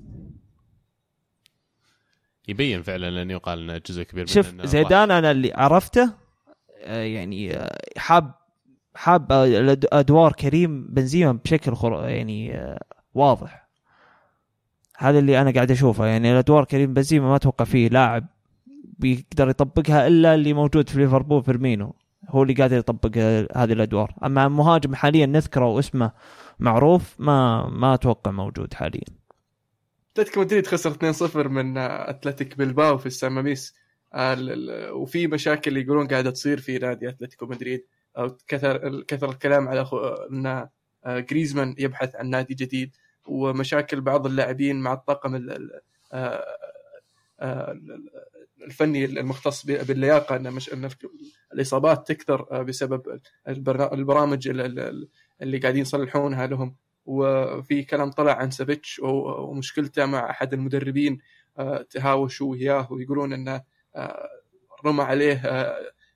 يبين 2.48 2.82
فعلا 2.82 3.10
لأنه 3.10 3.34
يقال 3.34 3.60
إنه 3.60 3.82
جزء 3.88 4.04
كبير 4.04 4.26
شوف 4.26 4.54
منه 4.54 4.66
زيدان 4.66 5.12
أنا 5.12 5.32
اللي 5.32 5.54
عرفته 5.54 6.14
آه، 6.84 7.02
يعني 7.04 7.56
آه، 7.58 7.78
حاب 7.98 8.34
حاب 8.96 9.32
آه، 9.32 9.78
أدوار 9.94 10.34
كريم 10.34 10.88
بنزيما 10.88 11.32
بشكل 11.32 11.76
خر... 11.76 12.10
يعني 12.10 12.56
آه، 12.58 12.84
واضح. 13.14 13.67
هذا 14.98 15.20
اللي 15.20 15.42
أنا 15.42 15.52
قاعد 15.52 15.72
أشوفه. 15.72 16.06
يعني 16.06 16.32
الأدوار 16.32 16.66
كريم 16.66 16.94
بنزيما 16.94 17.28
ما 17.28 17.36
أتوقع 17.36 17.66
فيه 17.66 17.88
لاعب 17.90 18.28
بيقدر 19.00 19.50
يطبقها 19.50 20.08
إلا 20.08 20.36
اللي 20.36 20.54
موجود 20.54 20.90
في 20.90 21.00
ليفربول 21.00 21.44
فيرمينو. 21.44 21.96
هو 22.30 22.44
اللي 22.44 22.54
قادر 22.54 22.78
يطبق 22.78 23.18
هذه 23.56 23.74
الأدوار. 23.74 24.14
أما 24.24 24.48
مهاجم 24.48 24.96
حاليا 24.96 25.26
نذكره 25.26 25.66
واسمه 25.66 26.12
معروف 26.60 27.16
ما 27.20 27.68
ما 27.70 27.94
أتوقع 27.94 28.32
موجود 28.32 28.74
حاليا. 28.74 29.06
اتلتيكو 30.12 30.42
مدريد 30.42 30.68
خسر 30.68 30.92
2-0 30.92 31.36
من 31.36 31.78
اتلتيك 31.78 32.58
بلباو 32.58 32.98
في 32.98 33.06
السان 33.06 33.32
ماميس. 33.32 33.76
آه، 34.14 34.94
وفي 34.94 35.28
مشاكل 35.28 35.78
يقولون 35.78 36.08
قاعدة 36.08 36.32
تصير 36.32 36.60
في 36.60 36.78
نادي 36.78 37.10
أتلتيكو 37.10 37.46
مدريد. 37.46 37.86
كثر 38.48 39.04
كثر 39.08 39.30
الكلام 39.30 39.68
على 39.68 39.88
إن 40.32 40.46
آه، 41.06 41.20
جريزمان 41.20 41.76
يبحث 41.78 42.16
عن 42.16 42.30
نادي 42.30 42.54
جديد. 42.54 42.96
ومشاكل 43.28 44.02
بعض 44.02 44.26
اللاعبين 44.26 44.76
مع 44.76 44.94
الطاقم 44.94 45.36
ال- 45.36 45.52
ال- 45.52 45.82
آه، 46.14 46.44
آه، 47.40 47.72
ال- 47.72 48.10
الفني 48.64 49.06
المختص 49.06 49.66
باللياقة 49.66 50.36
إن 50.36 50.52
مش 50.54 50.74
إن 50.74 50.90
الإصابات 51.54 52.08
تكثر 52.08 52.46
آه، 52.52 52.62
بسبب 52.62 53.20
البرامج 53.94 54.48
ال- 54.48 54.80
ال- 54.80 55.08
اللي 55.42 55.58
قاعدين 55.58 55.82
يصلحونها 55.82 56.48
لهم. 56.48 56.76
وفي 57.06 57.84
كلام 57.84 58.12
طلع 58.12 58.32
عن 58.34 58.52
سافيتش 58.52 59.00
ومشكلته 59.04 60.06
مع 60.06 60.30
أحد 60.30 60.54
المدربين 60.54 61.18
تهاوشوا 61.90 62.52
وياه 62.52 62.88
ويقولون 62.92 63.34
إنه 63.34 63.64
رمى 64.86 65.04
عليه 65.04 65.42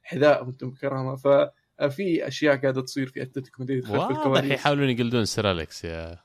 حذاء 0.04 0.46
وأنتم 0.46 0.72
كرامه 0.72 1.16
ففي 1.16 2.28
أشياء 2.28 2.56
قاعدة 2.58 2.82
تصير 2.82 3.08
في 3.08 3.22
أتلتيكو 3.22 3.64
مدريد 3.64 3.86
خلف 3.86 3.96
واضح 4.28 4.44
يحاولون 4.54 4.90
يقلدون 4.90 5.26
سير 5.26 5.52
اليكس 5.52 5.84
يا 5.86 6.18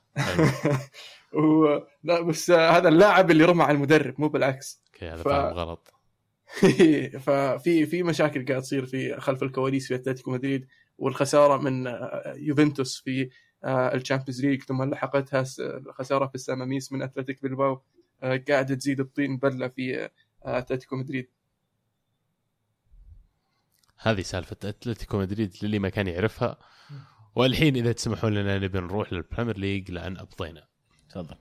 و... 1.32 1.78
لا 2.04 2.20
بس 2.20 2.50
هذا 2.50 2.88
اللاعب 2.88 3.30
اللي 3.30 3.44
رمى 3.44 3.62
على 3.62 3.76
المدرب 3.76 4.14
مو 4.20 4.28
بالعكس. 4.28 4.82
okay 4.86 5.08
هذا 5.08 5.22
ف- 5.22 5.28
فاهم 5.28 5.54
غلط. 5.54 5.92
ففي 7.26 7.86
في 7.86 8.02
مشاكل 8.02 8.46
قاعد 8.46 8.62
تصير 8.62 8.86
في 8.86 9.20
خلف 9.20 9.42
الكواليس 9.42 9.88
في 9.88 9.94
أتلتيكو 9.94 10.30
مدريد 10.30 10.66
والخسارة 10.98 11.56
من 11.56 11.86
آه، 11.86 12.34
يوفنتوس 12.36 13.00
في 13.00 13.30
آه، 13.64 13.94
ال 13.94 13.99
Champions 13.99 14.44
League 14.44 14.62
ثم 14.62 14.82
لحقتها 14.82 15.44
الخسارة 15.60 16.26
في 16.26 16.34
السان 16.34 16.59
ماميس 16.59 16.92
من 16.92 17.02
اتلتيك 17.02 17.42
بلباو 17.42 17.82
آه، 18.22 18.44
قاعدة 18.48 18.74
تزيد 18.74 19.00
الطين 19.00 19.36
بلة 19.38 19.68
في 19.68 20.10
أتلتيكو 20.42 20.96
مدريد. 20.96 21.28
هذه 23.98 24.20
سالفة 24.20 24.56
أتلتيكو 24.64 25.18
مدريد 25.18 25.52
للي 25.62 25.78
ما 25.78 25.88
كان 25.88 26.06
يعرفها. 26.08 26.58
والحين 27.36 27.76
إذا 27.76 27.92
تسمحون 27.92 28.34
لنا 28.34 28.58
نبي 28.58 28.80
نروح 28.80 29.12
لل 29.12 29.22
Premier 29.22 29.58
League 29.58 29.90
لأن 29.90 30.16
أبطينا. 30.18 30.64
تفضل. 31.10 31.36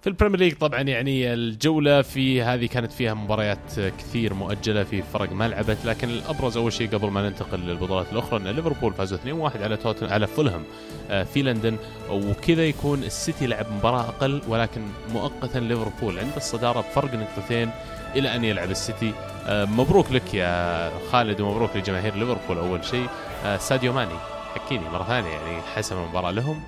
في 0.00 0.06
ال 0.06 0.10
Premier 0.10 0.38
League 0.38 0.54
طبعا 0.54 0.80
يعني 0.80 1.34
الجولة 1.34 2.02
في 2.02 2.42
هذه 2.42 2.66
كانت 2.66 2.92
فيها 2.92 3.14
مباريات 3.14 3.80
كثير 3.98 4.34
مؤجلة 4.34 4.84
في 4.84 5.02
فرق 5.02 5.32
ما 5.32 5.48
لعبت 5.48 5.78
لكن 5.84 6.08
الأبرز 6.08 6.56
أول 6.56 6.72
شيء 6.72 6.88
قبل 6.88 7.08
ما 7.08 7.28
ننتقل 7.28 7.60
للبطولات 7.60 8.12
الأخرى 8.12 8.40
إن 8.40 8.48
ليفربول 8.48 8.92
فازوا 8.94 9.18
2-1 9.18 9.56
على 9.56 9.76
توتن 9.76 10.06
على 10.06 10.26
فولهام 10.26 10.64
آه، 11.10 11.22
في 11.22 11.42
لندن 11.42 11.76
وكذا 12.10 12.64
يكون 12.64 13.02
السيتي 13.02 13.46
لعب 13.46 13.72
مباراة 13.72 14.08
أقل 14.08 14.42
ولكن 14.48 14.82
مؤقتا 15.12 15.58
ليفربول 15.58 16.18
عند 16.18 16.32
الصدارة 16.36 16.80
بفرق 16.80 17.14
نقطتين 17.14 17.70
إلى 18.14 18.36
أن 18.36 18.44
يلعب 18.44 18.70
السيتي. 18.70 19.12
آه، 19.46 19.64
مبروك 19.64 20.12
لك 20.12 20.34
يا 20.34 20.90
خالد 21.10 21.40
ومبروك 21.40 21.76
لجماهير 21.76 22.14
ليفربول 22.16 22.58
أول 22.58 22.84
شيء. 22.84 23.06
آه، 23.44 23.56
ساديو 23.56 23.92
ماني. 23.92 24.35
حكيني 24.58 24.88
مرة 24.88 25.04
ثانية 25.04 25.28
يعني 25.28 25.62
حسم 25.62 25.96
المباراة 25.96 26.30
لهم. 26.30 26.62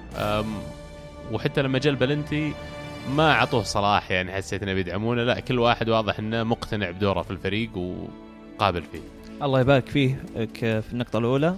وحتى 1.33 1.63
لما 1.63 1.79
جاء 1.79 1.93
البلنتي 1.93 2.53
ما 3.11 3.35
عطوه 3.35 3.63
صلاح 3.63 4.11
يعني 4.11 4.33
حسيت 4.33 4.63
إنه 4.63 4.75
بيدعمونه. 4.75 5.23
لا 5.25 5.41
كل 5.41 5.59
واحد 5.59 5.89
واضح 5.89 6.19
إنه 6.19 6.43
مقتنع 6.43 6.91
بدوره 6.91 7.23
في 7.23 7.31
الفريق 7.31 7.71
وقابل 7.77 8.83
فيه. 8.83 9.01
الله 9.43 9.61
يبارك 9.61 9.87
فيه 9.87 10.25
في 10.55 10.93
النقطة 10.93 11.19
الأولى. 11.19 11.57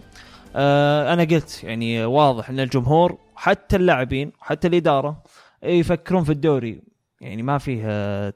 آه 0.57 1.13
أنا 1.13 1.23
قلت 1.25 1.65
يعني 1.65 2.05
واضح 2.05 2.51
أن 2.51 2.61
الجمهور 2.61 3.19
حتى 3.37 3.77
اللاعبين 3.77 4.33
حتى 4.41 4.69
الإدارة 4.69 5.23
يفكرون 5.63 6.25
في 6.25 6.33
الدوري. 6.33 6.83
يعني 7.21 7.43
ما 7.43 7.59
فيه 7.59 7.83
آه، 7.85 8.33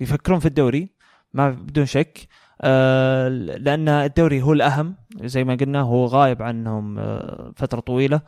يفكرون 0.00 0.38
في 0.38 0.46
الدوري 0.46 0.88
ما 1.32 1.50
بدون 1.50 1.86
شك. 1.86 2.18
آه 2.64 3.28
لأن 3.28 3.88
الدوري 3.88 4.42
هو 4.42 4.52
الأهم 4.52 4.94
زي 5.20 5.44
ما 5.44 5.54
قلنا 5.54 5.80
هو 5.80 6.04
غايب 6.06 6.42
عنهم 6.42 6.98
آه 6.98 7.52
فترة 7.56 7.80
طويلة. 7.80 8.20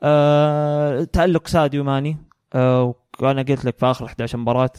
آه 0.00 1.04
تألق 1.04 1.46
ساديو 1.48 1.84
ماني 1.84 2.16
وأنا 3.20 3.42
قلت 3.42 3.64
لك 3.64 3.78
في 3.78 3.86
آخر 3.86 4.06
11 4.06 4.38
مباراة 4.38 4.70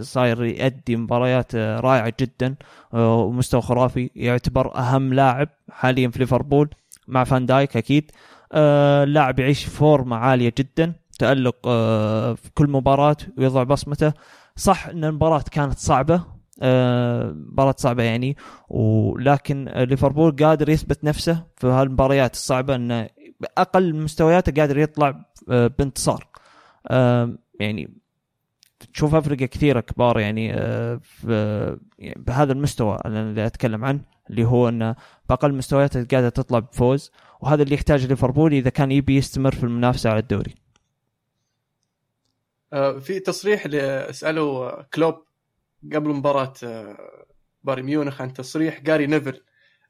صاير 0.00 0.44
يؤدي 0.44 0.96
مباريات 0.96 1.54
رائعة 1.56 2.12
جدا 2.20 2.54
ومستوى 2.92 3.60
خرافي 3.60 4.10
يعتبر 4.14 4.76
أهم 4.76 5.14
لاعب 5.14 5.48
حاليا 5.70 6.08
في 6.08 6.18
ليفربول 6.18 6.70
مع 7.08 7.24
فان 7.24 7.46
دايك 7.46 7.76
أكيد. 7.76 8.10
آه، 8.52 9.04
لاعب 9.04 9.38
يعيش 9.38 9.64
فورمة 9.64 10.16
عالية 10.16 10.52
جدا 10.58 10.92
تألق 11.18 11.68
في 12.34 12.50
كل 12.54 12.70
مباراة 12.70 13.16
ويضع 13.38 13.62
بصمته. 13.62 14.12
صح 14.56 14.86
إن 14.88 15.04
المباراة 15.04 15.44
كانت 15.52 15.78
صعبة 15.78 16.22
مباراة 17.32 17.74
صعبة 17.78 18.02
يعني. 18.02 18.36
ولكن 18.68 19.64
ليفربول 19.64 20.36
قادر 20.36 20.68
يثبت 20.68 21.04
نفسه 21.04 21.44
في 21.56 21.66
هالمباريات 21.66 22.34
الصعبة 22.34 22.74
إنه 22.74 23.08
أقل 23.58 23.94
مستوياته 23.96 24.52
قادر 24.60 24.78
يطلع 24.78 25.24
آه، 25.50 25.66
بانتصار. 25.66 26.26
آه، 26.88 27.38
يعني 27.60 27.94
تشوف 28.92 29.14
افرقه 29.14 29.44
كثيره 29.46 29.80
كبار 29.80 30.18
يعني 30.20 30.54
آه، 30.54 31.00
يعني 31.98 32.22
بهذا 32.26 32.52
المستوى 32.52 32.98
اللي 33.06 33.46
أتكلم 33.46 33.84
عنه 33.84 34.00
اللي 34.30 34.44
هو 34.44 34.68
إنه 34.68 34.96
بأقل 35.28 35.54
مستوياته 35.54 36.06
قاعدة 36.10 36.28
تطلع 36.28 36.58
بفوز. 36.58 37.10
وهذا 37.40 37.62
اللي 37.62 37.74
يحتاجه 37.74 38.06
ليفربول 38.06 38.52
إذا 38.52 38.70
كان 38.70 38.92
يبي 38.92 39.16
يستمر 39.16 39.54
في 39.54 39.64
المنافسة 39.64 40.10
على 40.10 40.18
الدوري. 40.18 40.54
في 43.00 43.20
تصريح 43.26 43.66
ل- 43.66 44.14
سالوا 44.14 44.82
كلوب 44.82 45.14
قبل 45.92 46.10
مباراة 46.10 46.54
آه، 46.64 47.26
بايرن 47.64 47.82
ميونخ 47.82 48.20
عن 48.20 48.32
تصريح 48.32 48.80
جاري 48.80 49.06
نيفل. 49.06 49.42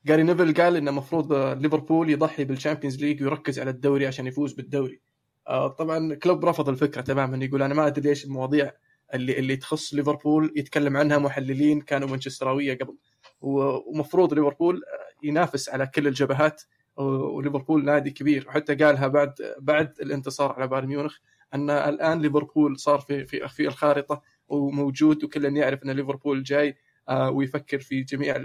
جاري 0.06 0.22
نيفل 0.22 0.54
قال 0.54 0.76
انه 0.76 0.90
المفروض 0.90 1.32
آه، 1.32 1.54
ليفربول 1.54 2.10
يضحي 2.10 2.44
بال 2.44 2.54
Champions 2.54 3.00
League 3.04 3.22
ويركز 3.22 3.58
على 3.58 3.70
الدوري 3.70 4.06
عشان 4.06 4.26
يفوز 4.26 4.52
بالدوري. 4.52 5.00
آه، 5.48 5.68
طبعا 5.68 6.14
كلوب 6.14 6.44
رفض 6.44 6.68
الفكرة 6.68 7.00
تماما. 7.00 7.44
يقول 7.44 7.62
أنا 7.62 7.74
ما 7.74 7.86
أدري 7.86 8.08
ليش 8.08 8.24
المواضيع 8.24 8.72
اللي 9.14 9.38
اللي 9.38 9.56
تخص 9.56 9.94
ليفربول. 9.94 10.52
يتكلم 10.56 10.96
عنها 10.96 11.18
محللين 11.18 11.80
كانوا 11.80 12.08
مانشستراوية 12.08 12.78
قبل. 12.78 12.96
ومفروض 13.40 14.34
ليفربول 14.34 14.82
ينافس 15.22 15.68
على 15.68 15.86
كل 15.86 16.06
الجبهات. 16.06 16.62
وليفربول 16.96 17.84
نادي 17.84 18.10
كبير. 18.10 18.48
وحتى 18.48 18.74
قالها 18.74 19.08
بعد 19.08 19.34
بعد 19.58 19.94
الانتصار 20.00 20.52
على 20.52 20.66
بايرن 20.68 20.86
ميونخ 20.86 21.16
أن 21.54 21.70
الآن 21.70 22.20
ليفربول 22.20 22.78
صار 22.78 22.98
في 22.98 23.26
في 23.26 23.48
في 23.48 23.66
الخارطة. 23.68 24.22
وموجود 24.50 25.24
وكل 25.24 25.56
يعرف 25.56 25.82
إن 25.82 25.90
ليفربول 25.90 26.42
جاي 26.42 26.76
آه، 27.08 27.30
ويفكر 27.30 27.78
في 27.78 28.02
جميع 28.02 28.36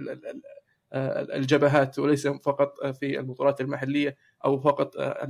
آه، 0.94 1.28
الجبهات 1.36 2.00
وليس 2.00 2.28
فقط 2.28 2.86
في 2.86 3.20
البطولات 3.20 3.62
المحلية 3.62 4.18
أو 4.46 4.60
فقط 4.60 4.98
آه، 4.98 5.28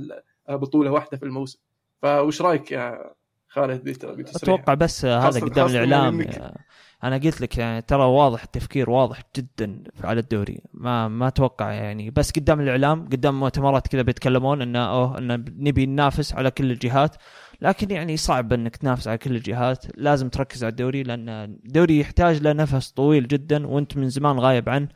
آه، 0.48 0.56
بطولة 0.56 0.90
واحدة 0.90 1.16
في 1.16 1.22
الموسم. 1.22 1.58
فوش 2.02 2.42
رأيك 2.42 2.72
يا 2.72 3.14
خالد 3.48 3.84
بتصريح 3.84 4.36
أتوقع 4.36 4.74
بس 4.74 5.04
هذا 5.04 5.40
قدام 5.40 5.66
الإعلام. 5.66 6.20
آه، 6.20 6.56
أنا 7.04 7.16
قلت 7.16 7.40
لك 7.40 7.58
يعني 7.58 7.82
ترى 7.82 8.02
واضح 8.02 8.42
التفكير 8.42 8.90
واضح 8.90 9.22
جدا 9.36 9.82
على 10.04 10.20
الدوري. 10.20 10.60
ما 10.74 11.08
ما 11.08 11.28
أتوقع 11.28 11.72
يعني. 11.72 12.10
بس 12.10 12.30
قدام 12.30 12.60
الإعلام 12.60 13.08
قدام 13.08 13.40
مؤتمرات 13.40 13.88
كذا 13.88 14.02
بيتكلمون 14.02 14.62
إنه 14.62 14.78
أوه 14.78 15.18
إنه 15.18 15.34
نبي 15.36 15.86
ننافس 15.86 16.34
على 16.34 16.50
كل 16.50 16.70
الجهات. 16.70 17.16
لكن 17.60 17.90
يعني 17.90 18.16
صعب 18.16 18.52
انك 18.52 18.76
تنافس 18.76 19.08
على 19.08 19.18
كل 19.18 19.36
الجهات. 19.36 19.84
لازم 19.94 20.28
تركز 20.28 20.64
على 20.64 20.70
الدوري 20.70 21.02
لأن 21.02 21.28
الدوري 21.28 22.00
يحتاج 22.00 22.42
له 22.42 22.52
نفس 22.52 22.90
طويل 22.90 23.28
جدا 23.28 23.66
وأنت 23.66 23.96
من 23.96 24.08
زمان 24.08 24.38
غايب 24.38 24.68
عنه. 24.68 24.88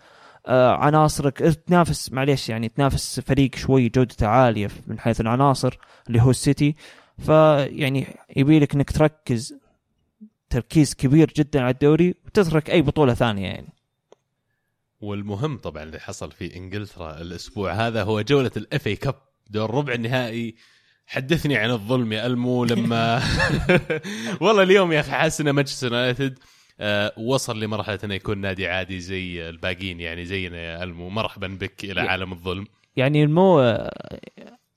آه 0.47 0.75
عناصرك 0.75 1.39
تنافس 1.39 2.13
معليش 2.13 2.49
يعني 2.49 2.69
تنافس 2.69 3.21
فريق 3.21 3.55
شوي 3.55 3.89
جودته 3.89 4.27
عالية 4.27 4.69
من 4.87 4.99
حيث 4.99 5.21
العناصر 5.21 5.79
اللي 6.09 6.23
هو 6.23 6.31
السيتي. 6.31 6.75
فيعني 7.19 8.07
يبي 8.37 8.59
لك 8.59 8.75
إنك 8.75 8.91
تركز 8.91 9.55
تركيز 10.51 10.95
كبير 10.95 11.33
جدا 11.37 11.61
على 11.61 11.71
الدوري 11.71 12.15
وتترك 12.27 12.71
أي 12.71 12.83
بطولة 12.83 13.15
ثانية 13.15 13.47
يعني. 13.47 13.73
والمهم 15.01 15.59
طبعا 15.59 15.83
اللي 15.83 15.99
حصل 15.99 16.33
في 16.33 16.57
إنجلترا 16.57 17.21
الأسبوع 17.21 17.73
هذا 17.73 18.03
هو 18.03 18.21
جولة 18.21 18.51
ال 18.57 18.87
FA 18.87 18.97
Cup 18.97 19.15
دور 19.51 19.75
ربع 19.75 19.93
النهائي 19.93 20.55
حدثني 21.11 21.57
عن 21.57 21.71
الظلم 21.71 22.13
يا 22.13 22.27
ألمو 22.27 22.65
لما 22.65 23.23
والله 24.41 24.63
اليوم 24.63 24.93
يا 24.93 25.01
أخي 25.01 25.11
حاسس 25.11 25.41
إن 25.41 25.51
مانشستر 25.51 25.87
يونايتد 25.87 26.39
آه، 26.81 27.13
وصل 27.17 27.61
لمرحلة 27.61 27.99
إنه 28.05 28.15
يكون 28.15 28.39
نادي 28.39 28.67
عادي 28.69 29.01
زي 29.01 29.49
الباقيين 29.49 30.01
يعني 30.01 30.25
زينا 30.25 30.59
يا 30.59 30.83
ألمو 30.83 31.09
مرحبا 31.09 31.47
بك 31.61 31.85
إلى 31.85 32.01
عالم 32.01 32.33
الظلم 32.33 32.67
يعني 32.97 33.25
المو 33.25 33.61
آه، 33.61 33.91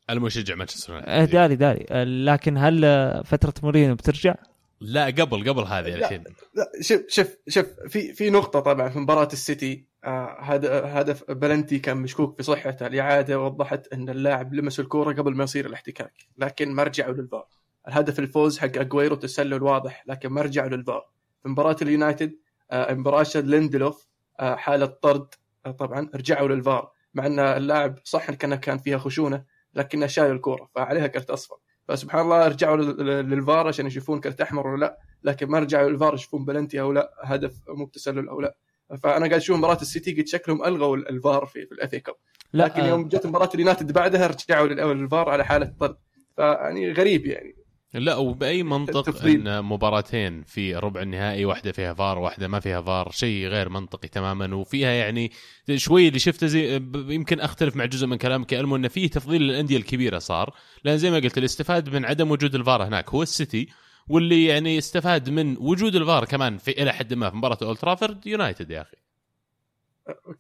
ألمو 0.09 0.27
يشجع 0.27 0.55
مانشستر 0.55 0.93
يونايتد 0.93 1.31
داري 1.31 1.55
داري 1.55 1.86
آه، 1.89 2.03
لكن 2.03 2.57
هل 2.57 2.81
فترة 3.25 3.53
مورينيو 3.63 3.95
بترجع؟ 3.95 4.36
لا 4.81 5.05
قبل 5.05 5.49
قبل 5.49 5.63
هذه 5.63 5.88
لا. 5.88 5.95
الحين 5.95 6.23
لا 6.55 6.71
شوف 6.81 7.01
شوف 7.07 7.27
شوف 7.47 7.65
في 7.88 8.13
في 8.13 8.29
نقطة 8.29 8.59
طبعا 8.59 8.89
في 8.89 8.99
مباراة 8.99 9.29
السيتي 9.34 9.93
هذا 10.39 10.99
هدف 11.01 11.32
بلنتي 11.32 11.80
كان 11.80 11.97
مشكوك 11.97 12.38
في 12.38 12.43
صحته. 12.43 12.88
الإعادة 12.88 13.39
وضحت 13.39 13.93
أن 13.93 14.10
اللاعب 14.10 14.54
لمس 14.54 14.80
الكورة 14.80 15.14
قبل 15.14 15.36
ما 15.36 15.43
يصير 15.43 15.66
الاحتكاك. 15.66 16.14
لكن 16.38 16.72
ما 16.72 16.84
رجعوا 16.84 17.14
للفار. 17.14 17.45
الهدف 17.88 18.20
الفوز 18.20 18.58
حق 18.60 18.78
أجويرو 18.78 19.16
تسلل 19.16 19.64
واضح. 19.64 20.04
لكن 20.08 20.30
ما 20.30 20.41
رجعوا 20.41 20.70
للفار. 20.70 21.06
في 21.43 21.49
مباراة 21.49 21.76
اليونايتد 21.82 22.36
آه 22.72 22.93
مباراة 22.93 23.26
ليندلوف 23.36 24.08
آه 24.39 24.56
حالة 24.56 24.86
طرد. 24.86 25.28
آه 25.66 25.72
طبعا 25.72 26.10
رجعوا 26.16 26.47
للفار. 26.47 26.91
مع 27.14 27.26
أن 27.26 27.39
اللاعب 27.39 27.95
صح 28.04 28.32
كان 28.32 28.56
كان 28.56 28.78
فيها 28.78 28.97
خشونة 28.97 29.43
لكنه 29.74 30.08
شايل 30.08 30.32
الكورة 30.32 30.70
فعليها 30.76 31.08
كرت 31.08 31.30
أصفر. 31.30 31.56
فسبحان 31.88 32.22
الله 32.22 32.47
رجعوا 32.47 32.78
لل- 32.78 33.30
للفار 33.30 33.68
عشان 33.68 33.86
يشوفون 33.88 34.20
كرت 34.20 34.41
أحمر 34.41 34.68
ولا 34.68 34.80
لا. 34.80 34.99
لكن 35.24 35.47
ما 35.47 35.60
رجعوا 35.60 35.89
للفار 35.89 36.14
يشوفون 36.14 36.45
بلنتي 36.45 36.82
أو 36.82 36.91
لا. 36.91 37.14
هدف 37.24 37.54
مو 37.68 37.86
بتسلل 37.86 38.30
أو 38.30 38.41
لا. 38.41 38.56
فأنا 39.03 39.19
قاعد 39.27 39.34
أشوف 39.34 39.57
مباراة 39.57 39.81
السيتي 39.81 40.21
قد 40.21 40.27
شكلهم 40.27 40.65
ألغوا 40.65 40.97
الفار 40.97 41.45
في, 41.45 41.65
في 41.65 41.71
ال 41.72 41.80
FA 41.80 41.95
Cup. 41.95 42.16
لكن 42.53 42.81
آه، 42.81 42.88
يوم 42.88 43.07
جت 43.07 43.25
مباراة 43.25 43.49
اليونايتد 43.55 43.91
بعدها 43.91 44.27
رجعوا 44.27 44.67
لل- 44.67 44.97
للفار 44.97 45.29
على 45.29 45.45
حالة 45.45 45.73
طرد. 45.79 45.95
فيعني 46.36 46.91
غريب 46.91 47.25
يعني. 47.25 47.55
لا 47.93 48.15
وبأي 48.15 48.63
منطق 48.63 48.97
التفضيل. 48.97 49.47
إن 49.47 49.65
مباراتين 49.65 50.43
في 50.43 50.75
ربع 50.75 51.01
النهائي 51.01 51.45
واحدة 51.45 51.71
فيها 51.71 51.93
فار 51.93 52.17
واحدة 52.19 52.47
ما 52.47 52.59
فيها 52.59 52.81
فار 52.81 53.11
شيء 53.11 53.47
غير 53.47 53.69
منطقي 53.69 54.07
تماما. 54.07 54.55
وفيها 54.55 54.91
يعني 54.91 55.31
شوي 55.75 56.07
اللي 56.07 56.19
شفته 56.19 56.47
زي 56.47 56.75
يمكن 56.95 57.39
أختلف 57.39 57.75
مع 57.75 57.86
جزء 57.86 58.07
من 58.07 58.17
كلامك 58.17 58.51
يا 58.53 58.59
ألمو 58.59 58.75
انه 58.75 58.88
فيه 58.88 59.09
تفضيل 59.09 59.41
للأندية 59.41 59.77
الكبيرة 59.77 60.19
صار. 60.19 60.53
لأن 60.84 60.97
زي 60.97 61.11
ما 61.11 61.17
قلت 61.17 61.38
اللي 61.38 61.45
استفاد 61.45 61.89
من 61.95 62.05
عدم 62.05 62.31
وجود 62.31 62.55
الفار 62.55 62.84
هناك. 62.84 63.09
هو 63.09 63.23
السيتي 63.23 63.67
واللي 64.08 64.45
يعني 64.45 64.78
استفاد 64.78 65.30
من 65.30 65.58
وجود 65.58 65.95
الفار 65.95 66.26
كمان 66.26 66.58
في 66.58 66.72
إلى 66.72 66.93
حد 66.93 67.14
ما 67.14 67.30
في 67.30 67.36
مباراة 67.36 67.58
اولد 67.62 67.78
ترافورد 67.78 68.28
يونايتد 68.28 68.72
يا 68.72 68.82
أخي. 68.82 68.97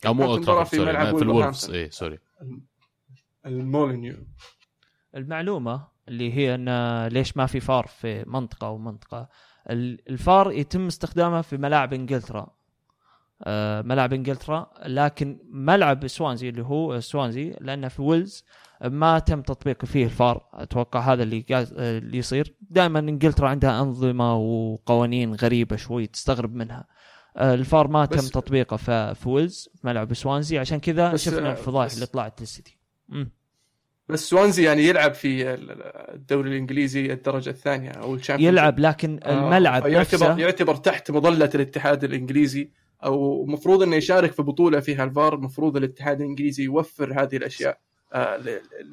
أو 0.05 0.13
مو 0.13 0.23
اولد 0.25 0.45
ترافورد 0.45 0.67
في 0.67 0.75
sorry 0.77 1.17
في 1.17 1.21
الولفز. 1.23 1.71
اي 1.71 1.91
sorry 1.91 2.19
المولينيو. 3.45 4.15
المعلومة 5.15 5.87
اللي 6.07 6.33
هي 6.33 6.55
إن 6.55 7.07
ليش 7.07 7.37
ما 7.37 7.45
في 7.45 7.59
فار 7.59 7.87
في 7.87 8.23
منطقة 8.27 8.69
ومنطقه 8.69 9.29
ال- 9.69 10.09
الفار 10.09 10.51
يتم 10.51 10.87
استخدامه 10.87 11.41
في 11.41 11.57
ملاعب 11.57 11.93
إنجلترا. 11.93 12.47
آه، 13.41 13.81
ملاعب 13.81 14.13
إنجلترا. 14.13 14.69
لكن 14.85 15.39
ملعب 15.49 16.07
سوانزي 16.07 16.49
اللي 16.49 16.61
هو 16.61 16.99
سوانزي 16.99 17.55
لأنه 17.61 17.87
في 17.87 18.01
ويلز 18.01 18.45
ما 18.83 19.19
تم 19.19 19.41
تطبيق 19.41 19.85
فيه 19.85 20.05
الفار. 20.05 20.49
أتوقع 20.53 20.99
هذا 20.99 21.23
اللي 21.23 21.45
آه، 21.51 21.97
اللي 21.97 22.17
يصير. 22.17 22.55
دائما 22.61 22.99
إنجلترا 22.99 23.49
عندها 23.49 23.81
أنظمة 23.81 24.35
وقوانين 24.35 25.35
غريبة 25.35 25.75
شوي 25.75 26.07
تستغرب 26.07 26.55
منها. 26.55 26.87
آه، 27.37 27.53
الفار 27.53 27.87
ما 27.87 28.05
تم 28.05 28.27
تطبيقه 28.27 28.77
في 29.13 29.29
ويلز 29.29 29.69
في 29.75 29.87
ملعب 29.87 30.13
سوانزي. 30.13 30.57
عشان 30.57 30.79
كذا 30.79 31.15
شفنا 31.15 31.49
آه، 31.49 31.51
الفضائح 31.51 31.93
اللي 31.93 32.05
طلعت 32.05 32.41
للسيتي. 32.41 32.77
بس 34.09 34.29
سوانزي 34.29 34.63
يعني 34.63 34.83
يلعب 34.83 35.13
في 35.13 35.53
الدوري 36.13 36.49
الإنجليزي 36.49 37.13
الدرجة 37.13 37.49
الثانية 37.49 37.89
أو 37.89 38.15
ال 38.15 38.18
Championship 38.18 38.53
يلعب 38.53 38.79
لكن 38.79 39.19
الملعب 39.25 39.87
يعتبر 39.87 39.99
نفسه 39.99 40.37
يعتبر 40.37 40.75
تحت 40.75 41.11
مظلة 41.11 41.49
الاتحاد 41.55 42.03
الإنجليزي. 42.03 42.71
أو 43.05 43.45
مفروض 43.45 43.83
إنه 43.83 43.95
يشارك 43.95 44.31
في 44.31 44.41
بطولة 44.41 44.79
فيها 44.79 45.03
الفار 45.03 45.37
مفروض 45.39 45.77
الاتحاد 45.77 46.21
الإنجليزي 46.21 46.63
يوفر 46.63 47.21
هذه 47.23 47.37
الأشياء 47.37 47.77
آه، 48.13 48.37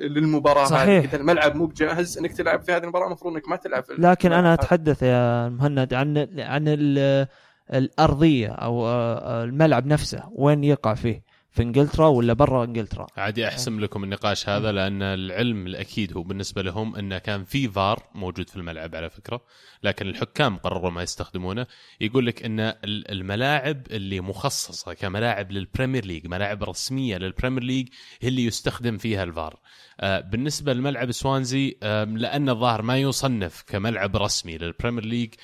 للمباراة 0.01 0.65
صحيح. 0.65 0.83
هذه 0.89 1.05
إذا 1.05 1.17
الملعب 1.17 1.57
مو 1.57 1.67
بجاهز 1.67 2.19
إنك 2.19 2.33
تلعب 2.33 2.63
في 2.63 2.73
هذه 2.73 2.83
المباراة 2.83 3.07
المفروض 3.07 3.35
إنك 3.35 3.49
ما 3.49 3.57
تلعب 3.57 3.85
في 3.85 3.93
لكن 3.99 4.33
أنا. 4.33 4.55
أتحدث 4.55 5.03
يا 5.03 5.49
مهند 5.49 5.95
عن 5.95 6.29
عن 6.39 6.65
ال- 6.69 7.27
الأرضية 7.75 8.49
أو 8.49 8.87
آه، 8.87 9.45
الملعب 9.45 9.87
نفسه 9.87 10.23
وين 10.33 10.65
يقع 10.65 10.95
فيه 10.95 11.23
في 11.53 11.63
إنجلترا 11.63 12.07
ولا 12.07 12.33
برا 12.33 12.65
إنجلترا؟ 12.65 13.07
عادي 13.17 13.49
أحسم 13.49 13.81
لكم 13.81 14.05
النقاش 14.05 14.49
هذا 14.49 14.73
لأن 14.73 15.03
العلم 15.03 15.67
الأكيد 15.67 16.17
هو 16.17 16.23
بالنسبة 16.23 16.63
لهم 16.63 16.97
إنه 16.97 17.19
كان 17.19 17.45
في 17.45 17.69
فار 17.69 18.03
موجود 18.15 18.49
في 18.49 18.57
الملعب 18.57 18.95
على 18.95 19.11
فكرة 19.11 19.41
لكن 19.83 20.09
الحكام 20.09 20.57
قرروا 20.57 20.91
ما 20.91 21.03
يستخدمونه. 21.03 21.67
يقول 22.01 22.27
لك 22.27 22.45
إن 22.45 22.61
ال- 22.61 23.11
الملاعب 23.11 23.83
اللي 23.91 24.21
مخصصة 24.21 24.95
كملاعب 24.95 25.53
لل 25.53 25.64
Premier 25.64 26.05
League 26.05 26.27
ملاعب 26.27 26.65
رسمية 26.65 27.17
لل 27.17 27.27
Premier 27.27 27.63
League 27.63 27.89
هي 28.21 28.29
اللي 28.29 28.45
يستخدم 28.45 28.99
فيها 28.99 29.23
الفار. 29.23 29.61
آه، 30.01 30.21
بالنسبة 30.21 30.73
لملعب 30.73 31.13
سوانزي 31.13 31.77
لأن 32.07 32.49
الظاهر 32.49 32.83
ما 32.83 32.99
يصنف 32.99 33.63
كملعب 33.67 34.17
رسمي 34.17 34.59
لل 34.59 34.69
Premier 34.69 35.05
League 35.05 35.35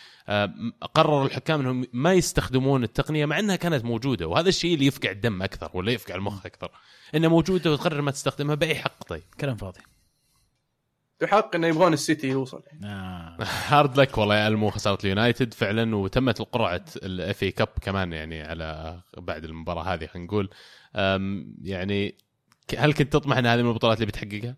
قرر 0.95 1.27
الحكام 1.27 1.61
إنهم 1.61 1.87
ما 1.93 2.13
يستخدمون 2.13 2.85
التقنية 2.85 3.27
مع 3.27 3.39
إنها 3.39 3.57
كانت 3.57 3.85
موجودة 3.85 4.27
وهذا 4.27 4.49
الشيء 4.49 4.75
اللي 4.75 4.87
يفقع 4.87 5.11
الدم 5.11 5.43
أكثر 5.43 5.71
ولا 5.75 5.93
يفقع 5.93 6.15
المخ 6.15 6.47
أكثر. 6.47 6.71
إنها 7.15 7.29
موجودة 7.29 7.73
وتقرر 7.73 8.03
ما 8.03 8.11
تستخدمها 8.11 8.55
بأي 8.55 8.75
حق. 8.75 9.05
طيب. 9.05 9.23
كلام 9.41 9.57
فاضي. 9.57 9.81
بحق 11.21 11.55
إنه 11.55 11.67
يبغون 11.67 11.93
السيتي 11.93 12.29
يوصل. 12.29 12.63
آه. 12.85 13.37
hard 13.69 14.01
luck 14.01 14.19
والله 14.19 14.35
يا 14.37 14.49
المو 14.49 14.71
خسارة 14.71 14.99
اليونايتد 15.05 15.55
فعلا 15.55 15.97
وتمت 15.97 16.41
القرعة 16.41 16.85
ال 16.97 17.43
FA 17.43 17.51
Cup 17.51 17.69
كمان 17.83 18.13
يعني 18.13 18.43
على 18.43 19.01
بعد 19.19 19.45
المباراة 19.45 19.83
هذه 19.83 20.07
خلينا 20.07 20.27
نقول. 20.27 20.51
يعني 21.63 22.19
هل 22.79 22.93
كنت 22.93 23.13
تطمح 23.13 23.37
إن 23.37 23.47
هذه 23.47 23.63
من 23.63 23.69
البطولات 23.69 23.97
اللي 23.97 24.07
بتحققها؟ 24.07 24.57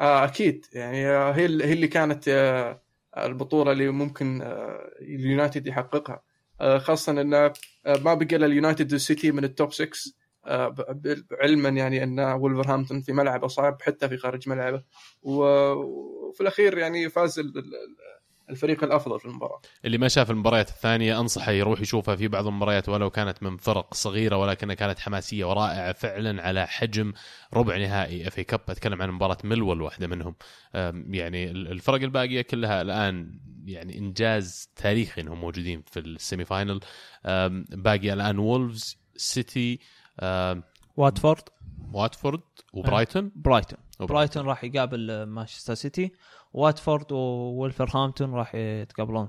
آه 0.00 0.24
أكيد. 0.24 0.66
يعني 0.72 1.06
آه، 1.06 1.32
هي 1.32 1.46
هي 1.46 1.72
اللي 1.72 1.88
كانت 1.88 2.28
آه، 2.28 2.83
البطولة 3.18 3.72
اللي 3.72 3.88
ممكن 3.88 4.42
آه، 4.42 4.90
اليونايتد 5.00 5.66
يحققها. 5.66 6.22
آه، 6.60 6.78
خاصة 6.78 7.12
إن 7.20 7.34
آه، 7.34 7.52
ما 7.86 8.14
بقى 8.14 8.36
إلا 8.36 8.46
اليونايتد 8.46 8.92
والسيتي 8.92 9.30
من 9.32 9.44
ال 9.44 9.51
top 9.51 9.72
6 9.72 9.88
آه، 10.46 10.68
ب- 10.68 11.02
ب- 11.02 11.24
علما 11.40 11.68
يعني 11.68 12.02
إن 12.02 12.18
وولفرهامبتون 12.20 13.00
في 13.00 13.12
ملعبه 13.12 13.48
صعب 13.48 13.82
حتى 13.82 14.08
في 14.08 14.16
خارج 14.16 14.48
ملعبه. 14.48 14.82
وفي 15.22 16.40
الأخير 16.40 16.78
يعني 16.78 17.08
فاز 17.08 17.40
الفريق 18.50 18.84
الأفضل 18.84 19.20
في 19.20 19.26
المباراة. 19.26 19.60
اللي 19.84 19.98
ما 19.98 20.08
شاف 20.08 20.30
المباريات 20.30 20.68
الثانية 20.68 21.20
أنصحه 21.20 21.52
يروح 21.52 21.80
يشوفها 21.80 22.16
في 22.16 22.28
بعض 22.28 22.46
المباريات 22.46 22.88
ولو 22.88 23.10
كانت 23.10 23.42
من 23.42 23.56
فرق 23.56 23.94
صغيرة 23.94 24.36
ولكنها 24.36 24.74
كانت 24.74 24.98
حماسية 24.98 25.44
ورائعة 25.44 25.92
فعلا 25.92 26.42
على 26.42 26.66
حجم 26.66 27.12
ربع 27.54 27.76
نهائي 27.76 28.28
FA 28.28 28.38
Cup. 28.38 28.60
أتكلم 28.68 29.02
عن 29.02 29.10
مباراة 29.10 29.38
ميلوول 29.44 29.82
واحدة 29.82 30.06
منهم. 30.06 30.34
يعني 31.14 31.50
ال- 31.50 31.68
الفرق 31.72 32.02
الباقية 32.02 32.42
كلها 32.42 32.82
الآن 32.82 33.40
يعني 33.64 33.98
إنجاز 33.98 34.68
تاريخي 34.76 35.20
إنهم 35.20 35.40
موجودين 35.40 35.82
في 35.90 36.00
ال 36.00 36.44
semi-final 36.44 36.80
باقي 37.70 38.12
الآن 38.12 38.38
وولفز 38.38 38.98
سيتي 39.16 39.78
واتفورد. 40.96 41.42
واتفورد 41.92 42.40
وبرايتون. 42.72 43.32
برايتون. 43.36 43.78
برايتون 44.00 44.46
راح 44.46 44.64
يقابل 44.64 45.22
مانشستر 45.22 45.74
سيتي. 45.74 46.12
واتفورد 46.54 47.12
وولفرهامبتون 47.12 48.34
راح 48.34 48.54
يتقابلون. 48.54 49.28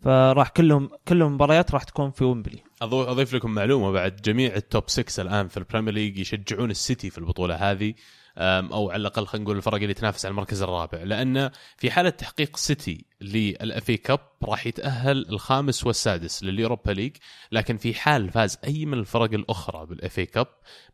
فراح 0.00 0.48
كلهم 0.48 0.90
كل 1.08 1.22
المباريات 1.22 1.72
راح 1.72 1.82
تكون 1.82 2.10
في 2.10 2.24
ويمبلي. 2.24 2.62
أضيف 2.82 3.34
لكم 3.34 3.50
معلومة 3.50 3.90
بعد 3.90 4.16
جميع 4.16 4.56
ال 4.56 4.63
top 4.63 4.84
6 4.86 5.22
الآن 5.22 5.48
في 5.48 5.56
ال 5.56 5.61
Premier 5.61 5.94
League 5.94 6.18
يشجعون 6.18 6.70
السيتي 6.70 7.10
في 7.10 7.18
البطولة 7.18 7.54
هذه 7.54 7.94
أو 8.38 8.90
على 8.90 9.00
الأقل 9.00 9.26
خلينا 9.26 9.44
نقول 9.44 9.56
الفرق 9.56 9.74
اللي 9.74 9.94
تنافس 9.94 10.24
على 10.24 10.32
المركز 10.32 10.62
الرابع 10.62 11.02
لأن 11.02 11.50
في 11.76 11.90
حالة 11.90 12.10
تحقيق 12.10 12.56
سيتي 12.56 13.04
لل 13.20 13.58
FA 13.58 13.96
Cup 13.96 14.20
راح 14.44 14.66
يتأهل 14.66 15.28
الخامس 15.28 15.86
والسادس 15.86 16.42
لل 16.42 16.54
Europa 16.54 16.90
League 16.90 17.16
لكن 17.52 17.76
في 17.76 17.94
حال 17.94 18.30
فاز 18.30 18.58
أي 18.64 18.86
من 18.86 18.98
الفرق 18.98 19.32
الأخرى 19.32 19.86
بال 19.86 20.06
FA 20.06 20.26
Cup 20.26 20.46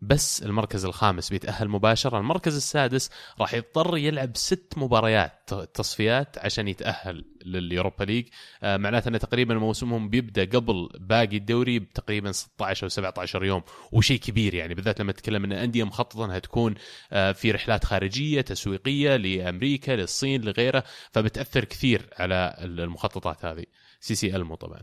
بس 0.02 0.42
المركز 0.42 0.84
الخامس 0.84 1.30
بيتأهل 1.30 1.68
مباشرة. 1.68 2.18
المركز 2.18 2.56
السادس 2.56 3.10
راح 3.40 3.54
يضطر 3.54 3.96
يلعب 3.96 4.36
ست 4.36 4.74
مباريات 4.76 5.54
تصفيات 5.74 6.38
عشان 6.38 6.68
يتأهل 6.68 7.24
لل 7.44 7.59
Europa 7.59 8.04
League 8.04 8.26
آه، 8.62 8.76
معناته 8.76 9.08
ان 9.08 9.18
تقريبا 9.18 9.54
موسمهم 9.54 10.08
بيبدأ 10.08 10.44
قبل 10.44 10.88
باقي 11.00 11.36
الدوري 11.36 11.78
بتقريبا 11.78 12.32
16 12.32 12.84
أو 12.84 12.88
17 12.88 13.44
يوم 13.44 13.62
وشيء 13.92 14.18
كبير 14.18 14.54
يعني 14.54 14.74
بالذات 14.74 15.00
لما 15.00 15.12
تتكلم 15.12 15.44
إن 15.44 15.52
أندية 15.52 15.84
مخططة 15.84 16.24
إنها 16.24 16.38
تكون 16.38 16.74
آه، 17.12 17.32
في 17.32 17.50
رحلات 17.50 17.84
خارجية 17.84 18.40
تسويقية 18.40 19.16
لأمريكا 19.16 19.92
للصين 19.92 20.42
لغيره 20.42 20.84
فبتأثر 21.12 21.64
كثير. 21.64 22.08
على 22.18 22.56
المخططات 22.58 23.44
هذه. 23.44 23.64
سي 24.00 24.14
سي 24.14 24.36
المو 24.36 24.54
طبعا. 24.54 24.80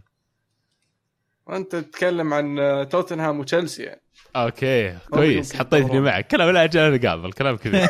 وأنت 1.45 1.75
تتكلم 1.75 2.33
عن 2.33 2.59
آه، 2.59 2.83
توتنهام 2.83 3.39
وتشيلسي 3.39 3.83
يعني. 3.83 4.01
أوكي 4.35 4.97
كويس. 5.09 5.55
حطيتني. 5.55 5.99
معك. 5.99 6.27
كلام 6.27 6.49
لا 6.49 6.63
أجل 6.63 6.95
نقابل 6.95 7.33
كلام 7.33 7.57
كبير. 7.57 7.87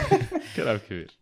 كلام 0.56 0.76
كبير. 0.88 1.20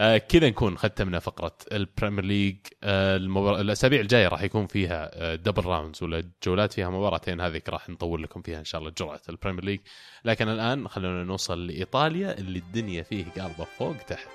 آه 0.00 0.18
كذا 0.18 0.48
نكون 0.48 0.78
ختمنا 0.78 1.18
فقرة 1.18 1.56
ال 1.72 1.79
Premier 1.79 2.24
League. 2.24 2.56
آه 2.82 3.16
المبار... 3.16 3.60
الأسابيع 3.60 4.00
الجاية 4.00 4.28
راح 4.28 4.42
يكون 4.42 4.66
فيها 4.66 5.10
آه 5.12 5.34
double 5.34 5.64
rounds 5.64 6.02
ولا 6.02 6.30
جولات 6.44 6.72
فيها 6.72 6.90
مباراتين. 6.90 7.40
هذيك 7.40 7.68
راح 7.68 7.88
نطول 7.88 8.22
لكم 8.22 8.42
فيها 8.42 8.58
إن 8.58 8.64
شاء 8.64 8.80
الله 8.80 8.92
جرعة 8.98 9.22
ال 9.28 9.33
Premier 9.33 9.64
League. 9.64 9.80
لكن 10.24 10.48
الآن 10.48 10.88
خلونا 10.88 11.24
نوصل 11.24 11.66
لإيطاليا 11.66 12.38
اللي 12.38 12.58
الدنيا 12.58 13.02
فيه 13.02 13.24
قالبة 13.38 13.64
فوق 13.64 13.96
تحت. 13.96 14.28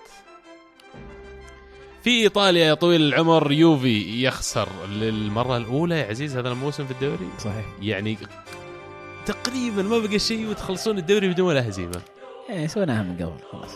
في 2.03 2.09
إيطاليا 2.09 2.65
يا 2.65 2.73
طويل 2.73 3.01
العمر 3.01 3.51
يوفي 3.51 4.23
يخسر 4.23 4.69
للمرة 4.89 5.57
الأولى 5.57 5.99
يا 5.99 6.05
عزيز 6.09 6.37
هذا 6.37 6.49
الموسم 6.49 6.85
في 6.85 6.91
الدوري؟ 6.91 7.27
صحيح. 7.39 7.65
يعني 7.81 8.17
تقريبا 9.25 9.81
ما 9.81 9.99
بقى 9.99 10.19
شيء 10.19 10.49
وتخلصون 10.49 10.97
الدوري 10.97 11.29
بدون 11.29 11.47
ولا 11.47 11.69
هزيمة. 11.69 12.01
يعني 12.49 12.67
سويناها 12.67 13.03
من 13.03 13.15
قبل 13.15 13.33
خلاص. 13.51 13.71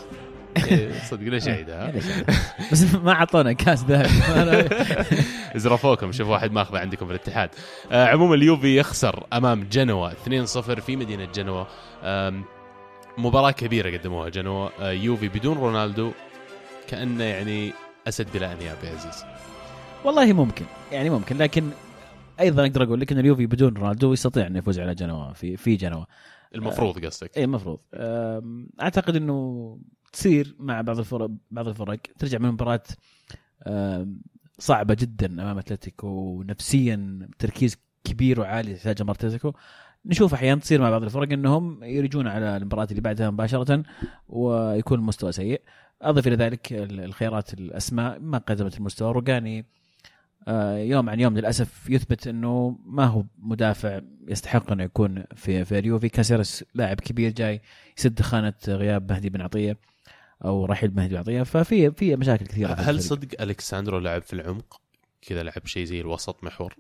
إيه، 0.72 1.04
صدق 1.04 1.24
ليش 1.24 1.48
عيدها؟ 1.48 1.94
بس 2.72 2.94
ما 2.94 3.12
أعطونا 3.12 3.54
كاس 3.54 3.84
ذهب 3.84 4.08
زرفوكم 5.56 6.12
شوف 6.12 6.28
واحد 6.28 6.52
ماخذه 6.52 6.80
عندكم 6.80 7.06
في 7.06 7.12
الاتحاد. 7.12 7.50
آه 7.92 8.06
عموما 8.06 8.36
اليوفي 8.36 8.78
يخسر 8.78 9.24
أمام 9.34 9.68
جنوا 9.72 10.10
2-0 10.10 10.16
في 10.80 10.96
مدينة 10.96 11.26
جنوا. 11.26 11.66
مباراة 13.18 13.52
كبيرة 13.52 13.98
قدموها 13.98 14.30
جنوا. 14.30 14.70
آه 14.80 14.92
يوفي 14.92 15.28
بدون 15.28 15.58
رونالدو 15.58 16.12
كأنه 16.88 17.24
يعني 17.24 17.74
أسد 18.08 18.28
بلا 18.34 18.54
أنياب 18.54 18.78
يا 18.84 18.90
عزيز 18.90 19.24
والله 20.06 20.34
ممكن 20.34 20.66
يعني 20.92 21.10
ممكن 21.10 21.38
لكن 21.38 21.70
أيضا 22.40 22.66
أقدر 22.66 22.84
أقول 22.84 23.00
لك 23.00 23.12
إن 23.12 23.20
اليوفي 23.20 23.46
بدون 23.46 23.74
رونالدو 23.74 24.14
يستطيع 24.14 24.48
انه 24.48 24.60
يفوز 24.60 24.80
على 24.80 24.96
جنوا 24.96 25.34
في 25.34 25.58
في 25.58 25.76
جنوا. 25.76 26.06
المفروض 26.56 27.06
قصدك. 27.06 27.38
اي 27.38 27.44
المفروض. 27.44 27.80
أعتقد 28.82 29.16
إنه 29.16 29.80
تصير 30.14 30.56
مع 30.60 30.82
بعض 30.82 31.00
الفرق 31.00 31.30
بعض 31.52 31.68
الفرق 31.68 31.98
ترجع 32.20 32.38
من 32.38 32.52
مباراة 32.52 32.84
صعبة 34.60 34.94
جدا 34.94 35.28
أمام 35.28 35.58
أتلتيكو 35.58 36.08
ونفسيا 36.08 37.28
تركيز 37.40 37.78
كبير 38.04 38.40
وعالي 38.40 38.74
تحتاج 38.74 39.02
مباراه 39.02 39.18
أتلتيكو. 39.18 39.54
نشوف 40.06 40.34
أحيانا 40.34 40.62
تصير 40.62 40.82
مع 40.82 40.90
بعض 40.90 41.04
الفرق 41.04 41.32
إنهم 41.32 41.84
يرجون 41.84 42.28
على 42.28 42.58
المباراة 42.58 42.88
اللي 42.92 43.02
بعدها 43.02 43.30
مباشرة 43.30 43.84
ويكون 44.30 45.00
المستوى 45.00 45.32
سيء. 45.32 45.62
أضف 46.02 46.28
إلى 46.28 46.36
ذلك 46.36 46.74
ال- 46.74 47.00
الخيارات 47.04 47.54
الأسماء 47.54 48.20
ما 48.20 48.38
قدمت 48.38 48.78
المستوى. 48.78 49.14
روجاني 49.14 49.66
آه، 50.48 50.78
يوم 50.78 51.10
عن 51.10 51.20
يوم 51.20 51.38
للأسف 51.38 51.90
يثبت 51.90 52.28
إنه 52.28 52.78
ما 52.86 53.06
هو 53.06 53.24
مدافع 53.40 54.02
يستحق 54.28 54.72
انه 54.72 54.84
يكون 54.84 55.24
في 55.36 55.66
في 55.66 55.80
اليوفي 55.80 56.10
كاسيرس 56.10 56.64
لاعب 56.74 57.00
كبير 57.00 57.32
جاي 57.32 57.62
يسد 57.98 58.22
خانة 58.22 58.54
غياب 58.68 59.12
مهدي 59.12 59.30
بن 59.30 59.42
عطية 59.42 59.78
أو 60.46 60.66
رحيل 60.66 60.96
مهدي 60.96 61.10
بن 61.14 61.18
عطية. 61.20 61.44
ففي 61.44 61.92
في 61.92 62.16
مشاكل 62.16 62.46
كثيرة 62.46 62.74
هل. 62.74 63.02
صدق 63.02 63.42
الكساندرو 63.42 64.00
لعب 64.00 64.22
في 64.22 64.34
العمق؟ 64.34 64.82
كذا 65.22 65.44
لعب 65.44 65.66
شيء 65.66 65.86
زي 65.86 66.02
الوسط 66.02 66.44
محور. 66.44 66.76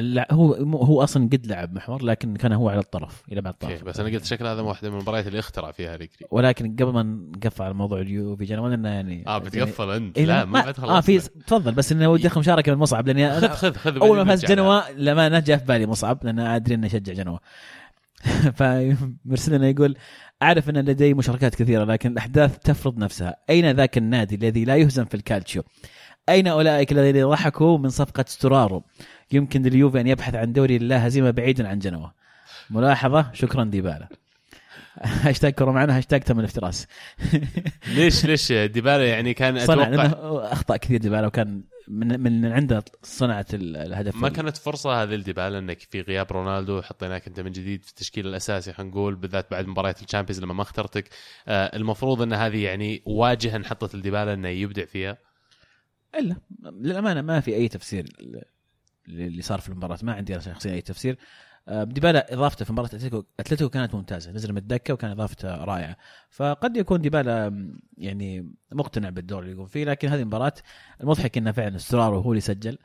لا 0.00 0.28
هو 0.30 0.54
هو 0.76 1.02
أصلا 1.02 1.28
قد 1.32 1.46
لعب 1.46 1.74
محور 1.74 2.04
لكن 2.04 2.36
كان 2.36 2.52
هو 2.52 2.68
على 2.68 2.78
الطرف 2.78 3.22
إلى 3.32 3.40
بعد 3.40 3.52
الطرف 3.52 3.84
بس 3.84 4.00
أنا 4.00 4.08
قلت 4.08 4.24
شكل 4.24 4.46
هذا 4.46 4.60
واحدة 4.60 4.90
من 4.90 4.96
المباريات 4.96 5.26
اللي 5.26 5.38
اخترع 5.38 5.70
فيها 5.72 5.94
اليجري 5.94 6.26
ولكن 6.30 6.76
قبل 6.76 6.92
ما 6.92 7.02
نقفل 7.02 7.62
على 7.64 7.74
موضوع 7.74 8.00
اليوفي 8.00 8.44
جنوان 8.44 8.72
إنه 8.72 8.88
يعني؟ 8.88 9.24
آه 9.26 9.38
بتقفل 9.38 9.90
أنت. 9.90 10.18
إيه 10.18 10.24
لا 10.24 10.44
ما 10.44 10.60
بعد 10.60 10.80
آه 10.80 11.00
في 11.00 11.18
تفضل 11.18 11.72
بس 11.72 11.92
إنه 11.92 12.08
ودي 12.08 12.26
أخذ 12.26 12.40
مشاركة 12.40 12.72
من 12.72 12.78
مصعب 12.78 13.06
لاني 13.06 13.30
خذ 13.40 13.48
خذ 13.48 13.74
خذ 13.74 13.96
أول 13.96 14.18
ما 14.18 14.24
فاز. 14.24 14.44
جنوة 14.44 14.90
لما 14.90 15.40
جاء 15.40 15.58
في 15.58 15.64
بالي 15.64 15.86
مصعب 15.86 16.18
لأن 16.24 16.38
أدري 16.38 16.74
إنه 16.74 16.86
يشجع 16.86 17.12
جنوة 17.12 17.40
فمرسل 18.56 19.54
لنا 19.54 19.68
يقول 19.68 19.96
أعرف 20.42 20.70
إن 20.70 20.78
لدي 20.78 21.14
مشاركات 21.14 21.54
كثيرة 21.54 21.84
لكن 21.84 22.12
الأحداث 22.12 22.58
تفرض 22.58 22.98
نفسها. 22.98 23.36
أين 23.50 23.70
ذاك 23.70 23.98
النادي 23.98 24.34
الذي 24.34 24.64
لا 24.64 24.76
يهزم 24.76 25.04
في 25.04 25.14
الكالتشيو؟ 25.14 25.62
أين 26.28 26.46
أولئك 26.48 26.92
الذين 26.92 27.28
ضحكوا 27.28 27.78
من 27.78 27.88
صفقة 27.88 28.24
ستورارو؟ 28.28 28.84
يمكن 29.32 29.62
لليوفي 29.62 30.00
أن 30.00 30.06
يبحث 30.06 30.34
عن 30.34 30.52
دوري 30.52 30.78
لا 30.78 31.06
هزيمة 31.06 31.30
بعيدا 31.30 31.68
عن 31.68 31.78
جنوة. 31.78 32.14
ملاحظة؟ 32.70 33.30
شكرا 33.32 33.64
ديبالا. 33.64 34.08
هاشتاج 35.02 35.52
كرة 35.52 35.70
معنا 35.70 35.96
هاشتاج 35.98 36.20
تم 36.20 36.38
الافتراس. 36.40 36.86
ليش 37.96 38.24
ليش 38.26 38.52
ديبالا 38.52 39.06
يعني 39.06 39.34
كان 39.34 39.66
صنع 39.66 39.82
أتوقع 39.82 39.88
لأنه 39.88 40.52
أخطأ 40.52 40.76
كثير 40.76 41.00
ديبالا 41.00 41.26
وكان 41.26 41.62
من 41.88 42.20
من 42.20 42.52
عنده 42.52 42.84
صنعت 43.02 43.54
ال- 43.54 43.76
الهدف 43.76 44.16
ما 44.16 44.28
كانت 44.28 44.56
فرصة 44.56 45.02
هذه 45.02 45.14
لديبالا 45.14 45.58
إنك 45.58 45.80
في 45.80 46.00
غياب 46.00 46.32
رونالدو 46.32 46.82
حطيناك 46.82 47.26
أنت 47.26 47.40
من 47.40 47.52
جديد 47.52 47.82
في 47.84 47.90
التشكيل 47.90 48.26
الأساسي 48.26 48.72
خلينا 48.72 48.90
نقول 48.92 49.14
بالذات 49.14 49.50
بعد 49.50 49.66
مباريات 49.66 50.02
ال 50.02 50.06
Champions 50.06 50.42
لما 50.42 50.54
ما 50.54 50.62
اخترتك. 50.62 51.08
آه 51.48 51.76
المفروض 51.76 52.22
إن 52.22 52.32
هذه 52.32 52.64
يعني 52.64 53.02
واجهه 53.06 53.56
انحطت 53.56 53.94
لديبالا 53.94 54.32
إنه 54.34 54.48
يبدع 54.48 54.84
فيها. 54.84 55.18
إلا 56.14 56.36
للأمانة 56.62 57.22
ما 57.22 57.40
في 57.40 57.54
أي 57.54 57.68
تفسير 57.68 58.06
اللي 59.08 59.42
صار 59.42 59.60
في 59.60 59.68
المباراة. 59.68 59.98
ما 60.02 60.12
عندي 60.12 60.34
أنا 60.34 60.42
شخصيا 60.42 60.72
أي 60.72 60.80
تفسير. 60.80 61.18
آه، 61.68 61.84
ديبالا 61.84 62.34
إضافته 62.34 62.64
في 62.64 62.72
مباراة 62.72 62.90
أتلتيكو 63.40 63.68
كانت 63.68 63.94
ممتازة 63.94 64.32
نزل 64.32 64.52
من 64.52 64.58
الدكه 64.58 64.94
وكان 64.94 65.10
إضافته 65.10 65.64
رائعة. 65.64 65.96
فقد 66.30 66.76
يكون 66.76 67.00
ديبالا 67.00 67.68
يعني 67.98 68.52
مقتنع 68.72 69.08
بالدور 69.08 69.42
اللي 69.42 69.52
يقوم 69.52 69.66
فيه 69.66 69.84
لكن 69.84 70.08
هذه 70.08 70.20
المباراة 70.20 70.54
المضحك 71.00 71.38
إنه 71.38 71.52
فعلا 71.52 71.76
ستورارو 71.76 72.20
هو 72.20 72.32
اللي 72.32 72.40
سجل 72.40 72.78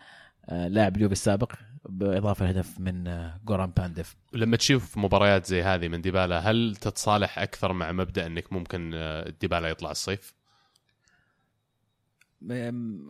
آه، 0.49 0.68
لاعب 0.68 0.98
اليوفي 0.98 1.12
السابق 1.12 1.54
بإضافة 1.90 2.45
لهدف 2.45 2.80
من 2.80 3.08
آه، 3.08 3.40
جوران 3.45 3.72
بانديف. 3.78 4.16
لما 4.34 4.58
تشوف 4.58 4.98
مباريات 4.98 5.45
زي 5.45 5.64
هذه 5.64 5.88
من 5.88 6.02
ديبالا 6.02 6.40
هل 6.40 6.76
تتصالح 6.76 7.40
أكثر 7.40 7.74
مع 7.74 7.91
مبدأ 7.91 8.26
إنك 8.26 8.54
ممكن 8.54 8.91
ديبالا 9.41 9.68
يطلع 9.68 9.91
الصيف؟ 9.91 10.36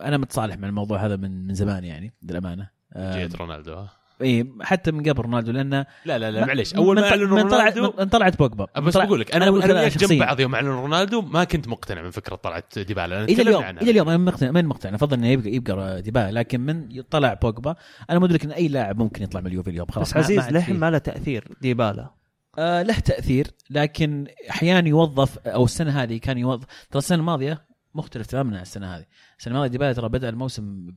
أنا 0.02 0.16
متصالح 0.16 0.56
مع 0.58 0.68
الموضوع 0.68 1.06
هذا 1.06 1.16
من 1.16 1.46
من 1.46 1.54
زمان 1.54 1.84
يعني 1.84 2.14
للأمانة 2.22 2.70
جيت 2.96 3.36
رونالدو 3.36 3.74
ها؟ 3.74 3.88
إي 4.22 4.52
حتى 4.60 4.90
من 4.92 5.02
قبل 5.02 5.22
رونالدو 5.22 5.52
لأنه 5.52 5.86
لا 6.04 6.18
لا 6.18 6.30
لا 6.30 6.46
معليش 6.46 6.74
أول 6.74 6.96
ما 7.00 7.08
أعلنوا 7.10 7.38
رونالدو 7.40 7.92
من 7.98 8.04
طلعت 8.04 8.38
بوجبا 8.38 8.66
بس 8.80 8.96
بقول 8.96 9.20
لك 9.20 9.34
أنا 9.34 9.48
أنا 9.48 9.88
جنب. 9.88 10.18
بعض 10.18 10.40
يوم 10.40 10.54
أعلنوا 10.54 10.80
رونالدو 10.80 11.20
ما 11.22 11.44
كنت 11.44 11.68
مقتنع 11.68 12.02
من 12.02 12.10
فكرة 12.10 12.36
طلعت 12.36 12.78
ديبالا 12.78 13.16
أنا 13.18 13.24
إلى 13.24 13.42
اليوم 13.42 13.62
عنها 13.64 13.82
إلى 13.82 13.90
اليوم 13.90 14.08
أنا 14.08 14.18
مقتنع 14.18 14.50
من 14.50 14.66
مقتنع 14.66 14.94
أفضل 14.94 15.16
إنه 15.16 15.26
يبقى 15.28 15.50
يبقى 15.50 16.02
ديبالا 16.02 16.38
لكن 16.38 16.60
من 16.60 17.02
طلع 17.10 17.34
بوجبا 17.34 17.74
أنا 18.10 18.18
مدرك 18.18 18.44
ان 18.44 18.50
أي 18.52 18.68
لاعب 18.68 18.98
ممكن 18.98 19.22
يطلع 19.22 19.40
من 19.40 19.46
اليوفي 19.46 19.70
اليوم 19.70 19.86
خلاص 19.86 20.10
بس 20.10 20.16
عزيز 20.16 20.48
للحين. 20.48 20.76
ما 20.78 20.90
له 20.90 20.98
تأثير 20.98 21.48
ديبالا 21.60 22.10
آه 22.58 22.82
له 22.82 22.98
تأثير 22.98 23.46
لكن 23.70 24.26
أحيانا 24.50 24.88
يوظف 24.88 25.38
أو 25.38 25.64
السنة 25.64 26.02
هذه 26.02 26.16
كان 26.18 26.38
يوظف 26.38 26.64
ترى 26.90 26.98
السنة 26.98 27.18
الماضية 27.18 27.67
مختلف 27.94 28.26
تماما 28.26 28.56
عن 28.56 28.62
السنة 28.62 28.96
هذه. 28.96 29.04
السنة 29.38 29.54
الماضية 29.54 29.70
ديبالا 29.70 29.92
ترى 29.92 30.08
بدأ 30.08 30.28
الموسم 30.28 30.92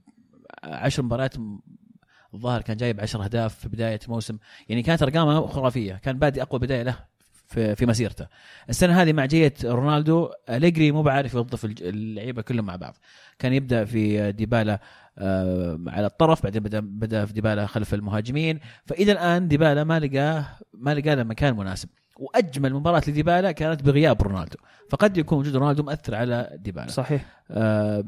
عشر 0.64 1.04
مباريات 1.04 1.36
الظاهر 2.34 2.62
كان 2.62 2.78
جايب 2.78 3.02
10 3.02 3.24
أهداف 3.24 3.56
في 3.56 3.70
بداية 3.70 4.00
الموسم. 4.06 4.38
يعني 4.70 4.82
كانت 4.82 5.04
أرقامه 5.04 5.48
خرافية 5.48 5.94
كان 5.94 6.20
بادي 6.20 6.42
أقوى 6.42 6.60
بداية 6.60 6.84
له 6.84 6.96
في 7.48 7.76
في 7.76 7.86
مسيرته. 7.86 8.28
السنة 8.70 9.02
هذه 9.02 9.14
مع 9.14 9.26
جية 9.26 9.54
رونالدو 9.64 10.30
أليجري 10.50 10.92
مو 10.92 11.04
بعارف 11.04 11.34
يوظف 11.34 11.66
اللعيبة 11.66 12.42
كلهم 12.42 12.66
مع 12.66 12.76
بعض. 12.76 12.98
كان 13.40 13.54
يبدأ 13.54 13.86
في 13.86 14.32
ديبالا 14.32 14.80
آه، 15.18 15.80
على 15.88 16.06
الطرف 16.06 16.44
بعدين 16.44 16.64
بدأ 16.64 16.80
بدأ 16.80 17.26
في 17.26 17.34
ديبالا 17.34 17.66
خلف 17.66 17.94
المهاجمين. 17.94 18.60
فإلى 18.86 19.12
الآن 19.12 19.48
ديبالا 19.48 19.84
ما 19.84 20.00
لقاه 20.00 20.46
ما 20.74 20.94
لقى 20.94 21.16
له 21.16 21.24
مكان 21.24 21.58
مناسب. 21.58 21.90
وأجمل 22.22 22.74
مباراة 22.74 23.02
لديبالا 23.08 23.52
كانت 23.52 23.84
بغياب 23.84 24.22
رونالدو. 24.22 24.58
فقد 24.90 25.18
يكون 25.18 25.38
وجود 25.38 25.56
رونالدو 25.56 25.84
مؤثر 25.84 26.16
على 26.16 26.50
ديبالا. 26.56 26.88
صحيح. 26.88 27.44
آه، 27.52 28.04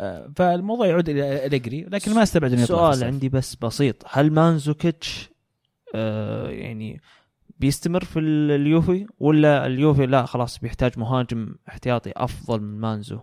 آه، 0.00 0.30
فالموضوع 0.36 0.86
يعود 0.86 1.08
إلى 1.08 1.46
أليجري 1.46 1.82
لكن 1.84 2.14
ما 2.14 2.22
استبعد 2.22 2.52
انه 2.52 2.64
سؤال. 2.64 3.04
عندي 3.04 3.28
بس 3.28 3.54
بسيط. 3.54 4.02
هل 4.08 4.32
مانزوكيتش 4.32 5.28
آه 5.94 6.48
يعني 6.48 7.00
بيستمر 7.60 8.04
في 8.04 8.18
ال- 8.18 8.50
اليوفي؟ 8.50 9.06
ولا 9.20 9.66
اليوفي 9.66 10.06
لا 10.06 10.26
خلاص 10.26 10.58
بيحتاج 10.58 10.98
مهاجم 10.98 11.54
احتياطي 11.68 12.12
أفضل 12.16 12.60
من 12.60 12.80
مانزو؟ 12.80 13.20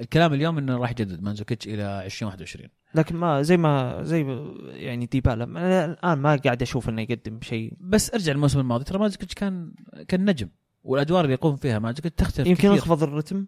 الكلام 0.00 0.32
اليوم 0.34 0.58
إنه 0.58 0.76
راح 0.78 0.90
يجدد 0.90 1.22
مانزوكيتش 1.22 1.68
إلى 1.68 2.02
2021 2.06 2.68
لكن 2.94 3.16
ما 3.16 3.42
زي 3.42 3.56
ما 3.56 4.02
زي 4.02 4.26
يعني 4.66 5.06
ديبالا. 5.06 5.44
الآن 5.84 6.18
ما 6.18 6.36
قاعد 6.36 6.62
أشوف 6.62 6.88
إنه 6.88 7.02
يقدم 7.02 7.40
شيء. 7.42 7.72
بس 7.80 8.14
ارجع 8.14 8.32
الموسم 8.32 8.60
الماضي. 8.60 8.84
ترى 8.84 8.98
مانزوكيتش 8.98 9.34
كان 9.34 9.74
كان 10.08 10.24
نجم 10.30 10.48
والأدوار 10.84 11.24
اللي 11.24 11.34
يقوم 11.34 11.56
فيها 11.56 11.78
مانزوكيتش 11.78 12.16
تختلف 12.16 12.46
يمكن. 12.46 12.68
انخفض 12.68 13.02
الرتم. 13.02 13.46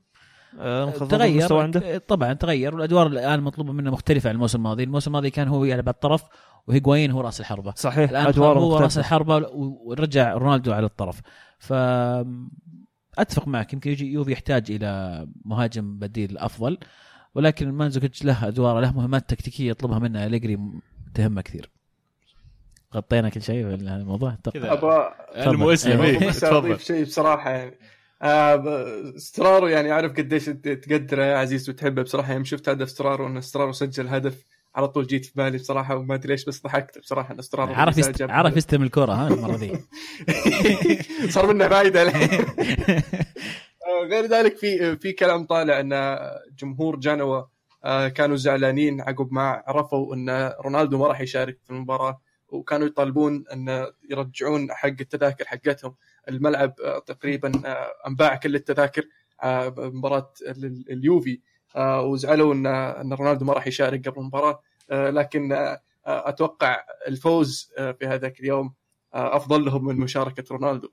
آه، 0.59 0.91
تغير 0.91 1.57
عنده. 1.57 1.99
طبعا 1.99 2.33
تغير. 2.33 2.75
والأدوار 2.75 3.07
الآن 3.07 3.41
مطلوبة 3.41 3.73
منه 3.73 3.91
مختلفة 3.91 4.29
عن 4.29 4.35
الموسم 4.35 4.59
الماضي، 4.59 4.85
الموسم 4.85 5.11
الماضي 5.11 5.31
كان 5.31 5.49
هو 5.49 5.65
يلعب 5.65 5.89
على 5.89 5.95
الطرف 5.95 6.25
وهيغوايين 6.67 7.11
هو 7.11 7.21
راس 7.21 7.41
الحربة، 7.41 7.73
صحيح 7.77 8.11
الآن 8.11 8.39
هو 8.39 8.77
راس 8.77 8.83
مختلفة. 8.83 9.01
الحربه 9.01 9.49
ورجع 9.85 10.35
رونالدو 10.35 10.73
على 10.73 10.87
الطرف. 10.87 11.21
ف 11.59 11.73
أتفق 13.19 13.49
معك. 13.49 13.73
يمكن 13.73 13.91
يجي 13.91 14.13
يوفي 14.13 14.33
يحتاج 14.33 14.71
إلى 14.71 15.27
مهاجم 15.45 15.99
بديل 15.99 16.39
أفضل. 16.39 16.79
ولكن 17.35 17.73
مانزوكيتش 17.73 18.25
له 18.25 18.49
أدوار 18.49 18.81
له 18.81 18.93
مهمات 18.93 19.31
تكتيكية 19.31 19.71
يطلبها 19.71 19.99
منه 19.99 20.27
اليجري 20.27 20.59
تهمه 21.15 21.43
كثير. 21.43 21.71
غطينا 22.95 23.29
كل 23.29 23.43
شيء 23.43 23.77
في 23.77 23.85
هذا 23.85 23.97
الموضوع 23.97 24.37
كذا. 24.55 24.73
أبغى 24.73 25.15
المسلم 25.37 26.29
بس 26.29 26.45
أضيف 26.45 26.85
شيء 26.85 27.05
بصراحة. 27.05 27.51
يعني 27.51 27.79
آه 28.23 28.57
ب- 28.57 29.15
ستورارو 29.17 29.67
يعني 29.69 29.93
أعرف 29.93 30.13
قديش 30.13 30.45
تقدره 30.45 31.25
يا 31.25 31.37
عزيز 31.39 31.71
وتحبه 31.71 32.03
بصراحة. 32.03 32.33
يوم 32.33 32.45
شفت 32.45 32.69
هدف 32.69 32.91
ستورارو 32.91 33.27
إن 33.27 33.41
ستورارو 33.41 33.73
سجل 33.73 34.09
هدف 34.09 34.45
على 34.75 34.89
طول 34.89 35.07
جيت 35.07 35.25
في 35.27 35.33
بالي 35.37 35.59
بصراحة 35.59 35.97
وما 35.97 36.15
أدري 36.15 36.29
ليش 36.33 36.45
بس 36.45 36.63
ضحكت 36.63 36.99
بصراحة 36.99 37.35
إن 37.35 37.43
ستورارو 37.43 37.73
عرف 37.75 37.99
يست... 37.99 38.23
عرف 38.23 38.57
يستلم 38.57 38.83
الكرة 38.83 39.13
ها 39.13 39.29
المرة 39.29 39.57
ذي. 39.57 39.79
صار 41.35 41.53
منه 41.55 41.69
فايدة. 41.69 42.03
الحين 42.03 42.45
غير 44.01 44.27
ذلك 44.27 44.57
في 44.57 44.97
في 44.97 45.13
كلام 45.13 45.45
طالع 45.45 45.81
إن 45.81 46.19
جمهور 46.59 46.97
جنوا 46.97 47.43
آه، 47.85 48.09
كانوا 48.09 48.37
زعلانين 48.37 49.01
عقب 49.01 49.33
ما 49.33 49.63
عرفوا 49.67 50.15
إن 50.15 50.53
رونالدو 50.65 50.99
ما 50.99 51.07
راح 51.07 51.21
يشارك 51.21 51.59
في 51.65 51.71
المباراة 51.71 52.21
وكانوا 52.49 52.87
يطالبون 52.87 53.45
إن 53.53 53.87
يرجعون 54.11 54.73
حق 54.73 54.89
التذاكر 54.89 55.45
حقتهم. 55.45 55.95
الملعب 56.29 56.75
آه، 56.85 56.99
تقريبا 56.99 57.53
آه، 57.67 57.89
أنباع 58.07 58.35
كل 58.37 58.55
التذاكر 58.55 59.05
بمباراه 59.45 60.33
ال- 60.49 60.85
اليوفي. 60.91 61.41
وزعلوا 61.79 62.55
إن 62.55 62.67
إن 62.67 63.13
رونالدو 63.13 63.45
ما 63.45 63.53
راح 63.53 63.67
يشارك 63.67 64.09
قبل 64.09 64.21
المباراة. 64.21 64.61
لكن 64.91 65.77
أتوقع 66.07 66.85
الفوز 67.09 67.73
في 67.77 68.07
هذاك 68.07 68.41
اليوم 68.41 68.75
أفضل 69.15 69.65
لهم 69.65 69.85
من 69.85 69.97
مشاركة 69.97 70.45
رونالدو. 70.51 70.89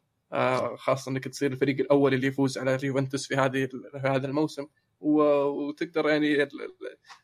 خاصة 0.78 1.12
إنك 1.12 1.24
تصير 1.28 1.52
الفريق 1.52 1.80
الأول 1.80 2.14
اللي 2.14 2.28
يفوز 2.28 2.58
على 2.58 2.78
يوفنتوس 2.84 3.28
في 3.28 3.36
هذه 3.36 3.66
في 3.66 4.08
هذا 4.08 4.28
الموسم. 4.28 4.66
و- 5.00 5.22
وتقدر 5.44 6.10
يعني 6.10 6.44
ال- 6.44 6.50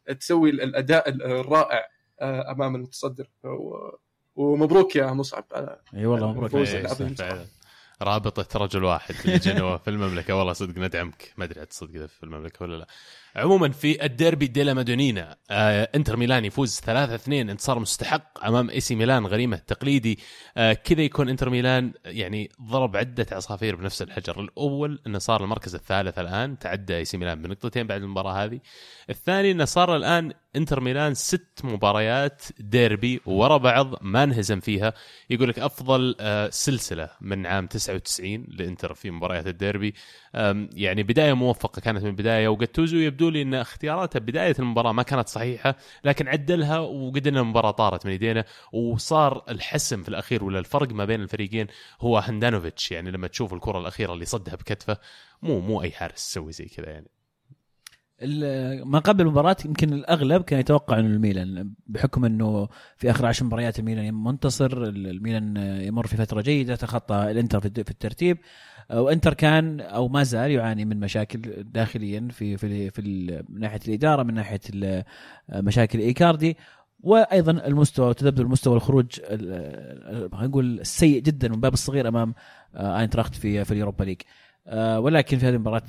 ال- 0.10 0.18
تسوي 0.20 0.50
الأداء 0.50 1.10
الرائع 1.10 1.88
آه، 2.22 2.52
أمام 2.52 2.76
المتصدر. 2.76 3.30
ومبروك 4.36 4.96
يا 4.96 5.12
مصعب 5.14 5.46
على 5.52 5.80
إي 5.96 6.06
والله 6.06 6.32
مبروك. 6.32 6.44
الفوز 6.46 6.76
العظيم. 6.76 7.16
رابطة 8.02 8.60
رجل 8.60 8.84
واحد 8.84 9.16
لجنوة 9.26 9.78
في 9.78 9.90
المملكة. 9.90 10.36
والله 10.36 10.54
صدق 10.54 10.78
ندعمك. 10.78 11.34
ما 11.38 11.46
أدري 11.46 11.62
إذا 11.96 12.08
في 12.08 12.24
المملكة 12.24 12.64
ولا 12.64 12.76
لا. 12.76 12.88
عموما 13.36 13.70
في 13.72 14.06
الديربي 14.06 14.48
ديلا 14.48 14.74
مادونينا 14.74 15.38
آه 15.52 15.90
إنتر 15.96 16.18
ميلان 16.18 16.46
يفوز 16.46 16.80
3-2 16.80 16.90
انتصار 17.30 17.80
مستحق 17.80 18.46
أمام 18.46 18.70
إي 18.70 18.80
سي 18.80 18.96
ميلان 18.96 19.26
غريمة 19.26 19.58
التقليدي 19.58 20.20
آه 20.58 20.74
كذا 20.74 21.02
يكون 21.02 21.30
إنتر 21.30 21.50
ميلان 21.50 21.94
يعني 22.06 22.52
ضرب 22.62 22.98
عدة 22.98 23.26
عصافير 23.32 23.76
بنفس 23.76 24.02
الحجر. 24.02 24.40
الأول 24.42 25.00
إنه 25.08 25.20
صار 25.20 25.44
المركز 25.44 25.76
الثالث 25.76 26.20
الآن 26.20 26.60
تعدى 26.60 26.98
إي 26.98 27.06
سي 27.06 27.18
ميلان 27.18 27.42
بنقطتين 27.42 27.88
بعد 27.88 28.02
المباراة 28.02 28.46
هذه. 28.46 28.60
الثاني 29.10 29.52
إنه 29.52 29.66
صار 29.66 29.96
الآن 29.96 30.34
انتر 30.56 30.80
ميلان 30.80 31.14
ست 31.14 31.62
مباريات 31.64 32.42
ديربي 32.60 33.22
ورا 33.26 33.58
بعض 33.58 33.96
ما 34.02 34.24
انهزم 34.24 34.60
فيها. 34.60 34.94
يقول 35.30 35.50
لك 35.50 35.60
أفضل 35.60 36.16
آه 36.20 36.50
سلسلة 36.50 37.10
من 37.22 37.46
عام 37.46 37.68
99 37.68 38.46
لإنتر 38.48 38.94
في 38.94 39.12
مباريات 39.12 39.48
الديربي. 39.48 39.94
يعني 40.74 41.04
بداية 41.04 41.34
موفقة 41.34 41.80
كانت 41.80 42.04
من 42.04 42.10
البدايه 42.10 42.48
وجاتوزو 42.48 42.98
يبدو 42.98 43.30
لي 43.30 43.42
إن 43.42 43.54
اختياراته 43.54 44.20
بداية 44.20 44.56
المباراة 44.60 44.92
ما 44.92 45.04
كانت 45.04 45.28
صحيحة 45.30 45.76
لكن 46.04 46.28
عدلها 46.28 46.80
وقدرنا 46.80 47.40
المباراة 47.40 47.72
طارت 47.72 48.06
من 48.06 48.12
إيدينا 48.12 48.46
وصار 48.74 49.44
الحسم 49.50 50.04
في 50.04 50.10
الأخير 50.10 50.44
ولا 50.44 50.60
الفرق 50.60 50.90
ما 50.92 51.06
بين 51.06 51.22
الفريقين 51.22 51.68
هو 52.02 52.18
هندانوفيتش. 52.18 52.92
يعني 52.92 53.12
لما 53.12 53.28
تشوف 53.28 53.54
الكرة 53.54 53.80
الأخيرة 53.80 54.14
اللي 54.14 54.26
صدها 54.26 54.56
بكتفه 54.56 54.98
مو 55.42 55.60
مو 55.60 55.82
أي 55.82 55.92
حارس 55.92 56.30
يسوي 56.30 56.52
زي 56.52 56.66
كذا 56.66 56.90
يعني. 56.90 57.23
ما 58.86 59.00
قبل 59.00 59.22
المباراة 59.22 59.56
يمكن 59.66 59.94
الأغلب 59.94 60.42
كان 60.42 60.60
يتوقع 60.60 61.00
إنه 61.00 61.08
الميلان 61.08 61.72
بحكم 61.88 62.26
إنه 62.26 62.68
في 62.98 63.12
آخر 63.12 63.26
عشر 63.26 63.46
مباريات 63.46 63.80
الميلان 63.80 64.14
منتصر 64.14 64.84
الميلان 64.84 65.58
يمر 65.58 66.08
في 66.08 66.18
فترة 66.18 66.42
جيدة 66.42 66.76
تخطى 66.76 67.32
الإنتر 67.32 67.60
في 67.60 67.68
الترتيب. 67.68 68.38
وانتر 68.94 69.34
كان 69.34 69.80
أو 69.80 70.08
ما 70.08 70.24
زال 70.24 70.52
يعاني 70.52 70.86
من 70.86 71.00
مشاكل 71.00 71.64
داخليا 71.64 72.28
في 72.32 72.58
في 72.58 72.90
في 72.90 73.02
من 73.50 73.60
ناحية 73.60 73.80
الإدارة 73.88 74.24
من 74.24 74.34
ناحية 74.34 74.60
مشاكل 75.50 76.00
إيكاردي. 76.00 76.58
وأيضا 77.04 77.52
المستوى 77.52 78.14
تذبذب 78.14 78.42
المستوى 78.42 78.76
الخروج 78.76 79.20
نقول 80.34 80.80
السيء 80.80 81.22
جدا 81.22 81.48
من 81.50 81.60
باب 81.60 81.74
الصغير 81.74 82.08
أمام 82.08 82.34
آه، 82.76 83.00
آينتراخت 83.00 83.36
في 83.36 83.66
في 83.66 83.72
ال 83.72 83.76
Europa 83.76 84.04
League. 84.04 84.22
ولكن 84.98 85.38
في 85.38 85.46
هذه 85.46 85.54
المباراة 85.54 85.84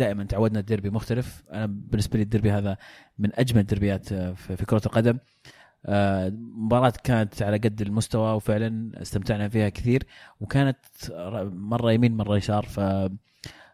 دائما 0.00 0.24
تعودنا 0.24 0.60
الديربي 0.60 0.90
مختلف. 0.90 1.42
أنا 1.52 1.66
بالنسبة 1.66 2.16
لي 2.16 2.22
الديربي 2.22 2.50
هذا 2.50 2.76
من 3.18 3.30
أجمل 3.34 3.60
الديربيات 3.60 4.12
آه، 4.12 4.32
في 4.32 4.66
كرة 4.66 4.82
القدم. 4.86 5.18
آه، 5.86 6.28
مباراة 6.38 6.92
كانت 7.04 7.42
على 7.42 7.56
قد 7.56 7.80
المستوى 7.80 8.34
وفعلا 8.34 9.02
استمتعنا 9.02 9.48
فيها 9.48 9.68
كثير 9.68 10.02
وكانت 10.40 10.78
مرة 11.52 11.92
يمين 11.92 12.16
مرة 12.16 12.36
يسار. 12.36 12.66
ف 12.66 12.80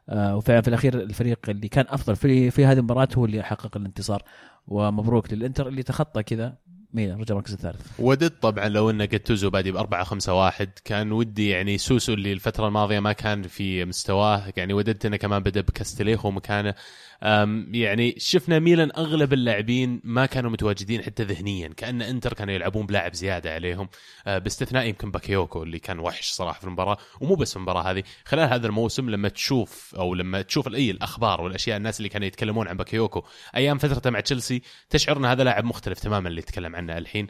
آه، 0.09 0.37
وفعلا 0.37 0.61
في 0.61 0.69
الأخير 0.69 1.01
الفريق 1.01 1.39
اللي 1.49 1.69
كان 1.69 1.85
أفضل 1.89 2.16
في 2.16 2.51
في 2.51 2.65
هذه 2.65 2.78
المباراة 2.78 3.09
هو 3.16 3.24
اللي 3.24 3.43
حقق 3.43 3.77
الانتصار. 3.77 4.23
ومبروك 4.66 5.33
للإنتر 5.33 5.69
اللي 5.69 5.83
تخطى 5.83 6.23
كذا. 6.23 6.59
ميلان 6.95 7.21
رجع 7.21 7.31
المركز 7.31 7.53
الثالث. 7.53 7.81
وددت 7.99 8.43
طبعا 8.43 8.69
لو 8.69 8.91
ان 8.91 9.09
جاتوزو 9.09 9.51
بادي 9.51 9.73
ب 9.73 9.77
4 9.77 10.05
5 10.05 10.35
1 10.35 10.69
كان 10.85 11.13
ودي 11.13 11.49
يعني 11.49 11.79
سوسو 11.79 12.13
اللي 12.13 12.33
الفترة 12.33 12.67
الماضية 12.69 13.01
ما 13.01 13.13
كان 13.13 13.43
في 13.43 13.85
مستواه. 13.85 14.43
يعني 14.57 14.73
وددت 14.73 15.07
إنه 15.07 15.17
كمان 15.17 15.43
بدأ 15.43 15.61
بكاستليخو 15.61 16.31
مكانه. 16.31 16.75
يعني 17.22 18.14
شفنا 18.18 18.59
ميلان 18.59 18.90
أغلب 18.97 19.32
اللاعبين 19.32 20.01
ما 20.05 20.26
كانوا 20.26 20.51
متواجدين 20.51 21.02
حتى 21.02 21.22
ذهنيا 21.22 21.68
كأن 21.68 22.02
إنتر 22.02 22.32
كانوا 22.32 22.55
يلعبون 22.55 22.86
بلاعب 22.86 23.14
زيادة 23.14 23.55
عليهم 23.55 23.88
أه، 24.26 24.38
باستثناء 24.38 24.86
يمكن 24.86 25.10
باكيوكو 25.10 25.62
اللي 25.62 25.78
كان 25.78 25.98
وحش 25.98 26.30
صراحة 26.30 26.59
في 26.59 26.64
المباراة 26.64 26.97
ومو 27.20 27.34
بس 27.34 27.51
في 27.51 27.56
المباراة 27.56 27.90
هذه 27.90 28.02
خلال 28.24 28.48
هذا 28.48 28.66
الموسم 28.66 29.10
لما 29.10 29.28
تشوف 29.28 29.94
أو 29.98 30.14
لما 30.14 30.43
تشوف 30.43 30.68
أي 30.68 30.90
الأخبار 30.90 31.40
والأشياء 31.40 31.76
الناس 31.76 31.98
اللي 31.98 32.09
كانوا 32.09 32.26
يتكلمون 32.26 32.68
عن 32.68 32.76
باكيوكو 32.76 33.24
أيام 33.56 33.78
فترته 33.78 34.10
مع 34.10 34.20
تشيلسي 34.20 34.62
تشعر 34.90 35.16
ان 35.16 35.24
هذا 35.24 35.44
لاعب 35.44 35.64
مختلف 35.64 35.98
تماما 35.98 36.28
اللي 36.28 36.38
يتكلم 36.38 36.76
عنه 36.76 36.98
الحين 36.98 37.26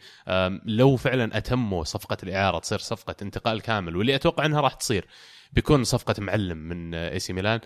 لو 0.65 0.97
فعلا 0.97 1.37
أتموا 1.37 1.85
صفقة 1.85 2.17
الإعارة 2.23 2.59
تصير 2.59 2.79
صفقة 2.79 3.17
انتقال 3.23 3.61
كامل 3.61 3.97
واللي 3.97 4.15
أتوقع 4.15 4.47
إنها 4.47 4.61
راح 4.61 4.75
تصير 4.75 5.07
بيكون 5.57 5.85
صفقة 5.85 6.15
معلم 6.19 6.59
من 6.59 6.95
إي 6.95 7.19
سي 7.19 7.33
ميلان. 7.33 7.61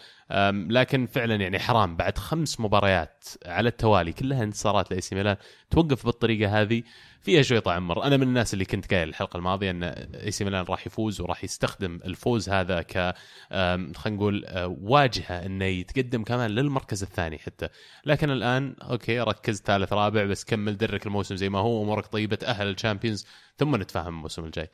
لكن 0.71 1.07
فعلا 1.07 1.35
يعني 1.35 1.59
حرام. 1.59 1.97
بعد 1.97 2.19
خمس 2.19 2.61
مباريات 2.61 3.25
على 3.47 3.69
التوالي 3.69 4.13
كلها 4.13 4.43
انتصارات 4.43 4.91
لإي 4.91 5.01
سي 5.01 5.15
ميلان. 5.15 5.37
توقف 5.71 6.07
بالطريقة 6.07 6.61
هذه 6.61 6.83
فيها 7.23 7.43
شوي 7.43 7.61
طعم 7.61 7.89
مر 7.89 8.05
أنا 8.05 8.17
من 8.17 8.23
الناس 8.23 8.55
اللي 8.55 8.65
كنت 8.65 8.95
قايل 8.95 9.09
الحلقة 9.09 9.37
الماضية 9.37 9.71
أن 9.71 9.83
إي 9.83 10.31
سي 10.31 10.45
ميلان 10.45 10.65
راح 10.65 10.87
يفوز 10.87 11.21
وراح 11.21 11.45
يستخدم 11.45 12.01
الفوز 12.05 12.49
هذا 12.49 12.83
ك 12.83 13.15
خلينا 13.51 13.93
نقول 14.07 14.45
أه، 14.45 14.77
واجهة 14.81 15.47
أنه 15.47 15.65
يتقدم 15.65 16.25
كمان 16.25 16.51
للمركز 16.51 17.03
الثاني 17.03 17.39
حتى. 17.39 17.69
لكن 18.07 18.31
الآن 18.31 18.75
okay 18.83 19.21
ركز 19.21 19.63
ثالث 19.63 19.93
رابع 19.93 20.25
بس 20.25 20.45
كمل 20.45 20.77
درك 20.77 21.07
الموسم 21.07 21.37
زي 21.37 21.49
ما 21.49 21.59
هو 21.59 21.83
أمورك 21.83 22.07
طيبة 22.07 22.37
تأهل 22.37 22.69
ال 22.69 22.74
Champions 22.74 23.27
ثم 23.59 23.77
نتفاهم 23.77 24.09
الموسم 24.09 24.45
الجاي. 24.45 24.71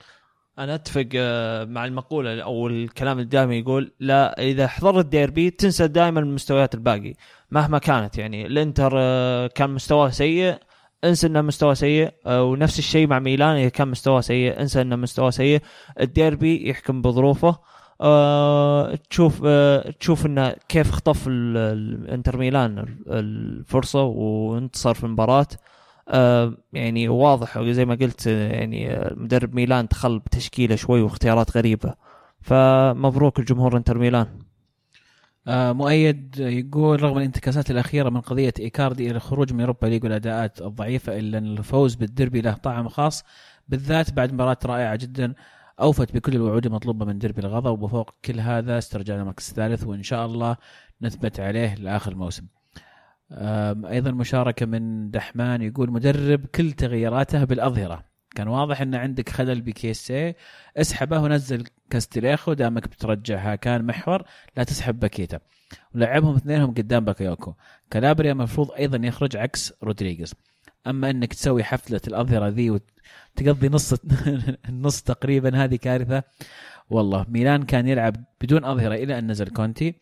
أنا 0.59 0.75
أتفق 0.75 1.09
آه، 1.17 1.65
مع 1.65 1.85
المقولة 1.85 2.41
أو 2.43 2.67
الكلام 2.67 3.19
اللي 3.19 3.29
دائما 3.29 3.55
يقول 3.55 3.93
لا 4.01 4.43
إذا 4.43 4.67
حضرت 4.67 5.07
ديربي 5.07 5.51
تنسى 5.51 5.89
دائما 5.89 6.21
المستويات 6.21 6.75
الباقي 6.75 7.15
مهما 7.51 7.79
كانت 7.79 8.19
يعني. 8.19 8.47
الإنتر 8.47 8.93
آه، 8.97 9.47
كان 9.47 9.71
مستواه 9.71 10.09
سيء 10.09 10.59
انسى 11.05 11.27
إنه 11.27 11.41
مستوى 11.43 11.75
سيء 11.75 12.11
آه، 12.27 12.43
ونفس 12.45 12.79
الشيء 12.79 13.07
مع 13.07 13.19
ميلان 13.19 13.57
إذا 13.57 13.69
كان 13.69 13.89
مستواه 13.89 14.21
سيء 14.21 14.61
انسى 14.61 14.81
إنه 14.81 14.97
مستوى 14.97 15.31
سيء. 15.31 15.61
الديربي 16.01 16.69
يحكم 16.69 17.03
بظروفه 17.03 17.59
آه، 18.01 18.95
تشوف 19.11 19.43
آه، 19.47 19.91
تشوف 20.01 20.27
إنه 20.27 20.55
كيف 20.69 20.91
خطف 20.91 21.29
ال- 21.29 21.57
ال- 21.57 22.11
إنتر 22.11 22.37
ميلان 22.37 22.79
ال- 22.79 22.97
الفرصة 23.09 24.03
وانتصر 24.03 24.95
في 24.95 25.05
المباراة. 25.05 25.47
يعني 26.73 27.09
واضح 27.09 27.63
زي 27.63 27.85
ما 27.85 27.95
قلت 27.95 28.27
آه، 28.27 28.53
يعني 28.53 28.91
آه، 28.91 29.15
مدرب 29.15 29.55
ميلان 29.55 29.87
دخل 29.87 30.19
بتشكيلة 30.19 30.77
شوي 30.77 31.03
واختيارات 31.03 31.57
غريبة 31.57 31.95
فمبروك 32.41 33.39
الجمهور 33.39 33.77
انتر 33.77 33.99
ميلان 33.99 34.27
آه 35.49 35.73
مؤيد 35.73 36.39
يقول 36.39 37.03
رغم 37.03 37.19
الانتكاسات 37.19 37.71
الأخيرة 37.71 38.09
من 38.09 38.21
قضية 38.21 38.55
إيكاردي 38.61 39.07
إلى 39.07 39.17
الخروج 39.17 39.53
من 39.53 39.61
Europa 39.61 39.87
League 39.87 40.05
والأداءات 40.05 40.63
الضعيفة 40.63 41.19
إلا 41.19 41.39
أن 41.39 41.47
الفوز 41.47 41.95
بالديربي 41.95 42.41
له 42.41 42.53
طعم 42.53 42.89
خاص 42.89 43.25
بالذات 43.69 44.13
بعد 44.13 44.33
مباراة 44.33 44.59
رائعة 44.65 44.97
جدا 44.97 45.35
أوفت 45.81 46.15
بكل 46.15 46.35
الوعود 46.35 46.67
المطلوبة 46.67 47.05
من 47.05 47.19
ديربي 47.19 47.41
الغضب 47.41 47.83
وفوق 47.83 48.15
كل 48.25 48.41
هذا 48.41 48.79
استرجعنا 48.79 49.23
المركز 49.23 49.49
الثالث 49.49 49.85
وإن 49.85 50.03
شاء 50.03 50.27
الله 50.27 50.57
نثبت 51.03 51.41
عليه 51.41 51.75
لآخر 51.75 52.13
الموسم. 52.13 52.47
أيضا 53.33 54.11
مشاركة 54.11 54.67
من 54.67 55.11
دحمان 55.11 55.63
يقول 55.63 55.91
مدرب 55.91 56.47
كل 56.47 56.73
تغييراته 56.73 57.45
بالأظهرة. 57.45 58.05
كان 58.35 58.49
واضح 58.49 58.81
إن 58.81 58.95
عندك 58.95 59.29
خلل 59.29 59.61
بكيسي. 59.61 60.35
اسحبه 60.77 61.19
ونزل 61.19 61.65
كاستليخو 61.91 62.53
دامك 62.53 62.89
بترجع 62.89 63.55
هاكان 63.55 63.85
محور. 63.85 64.23
لا 64.57 64.65
تسحب 64.65 65.01
باكيتا. 65.01 65.41
ولعبهم 65.95 66.37
اثنينهم 66.37 66.71
قدام 66.71 67.05
باكايوكو 67.05 67.55
كالابريا 67.91 68.33
المفروض 68.33 68.73
أيضا 68.73 69.07
يخرج 69.07 69.37
عكس 69.37 69.73
رودريغيز. 69.83 70.35
أما 70.87 71.11
إنك 71.11 71.35
تسوي 71.35 71.65
حفلة 71.65 72.01
الأظهرة 72.09 72.49
ذي 72.49 72.71
وتقضي 72.71 73.69
نص 73.69 73.95
النص 74.69 75.03
تقريبا 75.03 75.65
هذه 75.65 75.77
كارثة 75.77 76.23
والله 76.91 77.27
ميلان 77.29 77.63
كان 77.63 77.89
يلعب 77.89 78.25
بدون 78.41 78.65
أظهرة 78.65 78.95
إلى 78.95 79.19
أن 79.19 79.31
نزل 79.31 79.49
كونتي. 79.49 79.95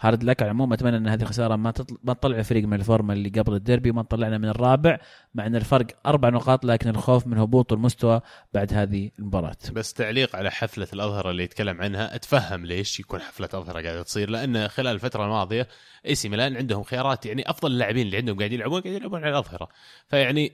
hard 0.00 0.24
luck 0.24 0.42
على 0.42 0.50
العموم 0.50 0.72
أتمنى 0.72 0.96
إن 0.96 1.08
هذه 1.08 1.22
الخسارة 1.22 1.56
ما 1.56 1.70
تطل... 1.70 1.96
ما 2.04 2.12
تطلع 2.12 2.38
الفريق 2.38 2.64
من 2.64 2.74
الفورمة 2.74 3.14
اللي 3.14 3.28
قبل 3.28 3.54
الديربي 3.54 3.92
ما 3.92 4.02
طلعنا 4.02 4.38
من 4.38 4.48
الرابع 4.48 4.98
مع 5.34 5.46
إن 5.46 5.56
الفرق 5.56 5.86
أربع 6.06 6.28
نقاط 6.28 6.64
لكن 6.64 6.90
الخوف 6.90 7.26
من 7.26 7.38
هبوط 7.38 7.72
المستوى 7.72 8.20
بعد 8.54 8.74
هذه 8.74 9.10
المباراة. 9.18 9.56
بس 9.72 9.92
تعليق 9.92 10.36
على 10.36 10.50
حفلة 10.50 10.88
الأظهرة 10.92 11.30
اللي 11.30 11.42
يتكلم 11.42 11.80
عنها 11.82 12.14
أتفهم 12.14 12.66
ليش 12.66 13.00
يكون 13.00 13.20
حفلة 13.20 13.48
أظهرة 13.54 13.82
قاعدة 13.82 14.02
تصير 14.02 14.30
لأن 14.30 14.68
خلال 14.68 14.94
الفترة 14.94 15.24
الماضية 15.24 15.68
إي 16.06 16.14
سي 16.14 16.28
ميلان 16.28 16.56
عندهم 16.56 16.82
خيارات 16.82 17.26
يعني 17.26 17.50
أفضل 17.50 17.72
اللاعبين 17.72 18.06
اللي 18.06 18.16
عندهم 18.16 18.38
قاعدين 18.38 18.58
يلعبون 18.58 18.80
قاعدين 18.80 19.00
يلعبون 19.00 19.20
على 19.20 19.30
الأظهرة. 19.30 19.68
فيعني 20.08 20.52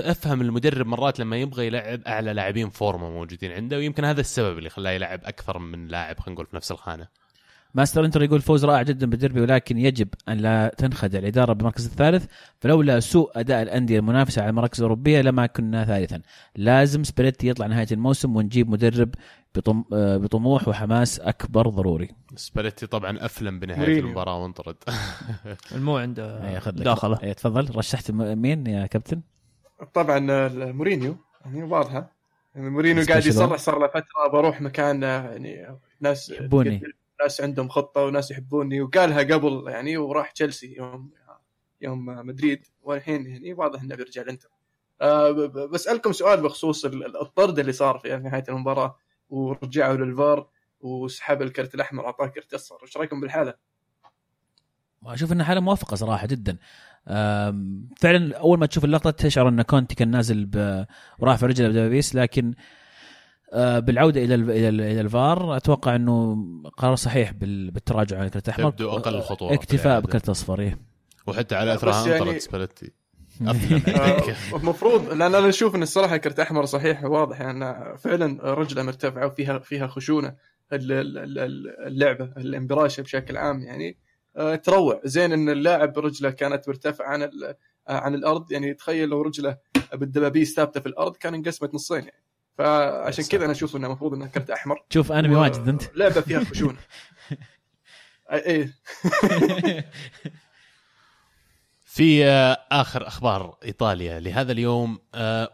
أفهم 0.00 0.40
المدرب 0.40 0.86
مرات 0.86 1.20
لما 1.20 1.36
يبغى 1.36 1.66
يلعب 1.66 2.00
أعلى 2.06 2.32
لاعبين 2.32 2.70
فورمة 2.70 3.10
موجودين 3.10 3.52
عنده 3.52 3.76
ويمكن 3.76 4.04
هذا 4.04 4.20
السبب 4.20 4.58
اللي 4.58 4.70
خلاه 4.70 4.90
يلعب 4.90 5.20
أكثر 5.24 5.58
من 5.58 5.88
لاعب 5.88 6.20
خلينا 6.20 6.34
نقول 6.34 6.46
في 6.46 6.56
نفس 6.56 6.72
الخانة. 6.72 7.27
ماستر 7.74 8.04
انتر 8.04 8.22
يقول 8.22 8.40
فوز 8.40 8.64
رائع 8.64 8.82
جدا 8.82 9.06
بالديربي 9.06 9.40
ولكن 9.40 9.78
يجب 9.78 10.08
أن 10.28 10.36
لا 10.38 10.74
تنخدع. 10.78 11.18
الإدارة 11.18 11.52
بالمركز 11.52 11.86
الثالث 11.86 12.26
فلولا 12.60 13.00
سوء 13.00 13.30
أداء 13.40 13.62
الأندية 13.62 13.98
المنافسة 13.98 14.42
على 14.42 14.50
المراكز 14.50 14.78
الأوروبية 14.80 15.20
لما 15.20 15.46
كنا 15.46 15.84
ثالثا. 15.84 16.22
لازم 16.56 17.04
سبريتي 17.04 17.48
يطلع 17.48 17.66
نهاية 17.66 17.86
الموسم 17.92 18.36
ونجيب 18.36 18.70
مدرب 18.70 19.14
بطم... 19.54 19.84
آه، 19.92 20.16
بطموح 20.16 20.68
وحماس 20.68 21.20
أكبر 21.20 21.68
ضروري. 21.68 22.08
سباليتي 22.36 22.86
طبعا 22.86 23.24
أفلم 23.24 23.60
بنهاية 23.60 23.78
مورينيو. 23.78 24.04
المباراة 24.04 24.42
وانطرد. 24.42 24.76
المو 25.74 25.96
عنده 25.96 26.48
إيه،. 26.48 26.70
داخله. 26.70 27.18
إيه، 27.22 27.32
تفضل. 27.32 27.76
رشحت 27.76 28.10
مين 28.10 28.66
يا 28.66 28.86
كابتن؟ 28.86 29.20
طبعا 29.94 30.26
آه، 30.30 30.48
مورينيو. 30.72 31.16
يعني 31.44 31.62
واضحة. 31.62 32.12
يعني 32.54 32.70
مورينو 32.70 33.02
قاعد 33.08 33.26
يصرح 33.26 33.58
صار 33.58 33.78
له 33.78 33.86
فترة 33.86 34.28
بروح 34.32 34.60
مكان 34.60 35.02
يعني 35.02 35.78
ناس 36.00 36.30
يحبوني. 36.30 36.82
ناس 37.22 37.40
عندهم 37.40 37.68
خطة 37.68 38.04
وناس 38.04 38.30
يحبوني 38.30 38.80
وقالها 38.80 39.18
قبل 39.22 39.64
يعني 39.68 39.96
وراح 39.96 40.30
تشيلسي 40.30 40.74
يوم 40.76 41.10
يوم 41.80 42.06
مدريد 42.06 42.64
والحين 42.82 43.26
يعني 43.26 43.54
واضح 43.54 43.82
انه 43.82 43.94
بيرجع 43.94 44.22
الإنتر. 44.22 44.48
آه، 45.00 45.30
بسألكم 45.46 46.12
سؤال 46.12 46.42
بخصوص 46.42 46.84
ال- 46.84 47.06
ال- 47.06 47.20
الطرد 47.20 47.58
اللي 47.58 47.72
صار 47.72 47.98
في 47.98 48.16
نهاية 48.16 48.44
المباراة 48.48 48.96
ورجعوا 49.30 49.96
للفار 49.96 50.48
وسحب 50.80 51.42
الكرت 51.42 51.74
الأحمر 51.74 52.06
أعطاه 52.06 52.26
كرت 52.26 52.54
أصفر. 52.54 52.78
إيش 52.82 52.96
رأيكم 52.96 53.20
بالحالة؟ 53.20 53.54
أشوف 55.06 55.32
إنها 55.32 55.44
حالة 55.44 55.60
موافقة 55.60 55.94
صراحة 55.96 56.26
جدا. 56.26 56.56
فعلا 57.96 58.36
أول 58.38 58.58
ما 58.58 58.66
تشوف 58.66 58.84
اللقطة 58.84 59.10
تشعر 59.10 59.48
إن 59.48 59.62
كونتي 59.62 59.94
كان 59.94 60.10
نازل 60.10 60.50
ورافع 61.18 61.46
رجله 61.46 61.68
بدبابيس 61.68 62.14
لكن 62.14 62.54
بالعودة 63.56 64.24
إلى 64.24 64.34
ال- 64.34 64.50
إلى 64.50 64.68
ال- 64.68 64.80
إلى 64.80 65.00
الفار 65.00 65.56
أتوقع 65.56 65.96
إنه 65.96 66.36
قرار 66.76 66.96
صحيح 66.96 67.32
بال- 67.32 67.70
بالتراجع 67.70 68.18
عن 68.18 68.24
الكرت 68.26 68.48
الاحمر 68.48 68.70
تبدو 68.70 68.90
أقل 68.90 69.20
خطورة 69.20 69.48
في 69.48 69.54
اكتفاء. 69.54 70.00
بكرت 70.00 70.28
اصفر 70.28 70.60
إيه. 70.60 70.78
وحتى 71.26 71.54
على 71.54 71.74
أثرها 71.74 72.06
يعني- 72.08 72.18
انطلت 72.30 72.40
سباليتي 72.42 72.92
آه،. 73.48 74.22
المفروض 74.56 75.08
لأن 75.08 75.22
أنا 75.34 75.48
أشوف 75.48 75.74
إن 75.74 75.82
الصراحة 75.82 76.16
كرت 76.16 76.40
أحمر 76.40 76.64
صحيح 76.64 77.04
واضح 77.04 77.40
يعني 77.40 77.98
فعلا 77.98 78.54
رجلة 78.54 78.82
مرتفعة 78.82 79.26
وفيها 79.26 79.58
فيها 79.58 79.86
خشونة 79.86 80.34
ال- 80.72 80.92
ال- 80.92 81.38
ال- 81.38 81.86
اللعبة 81.86 82.24
الانبراشة 82.36 83.02
بشكل 83.02 83.36
عام 83.36 83.62
يعني 83.62 83.96
آه، 84.36 84.54
تروع 84.54 85.00
زين 85.04 85.32
إن 85.32 85.48
اللاعب 85.48 85.98
رجلة 85.98 86.30
كانت 86.30 86.68
مرتفعة 86.68 87.06
عن 87.08 87.22
ال- 87.22 87.44
آه، 87.88 87.92
عن 87.92 88.14
الأرض 88.14 88.52
يعني 88.52 88.74
تخيل 88.74 89.08
لو 89.08 89.22
رجلة 89.22 89.56
بالدبابيس 89.92 90.54
ثابتة 90.56 90.80
في 90.80 90.86
الأرض 90.86 91.16
كان 91.16 91.34
انقسمت 91.34 91.74
نصين 91.74 91.98
يعني 92.04 92.22
فعشان 92.58 93.24
كذا 93.24 93.44
أنا 93.44 93.52
أشوف 93.52 93.76
إنه 93.76 93.86
المفروض 93.86 94.14
إنه 94.14 94.26
كرت 94.26 94.50
أحمر. 94.50 94.82
شوف 94.90 95.12
أنمي 95.12 95.34
و- 95.36 95.40
واجد 95.40 95.68
انت 95.68 95.82
لعبة 95.96 96.20
فيها 96.20 96.44
خشونة. 96.44 96.78
إيه 98.32 98.72
في 101.84 102.24
آه، 102.26 102.58
آخر 102.72 103.06
أخبار 103.06 103.56
إيطاليا 103.64 104.20
لهذا 104.20 104.52
اليوم 104.52 104.98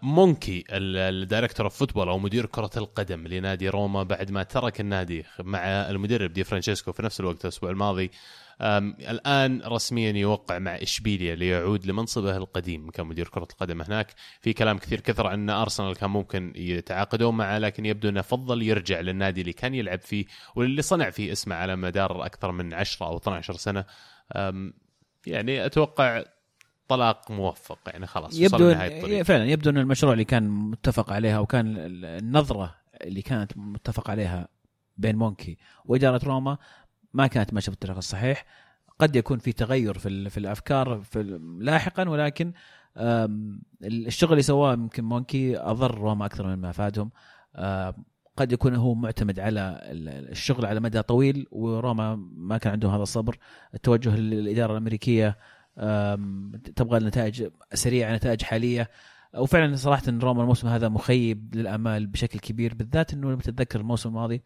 مونشي 0.03 0.65
ال- 0.71 0.97
ال 1.23 1.28
director 1.28 1.67
of 1.67 1.77
football 1.79 2.09
أو 2.09 2.19
مدير 2.19 2.47
كرة 2.47 2.71
القدم 2.77 3.27
لنادي 3.27 3.69
روما 3.69 4.03
بعد 4.03 4.31
ما 4.31 4.43
ترك 4.43 4.81
النادي 4.81 5.25
مع 5.41 5.59
المدرب 5.65 6.33
دي 6.33 6.45
فرانشيسكو 6.45 6.93
في 6.93 7.03
نفس 7.03 7.21
الوقت 7.21 7.45
الأسبوع 7.45 7.71
الماضي. 7.71 8.11
الآن 8.61 9.63
رسميا 9.65 10.13
يوقع 10.13 10.59
مع 10.59 10.71
إشبيليا 10.75 11.35
ليعود 11.35 11.87
لمنصبه 11.87 12.37
القديم 12.37 12.91
كمدير 12.91 13.29
كرة 13.29 13.49
القدم 13.53 13.83
هناك. 13.83 14.15
في 14.41 14.53
كلام 14.53 14.79
كثير 14.79 15.01
كثر 15.01 15.35
أن 15.35 15.51
أرسنال 15.51 15.97
كان 15.97 16.11
ممكن 16.11 16.53
يتعاقدون 16.57 17.37
معه 17.37 17.59
لكن 17.59 17.87
يبدو 17.87 18.09
أنه 18.09 18.21
فضل 18.21 18.63
يرجع 18.63 19.01
للنادي 19.01 19.41
اللي 19.41 19.53
كان 19.53 19.75
يلعب 19.75 20.01
فيه 20.01 20.25
واللي 20.55 20.83
صنع 20.83 21.11
فيه 21.11 21.33
اسمه 21.33 21.55
على 21.55 21.77
مدار 21.77 22.27
أكثر 22.27 22.53
من 22.53 22.75
10 22.75 23.07
أو 23.07 23.17
12 23.17 23.55
سنة. 23.57 23.85
يعني 25.27 25.67
أتوقع 25.67 26.23
طلاق 26.89 27.31
موفق 27.31 27.79
يعني 27.87 28.07
خلاص 28.07 28.39
يبدو 28.39 28.57
وصلنا 28.57 28.73
لنهايه 28.73 28.97
الطريق. 28.99 29.23
فعلا 29.23 29.45
يبدو 29.45 29.71
أن 29.71 29.79
المشروع 29.79 30.13
اللي 30.13 30.25
كان 30.25 30.49
متفق 30.49 31.13
عليها 31.13 31.39
وكان 31.39 31.77
ال- 31.77 32.05
النظرة 32.05 32.75
اللي 33.01 33.23
كانت 33.23 33.53
متفق 33.57 34.11
عليها 34.11 34.49
بين 34.97 35.17
مونكي 35.17 35.59
وإدارة 35.85 36.25
روما 36.25 36.59
ما 37.15 37.27
كانت 37.27 37.55
ماشيه 37.55 37.71
بالطريق 37.71 37.97
الصحيح. 37.97 38.45
قد 38.99 39.17
يكون 39.17 39.39
في 39.39 39.53
تغير 39.53 39.99
في 39.99 40.31
في 40.31 40.39
الأفكار 40.39 41.01
في 41.01 41.23
لاحقا 41.61 42.09
ولكن 42.09 42.53
الشغل 43.85 44.31
اللي 44.33 44.43
سواه 44.43 44.73
يمكن 44.73 45.05
مونكي 45.05 45.59
اضر 45.59 45.99
روما 45.99 46.27
أكثر 46.27 46.47
مما 46.57 46.71
افادهم 46.71 47.11
آم، 47.57 47.93
قد 48.37 48.53
يكون 48.53 48.75
هو 48.75 48.95
معتمد 48.95 49.41
على 49.41 49.81
ال- 49.83 50.31
الشغل 50.31 50.67
على 50.67 50.81
مدى 50.81 51.03
طويل 51.03 51.47
وروما 51.51 52.17
ما 52.37 52.59
كان 52.59 52.73
عندهم 52.73 52.93
هذا 52.95 53.03
الصبر. 53.03 53.39
التوجه 53.75 54.17
للإدارة 54.17 54.73
الأمريكية 54.73 55.39
تبغى 56.77 56.99
النتائج 56.99 57.49
سريعة 57.75 58.15
نتائج 58.15 58.43
حالية. 58.43 58.91
وفعلا 59.37 59.77
صراحة 59.77 60.03
روما 60.09 60.43
الموسم 60.43 60.69
هذا 60.69 60.89
مخيب 60.89 61.55
للأمال 61.55 62.07
بشكل 62.07 62.39
كبير 62.39 62.75
بالذات 62.75 63.13
إنه 63.13 63.31
لما 63.31 63.41
تتذكر 63.43 63.81
الموسم 63.81 64.09
الماضي. 64.09 64.43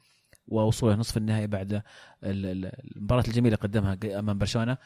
ووصوله 0.49 0.95
نصف 0.95 1.16
النهائي 1.16 1.47
بعد 1.47 1.73
ال- 1.73 1.83
ال- 2.25 2.73
المباراة 2.97 3.25
الجميلة 3.29 3.57
قدمها 3.57 3.99
أمام 4.19 4.39
برشلونة. 4.39 4.79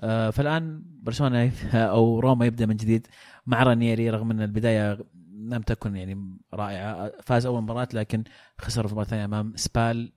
آه، 0.00 0.30
فالآن 0.30 0.82
برشلونة 1.02 1.52
أو 1.74 2.20
روما 2.20 2.46
يبدأ 2.46 2.66
من 2.66 2.76
جديد 2.76 3.06
مع 3.46 3.62
رانييري 3.62 4.10
رغم 4.10 4.30
أن 4.30 4.42
البداية 4.42 4.98
لم 5.38 5.62
تكن 5.62 5.96
يعني 5.96 6.38
رائعة. 6.54 7.12
فاز 7.22 7.46
أول 7.46 7.62
مباراة 7.62 7.88
لكن 7.94 8.24
خسر 8.58 8.82
في 8.82 8.88
المباراه 8.88 9.04
الثانية 9.04 9.24
أمام 9.24 9.52
سبال. 9.56 10.12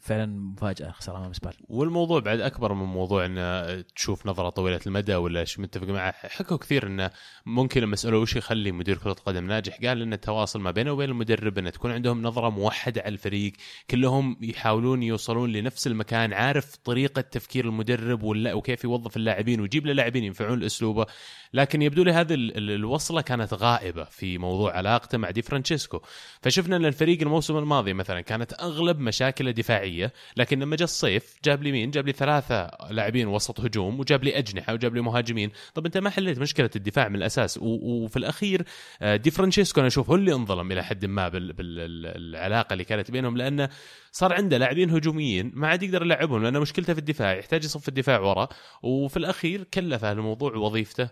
فعلا 0.00 0.26
مفاجأة 0.26 0.90
خسر 0.90 1.16
أمام 1.16 1.32
سبال. 1.32 1.52
والموضوع 1.68 2.20
بعد 2.20 2.40
أكبر 2.40 2.72
من 2.74 2.84
موضوع 2.84 3.26
إن 3.26 3.84
تشوف 3.96 4.26
نظرة 4.26 4.48
طويلة 4.48 4.80
المدى 4.86 5.14
ولا 5.14 5.40
إيش 5.40 5.58
متفق 5.58 5.86
معه. 5.86 6.12
حكوا 6.12 6.56
كثير 6.56 6.86
انه 6.86 7.10
ممكن 7.46 7.80
لما 7.80 7.96
سالوه 7.96 8.20
وش 8.20 8.36
يخلي 8.36 8.72
مدير 8.72 8.98
كرة 8.98 9.12
قدم 9.12 9.46
ناجح 9.46 9.78
قال 9.82 10.02
إن 10.02 10.12
التواصل 10.12 10.60
ما 10.60 10.70
بينه 10.70 10.92
وبين 10.92 11.10
المدرب 11.10 11.58
انه 11.58 11.70
تكون 11.70 11.90
عندهم 11.90 12.22
نظرة 12.22 12.50
موحدة 12.50 13.00
على 13.00 13.12
الفريق. 13.12 13.52
كلهم 13.90 14.36
يحاولون 14.40 15.02
يوصلون 15.02 15.52
لنفس 15.52 15.86
المكان 15.86 16.32
عارف 16.32 16.76
طريقة 16.76 17.20
تفكير 17.20 17.64
المدرب 17.64 18.22
وكيف 18.22 18.84
يوظف 18.84 19.16
اللاعبين 19.16 19.60
ويجيب 19.60 19.86
له 19.86 19.92
لاعبين 19.92 20.24
ينفعون 20.24 20.58
لأسلوبه. 20.60 21.06
لكن 21.54 21.82
يبدو 21.82 22.02
لي 22.02 22.12
هذه 22.12 22.34
ال- 22.34 22.56
ال- 22.56 22.70
الوصلة 22.70 23.20
كانت 23.20 23.54
غائبة 23.54 24.04
في 24.04 24.38
موضوع 24.38 24.76
علاقته 24.76 25.18
مع 25.18 25.30
دي 25.30 25.42
فرانشيسكو. 25.42 26.00
فشفنا 26.42 26.76
إن 26.76 26.84
الفريق 26.84 27.22
الموسم 27.22 27.56
الماضي 27.56 27.92
مثلا 27.92 28.20
كانت 28.20 28.52
أغلب 28.52 29.00
مشاكله 29.00 29.55
دفاعية 29.56 30.12
لكن 30.36 30.58
لما 30.58 30.76
جاء 30.76 30.84
الصيف 30.84 31.36
جاب 31.44 31.62
لي 31.62 31.72
مين؟ 31.72 31.90
جاب 31.90 32.06
لي 32.06 32.12
ثلاثة 32.12 32.70
لاعبين 32.90 33.28
وسط 33.28 33.60
هجوم 33.60 34.00
وجاب 34.00 34.24
لي 34.24 34.38
أجنحة 34.38 34.72
وجاب 34.72 34.94
لي 34.94 35.00
مهاجمين. 35.00 35.50
طب 35.74 35.86
أنت 35.86 35.98
ما 35.98 36.10
حليت 36.10 36.38
مشكلة 36.38 36.70
الدفاع 36.76 37.08
من 37.08 37.16
الأساس؟ 37.16 37.58
وفي 37.62 38.16
الأخير 38.16 38.64
آه، 39.02 39.16
دي 39.16 39.30
فرانشيسكو 39.30 39.80
أنا 39.80 39.88
أشوف 39.88 40.10
هو 40.10 40.14
اللي 40.14 40.34
انظلم 40.34 40.72
إلى 40.72 40.84
حد 40.84 41.04
ما 41.04 41.28
بالعلاقه 41.28 42.72
اللي 42.72 42.84
كانت 42.84 43.10
بينهم 43.10 43.36
لأنه 43.36 43.68
صار 44.12 44.32
عنده 44.32 44.58
لاعبين 44.58 44.90
هجوميين 44.90 45.52
ما 45.54 45.68
عاد 45.68 45.82
يقدر 45.82 46.02
يلعبهم 46.02 46.42
لأنه 46.42 46.60
مشكلته 46.60 46.92
في 46.92 46.98
الدفاع 46.98 47.34
يحتاج 47.34 47.64
يصف 47.64 47.88
الدفاع 47.88 48.20
ورا. 48.20 48.48
وفي 48.82 49.16
الأخير 49.16 49.64
كلفه 49.64 50.12
الموضوع 50.12 50.54
وظيفته 50.56 51.08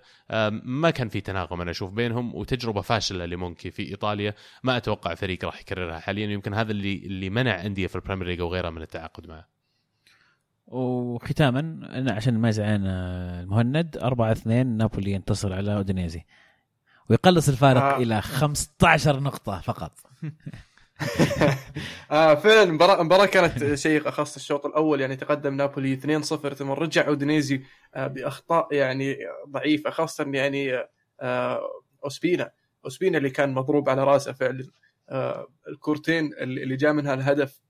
ما 0.65 0.91
كان 0.91 1.09
في 1.09 1.21
تناغم 1.21 1.61
أنا 1.61 1.71
أشوف 1.71 1.91
بينهم 1.91 2.35
وتجربة 2.35 2.81
فاشلة 2.81 3.27
لمونشي 3.27 3.71
في 3.71 3.83
إيطاليا. 3.83 4.35
ما 4.63 4.77
أتوقع 4.77 5.15
فريق 5.15 5.45
راح 5.45 5.61
يكررها 5.61 5.99
حاليا 5.99 6.27
يمكن 6.27 6.55
هذا 6.55 6.73
اللي 6.73 6.95
اللي 6.95 7.31
منع 7.31 7.67
أندية 7.67 7.87
في 7.87 7.97
ال 7.97 8.01
Premier 8.01 8.29
League 8.35 8.43
وغيرها 8.43 8.71
من 8.71 8.83
التعاقد 8.83 9.27
معه. 9.27 9.49
وختاما 10.67 11.61
أنا 11.99 12.13
عشان 12.13 12.39
ما 12.39 12.49
يزعلنا 12.49 13.41
المهند 13.41 13.97
4 13.97 14.33
2 14.33 14.67
نابولي 14.67 15.13
ينتصر 15.13 15.53
على 15.53 15.77
أودينيزي. 15.77 16.25
ويقلص 17.11 17.49
الفارق 17.49 17.83
آه. 17.83 17.97
إلى 17.97 18.23
15 18.23 19.21
نقطة 19.21 19.61
فقط. 19.61 19.93
آه 22.11 22.35
فعلا 22.35 22.63
المباراة 22.63 23.01
المباراة 23.01 23.27
كانت 23.27 23.75
شيقة 23.75 24.11
خاصة 24.11 24.37
الشوط 24.37 24.67
الأول 24.67 25.01
يعني 25.01 25.17
تقدم 25.17 25.55
نابولي 25.55 26.01
2-0 26.01 26.27
ثم 26.35 26.71
رجع 26.71 27.07
أودينيزي 27.07 27.63
آه 27.95 28.07
بأخطاء 28.07 28.69
يعني 28.75 29.17
ضعيفة 29.49 29.91
خاصة 29.91 30.25
يعني 30.33 30.85
آه 31.21 31.61
أوسبينا. 32.05 32.51
أوسبينا 32.85 33.19
اللي 33.19 33.31
كان 33.31 33.55
مضروب 33.55 33.89
على 33.89 34.05
راسه 34.05 34.33
فعلا. 34.33 34.67
آه 35.11 35.49
الكورتين 35.69 36.35
اللي 36.35 36.63
اللي 36.63 36.77
جاء 36.77 36.93
منها 36.93 37.15
الهدف 37.15 37.64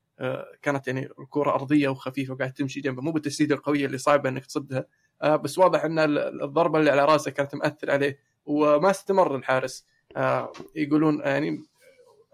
كانت 0.62 0.86
يعني 0.88 1.08
الكرة 1.18 1.50
أرضية 1.54 1.88
وخفيفة 1.88 2.32
وقاعد 2.34 2.52
تمشي 2.52 2.80
جنبه. 2.80 3.02
مو 3.02 3.12
بالتسديدة 3.12 3.54
القوية 3.54 3.86
اللي 3.86 3.98
صعبة 3.98 4.28
إنك 4.28 4.46
تصدها 4.46 4.86
آه 5.22 5.36
بس 5.36 5.58
واضح 5.58 5.84
أن 5.84 5.98
ال- 5.98 6.42
الضربة 6.42 6.78
اللي 6.78 6.90
على 6.90 7.04
رأسه 7.04 7.30
كانت 7.30 7.54
مأثر 7.54 7.90
عليه 7.90 8.18
وما 8.46 8.90
استمر 8.90 9.36
الحارس. 9.36 9.86
آه 10.16 10.52
يقولون 10.76 11.20
يعني 11.20 11.62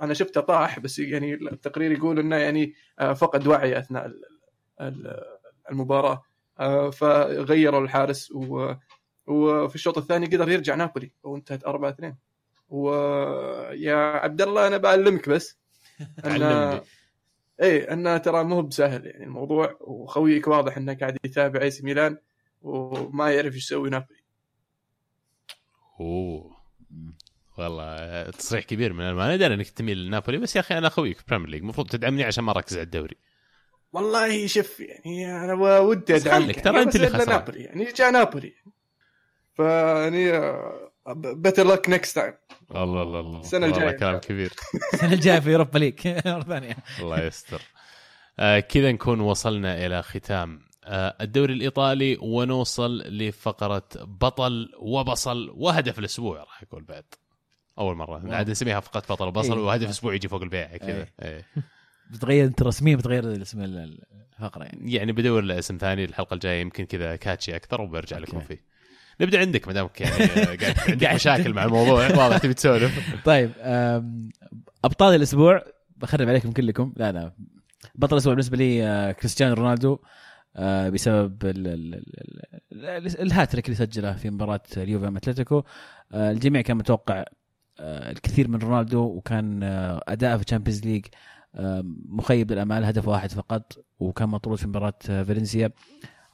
أنا 0.02 0.14
شفته 0.14 0.40
طاح 0.40 0.78
بس 0.78 0.98
يعني 0.98 1.34
التقرير 1.34 1.92
يقول 1.92 2.18
إنه 2.18 2.36
يعني 2.36 2.74
آه، 2.98 3.12
فقد 3.12 3.46
وعي 3.46 3.78
أثناء 3.78 4.06
ال- 4.06 4.22
ال- 4.80 5.22
المباراة. 5.70 6.22
آه، 6.60 6.90
فغيروا 6.90 7.80
الحارس 7.80 8.32
وفي 9.26 9.74
الشوط 9.74 9.98
الثاني 9.98 10.26
قدر 10.26 10.48
يرجع 10.48 10.74
نابولي 10.74 11.10
وانتهت 11.22 11.64
4 11.64 11.88
2 11.90 12.16
ويا 12.68 13.94
عبد 13.96 14.42
الله 14.42 14.66
أنا 14.66 14.76
بعلمك 14.76 15.28
بس. 15.28 15.58
أن 16.24 16.80
إيه 17.60 17.92
انه 17.92 18.16
ترى 18.16 18.44
مو 18.44 18.62
بسهل. 18.62 19.06
يعني 19.06 19.24
الموضوع 19.24 19.76
وخويك 19.80 20.48
واضح 20.48 20.76
انه 20.76 20.94
قاعد 20.94 21.18
يتابع 21.24 21.62
أي 21.62 21.70
سي 21.70 21.82
ميلان 21.82 22.18
وما 22.62 23.30
يعرف 23.30 23.54
إيش 23.54 23.64
يسوي 23.64 23.90
نابولي. 23.90 24.20
أوه. 26.00 26.60
والله 27.58 28.30
تصريح 28.30 28.64
كبير 28.64 28.92
من 28.92 29.04
أنا 29.04 29.34
أدري 29.34 29.54
إنك 29.54 29.68
تميل 29.68 30.06
لنابولي 30.06 30.38
بس 30.38 30.56
يا 30.56 30.60
أخي 30.60 30.78
أنا 30.78 30.86
اخويك 30.86 31.28
Premier 31.28 31.48
League 31.48 31.60
المفروض 31.60 31.88
تدعمني 31.88 32.24
عشان 32.24 32.44
ما 32.44 32.52
أركز 32.52 32.74
على 32.74 32.82
الدوري. 32.82 33.16
والله 33.92 34.46
شوف 34.46 34.80
يعني 34.80 35.44
أنا 35.44 35.78
ودي 35.78 36.16
أدعمك. 36.16 36.60
ترى 36.60 36.74
يعني 36.74 36.86
أنت 36.86 36.96
اللي 36.96 37.08
خسران. 37.08 37.28
نابولي. 37.28 37.60
يعني 37.60 37.84
جاء 37.84 38.10
نابولي. 38.10 38.54
فيعني 39.54 40.32
better 41.16 41.66
luck 41.66 41.90
next 41.90 42.14
time 42.14 42.34
الله 42.76 43.02
الله 43.02 43.20
الله 43.20 43.40
السنة 43.40 43.66
والله 43.66 43.76
الجاية. 43.78 43.98
كلام 43.98 44.18
كبير 44.18 44.52
السنة 44.94 45.12
الجاية 45.12 45.40
في 45.40 45.52
Europa 45.54 45.78
League 45.78 45.94
مرة 46.26 46.42
ثانية 46.42 46.76
الله 47.00 47.20
يستر 47.24 47.62
آه 48.38 48.60
كذا 48.60 48.92
نكون 48.92 49.20
وصلنا 49.20 49.86
إلى 49.86 50.02
ختام 50.02 50.60
آه 50.84 51.16
الدوري 51.20 51.52
الإيطالي 51.52 52.18
ونوصل 52.20 52.98
لفقرة 52.98 53.82
بطل 53.96 54.72
وبصل 54.78 55.52
وهدف 55.56 55.98
الأسبوع 55.98 56.38
راح 56.38 56.62
أقول 56.62 56.82
بعد 56.84 57.04
أول 57.78 57.96
مرة. 57.96 58.34
عاد 58.34 58.50
نسميها 58.50 58.80
فقره 58.80 59.00
بطل 59.14 59.26
وبصل 59.26 59.58
إيه. 59.58 59.64
وهدف 59.64 59.88
أسبوع 59.88 60.14
يجي 60.14 60.28
فوق 60.28 60.42
البيع 60.42 60.76
كذا 60.76 60.88
إيه. 60.98 61.12
إيه. 61.22 61.46
بتغير 62.10 62.44
أنت 62.44 62.62
رسميا 62.62 62.96
بتغير 62.96 63.42
اسم 63.42 63.60
ال- 63.62 64.00
الفقرة 64.38 64.64
يعني 64.64 64.92
يعني 64.94 65.12
بدور 65.12 65.40
له 65.42 65.58
اسم 65.58 65.76
ثاني 65.80 66.04
الحلقة 66.04 66.34
الجاية 66.34 66.60
يمكن 66.60 66.84
كذا 66.84 67.16
كاتشي 67.16 67.56
أكثر 67.56 67.80
وبرجع 67.80 68.18
أوكي. 68.18 68.30
لكم 68.30 68.40
فيه 68.40 68.69
نبدأ 69.20 69.40
عندك 69.40 69.66
ما 69.68 69.72
دامك 69.74 70.00
يعني 70.00 70.14
قاعد 70.56 70.74
عندك 70.88 71.14
مشاكل 71.14 71.52
مع 71.54 71.64
الموضوع. 71.64 72.16
واضح 72.16 72.38
تبي 72.38 72.54
تسولف. 72.54 73.14
طيب 73.24 73.50
أبطال 74.84 75.14
الأسبوع 75.14 75.62
بخرب 75.96 76.28
عليكم 76.28 76.52
كلكم. 76.52 76.92
لا 76.96 77.12
لا. 77.12 77.32
بطل 77.94 78.12
الأسبوع 78.12 78.34
بالنسبة 78.34 78.56
لي 78.56 78.84
آه، 78.84 79.12
كريستيانو 79.12 79.54
رونالدو 79.54 79.98
آه، 80.56 80.88
بسبب 80.88 81.44
ال- 81.44 81.66
ال- 81.66 81.94
ال- 81.94 82.84
ال- 83.06 83.20
الهاتريك 83.20 83.66
اللي 83.66 83.76
سجله 83.76 84.12
في 84.12 84.30
مباراة 84.30 84.60
اليوفي 84.76 85.04
أمام 85.04 85.16
أتلتيكو. 85.16 85.62
آه، 86.12 86.30
الجميع 86.30 86.60
كان 86.62 86.76
متوقع 86.76 87.24
الكثير 87.80 88.48
من 88.48 88.58
رونالدو 88.58 89.00
وكان 89.00 89.60
اداءه 90.08 90.36
في 90.36 90.42
ال 90.42 90.46
Champions 90.46 90.84
League 90.86 91.06
مخيب 92.08 92.52
للأمال 92.52 92.84
هدف 92.84 93.08
واحد 93.08 93.30
فقط 93.32 93.84
وكان 93.98 94.28
مطرود 94.28 94.58
في 94.58 94.68
مباراة 94.68 94.94
فالنسيا. 95.02 95.70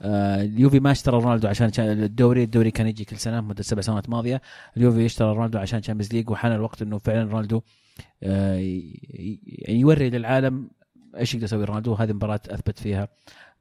اليوفي 0.02 0.81
ما 0.81 0.90
اشترى 0.90 1.16
رونالدو 1.18 1.48
عشان 1.48 1.73
شا- 1.73 1.93
الدوري 1.93 2.43
الدوري 2.43 2.70
كان 2.70 2.86
يجي 2.86 3.05
كل 3.05 3.16
سنة 3.16 3.40
مدة 3.40 3.62
سبع 3.62 3.81
سنوات 3.81 4.09
ماضية. 4.10 4.40
اليوفي 4.77 5.06
اشترى 5.06 5.32
رونالدو 5.32 5.59
عشان 5.59 5.81
Champions 5.81 6.12
League 6.12 6.31
وحان 6.31 6.52
الوقت 6.52 6.82
إنه 6.82 6.98
فعلا 6.98 7.31
رونالدو 7.31 7.62
آه، 8.23 8.59
يوري 9.68 10.10
للعالم 10.10 10.70
إيش 11.16 11.35
يقدر 11.35 11.44
يسوي 11.44 11.64
رونالدو. 11.64 11.94
هذه 11.94 12.12
مباراه 12.12 12.40
أثبت 12.51 12.78
فيها 12.78 13.09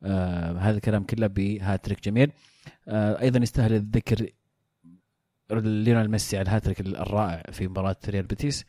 آه 0.03 0.57
هذا 0.57 0.75
الكلام 0.77 1.03
كله 1.03 1.27
بهاتريك 1.27 2.03
جميل. 2.03 2.31
آه 2.87 3.21
أيضا 3.21 3.39
يستاهل 3.39 3.73
الذكر 3.73 4.29
ليونيل 5.51 6.11
ميسي 6.11 6.37
على 6.37 6.43
الهاتريك 6.43 6.79
الرائع 6.81 7.43
في 7.51 7.67
مباراة 7.67 7.95
ريال 8.09 8.23
بيتيس. 8.25 8.65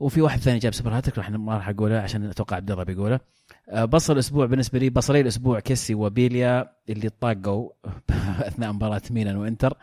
وفي 0.00 0.20
واحد 0.20 0.40
ثاني 0.40 0.58
جاب 0.58 0.74
super 0.74 0.96
hat-trick 0.96 1.18
راح 1.18 1.30
ما 1.30 1.54
راح 1.56 1.68
أقوله 1.68 1.98
عشان 2.00 2.24
أتوقع 2.24 2.56
عبد 2.56 2.70
الله 2.70 2.84
بيقوله. 2.84 3.20
آه 3.68 3.84
بصل 3.84 4.12
الأسبوع 4.12 4.46
بالنسبة 4.46 4.78
لي 4.78 4.90
بصلي 4.90 5.20
الأسبوع 5.20 5.60
كيسي 5.60 5.94
وبيليا 5.94 6.72
اللي 6.88 7.08
طاقوا 7.08 7.70
أثناء 8.48 8.72
مباراة 8.72 9.02
ميلان 9.10 9.36
وإنتر. 9.36 9.76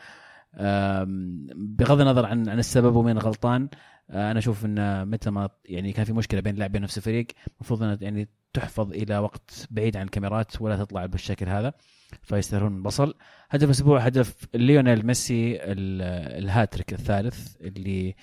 بغض 1.56 2.02
النظر 2.02 2.26
عن 2.26 2.50
عن 2.50 2.60
السبب 2.60 2.96
ومين 2.96 3.18
غلطان 3.18 3.70
آه، 4.10 4.32
أنا 4.32 4.40
أشوف 4.40 4.66
ان 4.66 5.08
متى 5.08 5.30
ما 5.30 5.50
يعني 5.66 5.94
كان 5.94 6.06
في 6.06 6.14
مشكلة 6.14 6.42
بين 6.42 6.56
لاعبين 6.56 6.82
نفس 6.82 6.98
الفريق 6.98 7.28
المفروض 7.58 7.84
إنها 7.84 7.98
يعني 8.02 8.28
تحفظ 8.54 8.92
إلى 8.92 9.18
وقت 9.18 9.68
بعيد 9.72 9.98
عن 9.98 10.04
الكاميرات 10.06 10.62
ولا 10.62 10.78
تطلع 10.78 11.06
بالشكل 11.06 11.50
هذا 11.50 11.74
فيستاهلون 12.22 12.76
البصل 12.78 13.14
هدف 13.50 13.64
الأسبوع 13.64 14.00
هدف 14.00 14.48
ليونيل 14.54 15.06
ميسي 15.06 15.56
ال- 15.56 16.44
الهاتريك 16.44 16.94
الثالث 16.94 17.56
اللي 17.62 18.16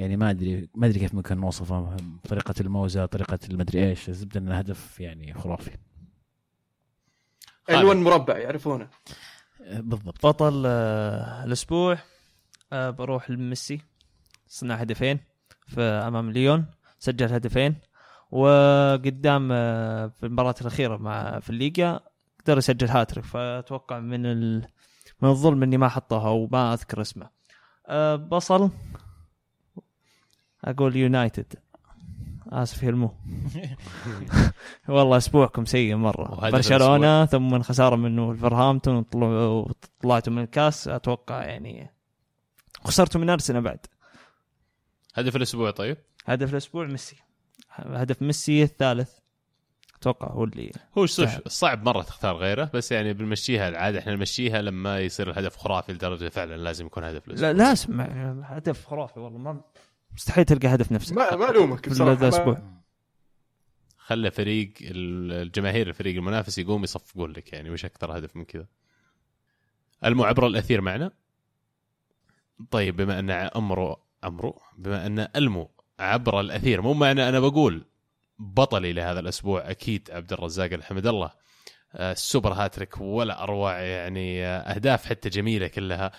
يعني 0.00 0.16
ما 0.16 0.30
أدري 0.30 0.68
ما 0.74 0.86
أدري 0.86 0.98
كيف 0.98 1.14
ممكن 1.14 1.36
نوصفه. 1.40 1.96
طريقة 2.28 2.54
الموزة 2.60 3.06
طريقة 3.06 3.38
المدري 3.50 3.88
إيش 3.88 4.08
الزبدة 4.08 4.40
انه 4.40 4.58
هدف 4.58 5.00
يعني 5.00 5.34
خرافي. 5.34 5.70
ألوان 7.70 8.02
مربع 8.02 8.38
يعرفونه. 8.38 8.88
بالضبط. 9.70 10.26
بطل 10.26 10.62
آه، 10.66 11.44
الأسبوع 11.44 11.98
آه، 12.72 12.90
بروح 12.90 13.30
لميسي. 13.30 13.80
صنع 14.48 14.74
هدفين 14.74 15.20
في 15.66 15.80
أمام 15.80 16.30
ليون. 16.30 16.66
سجل 16.98 17.32
هدفين. 17.32 17.76
وقدام 18.30 19.48
آه، 19.52 20.06
في 20.06 20.26
المباراة 20.26 20.54
الأخيرة 20.60 20.96
مع 20.96 21.40
في 21.40 21.50
الليجا 21.50 22.00
قدر 22.44 22.58
يسجل 22.58 22.88
هاتريك. 22.88 23.24
فأتوقع 23.24 23.98
من 23.98 24.26
ال... 24.26 24.66
من 25.22 25.28
الظلم 25.28 25.62
إني 25.62 25.76
ما 25.76 25.88
حطها 25.88 26.28
وما 26.28 26.74
أذكر 26.74 27.00
اسمه. 27.00 27.30
بصل. 28.16 28.70
أقول 30.64 30.96
يونايتد 30.96 31.54
آسف 32.52 32.82
يا 32.82 32.88
المو. 32.88 33.14
والله 34.88 35.16
أسبوعكم 35.16 35.64
سيء 35.64 35.94
مرة. 35.94 36.30
وهدف 36.34 36.54
برشلونة 36.54 37.26
ثم 37.26 37.50
من 37.50 37.62
خسارة 37.62 37.96
منه 37.96 38.28
ولفرهامبتون 38.28 38.96
وطلعوا 38.96 39.68
طلعتوا 40.02 40.32
من 40.32 40.42
الكاس. 40.42 40.88
أتوقع 40.88 41.44
يعني 41.44 41.90
خسرتوا 42.84 43.20
من 43.20 43.30
أرسنال 43.30 43.62
بعد. 43.62 43.86
هدف 45.14 45.36
الأسبوع 45.36 45.70
طيب؟ 45.70 45.96
هدف 46.26 46.52
الأسبوع 46.52 46.86
ميسي. 46.86 47.16
هدف 47.70 48.22
ميسي 48.22 48.62
الثالث. 48.62 49.10
أتوقع 49.96 50.32
هو 50.32 50.44
اللي 50.44 50.72
هو. 50.98 51.06
صعب 51.46 51.82
مرة 51.82 52.02
تختار 52.02 52.36
غيره 52.36 52.70
بس 52.74 52.92
يعني 52.92 53.12
بنمشيها 53.12 53.68
العادة. 53.68 53.98
إحنا 53.98 54.14
نمشيها 54.14 54.62
لما 54.62 55.00
يصير 55.00 55.30
الهدف 55.30 55.56
خرافي 55.56 55.92
لدرجة 55.92 56.28
فعلا 56.28 56.56
لازم 56.56 56.86
يكون 56.86 57.04
هدف 57.04 57.28
الأسبوع. 57.28 57.50
لا 57.50 57.58
لازم. 57.58 58.00
هدف 58.44 58.86
خرافي 58.86 59.20
والله. 59.20 59.38
ما 59.38 59.60
مستحيل 60.14 60.44
تلقى 60.44 60.68
هدف 60.68 60.92
نفسه 60.92 61.14
ما 61.14 61.36
ما 61.36 61.50
ألومك 61.50 61.88
بصراحة 61.88 62.30
خلى 63.98 64.30
فريق 64.30 64.72
الجماهير 64.80 65.88
الفريق 65.88 66.16
المنافس 66.16 66.58
يقوم 66.58 66.84
يصفقون 66.84 67.30
لك 67.30 67.52
يعني 67.52 67.70
وش 67.70 67.84
أكثر 67.84 68.18
هدف 68.18 68.36
من 68.36 68.44
كذا. 68.44 68.66
المعبر 70.04 70.46
الأثير 70.46 70.80
معنا. 70.80 71.10
طيب 72.70 72.96
بما 72.96 73.18
أن 73.18 73.30
امرو 73.30 73.96
امرو 74.24 74.60
بما 74.78 75.06
أن 75.06 75.28
المو 75.36 75.70
عبر 75.98 76.40
الأثير 76.40 76.82
مو 76.82 76.94
معنا 76.94 77.28
أنا 77.28 77.40
بقول 77.40 77.84
بطلي 78.38 78.92
لهذا 78.92 79.20
الأسبوع 79.20 79.70
أكيد 79.70 80.10
عبد 80.10 80.32
الرزاق 80.32 80.72
الحمد 80.72 81.06
الله. 81.06 81.30
ال 81.94 82.04
super 82.04 82.52
hat-trick 82.52 83.00
ولا 83.00 83.42
أروع 83.42 83.80
يعني 83.80 84.46
آه، 84.46 84.58
أهداف 84.58 85.06
حتى 85.06 85.28
جميلة 85.28 85.66
كلها. 85.66 86.12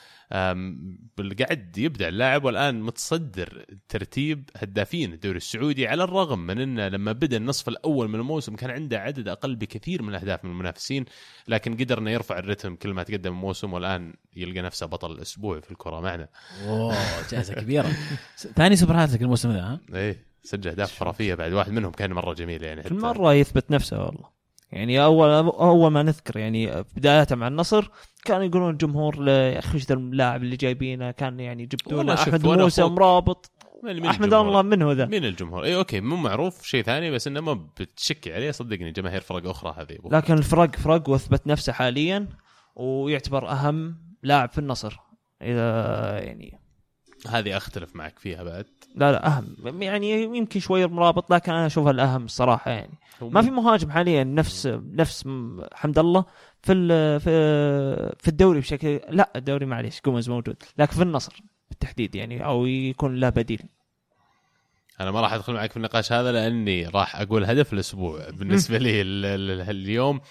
قاعد 1.39 1.77
يبدع 1.77 2.07
اللاعب 2.07 2.43
والآن 2.43 2.81
متصدر 2.81 3.65
ترتيب 3.89 4.49
هدافين 4.57 5.13
الدوري 5.13 5.37
السعودي 5.37 5.87
على 5.87 6.03
الرغم 6.03 6.39
من 6.39 6.59
إنه 6.59 6.87
لما 6.87 7.11
بدأ 7.11 7.37
النصف 7.37 7.67
الأول 7.69 8.07
من 8.07 8.19
الموسم 8.19 8.55
كان 8.55 8.69
عنده 8.69 8.99
عدد 8.99 9.27
أقل 9.27 9.55
بكثير 9.55 10.01
من 10.01 10.09
الأهداف 10.09 10.45
من 10.45 10.51
المنافسين 10.51 11.05
لكن 11.47 11.77
قدر 11.77 11.99
انه 11.99 12.11
يرفع 12.11 12.39
الرتم 12.39 12.75
كل 12.75 12.93
ما 12.93 13.03
تقدم 13.03 13.31
الموسم 13.31 13.73
والآن 13.73 14.13
يلقى 14.35 14.61
نفسه 14.61 14.85
بطل 14.85 15.11
الأسبوع 15.11 15.59
في 15.59 15.71
الكرة 15.71 15.99
معنا. 15.99 16.27
اوه 16.67 16.95
جائزة 17.31 17.53
كبيرة. 17.61 17.89
ثاني 18.37 18.75
سوبر 18.75 18.95
هاتريك 18.95 19.21
الموسم 19.21 19.51
ذا 19.51 19.59
ها؟ 19.61 19.79
إيه 19.93 20.25
سجل 20.43 20.69
أهداف 20.69 20.99
خرافية 20.99 21.35
بعد 21.35 21.53
واحد 21.53 21.71
منهم 21.71 21.91
كان 21.91 22.13
مرة 22.13 22.33
جميل 22.33 22.63
يعني 22.63 22.83
كل 22.83 22.95
مرة 22.95 23.33
يثبت 23.33 23.71
نفسه 23.71 24.05
والله. 24.05 24.40
يعني 24.71 25.03
اول 25.03 25.29
أول 25.29 25.91
ما 25.91 26.03
نذكر 26.03 26.37
يعني 26.37 26.83
بدايه 26.95 27.27
مع 27.31 27.47
النصر 27.47 27.89
كانوا 28.25 28.43
يقولون 28.45 28.69
الجمهور 28.69 29.27
يا 29.27 29.59
أخي 29.59 29.77
وش 29.77 29.85
ذا 29.85 29.95
اللاعب 29.95 30.43
اللي 30.43 30.55
جايبينه 30.55 31.11
كان 31.11 31.39
يعني 31.39 31.65
جبتوا 31.65 32.13
أحمد 32.13 32.45
موسى 32.47 32.83
مرابط 32.83 33.51
مين- 33.83 33.95
مين 33.95 34.05
أحمد 34.05 34.23
الجمهور؟ 34.23 34.47
الله 34.47 34.61
من 34.61 34.81
هو 34.81 34.91
ذا 34.91 35.05
مين 35.05 35.25
الجمهور؟ 35.25 35.63
اي 35.63 35.75
أوكي 35.75 36.01
مو 36.01 36.15
معروف 36.15 36.63
شيء 36.63 36.83
ثاني 36.83 37.11
بس 37.11 37.27
إنه 37.27 37.41
ما 37.41 37.53
بتشكي 37.53 38.33
عليه 38.33 38.51
صدقني 38.51 38.91
جماهير 38.91 39.21
فرق 39.21 39.49
أخرى 39.49 39.75
هذه 39.77 39.91
يبغى. 39.91 40.17
لكن 40.17 40.33
الفرق 40.33 40.75
فرق 40.75 41.09
واثبت 41.09 41.47
نفسه 41.47 41.73
حاليا 41.73 42.27
ويعتبر 42.75 43.49
أهم 43.49 43.97
لاعب 44.23 44.49
في 44.49 44.57
النصر 44.57 44.97
إذا 45.41 46.19
يعني 46.23 46.60
هذه 47.27 47.57
أختلف 47.57 47.95
معك 47.95 48.19
فيها 48.19 48.43
بعد. 48.43 48.65
لا 48.95 49.11
لا 49.11 49.27
أهم. 49.27 49.81
يعني 49.81 50.23
يمكن 50.23 50.59
شوي 50.59 50.87
مرابط 50.87 51.33
لكن 51.33 51.51
أنا 51.51 51.65
أشوفها 51.65 51.91
الأهم 51.91 52.25
الصراحة 52.25 52.71
يعني. 52.71 52.93
ما 53.21 53.41
في 53.41 53.51
مهاجم 53.51 53.91
حاليا 53.91 54.23
نفس 54.23 54.67
نفس 54.93 55.27
حمد 55.73 55.99
الله 55.99 56.25
في 56.61 56.73
في 57.19 57.31
في 58.19 58.27
الدوري 58.27 58.59
بشكل 58.59 58.99
لا 59.09 59.31
الدوري 59.35 59.65
معليش 59.65 60.01
جوميز 60.05 60.29
موجود 60.29 60.55
لكن 60.77 60.93
في 60.93 61.01
النصر 61.01 61.41
بالتحديد 61.69 62.15
يعني 62.15 62.45
أو 62.45 62.65
يكون 62.65 63.15
له 63.15 63.29
بديل. 63.29 63.61
أنا 65.01 65.11
ما 65.11 65.21
راح 65.21 65.33
أدخل 65.33 65.53
معك 65.53 65.71
في 65.71 65.77
النقاش 65.77 66.11
هذا 66.11 66.31
لأني 66.31 66.87
راح 66.87 67.15
أقول 67.15 67.45
هدف 67.45 67.73
الأسبوع 67.73 68.29
بالنسبة 68.39 68.77
لي 68.77 69.01
ال- 69.01 69.25
ال- 69.25 69.69
اليوم. 69.69 70.21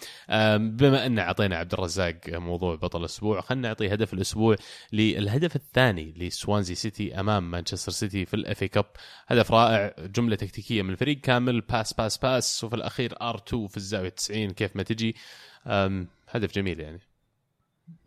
بما 0.59 1.07
أن 1.07 1.19
أعطينا 1.19 1.57
عبد 1.57 1.73
الرزاق 1.73 2.21
موضوع 2.29 2.75
بطل 2.75 3.01
الأسبوع 3.01 3.41
خلينا 3.41 3.69
نعطي 3.69 3.95
هدف 3.95 4.15
الأسبوع 4.15 4.57
للهدف 4.93 5.57
الثاني 5.57 6.15
لسوانزي 6.17 6.75
سيتي 6.75 7.21
أمام 7.21 7.51
مانشستر 7.51 7.93
سيتي 7.93 8.25
في 8.25 8.35
ال 8.35 8.45
FA 8.45 8.65
Cup 8.65 8.85
هدف 9.27 9.53
رائع 9.53 9.95
جملة 9.99 10.37
تكتيكية 10.37 10.83
من 10.83 10.91
الفريق 10.91 11.21
كامل 11.21 11.61
pass 11.61 11.93
pass 11.93 12.19
pass 12.19 12.65
وفي 12.65 12.77
الأخير 12.77 13.15
R2 13.23 13.67
في 13.67 13.77
الزاوية 13.77 14.09
90 14.09 14.51
كيف 14.51 14.77
ما 14.77 14.83
تجي. 14.83 15.17
هدف 16.29 16.53
جميل 16.55 16.81
يعني. 16.81 17.01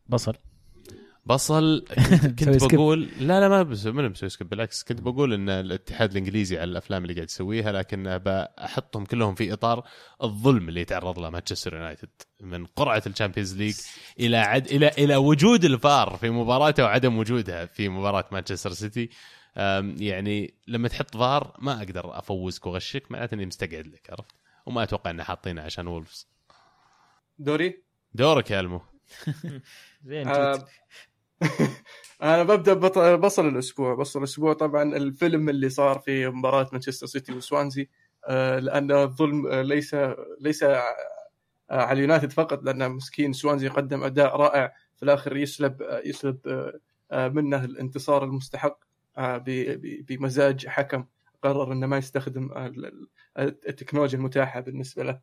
بصل. 0.09 0.33
بصل 1.25 1.85
كنت. 2.39 2.75
بقول 2.75 3.09
لا 3.19 3.39
لا 3.39 3.49
ما 3.49 3.63
بس 3.63 3.85
ما 3.85 4.07
مسوي 4.09 4.29
سكيب؟ 4.29 4.49
بالعكس 4.49 4.83
كنت 4.83 5.01
بقول 5.01 5.33
إن 5.33 5.49
الاتحاد 5.49 6.11
الإنجليزي 6.11 6.57
على 6.59 6.71
الأفلام 6.71 7.03
اللي 7.03 7.13
قاعد 7.13 7.27
يسويها 7.27 7.71
لكن 7.71 8.17
بحطهم 8.17 9.05
كلهم 9.05 9.35
في 9.35 9.53
إطار 9.53 9.87
الظلم 10.23 10.69
اللي 10.69 10.81
يتعرض 10.81 11.19
له 11.19 11.29
مانشستر 11.29 11.73
يونايتد 11.73 12.09
من 12.41 12.65
قرعة 12.65 13.03
الشامبيونز 13.07 13.57
ليج 13.57 13.75
إلى 14.19 14.37
عد 14.37 14.67
إلى 14.67 14.87
إلى 14.87 15.15
وجود 15.15 15.65
الفار 15.65 16.17
في 16.17 16.29
مباراته 16.29 16.83
وعدم 16.83 17.17
وجودها 17.17 17.65
في 17.65 17.89
مباراة 17.89 18.25
مانشستر 18.31 18.73
سيتي. 18.73 19.09
يعني 19.97 20.53
لما 20.67 20.87
تحط 20.87 21.17
فار 21.17 21.57
ما 21.59 21.77
أقدر 21.77 22.19
أفوزك 22.19 22.65
واغشك 22.65 23.11
معناته 23.11 23.35
إني 23.35 23.45
مستقعد 23.45 23.87
لك 23.87 24.09
عرفت؟ 24.09 24.31
وما 24.65 24.83
أتوقع 24.83 25.11
ان 25.11 25.23
حاطينه 25.23 25.61
عشان 25.61 25.87
وولفز. 25.87 26.27
دوري؟ 27.39 27.83
دورك 28.13 28.51
يا 28.51 28.59
ألمو. 28.59 28.81
زين 30.07 30.27
آه،. 30.27 30.65
أنا 32.23 32.43
ببدأ 32.43 33.15
بصل 33.15 33.47
الأسبوع. 33.47 33.95
بصل 33.95 34.19
الأسبوع 34.19 34.53
طبعا 34.53 34.83
الفيلم 34.97 35.49
اللي 35.49 35.69
صار 35.69 35.99
في 35.99 36.27
مباراة 36.29 36.69
مانشستر 36.73 37.07
سيتي 37.07 37.33
وسوانزي 37.33 37.89
آه، 38.27 38.59
لأن 38.59 38.91
الظلم 38.91 39.47
آه، 39.47 39.61
ليس 39.61 39.95
ليس 40.41 40.63
على 41.69 41.91
اليونايتد 41.97 42.31
فقط 42.31 42.63
لأن 42.63 42.91
مسكين 42.91 43.33
سوانزي 43.33 43.67
قدم 43.67 44.03
أداء 44.03 44.35
رائع. 44.35 44.73
في 44.97 45.03
الآخر 45.03 45.37
يسلب 45.37 45.81
آه، 45.81 46.01
يسلب 46.05 46.37
منه 47.13 47.63
الانتصار 47.65 48.23
المستحق 48.23 48.79
بمزاج 50.07 50.67
حكم. 50.67 51.05
قرر 51.43 51.71
إنه 51.73 51.87
ما 51.87 51.97
يستخدم 51.97 52.51
ال- 52.57 52.85
ال- 53.39 53.57
التكنولوجيا 53.69 54.17
المتاحة 54.17 54.59
بالنسبة 54.59 55.03
له. 55.03 55.19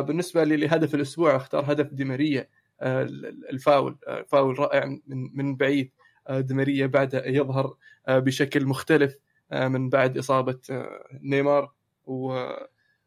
بالنسبة 0.00 0.44
لهدف 0.44 0.94
الأسبوع 0.94 1.36
أختار 1.36 1.72
هدف 1.72 1.86
ديماريا 1.94 2.48
الفاول 2.82 3.98
آه، 4.08 4.22
فاول 4.28 4.58
رائع 4.58 4.84
من 4.86 5.30
من 5.34 5.56
بعيد. 5.56 5.92
آه، 6.28 6.40
ديماريا 6.40 6.86
بعد 6.86 7.22
يظهر 7.26 7.76
آه، 8.08 8.18
بشكل 8.18 8.66
مختلف 8.66 9.16
آه، 9.52 9.68
من 9.68 9.88
بعد 9.88 10.18
إصابة 10.18 10.58
آه، 10.70 11.04
نيمار. 11.22 11.72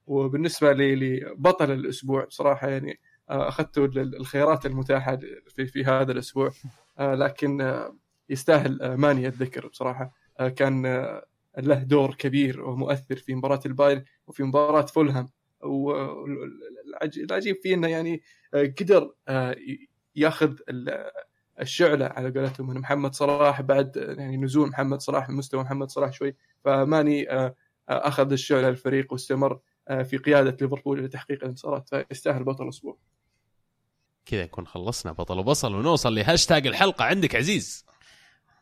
وبالنسبة 0.08 0.74
لبطل 0.74 1.72
الأسبوع 1.72 2.26
بصراحه 2.26 2.70
يعني 2.70 3.00
آه، 3.30 3.48
أخذت 3.48 3.78
ال- 3.78 4.16
الخيارات 4.16 4.66
المتاحة 4.66 5.20
في 5.48 5.66
في 5.66 5.86
هذا 5.86 6.12
الأسبوع. 6.12 6.52
آه، 7.00 7.16
لكن 7.16 7.62
آه، 7.62 7.96
يستاهل 8.30 8.82
آه، 8.82 8.96
ماني 8.96 9.28
الذكر 9.28 9.68
بصراحة. 9.68 10.14
آه، 10.40 10.50
كان 10.50 10.86
آه، 10.86 11.26
له 11.58 11.84
دور 11.84 12.16
كبير 12.16 12.62
ومؤثر 12.62 13.16
في 13.16 13.36
مباراة 13.36 13.60
البايرن 13.66 14.04
وفي 14.28 14.44
مباراة 14.44 14.86
فولهام. 14.86 15.30
والعجيب 15.66 17.58
فيه 17.64 17.74
إنه 17.74 17.88
يعني 17.88 18.22
آه، 18.54 18.74
قدر 18.80 19.14
آه، 19.28 19.56
ياخذ 20.16 20.56
ال- 20.70 21.12
الشعلة 21.62 22.06
على 22.06 22.30
قولتهم 22.40 22.68
من 22.70 22.80
محمد 22.80 23.16
صلاح 23.16 23.62
بعد 23.62 24.16
يعني 24.18 24.38
نزول 24.38 24.70
محمد 24.70 25.02
صلاح 25.02 25.30
من 25.30 25.36
مستوى 25.36 25.64
محمد 25.64 25.90
صلاح 25.90 26.14
شوي 26.14 26.36
فماني 26.66 27.32
آه، 27.32 27.56
أخذ 27.90 28.32
الشعلة 28.32 28.70
الفريق 28.70 29.14
واستمر 29.14 29.60
في 30.04 30.18
قيادة 30.18 30.58
ليفربول 30.62 31.04
لتحقيق 31.06 31.44
الانتصارات 31.44 31.90
فيستاهل 31.90 32.44
بطل 32.44 32.64
الأسبوع 32.64 32.98
كذا 34.26 34.44
نكون 34.44 34.68
خلصنا 34.68 35.12
بطل 35.12 35.40
وبصل 35.40 35.76
ونوصل 35.76 36.16
لهاشتاج 36.16 36.68
الحلقة. 36.68 37.06
عندك 37.06 37.36
عزيز. 37.36 37.86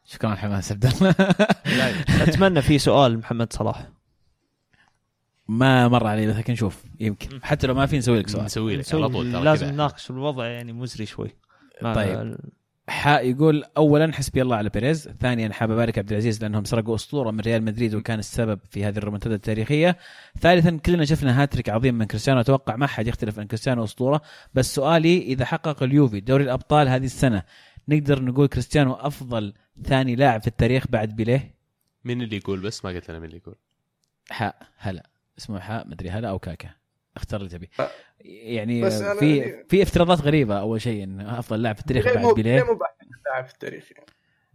شكرا 0.06 0.36
حماس 0.36 0.72
عبد 0.72 0.86
الله. 0.86 1.16
أتمنى 2.24 2.62
في 2.62 2.80
سؤال 2.80 3.18
محمد 3.18 3.54
صلاح. 3.54 3.90
ما 5.48 5.88
مر 5.88 6.08
علي 6.08 6.28
بس 6.28 6.36
لكن 6.36 6.54
نشوف 6.54 6.84
يمكن. 7.00 7.40
حتى 7.44 7.68
لو 7.68 7.74
ما 7.74 7.86
في 7.86 7.98
نسوي 7.98 8.20
لك 8.20 8.30
سؤال. 8.30 8.46
نسوي 8.46 8.76
لك 8.76 8.96
على 8.96 9.10
طول 9.10 9.32
ترى 9.32 9.44
لازم. 9.44 9.68
نناقش 9.68 10.12
الوضع 10.12 10.46
يعني 10.46 10.74
مزري 10.74 11.06
شوي. 11.06 11.36
طيب. 11.82 12.38
حا 12.88 13.20
يقول 13.20 13.64
اولا 13.78 14.14
حسبي 14.14 14.42
الله 14.42 14.56
على 14.56 14.70
بيريز. 14.70 15.10
ثانيا 15.20 15.50
حاب 15.54 15.72
أبارك 15.72 15.98
عبد 15.98 16.12
العزيز 16.12 16.42
لأنهم 16.42 16.64
سرقوا 16.64 16.96
أسطورة 16.96 17.32
من 17.32 17.40
ريال 17.40 17.64
مدريد 17.64 17.96
وكان 17.96 18.20
السبب 18.20 18.60
في 18.70 18.86
هذه 18.86 18.98
الريمونتادا 18.98 19.36
التاريخية. 19.36 19.98
ثالثا 20.40 20.78
كلنا 20.78 21.06
شفنا 21.06 21.42
هاتريك 21.42 21.70
عظيم 21.70 21.96
من 21.96 22.06
كريستيانو. 22.06 22.40
أتوقع 22.40 22.76
ما 22.76 22.88
حد 22.88 23.08
يختلف 23.08 23.40
ان 23.40 23.48
كريستيانو 23.48 23.84
أسطورة. 23.84 24.22
بس 24.54 24.76
سؤالي 24.76 25.22
إذا 25.22 25.46
حقق 25.46 25.84
اليوفي 25.84 26.20
دوري 26.20 26.44
الأبطال 26.44 26.88
هذه 26.88 27.06
السنة 27.06 27.44
نقدر 27.88 28.24
نقول 28.24 28.48
كريستيانو 28.48 28.94
أفضل 28.94 29.54
ثاني 29.84 30.16
لاعب 30.16 30.42
في 30.42 30.48
التاريخ 30.48 30.88
بعد 30.88 31.16
بيليه؟ 31.16 31.56
مين 32.06 32.22
اللي 32.22 32.38
يقول 32.38 32.60
بس؟ 32.60 32.86
ما 32.86 32.92
قلت 32.92 33.10
أنا 33.10 33.20
مين 33.20 33.28
اللي 33.28 33.38
يقول. 33.38 33.56
حاء 34.30 34.68
هلا. 34.78 35.10
اسمه 35.42 35.60
حاء 35.60 35.88
مدري 35.88 36.10
هلا 36.10 36.30
أو 36.30 36.40
كاكا 36.40 36.70
اختار 37.18 37.40
اللي 37.40 37.50
تبي 37.50 37.70
أه. 37.80 37.90
يعني 38.26 38.90
في 38.92 39.38
يعني- 39.38 39.66
في 39.70 39.84
افتراضات 39.84 40.22
غريبة 40.22 40.60
أول 40.60 40.82
شيء 40.82 41.04
انه 41.04 41.40
أفضل 41.40 41.62
لاعب 41.62 41.76
في 41.76 41.82
التاريخ 41.82 42.06
بعد 42.06 42.36
بيليه 42.36 42.56
ليه 42.56 42.64
مو 42.64 42.80
لاعب 43.26 43.46
في 43.46 43.54
التاريخ 43.54 43.92
يعني. 43.92 44.06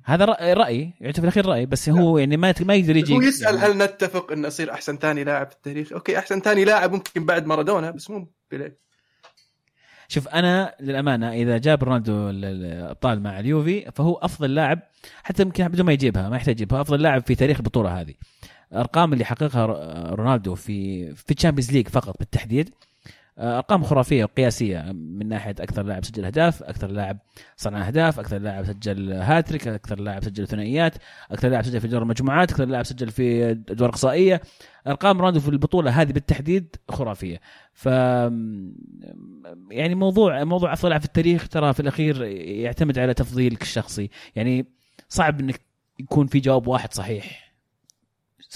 هذا 0.04 0.24
رأي, 0.24 0.52
رايي 0.52 0.94
يعتبر 1.00 1.30
في 1.30 1.36
الاخير 1.36 1.46
رايي 1.46 1.66
بس 1.66 1.88
هو 1.88 2.18
يعني 2.18 2.36
ما 2.36 2.54
ما 2.60 2.74
يقدر 2.74 2.96
يجي 2.96 3.14
هو 3.14 3.20
يسأل 3.20 3.54
يعني 3.54 3.66
هل 3.66 3.78
نتفق 3.78 4.32
إنه 4.32 4.48
يصير 4.48 4.72
أحسن 4.72 4.96
ثاني 4.96 5.24
لاعب 5.24 5.46
في 5.50 5.56
التاريخ؟ 5.56 5.92
okay 5.92 6.18
أحسن 6.18 6.40
ثاني 6.40 6.64
لاعب 6.64 6.92
ممكن 6.92 7.26
بعد 7.26 7.46
مارادونا 7.46 7.90
بس 7.90 8.10
مو 8.10 8.32
بيليه 8.50 8.78
شوف 10.08 10.28
أنا 10.28 10.74
للأمانة 10.80 11.32
إذا 11.32 11.58
جاب 11.58 11.84
رونالدو 11.84 12.30
ال- 12.30 12.44
الأبطال 12.44 13.22
مع 13.22 13.40
اليوفي 13.40 13.90
فهو 13.94 14.14
أفضل 14.14 14.54
لاعب 14.54 14.80
حتى 15.22 15.42
يمكن 15.42 15.68
بدون 15.68 15.86
ما 15.86 15.92
يجيبها 15.92 16.28
ما 16.28 16.36
يحتاج 16.36 16.54
يجيبها 16.54 16.80
أفضل 16.80 17.02
لاعب 17.02 17.22
في 17.26 17.34
تاريخ 17.34 17.56
البطولة 17.56 18.00
هذه 18.00 18.14
أرقام 18.72 19.12
اللي 19.12 19.24
حققها 19.24 19.66
رونالدو 20.14 20.54
في 20.54 21.14
في 21.14 21.30
ال 21.30 21.34
Champions 21.34 21.72
League 21.72 21.88
فقط 21.88 22.18
بالتحديد 22.18 22.70
آه، 23.38 23.56
أرقام 23.56 23.84
خرافية 23.84 24.24
وقياسية 24.24 24.92
من 24.92 25.28
ناحية 25.28 25.54
أكثر 25.60 25.82
لاعب 25.82 26.04
سجل 26.04 26.24
أهداف 26.24 26.62
أكثر 26.62 26.90
لاعب 26.90 27.18
صنع 27.56 27.86
أهداف 27.86 28.20
أكثر 28.20 28.38
لاعب 28.38 28.64
سجل 28.64 29.12
هاتريك 29.12 29.68
أكثر 29.68 30.00
لاعب 30.00 30.24
سجل 30.24 30.48
ثنائيات 30.48 30.94
أكثر 31.30 31.48
لاعب 31.48 31.64
سجل 31.64 31.80
في 31.80 31.88
دور 31.88 32.02
المجموعات 32.02 32.50
أكثر 32.50 32.64
لاعب 32.64 32.84
سجل 32.84 33.10
في 33.10 33.50
ادوار 33.50 33.90
إقصائية. 33.90 34.40
أرقام 34.86 35.18
رونالدو 35.18 35.40
في 35.40 35.48
البطولة 35.48 35.90
هذه 36.02 36.12
بالتحديد 36.12 36.76
خرافية. 36.88 37.40
ف 37.72 37.86
يعني 39.70 39.94
موضوع 39.94 40.44
موضوع 40.44 40.72
أفضل 40.72 40.88
لاعب 40.88 41.00
في 41.00 41.06
التاريخ 41.06 41.48
ترى 41.48 41.72
في 41.74 41.80
الأخير 41.80 42.22
يعتمد 42.22 42.98
على 42.98 43.14
تفضيلك 43.14 43.62
الشخصي. 43.62 44.10
يعني 44.36 44.66
صعب 45.08 45.40
إنك 45.40 45.60
يكون 46.00 46.26
في 46.26 46.40
جواب 46.40 46.66
واحد 46.66 46.94
صحيح. 46.94 47.45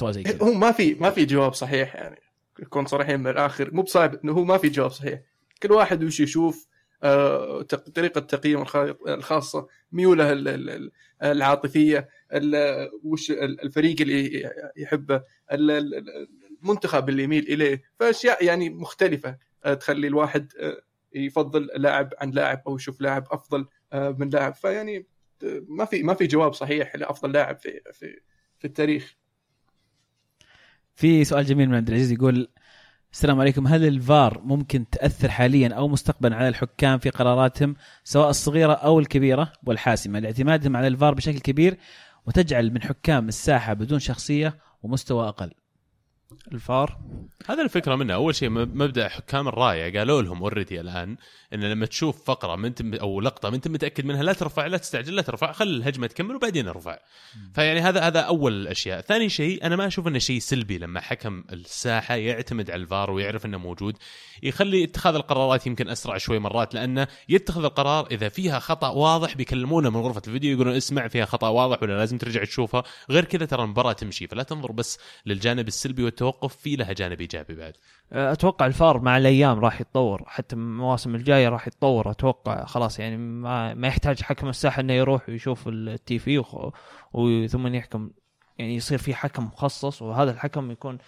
سواء 0.00 0.12
زي 0.12 0.22
كذا. 0.22 0.42
هو 0.42 0.52
ما 0.52 0.72
في 0.72 0.94
ما 0.94 1.10
في 1.10 1.24
جواب 1.24 1.54
صحيح 1.54 1.94
يعني. 1.94 2.20
نكون 2.60 2.86
صريحين 2.86 3.20
من 3.20 3.30
الآخر. 3.30 3.74
مو 3.74 3.82
بصعب 3.82 4.14
إنه 4.24 4.32
هو 4.32 4.44
ما 4.44 4.58
في 4.58 4.68
جواب 4.68 4.90
صحيح. 4.90 5.20
كل 5.62 5.72
واحد 5.72 6.04
وش 6.04 6.20
يشوف 6.20 6.66
آه، 7.02 7.62
طريقة 7.94 8.20
تقييم 8.20 8.62
الخا- 8.66 8.96
الخاصة 9.08 9.66
ميوله 9.92 10.32
ال- 10.32 10.48
ال- 10.48 10.70
ال- 10.70 10.90
العاطفية 11.22 12.08
ال- 12.32 12.90
وش 13.02 13.30
ال- 13.30 13.60
الفريق 13.62 14.00
اللي 14.00 14.50
يحبه 14.76 15.22
ال- 15.52 15.70
ال- 15.70 16.28
المنتخب 16.62 17.08
اللي 17.08 17.22
يميل 17.22 17.42
إليه. 17.48 17.82
فأشياء 18.00 18.44
يعني 18.44 18.70
مختلفة 18.70 19.36
آه، 19.64 19.74
تخلي 19.74 20.06
الواحد 20.06 20.52
آه، 20.60 20.82
يفضل 21.14 21.68
لاعب 21.76 22.14
عن 22.18 22.30
لاعب 22.30 22.62
أو 22.66 22.76
يشوف 22.76 23.00
لاعب 23.00 23.24
أفضل 23.30 23.66
آه، 23.92 24.16
من 24.18 24.28
لاعب. 24.28 24.54
فيعني 24.54 25.06
ما 25.68 25.84
في 25.84 26.02
ما 26.02 26.14
في 26.14 26.26
جواب 26.26 26.52
صحيح 26.52 26.96
لأفضل 26.96 27.32
لاعب 27.32 27.58
في 27.58 27.80
في 27.92 28.20
في 28.58 28.64
التاريخ. 28.66 29.16
في 31.00 31.24
سؤال 31.24 31.44
جميل 31.44 31.68
من 31.68 31.74
عبد 31.74 31.88
العزيز 31.88 32.12
يقول 32.12 32.48
السلام 33.12 33.40
عليكم. 33.40 33.66
هل 33.66 33.88
الفار 33.88 34.40
ممكن 34.44 34.90
تأثر 34.90 35.30
حاليا 35.30 35.74
أو 35.74 35.88
مستقبلا 35.88 36.36
على 36.36 36.48
الحكام 36.48 36.98
في 36.98 37.10
قراراتهم 37.10 37.76
سواء 38.04 38.30
الصغيرة 38.30 38.72
أو 38.72 38.98
الكبيرة 38.98 39.52
والحاسمة؟ 39.66 40.18
لاعتمادهم 40.18 40.76
على 40.76 40.86
الفار 40.86 41.14
بشكل 41.14 41.38
كبير 41.38 41.78
وتجعل 42.26 42.72
من 42.72 42.82
حكام 42.82 43.28
الساحة 43.28 43.72
بدون 43.72 43.98
شخصية 43.98 44.58
ومستوى 44.82 45.28
أقل. 45.28 45.50
الفار. 46.52 46.98
هذا 47.46 47.62
الفكرة 47.62 47.96
منه 47.96 48.14
أول 48.14 48.34
شيء 48.34 48.48
مب- 48.48 48.74
مبدأ 48.76 49.08
حكام 49.08 49.48
الراية 49.48 49.98
قالوا 49.98 50.22
لهم 50.22 50.42
already 50.42 50.80
الآن 50.80 51.16
إن 51.54 51.60
لما 51.60 51.86
تشوف 51.86 52.24
فقرة 52.24 52.56
ما 52.56 52.66
انت 52.66 52.94
أو 52.94 53.20
لقطة 53.20 53.50
ما 53.50 53.56
انت 53.56 53.68
متأكد 53.68 54.04
منها 54.04 54.22
لا 54.22 54.32
ترفع 54.32 54.66
لا 54.66 54.76
تستعجل 54.76 55.14
لا 55.16 55.22
ترفع 55.22 55.52
خل 55.52 55.68
الهجمة 55.68 56.06
تكمل 56.06 56.36
وبعدين 56.36 56.68
ارفع. 56.68 56.98
فيعني 57.54 57.80
هذا 57.80 58.00
هذا 58.00 58.20
أول 58.20 58.52
الاشياء 58.52 59.00
ثاني 59.00 59.28
شيء 59.28 59.66
أنا 59.66 59.76
ما 59.76 59.86
أشوف 59.86 60.08
إنه 60.08 60.18
شيء 60.18 60.38
سلبي 60.38 60.78
لما 60.78 61.00
حكم 61.00 61.44
الساحة 61.52 62.14
يعتمد 62.14 62.70
على 62.70 62.82
الفار 62.82 63.10
ويعرف 63.10 63.46
إنه 63.46 63.58
موجود. 63.58 63.96
يخلي 64.42 64.84
اتخاذ 64.84 65.14
القرارات 65.14 65.66
يمكن 65.66 65.88
أسرع 65.88 66.18
شوي 66.18 66.38
مرات 66.38 66.74
لأنه 66.74 67.06
يتخذ 67.28 67.64
القرار 67.64 68.06
إذا 68.10 68.28
فيها 68.28 68.58
خطأ 68.58 68.88
واضح 68.88 69.36
بيكلمونه 69.36 69.90
من 69.90 69.96
غرفة 69.96 70.22
الفيديو 70.26 70.54
يقولون 70.54 70.74
اسمع 70.74 71.08
فيها 71.08 71.24
خطأ 71.24 71.48
واضح 71.48 71.82
ولا 71.82 71.98
لازم 71.98 72.18
ترجع 72.18 72.44
تشوفها. 72.44 72.82
غير 73.10 73.24
كذا 73.24 73.46
ترى 73.46 73.62
المباراة 73.62 73.92
تمشي. 73.92 74.26
فلا 74.26 74.42
تنظر 74.42 74.72
بس 74.72 74.98
للجانب 75.26 75.68
السلبي 75.68 76.02
والتوقف 76.22 76.56
في 76.56 76.76
لها 76.76 76.92
جانب 76.92 77.20
إيجابي 77.20 77.54
بعد. 77.54 77.72
أتوقع 78.12 78.66
الفار 78.66 79.00
مع 79.00 79.16
الأيام 79.16 79.58
راح 79.58 79.80
يتطور. 79.80 80.22
حتى 80.26 80.56
المواسم 80.56 81.14
الجاية 81.14 81.48
راح 81.48 81.66
يتطور. 81.66 82.10
أتوقع 82.10 82.64
خلاص 82.64 82.98
يعني 82.98 83.16
ما, 83.16 83.74
ما 83.74 83.88
يحتاج 83.88 84.22
حكم 84.22 84.48
الساحة 84.48 84.80
إنه 84.80 84.92
يروح 84.92 85.28
ويشوف 85.28 85.68
التي 85.68 86.18
في 86.18 86.44
وثم 87.12 87.66
يحكم. 87.66 88.10
يعني 88.58 88.76
يصير 88.76 88.98
في 88.98 89.14
حكم 89.14 89.44
مخصص 89.44 90.02
وهذا 90.02 90.30
الحكم 90.30 90.70
يكون 90.70 90.98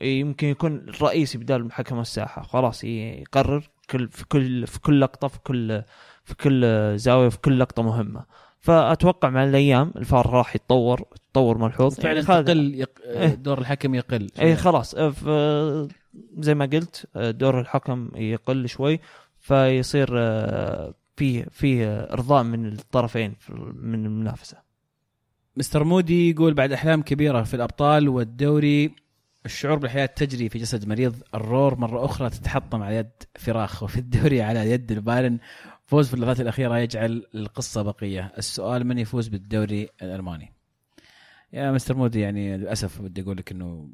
يمكن 0.00 0.46
يكون 0.46 0.76
الرئيسي 0.88 1.38
بدال 1.38 1.72
حكم 1.72 2.00
الساحة. 2.00 2.42
خلاص 2.42 2.84
يقرر 2.84 3.70
كل 3.90 4.08
في 4.08 4.24
كل 4.24 4.66
في 4.66 4.80
كل 4.80 5.00
لقطة 5.00 5.28
في 5.28 5.38
كل 5.38 5.82
في 6.24 6.34
كل 6.34 6.64
زاوية 6.98 7.28
في 7.28 7.38
كل 7.38 7.58
لقطة 7.58 7.82
مهمة. 7.82 8.24
فأتوقع 8.62 9.30
مع 9.30 9.44
الأيام 9.44 9.92
الفار 9.96 10.30
راح 10.30 10.54
يتطور 10.56 11.04
تطور 11.32 11.58
ملحوظ. 11.58 11.94
فعلا 11.94 12.08
يعني 12.14 12.22
خالد- 12.26 12.46
تقل 12.46 12.74
يق... 12.74 12.90
إيه. 13.04 13.34
دور 13.34 13.58
الحكم 13.58 13.94
يقل 13.94 14.30
اي 14.40 14.56
خلاص. 14.56 14.94
آه، 14.94 15.10
ف- 15.10 15.88
زي 16.38 16.54
ما 16.54 16.64
قلت 16.66 17.06
آه، 17.16 17.30
دور 17.30 17.60
الحكم 17.60 18.08
يقل 18.14 18.68
شوي 18.68 19.00
فيصير 19.40 20.06
فيه 21.16 21.46
فيه 21.50 22.00
إرضاء 22.02 22.42
من 22.42 22.66
الطرفين 22.72 23.34
في- 23.40 23.72
من 23.82 24.06
المنافسة. 24.06 24.56
مستر 25.56 25.84
مودي 25.84 26.30
يقول 26.30 26.54
بعد 26.54 26.72
أحلام 26.72 27.02
كبيرة 27.02 27.42
في 27.42 27.54
الأبطال 27.54 28.08
والدوري 28.08 28.94
الشعور 29.46 29.78
بالحياة 29.78 30.06
تجري 30.06 30.48
في 30.48 30.58
جسد 30.58 30.88
مريض. 30.88 31.14
الرور 31.34 31.78
مرة 31.78 32.04
أخرى 32.04 32.30
تتحطم 32.30 32.82
على 32.82 32.96
يد 32.96 33.10
فراخ 33.38 33.82
وفي 33.82 33.98
الدوري 33.98 34.42
على 34.42 34.70
يد 34.70 34.92
البايرن 34.92 35.38
فوز 35.92 36.08
في 36.08 36.14
اللحظات 36.14 36.40
الأخيرة 36.40 36.78
يجعل 36.78 37.26
القصة 37.34 37.82
بقية. 37.82 38.32
السؤال 38.38 38.86
من 38.86 38.98
يفوز 38.98 39.28
بالدوري 39.28 39.88
الألماني؟ 40.02 40.52
يا 41.52 41.72
مستر 41.72 41.96
مودي 41.96 42.20
يعني 42.20 42.56
للأسف 42.56 43.02
بدي 43.02 43.22
أقول 43.22 43.36
لك 43.36 43.52
إنه 43.52 43.90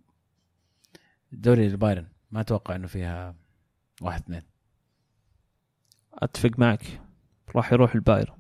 الدوري 1.33 1.67
البايرن 1.67 2.07
ما 2.31 2.41
أتوقع 2.41 2.77
إنه 2.77 2.87
فيها 2.87 3.35
واحد 4.01 4.23
اثنين. 4.23 4.43
أتفق 6.15 6.51
معك. 6.59 7.01
راح 7.57 7.73
يروح 7.73 7.95
البايرن. 7.95 8.35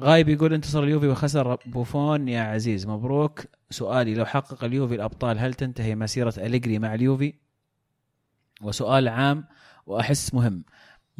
غايب 0.00 0.28
يقول 0.28 0.54
انتصر 0.54 0.82
اليوفي 0.82 1.08
وخسر 1.08 1.54
بوفون. 1.66 2.28
يا 2.28 2.42
عزيز 2.42 2.86
مبروك. 2.86 3.40
سؤالي 3.70 4.14
لو 4.14 4.24
حقق 4.24 4.64
اليوفي 4.64 4.94
الأبطال 4.94 5.38
هل 5.38 5.54
تنتهي 5.54 5.94
مسيرة 5.94 6.34
أليجري 6.38 6.78
مع 6.78 6.94
اليوفي؟ 6.94 7.34
وسؤال 8.62 9.08
عام 9.08 9.44
وأحس 9.86 10.34
مهم. 10.34 10.64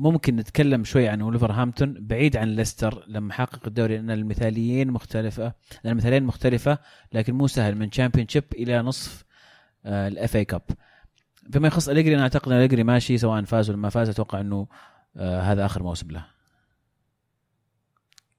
ممكن 0.00 0.36
نتكلم 0.36 0.84
شوي 0.84 1.08
عن 1.08 1.22
ولفرهامبتون 1.22 1.96
بعيد 2.00 2.36
عن 2.36 2.48
ليستر 2.48 3.04
لما 3.08 3.32
حقق 3.32 3.66
الدوري 3.66 3.96
لأن 3.96 4.10
المثاليين 4.10 4.90
مختلفة 4.90 5.52
لأن 5.84 5.92
المثالين 5.92 6.24
مختلفة 6.24 6.78
لكن 7.12 7.34
مو 7.34 7.46
سهل 7.46 7.74
من 7.74 7.90
Championship 7.90 8.44
إلى 8.54 8.82
نصف 8.82 9.24
ال 9.86 10.36
FA 10.36 10.44
Cup 10.44 10.62
فيما 11.52 11.68
يخص 11.68 11.88
أليجري 11.88 12.14
أنا 12.14 12.22
أعتقد 12.22 12.52
إن 12.52 12.58
أليجري 12.58 12.84
ماشي 12.84 13.18
سواء 13.18 13.44
فاز 13.44 13.70
ولا 13.70 13.78
ما 13.78 13.88
فاز 13.88 14.08
أتوقع 14.08 14.40
إنه 14.40 14.66
آه 15.16 15.40
هذا 15.40 15.64
آخر 15.66 15.82
موسم 15.82 16.10
له. 16.10 16.26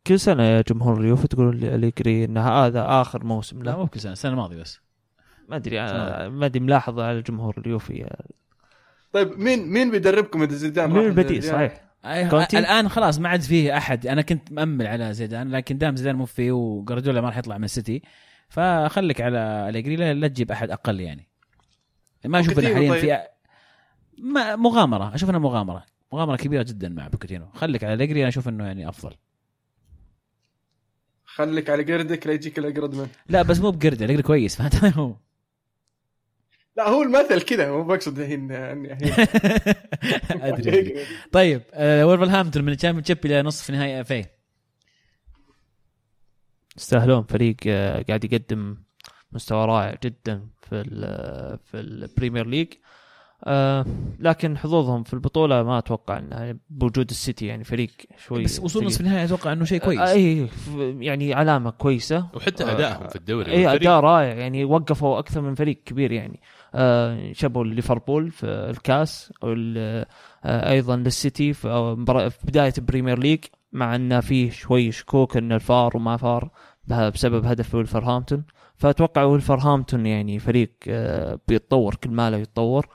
كل 0.07 0.19
سنة 0.19 0.43
يا 0.43 0.61
جمهور 0.61 1.01
اليوفي 1.01 1.27
تقولون 1.27 1.57
لي 1.57 1.75
اليجري 1.75 2.25
إن 2.25 2.37
هذا 2.37 2.85
آخر 3.01 3.23
موسم 3.23 3.63
لا 3.63 3.71
له. 3.71 3.77
مو 3.77 3.85
بكل 3.85 3.99
سنة 3.99 4.11
السنة 4.11 4.31
الماضية 4.31 4.61
بس. 4.61 4.79
ما 5.49 5.55
أدري 5.55 5.87
سنة. 5.87 6.29
ما 6.29 6.45
أدري 6.45 6.59
ملاحظ 6.59 6.99
على 6.99 7.21
جمهور 7.21 7.57
اليوفي 7.57 8.09
طيب 9.13 9.39
مين 9.39 9.67
مين 9.67 9.91
بيدربكم 9.91 10.43
اذا 10.43 10.55
زيدان؟ 10.55 10.97
البديل 10.97 11.37
الريال؟ 11.37 11.71
صحيح. 12.03 12.29
كونتي؟ 12.29 12.59
الآن 12.59 12.89
خلاص 12.89 13.19
ما 13.19 13.29
عاد 13.29 13.41
فيه 13.41 13.77
أحد. 13.77 14.07
أنا 14.07 14.21
كنت 14.21 14.51
مأمل 14.51 14.87
على 14.87 15.13
زيدان 15.13 15.51
لكن 15.51 15.77
دام 15.77 15.95
زيدان 15.95 16.15
مو 16.15 16.25
فيه 16.25 16.51
وجوارديولا 16.51 17.21
ما 17.21 17.27
راح 17.27 17.37
يطلع 17.37 17.57
من 17.57 17.63
السيتي 17.63 18.01
فخليك 18.49 19.21
على 19.21 19.69
أليجري 19.69 20.13
لا, 20.13 20.27
تجيب 20.27 20.51
أحد 20.51 20.71
أقل 20.71 20.99
يعني. 20.99 21.27
ما 22.25 22.39
أشوف 22.39 22.59
إنه 22.59 22.73
حاليا 22.73 22.91
طيب. 22.91 23.01
في 23.01 23.17
ما 24.17 24.55
مغامرة. 24.55 25.15
أشوف 25.15 25.29
انها 25.29 25.39
مغامرة. 25.39 25.85
مغامرة 26.13 26.35
كبيرة 26.35 26.63
جدا 26.63 26.89
مع 26.89 27.07
بوكيتينو. 27.07 27.47
خليك 27.53 27.83
على 27.83 27.93
أليجري 27.93 28.19
أنا 28.19 28.29
أشوف 28.29 28.47
إنه 28.47 28.65
يعني 28.65 28.89
أفضل. 28.89 29.15
خليك 31.25 31.69
على 31.69 31.93
قردك 31.93 32.27
لا 32.27 32.33
يجيك 32.33 32.59
الاقرد 32.59 32.95
منه. 32.95 33.07
لا 33.29 33.41
بس 33.41 33.59
مو 33.59 33.71
بقرده 33.71 34.05
أليجري 34.05 34.23
كويس 34.23 34.55
فهمت 34.55 34.85
هو. 34.97 35.15
لا 36.77 36.89
هو 36.89 37.03
المثل 37.03 37.41
كذا 37.41 37.71
مو 37.71 37.83
بقصد 37.83 38.19
الحين 38.19 38.51
أدري. 40.31 40.95
طيب 41.31 41.61
آه 41.73 42.05
وولفرهامبتون 42.07 42.63
من 42.63 42.73
ال 42.73 43.03
Championship 43.03 43.25
إلى 43.25 43.41
نصف 43.41 43.71
نهائي 43.71 44.01
FA 44.01 44.25
يستاهلون. 46.77 47.23
فريق 47.23 47.55
آه، 47.67 48.01
قاعد 48.07 48.23
يقدم 48.33 48.77
مستوى 49.31 49.65
رائع 49.65 49.95
جدا 50.03 50.47
في 50.61 50.75
ال 50.75 51.57
في 51.57 51.79
ال 51.79 51.88
Premier 51.88 52.47
League 52.47 52.67
آه 53.43 53.85
لكن 54.19 54.57
حظوظهم 54.57 55.03
في 55.03 55.13
البطولة 55.13 55.63
ما 55.63 55.77
أتوقع 55.77 56.17
إنها 56.17 56.55
بوجود 56.69 57.09
السيتي 57.09 57.45
يعني 57.45 57.63
فريق 57.63 57.91
شوي 58.17 58.43
بس 58.43 58.59
وصول. 58.59 58.85
نصف 58.85 59.01
النهائي 59.01 59.25
أتوقع 59.25 59.53
إنه 59.53 59.65
شيء 59.65 59.79
كويس. 59.79 59.99
آه 59.99 60.11
اي 60.11 60.47
يعني 60.99 61.33
علامة 61.33 61.71
كويسة. 61.71 62.27
وحتى 62.33 62.63
آه، 62.63 62.71
ادائهم 62.71 63.07
في 63.07 63.15
الدوري. 63.15 63.51
اي 63.51 63.75
أداء 63.75 63.99
رائع 63.99 64.33
يعني 64.33 64.65
وقفوا 64.65 65.19
أكثر 65.19 65.41
من 65.41 65.55
فريق 65.55 65.83
كبير 65.85 66.11
يعني. 66.11 66.39
آه 66.73 67.33
شبوا 67.33 67.63
ليفربول 67.63 68.31
في 68.31 68.45
الكاس 68.45 69.33
آه 69.43 70.05
أيضا 70.45 70.95
للسيتي 70.95 71.53
في 71.53 72.31
بداية 72.43 72.73
ال 72.77 72.83
Premier 72.83 73.19
League 73.19 73.39
مع 73.71 73.95
أن 73.95 74.21
فيه 74.21 74.51
شوي 74.51 74.91
شكوك 74.91 75.37
إن 75.37 75.51
الفار 75.51 75.97
وما 75.97 76.17
فار 76.17 76.49
بسبب 76.87 77.45
هدف 77.45 77.75
ولفرهامبتون 77.75 78.43
فأتوقع 78.75 79.23
ولفرهامبتون 79.23 80.05
يعني 80.05 80.39
فريق 80.39 80.71
آه 80.87 81.39
بيتطور 81.47 81.95
كل 81.95 82.09
ما 82.09 82.29
له 82.29 82.37
يتطور 82.37 82.87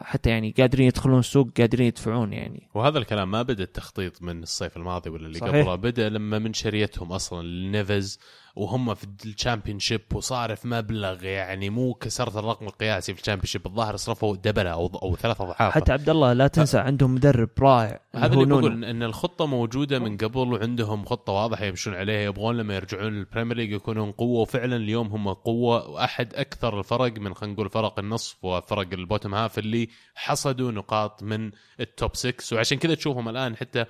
حتى 0.00 0.30
يعني 0.30 0.54
قادرين 0.58 0.86
يدخلون 0.86 1.18
السوق 1.18 1.48
قادرين 1.58 1.86
يدفعون 1.86 2.32
يعني 2.32 2.68
وهذا 2.74 2.98
الكلام 2.98 3.30
ما 3.30 3.42
بدأ 3.42 3.64
التخطيط 3.64 4.22
من 4.22 4.42
الصيف 4.42 4.76
الماضي 4.76 5.10
ولا 5.10 5.26
اللي 5.26 5.38
صحيح. 5.38 5.50
قبله 5.50 5.74
بدأ 5.74 6.08
لما 6.08 6.38
من 6.38 6.52
شريتهم 6.52 7.12
أصلا 7.12 7.46
لنيفز 7.46 8.18
وهم 8.56 8.94
في 8.94 9.06
ال 9.24 9.78
Championship 9.78 10.00
وصارف 10.14 10.66
مبلغ 10.66 11.24
يعني 11.24 11.70
مو 11.70 11.94
كسرت 11.94 12.36
الرقم 12.36 12.66
القياسي 12.66 13.14
في 13.14 13.20
ال 13.20 13.46
Championship 13.46 13.66
الظاهر 13.66 13.96
صرفوا 13.96 14.36
دبلة 14.36 14.70
أو 14.70 14.86
أو 14.86 15.16
ثلاث 15.16 15.40
أضعاف. 15.40 15.72
حتى 15.72 15.92
عبد 15.92 16.10
الله 16.10 16.32
لا 16.32 16.46
تنسى 16.46 16.78
عندهم 16.78 17.14
مدرب 17.14 17.50
رائع 17.58 18.00
هذا 18.14 18.34
اللي. 18.34 18.44
بقول 18.44 18.84
إن 18.84 19.02
الخطة 19.02 19.46
موجودة 19.46 19.98
من 19.98 20.16
قبل 20.16 20.52
وعندهم 20.52 21.04
خطة 21.04 21.32
واضحة 21.32 21.64
يمشون 21.64 21.94
عليها. 21.94 22.20
يبغون 22.20 22.56
لما 22.56 22.74
يرجعون 22.74 23.12
لل 23.12 23.22
Premier 23.22 23.56
League 23.56 23.72
يكونون 23.72 24.12
قوة. 24.12 24.40
وفعلا 24.40 24.76
اليوم 24.76 25.06
هم 25.06 25.32
قوة. 25.32 25.88
وأحد 25.88 26.34
أكثر 26.34 26.78
الفرق 26.78 27.18
من 27.18 27.34
خلينا 27.34 27.54
نقول 27.54 27.70
فرق 27.70 27.98
النصف 27.98 28.44
وفرق 28.44 28.88
ال 28.92 28.98
bottom 28.98 29.34
half 29.34 29.58
اللي 29.58 29.88
حصدوا 30.14 30.72
نقاط 30.72 31.22
من 31.22 31.50
ال 31.80 31.89
top 31.89 32.16
6 32.16 32.56
وعشان 32.56 32.78
كذا 32.78 32.94
تشوفهم 32.94 33.28
الآن 33.28 33.56
حتى 33.56 33.84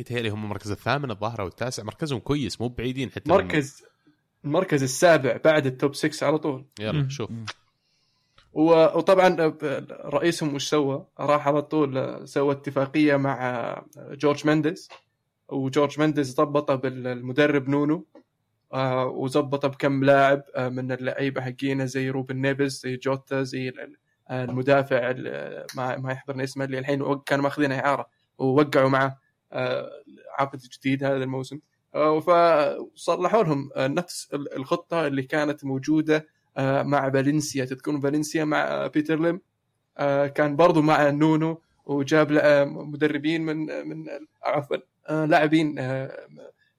يتهيألي 0.00 0.28
هم 0.28 0.44
المركز 0.44 0.70
الثامن 0.70 1.10
الظاهر 1.10 1.40
أو 1.40 1.46
التاسع. 1.46 1.82
مركزهم 1.82 2.18
كويس 2.18 2.60
مو 2.60 2.68
بعيدين 2.68 3.10
حتى 3.10 3.22
من- 3.30 3.34
مركز 3.36 3.82
المركز 4.44 4.82
السابع 4.82 5.36
بعد 5.44 5.66
ال 5.66 5.73
top 5.73 5.94
6 5.94 6.26
على 6.26 6.38
طول. 6.38 6.64
يلا 6.80 6.92
مم. 7.02 7.08
شوف. 7.08 7.30
و- 8.52 8.98
وطبعا 8.98 9.36
رئيسهم 10.04 10.54
وش 10.54 10.68
سوى؟ 10.68 11.06
راح 11.20 11.48
على 11.48 11.62
طول 11.62 12.20
سوى 12.28 12.52
اتفاقية 12.52 13.16
مع 13.16 13.82
جورج 13.96 14.46
مندز 14.46 14.88
وجورج 15.48 16.00
مندز 16.00 16.34
ضبطه 16.34 16.74
بالمدرب 16.74 17.68
نونو 17.68 18.06
آه، 18.72 19.06
وظبطه 19.06 19.68
بكم 19.68 20.04
لاعب 20.04 20.42
آه، 20.56 20.68
من 20.68 20.92
اللعيبة 20.92 21.40
حقينه 21.40 21.84
زي 21.84 22.10
روبن 22.10 22.36
نيفز 22.36 22.80
زي 22.82 22.96
جوتا 22.96 23.42
زي 23.42 23.68
ال- 23.68 23.96
آه، 24.28 24.44
المدافع 24.44 25.10
ال- 25.10 25.66
ما 25.76 25.96
ما 25.96 26.12
يحضرني 26.12 26.44
اسمه 26.44 26.64
اللي 26.64 26.78
الحين 26.78 27.18
كانوا 27.26 27.44
ماخذينه 27.44 27.78
إعارة 27.78 28.06
ووقعوا 28.38 28.88
معه. 28.88 29.06
آه، 29.06 29.18
عقد 30.38 30.58
جديد 30.58 31.04
هذا 31.04 31.16
الموسم. 31.16 31.58
آه، 31.94 32.20
فصلحوا 32.20 33.42
لهم 33.42 33.70
آه، 33.76 33.86
نفس 33.88 34.28
ال- 34.34 34.56
الخطة 34.56 35.06
اللي 35.06 35.22
كانت 35.22 35.64
موجودة 35.64 36.26
آه، 36.56 36.82
مع 36.82 37.10
فالنسيا. 37.10 37.64
تذكرون 37.64 38.00
فالنسيا 38.00 38.44
مع 38.44 38.86
بيتر 38.86 39.20
ليم؟ 39.20 39.40
كان 40.34 40.56
برضو 40.56 40.82
مع 40.82 41.10
نونو 41.10 41.62
وجاب 41.86 42.32
مدربين 42.72 43.42
من 43.42 43.88
من 43.88 44.06
عفوا 44.42 44.76
لاعبين 45.26 45.74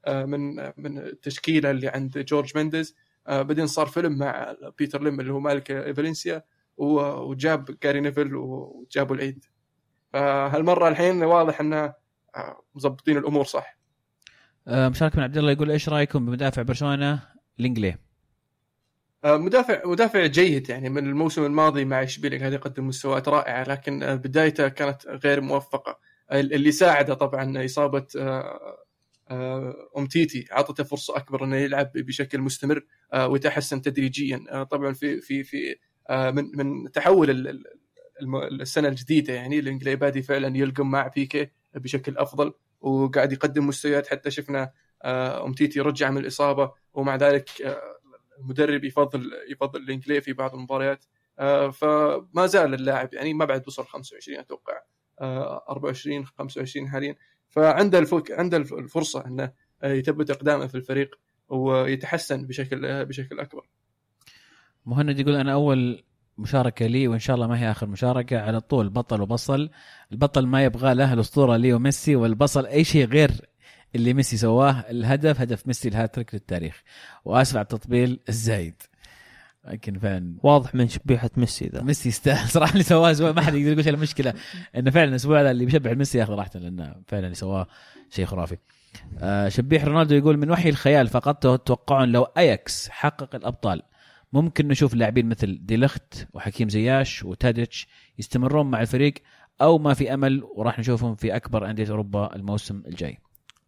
من 0.07 0.55
من 0.77 0.97
التشكيلة 0.97 1.71
اللي 1.71 1.87
عند 1.87 2.17
جورج 2.17 2.57
مينديز 2.57 2.95
آه، 3.27 3.41
بعدين 3.41 3.67
صار 3.67 3.85
فيلم 3.87 4.17
مع 4.17 4.55
بيتر 4.77 5.03
ليم 5.03 5.19
اللي 5.19 5.33
هو 5.33 5.39
مالك 5.39 5.93
فالنسيا 5.95 6.43
وجاب 6.77 7.77
جاري 7.83 7.99
نيفل 7.99 8.35
وجابوا 8.35 9.15
العيد. 9.15 9.45
فهالمرة 10.13 10.87
الحين 10.87 11.23
واضح 11.23 11.59
إنه 11.59 11.93
مظبطين 12.75 13.17
الأمور 13.17 13.45
صح؟ 13.45 13.77
آه، 14.67 14.89
مشارك 14.89 15.15
من 15.15 15.23
عبد 15.23 15.37
الله 15.37 15.51
يقول 15.51 15.71
إيش 15.71 15.89
رأيكم 15.89 16.25
بمدافع 16.25 16.61
برشلونة 16.61 17.19
لينجلي؟ 17.59 17.95
آه، 19.23 19.37
مدافع 19.37 19.81
مدافع 19.85 20.25
جيد 20.25 20.69
يعني 20.69 20.89
من 20.89 21.07
الموسم 21.07 21.45
الماضي 21.45 21.85
مع 21.85 22.03
إشبيليا 22.03 22.39
قاعد 22.39 22.53
يقدم 22.53 22.87
مستويات 22.87 23.27
رائعة 23.27 23.63
لكن 23.63 24.03
آه، 24.03 24.15
بدايته 24.15 24.67
كانت 24.67 25.07
غير 25.07 25.41
موفقة. 25.41 25.99
اللي 26.31 26.71
ساعده 26.71 27.13
طبعا 27.13 27.65
إصابة 27.65 28.07
أمتيتي 29.97 30.45
اعطته 30.51 30.83
فرصة 30.83 31.17
أكبر 31.17 31.43
إنه 31.43 31.55
يلعب 31.55 31.91
بشكل 31.95 32.39
مستمر 32.39 32.85
ويتحسن 33.15 33.81
تدريجيا. 33.81 34.63
طبعا 34.63 34.93
في 34.93 35.21
في 35.21 35.43
في 35.43 35.75
من 36.09 36.51
من 36.53 36.91
تحول 36.91 37.59
السنة 38.61 38.87
الجديدة 38.87 39.33
يعني 39.33 39.59
الانجلي 39.59 39.95
بادي 39.95 40.21
فعلا 40.21 40.57
يلقم 40.57 40.91
مع 40.91 41.07
بيكي. 41.07 41.47
بشكل 41.75 42.17
أفضل 42.17 42.53
وقاعد 42.81 43.31
يقدم 43.31 43.67
مستويات 43.67 44.07
حتى 44.07 44.31
شفنا 44.31 44.71
آه، 45.03 45.45
امتيتي 45.45 45.79
رجع 45.79 46.09
من 46.09 46.17
الإصابة 46.17 46.71
ومع 46.93 47.15
ذلك 47.15 47.61
آه، 47.61 47.81
المدرب 48.39 48.83
يفضل 48.83 49.31
يفضل 49.51 49.79
الانجلي 49.81 50.21
في 50.21 50.33
بعض 50.33 50.53
المباريات. 50.55 51.05
آه، 51.39 51.69
فما 51.69 52.45
زال 52.45 52.73
اللاعب 52.73 53.13
يعني 53.13 53.33
ما 53.33 53.45
بعد 53.45 53.67
وصل 53.67 53.85
25 53.85 54.39
أتوقع 54.39 54.81
آه، 55.21 55.65
24 55.69 56.25
25 56.25 56.89
حاليا. 56.89 57.15
فعنده 57.49 57.99
الفك... 57.99 58.31
عنده 58.31 58.57
الف- 58.57 58.73
الفرصة 58.73 59.25
إنه 59.25 59.51
يثبت 59.83 60.29
إقدامه 60.31 60.67
في 60.67 60.75
الفريق 60.75 61.19
ويتحسن 61.49 62.47
بشكل 62.47 63.05
بشكل 63.05 63.39
أكبر. 63.39 63.65
مهند 64.85 65.19
يقول 65.19 65.35
أنا 65.35 65.53
أول 65.53 66.03
مشاركة 66.37 66.85
لي 66.85 67.07
وإن 67.07 67.19
شاء 67.19 67.35
الله 67.35 67.47
ما 67.47 67.59
هي 67.59 67.71
آخر 67.71 67.87
مشاركة 67.87 68.41
على 68.41 68.61
طول 68.61 68.89
بطل 68.89 69.21
وبصل. 69.21 69.69
البطل 70.11 70.47
ما 70.47 70.63
يبغى 70.63 70.93
له 70.93 71.13
الأسطورة 71.13 71.57
ليو 71.57 71.79
ميسي 71.79 72.15
والبصل 72.15 72.65
أي 72.65 72.83
شيء 72.83 73.07
غير 73.07 73.31
اللي 73.95 74.13
ميسي 74.13 74.37
سواه 74.37 74.85
الهدف 74.89 75.41
هدف 75.41 75.67
ميسي 75.67 75.87
الهاتريك 75.89 76.33
للتاريخ. 76.33 76.83
وآسف 77.25 77.55
على 77.55 77.63
التطبيل 77.63 78.19
الزايد. 78.29 78.75
لكن 79.65 79.99
فعلا 79.99 80.35
واضح 80.43 80.75
من 80.75 80.87
شبيحة 80.87 81.29
ميسي 81.37 81.67
ذا. 81.67 81.81
ميسي 81.81 82.09
يستاهل 82.09 82.49
صراحة 82.55 82.71
اللي 82.71 82.83
سواه 82.83 83.31
ما 83.31 83.41
حد 83.41 83.53
يقدر 83.53 83.71
يقول 83.71 83.83
شيء 83.83 83.93
المشكلة 83.93 84.33
إنه 84.75 84.91
فعلا 84.91 85.09
الأسبوع 85.09 85.41
ذا 85.41 85.51
اللي 85.51 85.65
بيشبع 85.65 85.93
ميسي 85.93 86.17
ياخذ 86.17 86.33
راحته 86.33 86.59
لأنه 86.59 86.95
فعلا 87.07 87.25
اللي 87.25 87.35
سواه 87.35 87.67
شيء 88.09 88.25
خرافي. 88.25 88.57
آه 89.19 89.49
شبيح 89.49 89.85
رونالدو 89.85 90.15
يقول 90.15 90.37
من 90.37 90.51
وحي 90.51 90.69
الخيال 90.69 91.07
فقط 91.07 91.43
تتوقعون 91.43 92.11
لو 92.11 92.23
اياكس 92.23 92.89
حقق 92.89 93.35
الأبطال. 93.35 93.81
ممكن 94.33 94.67
نشوف 94.67 94.93
لاعبين 94.93 95.29
مثل 95.29 95.59
ديلخت 95.61 96.27
وحكيم 96.33 96.69
زياش 96.69 97.23
وتاديتش 97.23 97.87
يستمرون 98.19 98.71
مع 98.71 98.81
الفريق 98.81 99.13
أو 99.61 99.77
ما 99.77 99.93
في 99.93 100.13
أمل 100.13 100.43
وراح 100.55 100.79
نشوفهم 100.79 101.15
في 101.15 101.35
أكبر 101.35 101.69
أندية 101.69 101.89
أوروبا 101.89 102.35
الموسم 102.35 102.83
الجاي. 102.87 103.17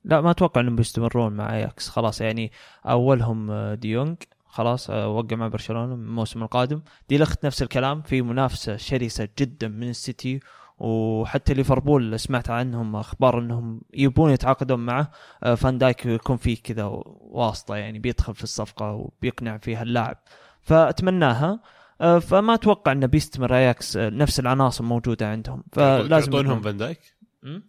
لا 0.03 0.21
ما 0.21 0.31
أتوقع 0.31 0.61
إنهم 0.61 0.75
بيستمرون 0.75 1.33
مع 1.33 1.55
أياكس. 1.55 1.89
خلاص 1.89 2.21
يعني 2.21 2.51
أولهم 2.85 3.51
آه، 3.51 3.75
ديونج. 3.75 4.17
خلاص 4.45 4.89
آه، 4.89 5.07
وقع 5.07 5.35
مع 5.35 5.47
برشلونة 5.47 5.93
الموسم 5.93 6.43
القادم. 6.43 6.81
دي 7.09 7.17
لخت 7.17 7.45
نفس 7.45 7.61
الكلام 7.61 8.01
في 8.01 8.21
منافسة 8.21 8.77
شرسة 8.77 9.29
جدا 9.39 9.67
من 9.67 9.89
السيتي 9.89 10.39
وحتى 10.77 11.53
ليفربول. 11.53 12.19
سمعت 12.19 12.49
عنهم 12.49 12.95
أخبار 12.95 13.39
إنهم 13.39 13.81
يبون 13.93 14.31
يتعاقدون 14.31 14.79
معه. 14.79 15.11
آه، 15.43 15.55
فان 15.55 15.77
دايك 15.77 16.05
يكون 16.05 16.37
فيه 16.37 16.57
كذا 16.63 16.83
واسطة 17.19 17.75
يعني 17.75 17.99
بيدخل 17.99 18.35
في 18.35 18.43
الصفقة 18.43 18.91
وبيقنع 18.91 19.57
فيها 19.57 19.83
اللاعب. 19.83 20.17
فأتمناها. 20.63 21.59
آه، 22.01 22.19
فما 22.19 22.53
أتوقع 22.53 22.91
انه 22.91 23.05
بيستمر 23.05 23.55
أياكس 23.55 23.97
نفس 23.97 24.39
العناصر 24.39 24.83
موجودة 24.83 25.27
عندهم. 25.31 25.63
فلازم 25.71 26.31
تعطونهم 26.31 26.61
فان 26.61 26.77
دايك? 26.77 26.99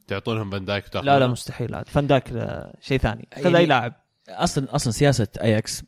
تعطونهم 0.06 0.50
فان 0.50 0.64
دايك 0.64 0.84
لا 0.96 1.18
لا؟ 1.18 1.26
مستحيل. 1.26 1.74
هذا 1.74 1.84
فان 1.86 2.06
دايك 2.06 2.32
آه، 2.32 2.74
شيء 2.80 2.98
ثاني. 2.98 3.28
خذ 3.34 3.42
يعني- 3.44 3.58
اي 3.58 3.66
لاعب. 3.66 3.92
أصلا 4.28 4.74
أصلا 4.74 4.92
سياسة 4.92 5.28
أياكس 5.40 5.82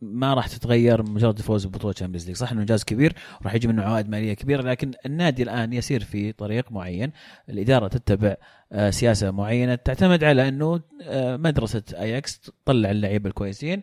ما 0.00 0.34
راح 0.34 0.46
تتغير 0.48 1.02
مجرد 1.02 1.38
الفوز 1.38 1.66
ببطوله 1.66 1.92
Champions 1.92 2.26
League 2.26 2.36
صح 2.36 2.52
إنه 2.52 2.60
إنجاز 2.60 2.84
كبير 2.84 3.12
وراح 3.40 3.54
يجي 3.54 3.68
منه 3.68 3.82
عوائد 3.82 4.08
مالية 4.08 4.34
كبيرة 4.34 4.62
لكن 4.62 4.90
النادي 5.06 5.42
الآن 5.42 5.72
يسير 5.72 6.04
في 6.04 6.32
طريق 6.32 6.72
معين. 6.72 7.12
الإدارة 7.48 7.88
تتبع 7.88 8.36
آه، 8.72 8.90
سياسة 8.90 9.30
معينة 9.30 9.74
تعتمد 9.74 10.24
على 10.24 10.48
إنه 10.48 10.80
آه، 11.02 11.36
مدرسة 11.36 11.82
أياكس 11.94 12.40
تطلع 12.40 12.90
اللعيبة 12.90 13.28
الكويسين. 13.28 13.80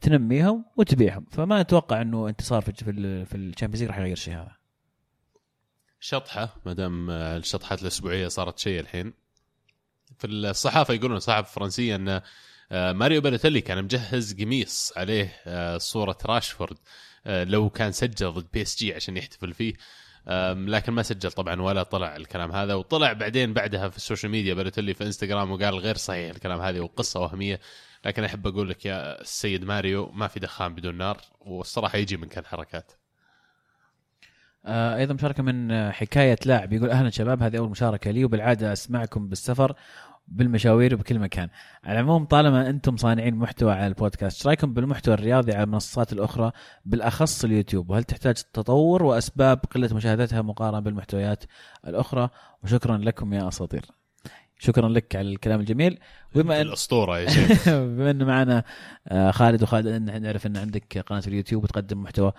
تنميهم 0.00 0.64
وتبيعهم. 0.76 1.26
فما 1.32 1.60
أتوقع 1.60 2.02
إنه 2.02 2.28
انتصار 2.28 2.62
في 2.62 2.72
في 2.72 2.90
ال- 2.90 3.26
في 3.26 3.36
ال 3.36 3.41
Champions 3.41 3.88
راح 3.88 3.98
يغير 3.98 4.16
شيء 4.16 4.34
هذا. 4.34 4.56
شطحة 6.00 6.56
ما 6.66 6.72
دام 6.72 7.10
الشطحات 7.10 7.82
الأسبوعية 7.82 8.28
صارت 8.28 8.58
شيء 8.58 8.80
الحين. 8.80 9.12
في 10.18 10.26
الصحافة 10.26 10.94
يقولون 10.94 11.16
الصحافة 11.16 11.48
الفرنسية 11.48 11.96
إن 11.96 12.20
آه، 12.72 12.92
ماريو 12.92 13.20
بالوتيلي 13.20 13.60
كان 13.60 13.84
مجهز 13.84 14.40
قميص 14.42 14.92
عليه 14.96 15.32
آه، 15.46 15.78
صورة 15.78 16.18
راشفورد 16.26 16.76
آه، 17.26 17.44
لو 17.44 17.70
كان 17.70 17.92
سجل 17.92 18.32
ضد 18.32 18.46
PSG 18.52 18.94
عشان 18.94 19.16
يحتفل 19.16 19.54
فيه. 19.54 19.74
لكن 20.66 20.92
ما 20.92 21.02
سجل 21.02 21.32
طبعا 21.32 21.62
ولا 21.62 21.82
طلع 21.82 22.16
الكلام 22.16 22.52
هذا. 22.52 22.74
وطلع 22.74 23.12
بعدين 23.12 23.52
بعدها 23.52 23.88
في 23.88 23.96
ال 23.96 24.01
social 24.01 24.32
media 24.32 24.54
بالوتيلي 24.54 24.94
في 24.94 25.04
إنستغرام 25.04 25.50
وقال 25.50 25.74
غير 25.74 25.96
صحيح 25.96 26.30
الكلام 26.30 26.60
هذه 26.60 26.80
وقصة 26.80 27.20
وهمية. 27.20 27.60
لكن 28.04 28.24
أحب 28.24 28.46
أقول 28.46 28.68
لك 28.68 28.86
يا 28.86 29.20
السيد 29.20 29.64
ماريو 29.64 30.10
ما 30.10 30.26
في 30.26 30.40
دخان 30.40 30.74
بدون 30.74 30.94
نار 30.94 31.20
والصراحة 31.40 31.98
يجي 31.98 32.16
منك 32.16 32.28
الحركات 32.28 32.92
آه، 34.64 34.96
أيضا 34.96 35.14
مشاركة 35.14 35.42
من 35.42 35.90
حكاية 35.92 36.38
لاعب 36.46 36.72
يقول 36.72 36.90
أهلا 36.90 37.10
شباب 37.10 37.42
هذه 37.42 37.58
أول 37.58 37.70
مشاركة 37.70 38.10
لي 38.10 38.24
وبالعادة 38.24 38.72
أسمعكم 38.72 39.28
بالسفر 39.28 39.74
بالمشاوير 40.28 40.94
وبكل 40.94 41.18
مكان. 41.18 41.48
على 41.84 42.00
العموم 42.00 42.24
طالما 42.24 42.70
أنتم 42.70 42.96
صانعين 42.96 43.34
محتوى 43.34 43.72
على 43.72 43.86
البودكاست 43.86 44.36
إيش 44.36 44.46
رأيكم 44.46 44.74
بالمحتوى 44.74 45.14
الرياضي 45.14 45.52
على 45.52 45.62
المنصات 45.62 46.12
الأخرى 46.12 46.52
بالأخص 46.84 47.44
اليوتيوب؟ 47.44 47.90
وهل 47.90 48.04
تحتاج 48.04 48.34
تطور 48.34 49.02
وأسباب 49.02 49.58
قلة 49.58 49.94
مشاهدتها 49.94 50.42
مقارنة 50.42 50.80
بالمحتويات 50.80 51.44
الأخرى؟ 51.86 52.30
وشكرا 52.64 52.96
لكم 52.98 53.34
يا 53.34 53.48
أساطير. 53.48 53.99
شكرا 54.60 54.88
لك 54.88 55.16
على 55.16 55.28
الكلام 55.28 55.60
الجميل. 55.60 55.98
وبما 56.34 56.56
ان 56.60 56.66
الأسطورة 56.66 57.18
يا 57.18 57.28
شيخ. 57.34 57.68
بما 57.68 58.10
إنه 58.10 58.24
معنا 58.24 58.64
آه، 59.08 59.30
خالد 59.30 59.62
وخالد 59.62 59.86
إن- 60.10 60.12
نعرف 60.20 60.46
إن 60.46 60.56
عندك 60.56 60.98
قناة 60.98 61.20
في 61.20 61.28
اليوتيوب 61.28 61.64
وتقدم 61.64 62.02
محتوى 62.02 62.32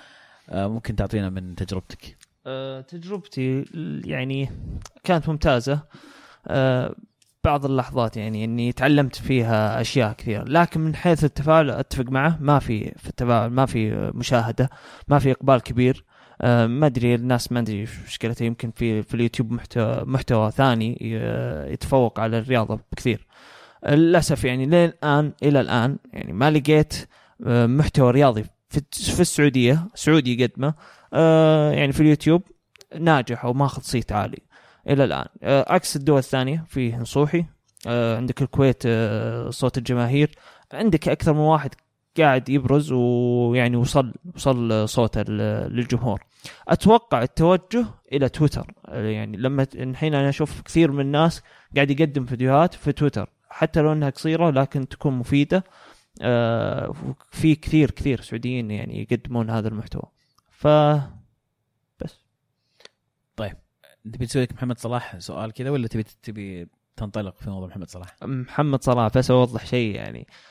آه، 0.50 0.68
ممكن 0.68 0.96
تعطينا 0.96 1.30
من 1.30 1.56
تجربتك؟ 1.56 2.18
آه، 2.48 2.82
تجربتي 2.82 3.66
يعني 4.06 4.50
كانت 5.04 5.30
ممتازة. 5.30 5.80
آه، 6.48 6.96
بعض 7.44 7.66
اللحظات 7.66 8.18
يعني 8.18 8.44
إني 8.46 8.72
تعلمت 8.72 9.16
فيها 9.16 9.82
أشياء 9.82 10.14
كثيرة. 10.14 10.44
لكن 10.44 10.82
من 10.82 10.96
حيث 10.96 11.24
التفاعل 11.24 11.70
أتفق 11.70 12.06
معه 12.06 12.38
ما 12.42 12.60
في 12.60 12.92
في 12.98 13.10
التفاعل 13.10 13.50
ما 13.50 13.66
في 13.66 14.12
مشاهدة 14.16 14.70
ما 15.08 15.20
في 15.20 15.32
إقبال 15.32 15.62
كبير. 15.62 16.04
ما 16.68 16.86
أدري 16.86 17.16
الناس 17.16 17.52
ما 17.52 17.60
أدري 17.60 17.80
إيش 17.80 17.90
مشكلتها. 18.08 18.46
يمكن 18.46 18.72
في 18.72 19.04
في 19.04 19.14
اليوتيوب 19.14 19.52
محتوى 19.52 20.04
محتوى 20.06 20.52
ثاني 20.52 20.98
يتفوق 21.74 22.20
على 22.20 22.38
الرياضة 22.38 22.80
بكثير. 22.92 23.28
للأسف 23.90 24.44
يعني 24.44 24.66
لين 24.66 24.86
الآن 24.90 25.34
إلى 25.44 25.60
الآن 25.60 25.98
يعني 26.14 26.34
ما 26.34 26.52
لقيت 26.52 26.94
آه، 27.48 27.66
محتوى 27.66 28.12
رياضي 28.12 28.46
في 28.70 28.82
في 28.92 29.20
السعودية 29.20 29.88
سعودي 29.96 30.42
يقدمه 30.42 30.74
آه، 31.14 31.72
يعني 31.72 31.92
في 31.92 32.00
اليوتيوب 32.00 32.42
ناجح 33.00 33.46
أو 33.46 33.54
ماخذ 33.54 33.82
صيت 33.82 34.12
عالي. 34.12 34.38
إلى 34.90 35.04
الآن. 35.04 35.26
آه، 35.44 35.74
عكس 35.74 35.96
الدول 35.96 36.18
الثانية 36.18 36.66
فيه 36.68 36.98
نصوحي 36.98 37.46
آه، 37.88 38.18
عندك 38.18 38.42
الكويت 38.42 38.84
آه، 38.86 39.50
صوت 39.50 39.78
الجماهير. 39.78 40.32
عندك 40.74 41.10
أكثر 41.10 41.34
من 41.34 41.40
واحد 41.40 41.76
قاعد 42.18 42.50
يبرز 42.50 42.92
ويعني 42.92 43.78
وصل 43.78 44.14
وصل 44.36 44.90
صوته 44.90 45.22
للجمهور. 45.22 46.24
أتوقع 46.68 47.22
التوجه 47.22 47.86
إلى 48.12 48.30
تويتر. 48.30 48.74
يعني 48.88 49.38
لما 49.38 49.68
الحين 49.76 50.14
أنا 50.14 50.30
أشوف 50.30 50.62
كثير 50.62 50.92
من 50.92 51.00
الناس 51.00 51.42
قاعد 51.76 51.92
يقدم 51.92 52.26
فيديوهات 52.26 52.74
في 52.74 52.92
تويتر 52.92 53.30
حتى 53.50 53.82
لو 53.82 53.92
إنها 53.92 54.10
قصيرة 54.10 54.50
لكن 54.50 54.88
تكون 54.88 55.14
مفيدة. 55.14 55.64
آه، 56.22 56.94
في 57.32 57.56
كثير 57.56 57.92
كثير 57.92 58.22
سعوديين 58.22 58.72
يعني 58.72 59.02
يقدمون 59.02 59.50
هذا 59.50 59.68
المحتوى. 59.68 60.12
ف 60.50 60.68
تبي 64.06 64.26
تسوي 64.26 64.42
لك 64.42 64.54
محمد 64.54 64.80
صلاح 64.80 65.20
سؤال 65.20 65.52
كذا 65.52 65.70
ولا 65.70 65.88
تبي 65.88 66.04
تبي 66.04 66.68
تنطلق 66.96 67.36
في 67.36 67.50
موضوع 67.50 67.68
محمد 67.68 67.90
صلاح؟ 67.90 68.16
محمد 68.24 68.84
صلاح 68.84 69.18
بس 69.18 69.32
أوضح 69.32 69.66
شيء 69.66 69.96
يعني. 69.96 70.20
آه، 70.20 70.51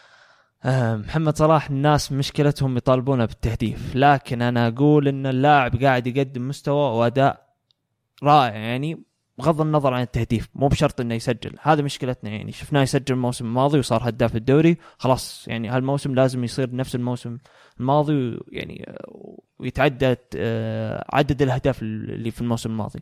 محمد 0.65 1.37
صلاح 1.37 1.71
الناس 1.71 2.13
مشكلتهم 2.13 2.77
يطالبونه 2.77 3.25
بالتهديف. 3.25 3.97
لكن 3.97 4.43
أنا 4.43 4.69
أقول 4.69 5.09
إن 5.09 5.27
اللاعب 5.27 5.83
قاعد 5.83 6.07
يقدم 6.07 6.49
مستوى 6.49 6.99
وأداء 6.99 7.47
رائع 8.23 8.57
يعني 8.57 9.03
بغض 9.39 9.61
النظر 9.61 9.95
عن 9.95 10.03
التهديف 10.03 10.49
مو 10.55 10.69
بشرط 10.69 11.01
إنه 11.01 11.15
يسجل. 11.15 11.57
هذا 11.63 11.83
مشكلتنا 11.83 12.31
يعني. 12.31 12.53
شفناه 12.53 12.83
يسجل 12.83 13.15
الموسم 13.15 13.45
الماضي 13.45 13.79
وصار 13.79 14.09
هداف 14.09 14.37
الدوري. 14.37 14.77
خلاص 14.99 15.49
يعني 15.49 15.69
هالموسم 15.69 16.15
لازم 16.15 16.45
يصير 16.45 16.77
نفس 16.77 16.95
الموسم 16.95 17.39
الماضي 17.81 18.39
يعني 18.53 18.85
آه، 18.89 19.39
ويتعدى 19.59 20.17
آه، 20.37 21.05
عدد 21.13 21.43
الأهداف 21.43 21.83
اللي 21.83 22.31
في 22.31 22.41
الموسم 22.41 22.71
الماضي. 22.71 23.01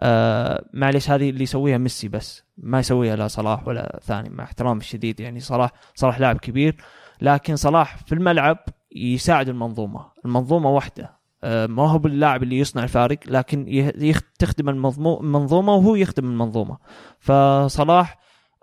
آه 0.00 0.64
معليش 0.72 1.10
هذه 1.10 1.30
اللي 1.30 1.42
يسويها 1.42 1.78
ميسي 1.78 2.08
بس. 2.08 2.44
ما 2.58 2.78
يسويها 2.78 3.16
لا 3.16 3.28
صلاح 3.28 3.68
ولا 3.68 4.00
ثاني 4.02 4.28
مع 4.28 4.44
احترامي 4.44 4.80
الشديد 4.80 5.20
يعني 5.20 5.40
صلاح 5.40 5.70
صلاح 5.94 6.20
لاعب 6.20 6.36
كبير. 6.38 6.76
لكن 7.20 7.56
صلاح 7.56 7.96
في 7.96 8.14
الملعب 8.14 8.58
يساعد 8.92 9.48
المنظومة. 9.48 10.06
المنظومة 10.24 10.70
واحدة. 10.70 11.16
آه 11.44 11.66
ما 11.66 11.90
هو 11.90 11.98
باللاعب 11.98 12.42
اللي 12.42 12.58
يصنع 12.58 12.82
الفارق 12.82 13.18
لكن 13.26 13.84
تخدم 14.38 14.68
المنظومة 14.68 15.74
وهو 15.74 15.94
يخدم 15.94 16.24
المنظومة. 16.24 16.78
فصلاح 17.20 18.18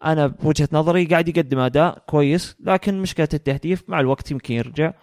أنا 0.06 0.28
بوجهة 0.28 0.70
نظري 0.72 1.06
قاعد 1.06 1.30
يقدم 1.30 1.60
أداء 1.60 2.04
كويس 2.08 2.58
لكن 2.60 3.02
مشكلة 3.02 3.30
التهديف 3.34 3.84
مع 3.88 4.00
الوقت 4.00 4.32
يمكن 4.32 4.54
يرجع. 4.54 4.94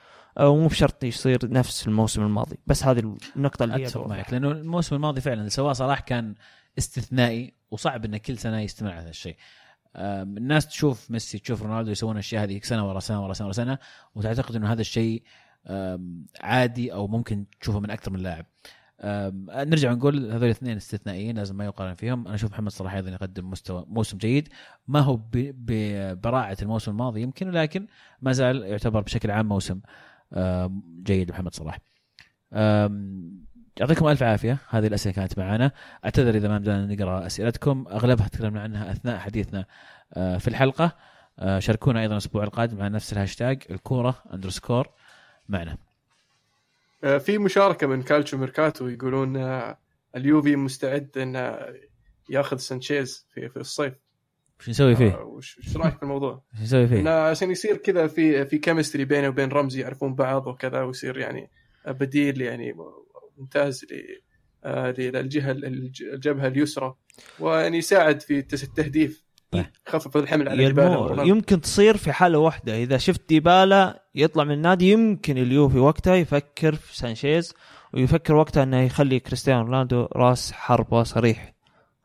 ومو 0.40 0.66
بشرط 0.66 1.04
يصير 1.04 1.38
نفس 1.50 1.88
الموسم 1.88 2.22
الماضي 2.22 2.56
بس 2.66 2.84
هذه 2.84 3.16
النقطة 3.36 3.64
اللي 3.64 3.86
أتفق. 3.86 4.06
معك 4.06 4.32
لأنه 4.32 4.50
الموسم 4.50 4.96
الماضي 4.96 5.20
فعلا 5.20 5.38
اللي 5.38 5.50
سواه 5.50 5.72
صلاح 5.72 6.00
كان 6.00 6.34
استثنائي 6.78 7.54
وصعب 7.70 8.04
إنه 8.04 8.18
كل 8.18 8.38
سنة 8.38 8.60
يستمر 8.60 8.90
على 8.90 9.00
هذا 9.00 9.10
الشيء. 9.10 9.36
الناس 9.96 10.66
تشوف 10.66 11.10
ميسي 11.10 11.38
تشوف 11.38 11.62
رونالدو 11.62 11.90
يسوون 11.90 12.12
الأشياء 12.12 12.44
هذه 12.44 12.60
سنة 12.62 12.88
ورا 12.88 13.00
سنة 13.00 13.24
ورا 13.24 13.32
سنة 13.32 13.46
ورا 13.46 13.52
سنة 13.52 13.78
وتعتقد 14.14 14.56
إنه 14.56 14.72
هذا 14.72 14.80
الشيء 14.80 15.22
عادي 16.40 16.92
أو 16.92 17.08
ممكن 17.08 17.44
تشوفه 17.60 17.80
من 17.80 17.90
أكثر 17.90 18.10
من 18.10 18.20
لاعب. 18.20 18.46
نرجع 19.50 19.92
نقول 19.92 20.30
هذول 20.30 20.44
الاثنين 20.44 20.76
استثنائيين 20.76 21.36
لازم 21.36 21.56
ما 21.56 21.64
يقارن 21.64 21.94
فيهم، 21.94 22.26
أنا 22.26 22.34
أشوف 22.34 22.50
محمد 22.50 22.70
صلاح 22.70 22.94
أيضا 22.94 23.10
يقدم 23.10 23.50
مستوى 23.50 23.84
موسم 23.88 24.18
جيد، 24.18 24.48
ما 24.88 25.00
هو 25.00 25.20
ببراعة 25.32 26.56
الموسم 26.62 26.90
الماضي 26.90 27.22
يمكن 27.22 27.50
لكن 27.50 27.86
ما 28.20 28.32
زال 28.32 28.62
يعتبر 28.62 29.00
بشكل 29.00 29.30
عام 29.30 29.48
موسم 29.48 29.80
جيد 31.02 31.30
لمحمد 31.30 31.54
صلاح. 31.54 31.78
يعطيكم 33.80 34.08
ألف 34.08 34.22
عافية. 34.22 34.58
هذه 34.68 34.86
الأسئلة 34.86 35.14
كانت 35.14 35.38
معنا 35.38 35.72
أعتذر 36.04 36.34
إذا 36.34 36.48
ما 36.48 36.58
قدرنا 36.58 36.86
نقرأ 36.86 37.26
أسئلتكم. 37.26 37.84
أغلبها 37.90 38.28
تكلمنا 38.28 38.60
عنها 38.60 38.90
أثناء 38.90 39.18
حديثنا 39.18 39.64
آه، 40.14 40.38
في 40.38 40.48
الحلقة. 40.48 40.96
آه، 41.38 41.58
شاركونا 41.58 42.00
أيضا 42.00 42.12
الأسبوع 42.12 42.44
القادم 42.44 42.82
على 42.82 42.94
نفس 42.94 43.12
الهاشتاج 43.12 43.62
الكورة 43.70 44.22
underscore 44.34 44.88
معنا. 45.48 45.76
آه، 47.04 47.18
في 47.18 47.38
مشاركة 47.38 47.86
من 47.86 48.02
كالتشو 48.02 48.36
ميركاتو 48.36 48.88
يقولون 48.88 49.36
اليوفي 50.16 50.56
مستعد 50.56 51.18
إنه 51.18 51.58
ياخذ 52.30 52.56
سانشيز 52.56 53.26
في 53.34 53.56
الصيف. 53.56 53.94
شو 54.60 54.70
نسوي 54.70 54.96
فيه؟ 54.96 55.10
آه، 55.14 55.22
وش 55.24 55.58
وش 55.58 55.76
رايك 55.76 55.96
في 55.96 56.02
الموضوع؟ 56.02 56.42
شو 56.58 56.62
نسوي 56.62 56.86
فيه؟ 56.86 57.10
عشان 57.10 57.50
يصير 57.50 57.76
كذا 57.76 58.06
في 58.06 58.46
في 58.46 58.58
chemistry 58.58 59.04
بينه 59.04 59.28
وبين 59.28 59.48
رمزي 59.48 59.80
يعرفون 59.80 60.14
بعض 60.14 60.46
وكذا 60.46 60.82
ويصير 60.82 61.18
يعني 61.18 61.50
بديل 61.86 62.40
يعني 62.40 62.74
ممتاز 63.38 63.86
آه، 64.64 64.90
للجهة 64.90 65.50
الج- 65.50 66.02
الجبهة 66.02 66.46
اليسرى 66.46 66.94
ويعني 67.40 67.78
يساعد 67.78 68.22
في 68.22 68.38
التهديف 68.38 69.24
طيب. 69.50 69.66
يخفف 69.88 70.16
الحمل 70.16 70.48
على 70.48 70.66
ديبالا. 70.66 71.22
يمكن 71.22 71.60
تصير 71.60 71.96
في 71.96 72.12
حالة 72.12 72.38
واحدة 72.38 72.76
إذا 72.82 72.96
شفت 72.96 73.28
ديبالا 73.28 74.02
يطلع 74.14 74.44
من 74.44 74.52
النادي 74.54 74.90
يمكن 74.90 75.38
اليوفي 75.38 75.78
وقتها 75.78 76.14
يفكر 76.14 76.74
في 76.74 76.96
سانشيز 76.96 77.54
ويفكر 77.94 78.34
وقتها 78.34 78.62
إنه 78.62 78.80
يخلي 78.80 79.20
كريستيانو 79.20 79.62
رونالدو 79.62 80.08
راس 80.16 80.52
حربة 80.52 81.02
صريح 81.02 81.54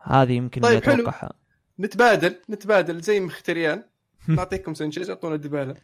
هذه 0.02 0.32
يمكن 0.34 0.62
طيب، 0.62 0.84
حلو. 0.84 0.94
أتوقعها 0.94 1.34
نتبادل 1.80 2.36
نتبادل 2.50 3.02
زي 3.02 3.20
مخيتاريان. 3.20 3.84
نعطيكم 4.28 4.74
سانشيز 4.74 5.10
يعطونا 5.10 5.36
ديبالا 5.36 5.76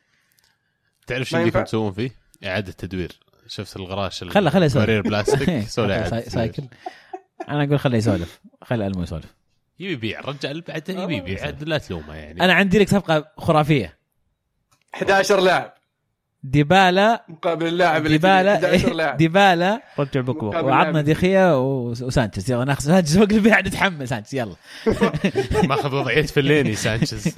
تعرف 1.07 1.29
شو 1.29 1.37
يمديكم. 1.37 1.63
تسوون 1.63 1.91
فيه؟ 1.93 2.11
إعادة 2.45 2.71
تدوير. 2.71 3.11
شفت 3.47 3.75
الغراش 3.75 4.23
خله- 4.23 4.49
خله 4.49 4.65
يسولف. 4.65 4.89
بلاستيك. 4.89 5.67
cycle. 6.29 6.63
أنا 7.49 7.63
أقول 7.63 7.79
خليه 7.79 7.97
يسولف. 7.97 8.39
خلي 8.63 8.87
ألمو 8.87 9.03
يسولف. 9.03 9.35
يبي 9.79 9.91
يبيع. 9.93 10.19
الرجال 10.19 10.61
بعد 10.61 10.89
يبي 10.89 11.15
يبيع. 11.15 11.49
لا 11.49 11.77
تلومه 11.77 12.15
يعني. 12.15 12.41
أنا 12.43 12.53
عندي 12.53 12.79
لك 12.79 12.89
صفقة 12.89 13.31
خرافية. 13.37 13.97
11 14.95 15.39
لاعب. 15.39 15.73
ديبالا 16.43 17.25
مقابل 17.29 17.67
اللاعب 17.67 18.05
اللي 18.05 18.17
تبي. 18.17 18.27
11 18.27 18.77
ديبالا 18.77 18.93
لاعب. 18.93 19.17
ديبالا. 19.23 19.81
رجع 19.99 20.21
بوغبا 20.21 20.49
مقابل 20.49 20.67
وعطنا 20.69 21.01
و- 21.57 21.89
وسانشيز. 21.89 22.51
يلا 22.51 22.65
ناخذ 22.65 22.83
سانشيز. 22.85 23.17
وقت 23.17 23.31
البيع 23.31 23.59
نتحمل 23.59 24.07
سانشيز. 24.07 24.35
يلا. 24.39 24.55
ماخذ 25.69 25.95
وضعية 25.95 26.21
فيلايني 26.25 26.75
سانشيز. 26.85 27.35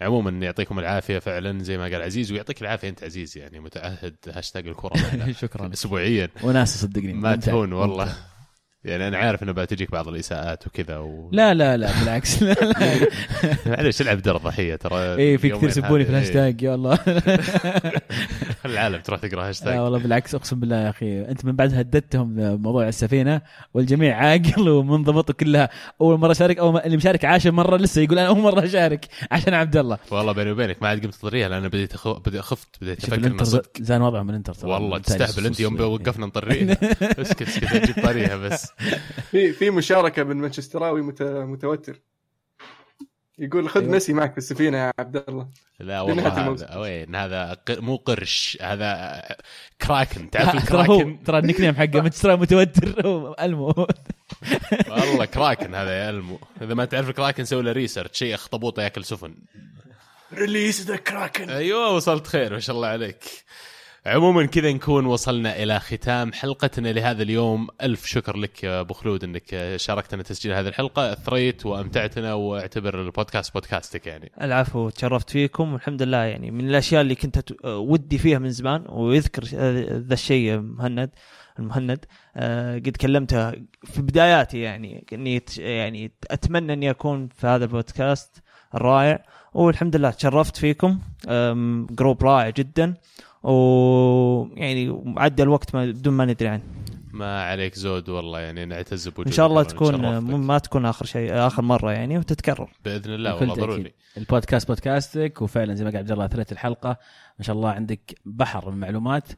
عموما 0.00 0.30
يعطيكم 0.46 0.78
العافية 0.78 1.18
فعلا 1.18 1.62
زي 1.62 1.78
ما 1.78 1.84
قال 1.84 2.02
عزيز 2.02 2.32
ويعطيك 2.32 2.62
العافية 2.62 2.88
أنت 2.88 3.04
عزيز 3.04 3.38
يعني 3.38 3.60
متعهد 3.60 4.16
هاشتاج 4.28 4.66
الكره 4.68 4.92
شكرا. 5.32 5.72
اسبوعيا. 5.72 6.28
وناس 6.42 6.82
صدقني. 6.82 7.12
ما. 7.12 7.36
تهون 7.36 7.72
والله. 7.72 8.14
يعني 8.84 9.08
أنا 9.08 9.18
عارف 9.18 9.42
إنه 9.42 9.52
بتجيك 9.52 9.90
بعض 9.90 10.08
الإساءات 10.08 10.66
وكذا 10.66 10.98
و... 10.98 11.28
لا 11.32 11.54
لا 11.54 11.76
لا 11.76 12.00
بالعكس. 12.00 12.42
لا 12.42 12.52
لا. 12.52 13.08
معلش 13.76 14.00
العب 14.00 14.22
دار 14.22 14.36
ضحية 14.36 14.76
ترى 14.76 15.14
اي 15.14 15.38
في 15.38 15.48
كثير 15.50 15.68
يسبوني 15.68 16.04
في 16.04 16.10
الهاشتاج 16.10 16.62
يا 16.62 16.74
الله 16.74 16.98
العالم 18.64 19.00
تروح 19.00 19.20
تقرأ 19.20 19.40
لا 19.42 19.48
هاشتاج 19.48 19.78
والله 19.78 19.98
بالعكس 19.98 20.34
أقسم 20.34 20.60
بالله 20.60 20.76
يا 20.76 20.90
أخي. 20.90 21.20
أنت 21.20 21.44
من 21.44 21.56
بعد 21.56 21.74
هددتهم 21.74 22.56
موضوع 22.62 22.88
السفينة 22.88 23.42
والجميع 23.74 24.16
عاقل 24.16 24.68
ومنضبط 24.68 25.30
وكلها. 25.30 25.68
أول 26.00 26.18
مرة 26.18 26.32
شارك 26.32 26.58
أو 26.58 26.78
اللي 26.78 26.96
مشارك 26.96 27.24
عاشر 27.24 27.52
مرة 27.52 27.76
لسه 27.76 28.00
يقول 28.02 28.18
أنا 28.18 28.28
أول 28.28 28.38
مرة 28.40 28.64
أشارك 28.64 29.06
عشان 29.30 29.54
عبد 29.54 29.76
الله. 29.76 29.98
والله 30.10 30.32
بيني 30.32 30.50
وبينك 30.50 30.82
ما 30.82 30.88
عاد 30.88 31.04
قمت 31.04 31.14
اطريها 31.14 31.48
لأن 31.48 31.68
بديت 31.68 31.94
أخ... 31.94 32.08
بديت 32.18 32.40
خفت 32.40 32.68
بديت 32.80 33.04
أفكر 33.04 33.26
إنه 33.26 33.44
صدق. 33.44 33.70
زان 33.80 34.02
وضعه 34.02 34.22
من 34.22 34.30
الانتر. 34.30 34.54
والله. 34.62 34.98
تستهبل 34.98 35.46
أنت 35.46 35.60
يوم 35.60 35.80
وقفنا 35.80 36.26
نطريها 36.26 36.76
اسكت 37.02 37.42
اسكت 37.42 37.72
أجيب 37.72 38.04
طريها 38.04 38.36
بس 38.36 38.67
في 39.30 39.52
في 39.52 39.70
مشاركة 39.70 40.22
من 40.24 40.36
مانشستراوي 40.36 41.02
مت- 41.02 41.22
متوتر. 41.22 42.00
يقول 43.38 43.68
خذ 43.68 43.80
أيوة. 43.80 43.92
ميسي 43.92 44.12
معك 44.12 44.32
في 44.32 44.38
السفينة 44.38 44.78
يا 44.78 44.92
عبد 44.98 45.24
الله. 45.28 45.48
لا 45.80 46.00
والله. 46.00 46.28
هذا 46.28 46.76
وين؟ 46.76 47.14
هذا 47.16 47.56
مو 47.70 47.96
قرش 47.96 48.58
هذا 48.62 49.22
كراكن. 49.82 50.30
تعرف 50.30 50.54
الكراكن؟ 50.54 51.24
ترى 51.24 51.38
ال 51.38 51.60
nickname 51.60 51.74
حقه 51.74 52.00
مانشستر 52.02 52.36
متوتر. 52.36 53.06
هو 53.06 53.36
ألمو. 53.40 53.86
والله 54.88 55.24
كراكن 55.24 55.74
هذا 55.74 55.90
يا 56.04 56.10
ألمو. 56.10 56.38
إذا 56.62 56.74
ما 56.74 56.84
تعرف 56.84 57.08
الكراكن 57.08 57.44
سوي 57.44 57.62
له 57.62 57.72
research 57.72 58.10
شيء 58.18 58.34
اخطبوطه 58.34 58.82
ياكل 58.82 59.04
سفن. 59.04 59.34
release 60.34 60.80
the 60.86 60.96
Kraken 60.96 61.50
أيوه 61.50 61.90
وصلت 61.90 62.26
خير 62.26 62.52
ما 62.52 62.60
شاء 62.60 62.76
الله 62.76 62.88
عليك. 62.88 63.24
عموما 64.06 64.46
كذا 64.46 64.72
نكون 64.72 65.06
وصلنا 65.06 65.62
إلى 65.62 65.80
ختام 65.80 66.32
حلقتنا 66.32 66.88
لهذا 66.88 67.22
اليوم. 67.22 67.68
ألف 67.82 68.06
شكر 68.06 68.36
لك 68.36 68.64
يا 68.64 68.80
أبو 68.80 68.94
خلود 68.94 69.24
إنك 69.24 69.74
شاركتنا 69.76 70.22
تسجيل 70.22 70.52
هذه 70.52 70.68
الحلقة. 70.68 71.12
اثريت 71.12 71.66
وأمتعتنا 71.66 72.34
واعتبر 72.34 73.02
البودكاست 73.02 73.54
بودكاستك 73.54 74.06
يعني. 74.06 74.32
العفو 74.40 74.90
تشرفت 74.90 75.30
فيكم 75.30 75.72
والحمد 75.72 76.02
لله. 76.02 76.24
يعني 76.24 76.50
من 76.50 76.68
الأشياء 76.68 77.00
اللي 77.00 77.14
كنت 77.14 77.52
ودي 77.64 78.18
فيها 78.18 78.38
من 78.38 78.50
زمان 78.50 78.84
ويذكر 78.88 79.44
ذا 79.98 80.14
الشيء 80.14 80.58
مهند 80.58 81.10
المهند 81.58 82.04
آه 82.36 82.74
قد 82.74 82.96
كلمته 83.00 83.50
في 83.84 84.02
بداياتي 84.02 84.60
يعني 84.60 85.06
إني 85.12 85.42
يعني 85.58 86.12
أتمنى 86.30 86.72
إني 86.72 86.90
أكون 86.90 87.28
في 87.28 87.46
هذا 87.46 87.64
البودكاست 87.64 88.42
الرائع. 88.74 89.24
والحمد 89.54 89.96
لله 89.96 90.10
تشرفت 90.10 90.56
فيكم. 90.56 90.98
group 91.90 92.24
رائع 92.24 92.50
جدا. 92.50 92.94
ويعني 93.42 95.02
عدى 95.16 95.42
الوقت 95.42 95.74
ما 95.74 95.86
بدون 95.86 96.14
ما 96.14 96.24
ندري 96.24 96.48
عنه. 96.48 96.62
ما 97.12 97.42
عليك 97.42 97.74
زود 97.74 98.08
والله 98.08 98.40
يعني 98.40 98.64
نعتز 98.64 99.08
بوجودك 99.08 99.26
إن 99.26 99.32
شاء 99.32 99.46
الله 99.46 99.62
تكون 99.62 100.18
ما 100.18 100.58
تكون 100.58 100.86
آخر 100.86 101.04
شيء 101.04 101.34
آخر 101.34 101.62
مرة 101.62 101.92
يعني 101.92 102.18
وتتكرر. 102.18 102.70
بإذن 102.84 103.14
الله 103.14 103.34
والله. 103.34 103.54
ضروري. 103.54 103.92
البودكاست 104.16 104.68
بودكاستك 104.68 105.42
وفعلا 105.42 105.74
زي 105.74 105.84
ما 105.84 105.90
قال 105.90 105.98
عبد 105.98 106.10
الله 106.10 106.24
اثرت 106.24 106.52
الحلقة. 106.52 106.96
ما 107.38 107.44
شاء 107.44 107.56
الله 107.56 107.70
عندك 107.70 108.14
بحر 108.24 108.68
من 108.70 108.74
المعلومات 108.74 109.28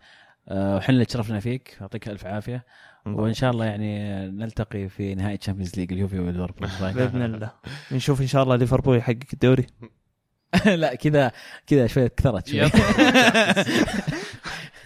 آه، 0.49 0.77
وحنا 0.77 0.95
اللي 0.95 1.05
تشرفنا 1.05 1.41
فيك. 1.41 1.77
يعطيك 1.81 2.09
ألف 2.09 2.27
عافية. 2.27 2.65
وإن 3.07 3.35
شاء 3.35 3.51
الله 3.51 3.65
يعني 3.65 4.27
نلتقي 4.31 4.89
في 4.89 5.15
نهائي 5.15 5.37
Champions 5.37 5.77
League 5.77 5.93
اليوفي 5.93 6.19
وليفربول 6.19 6.69
بإذن 6.95 7.23
الله. 7.23 7.51
نشوف 7.93 8.21
إن 8.21 8.27
شاء 8.27 8.43
الله 8.43 8.57
ليفربول 8.57 8.97
يحقق 8.97 9.19
الدوري. 9.33 9.67
لا 10.67 10.95
كذا 10.95 11.33
كذا 11.67 11.87
شوية 11.87 12.13
كثرت 12.17 12.49
شوي. 12.49 12.71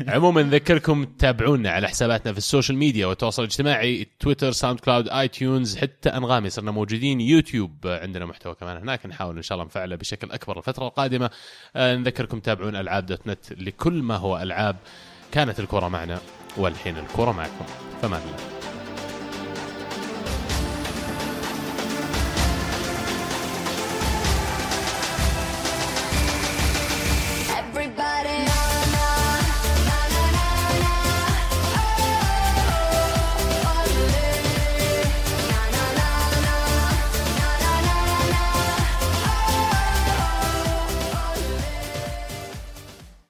عموما 0.08 0.42
نذكركم 0.42 1.04
تتابعونا 1.04 1.70
على 1.70 1.88
حساباتنا 1.88 2.32
في 2.32 2.38
ال 2.38 2.44
social 2.44 2.78
media 2.78 3.06
والتواصل 3.06 3.42
الاجتماعي 3.42 4.06
تويتر 4.20 4.52
SoundCloud 4.52 5.08
iTunes 5.08 5.76
حتى 5.76 6.08
أنغامي 6.08 6.50
صرنا 6.50 6.70
موجودين 6.70 7.20
يوتيوب 7.20 7.70
عندنا 7.84 8.26
محتوى 8.26 8.54
كمان 8.54 8.76
هناك 8.76 9.06
نحاول 9.06 9.36
إن 9.36 9.42
شاء 9.42 9.56
الله 9.56 9.66
نفعله 9.66 9.96
بشكل 9.96 10.30
أكبر 10.30 10.58
الفترة 10.58 10.86
القادمة. 10.86 11.30
آه، 11.76 11.96
نذكركم 11.96 12.40
تتابعون 12.40 12.76
العاب 12.76 13.06
دوت 13.06 13.26
نت 13.26 13.52
لكل 13.52 14.02
ما 14.02 14.16
هو 14.16 14.38
ألعاب. 14.38 14.76
كانت 15.32 15.60
الكرة 15.60 15.88
معنا 15.88 16.18
والحين 16.56 16.96
الكرة 16.98 17.32
معكم. 17.32 17.64
فمان 18.02 18.20
الله. 18.20 18.63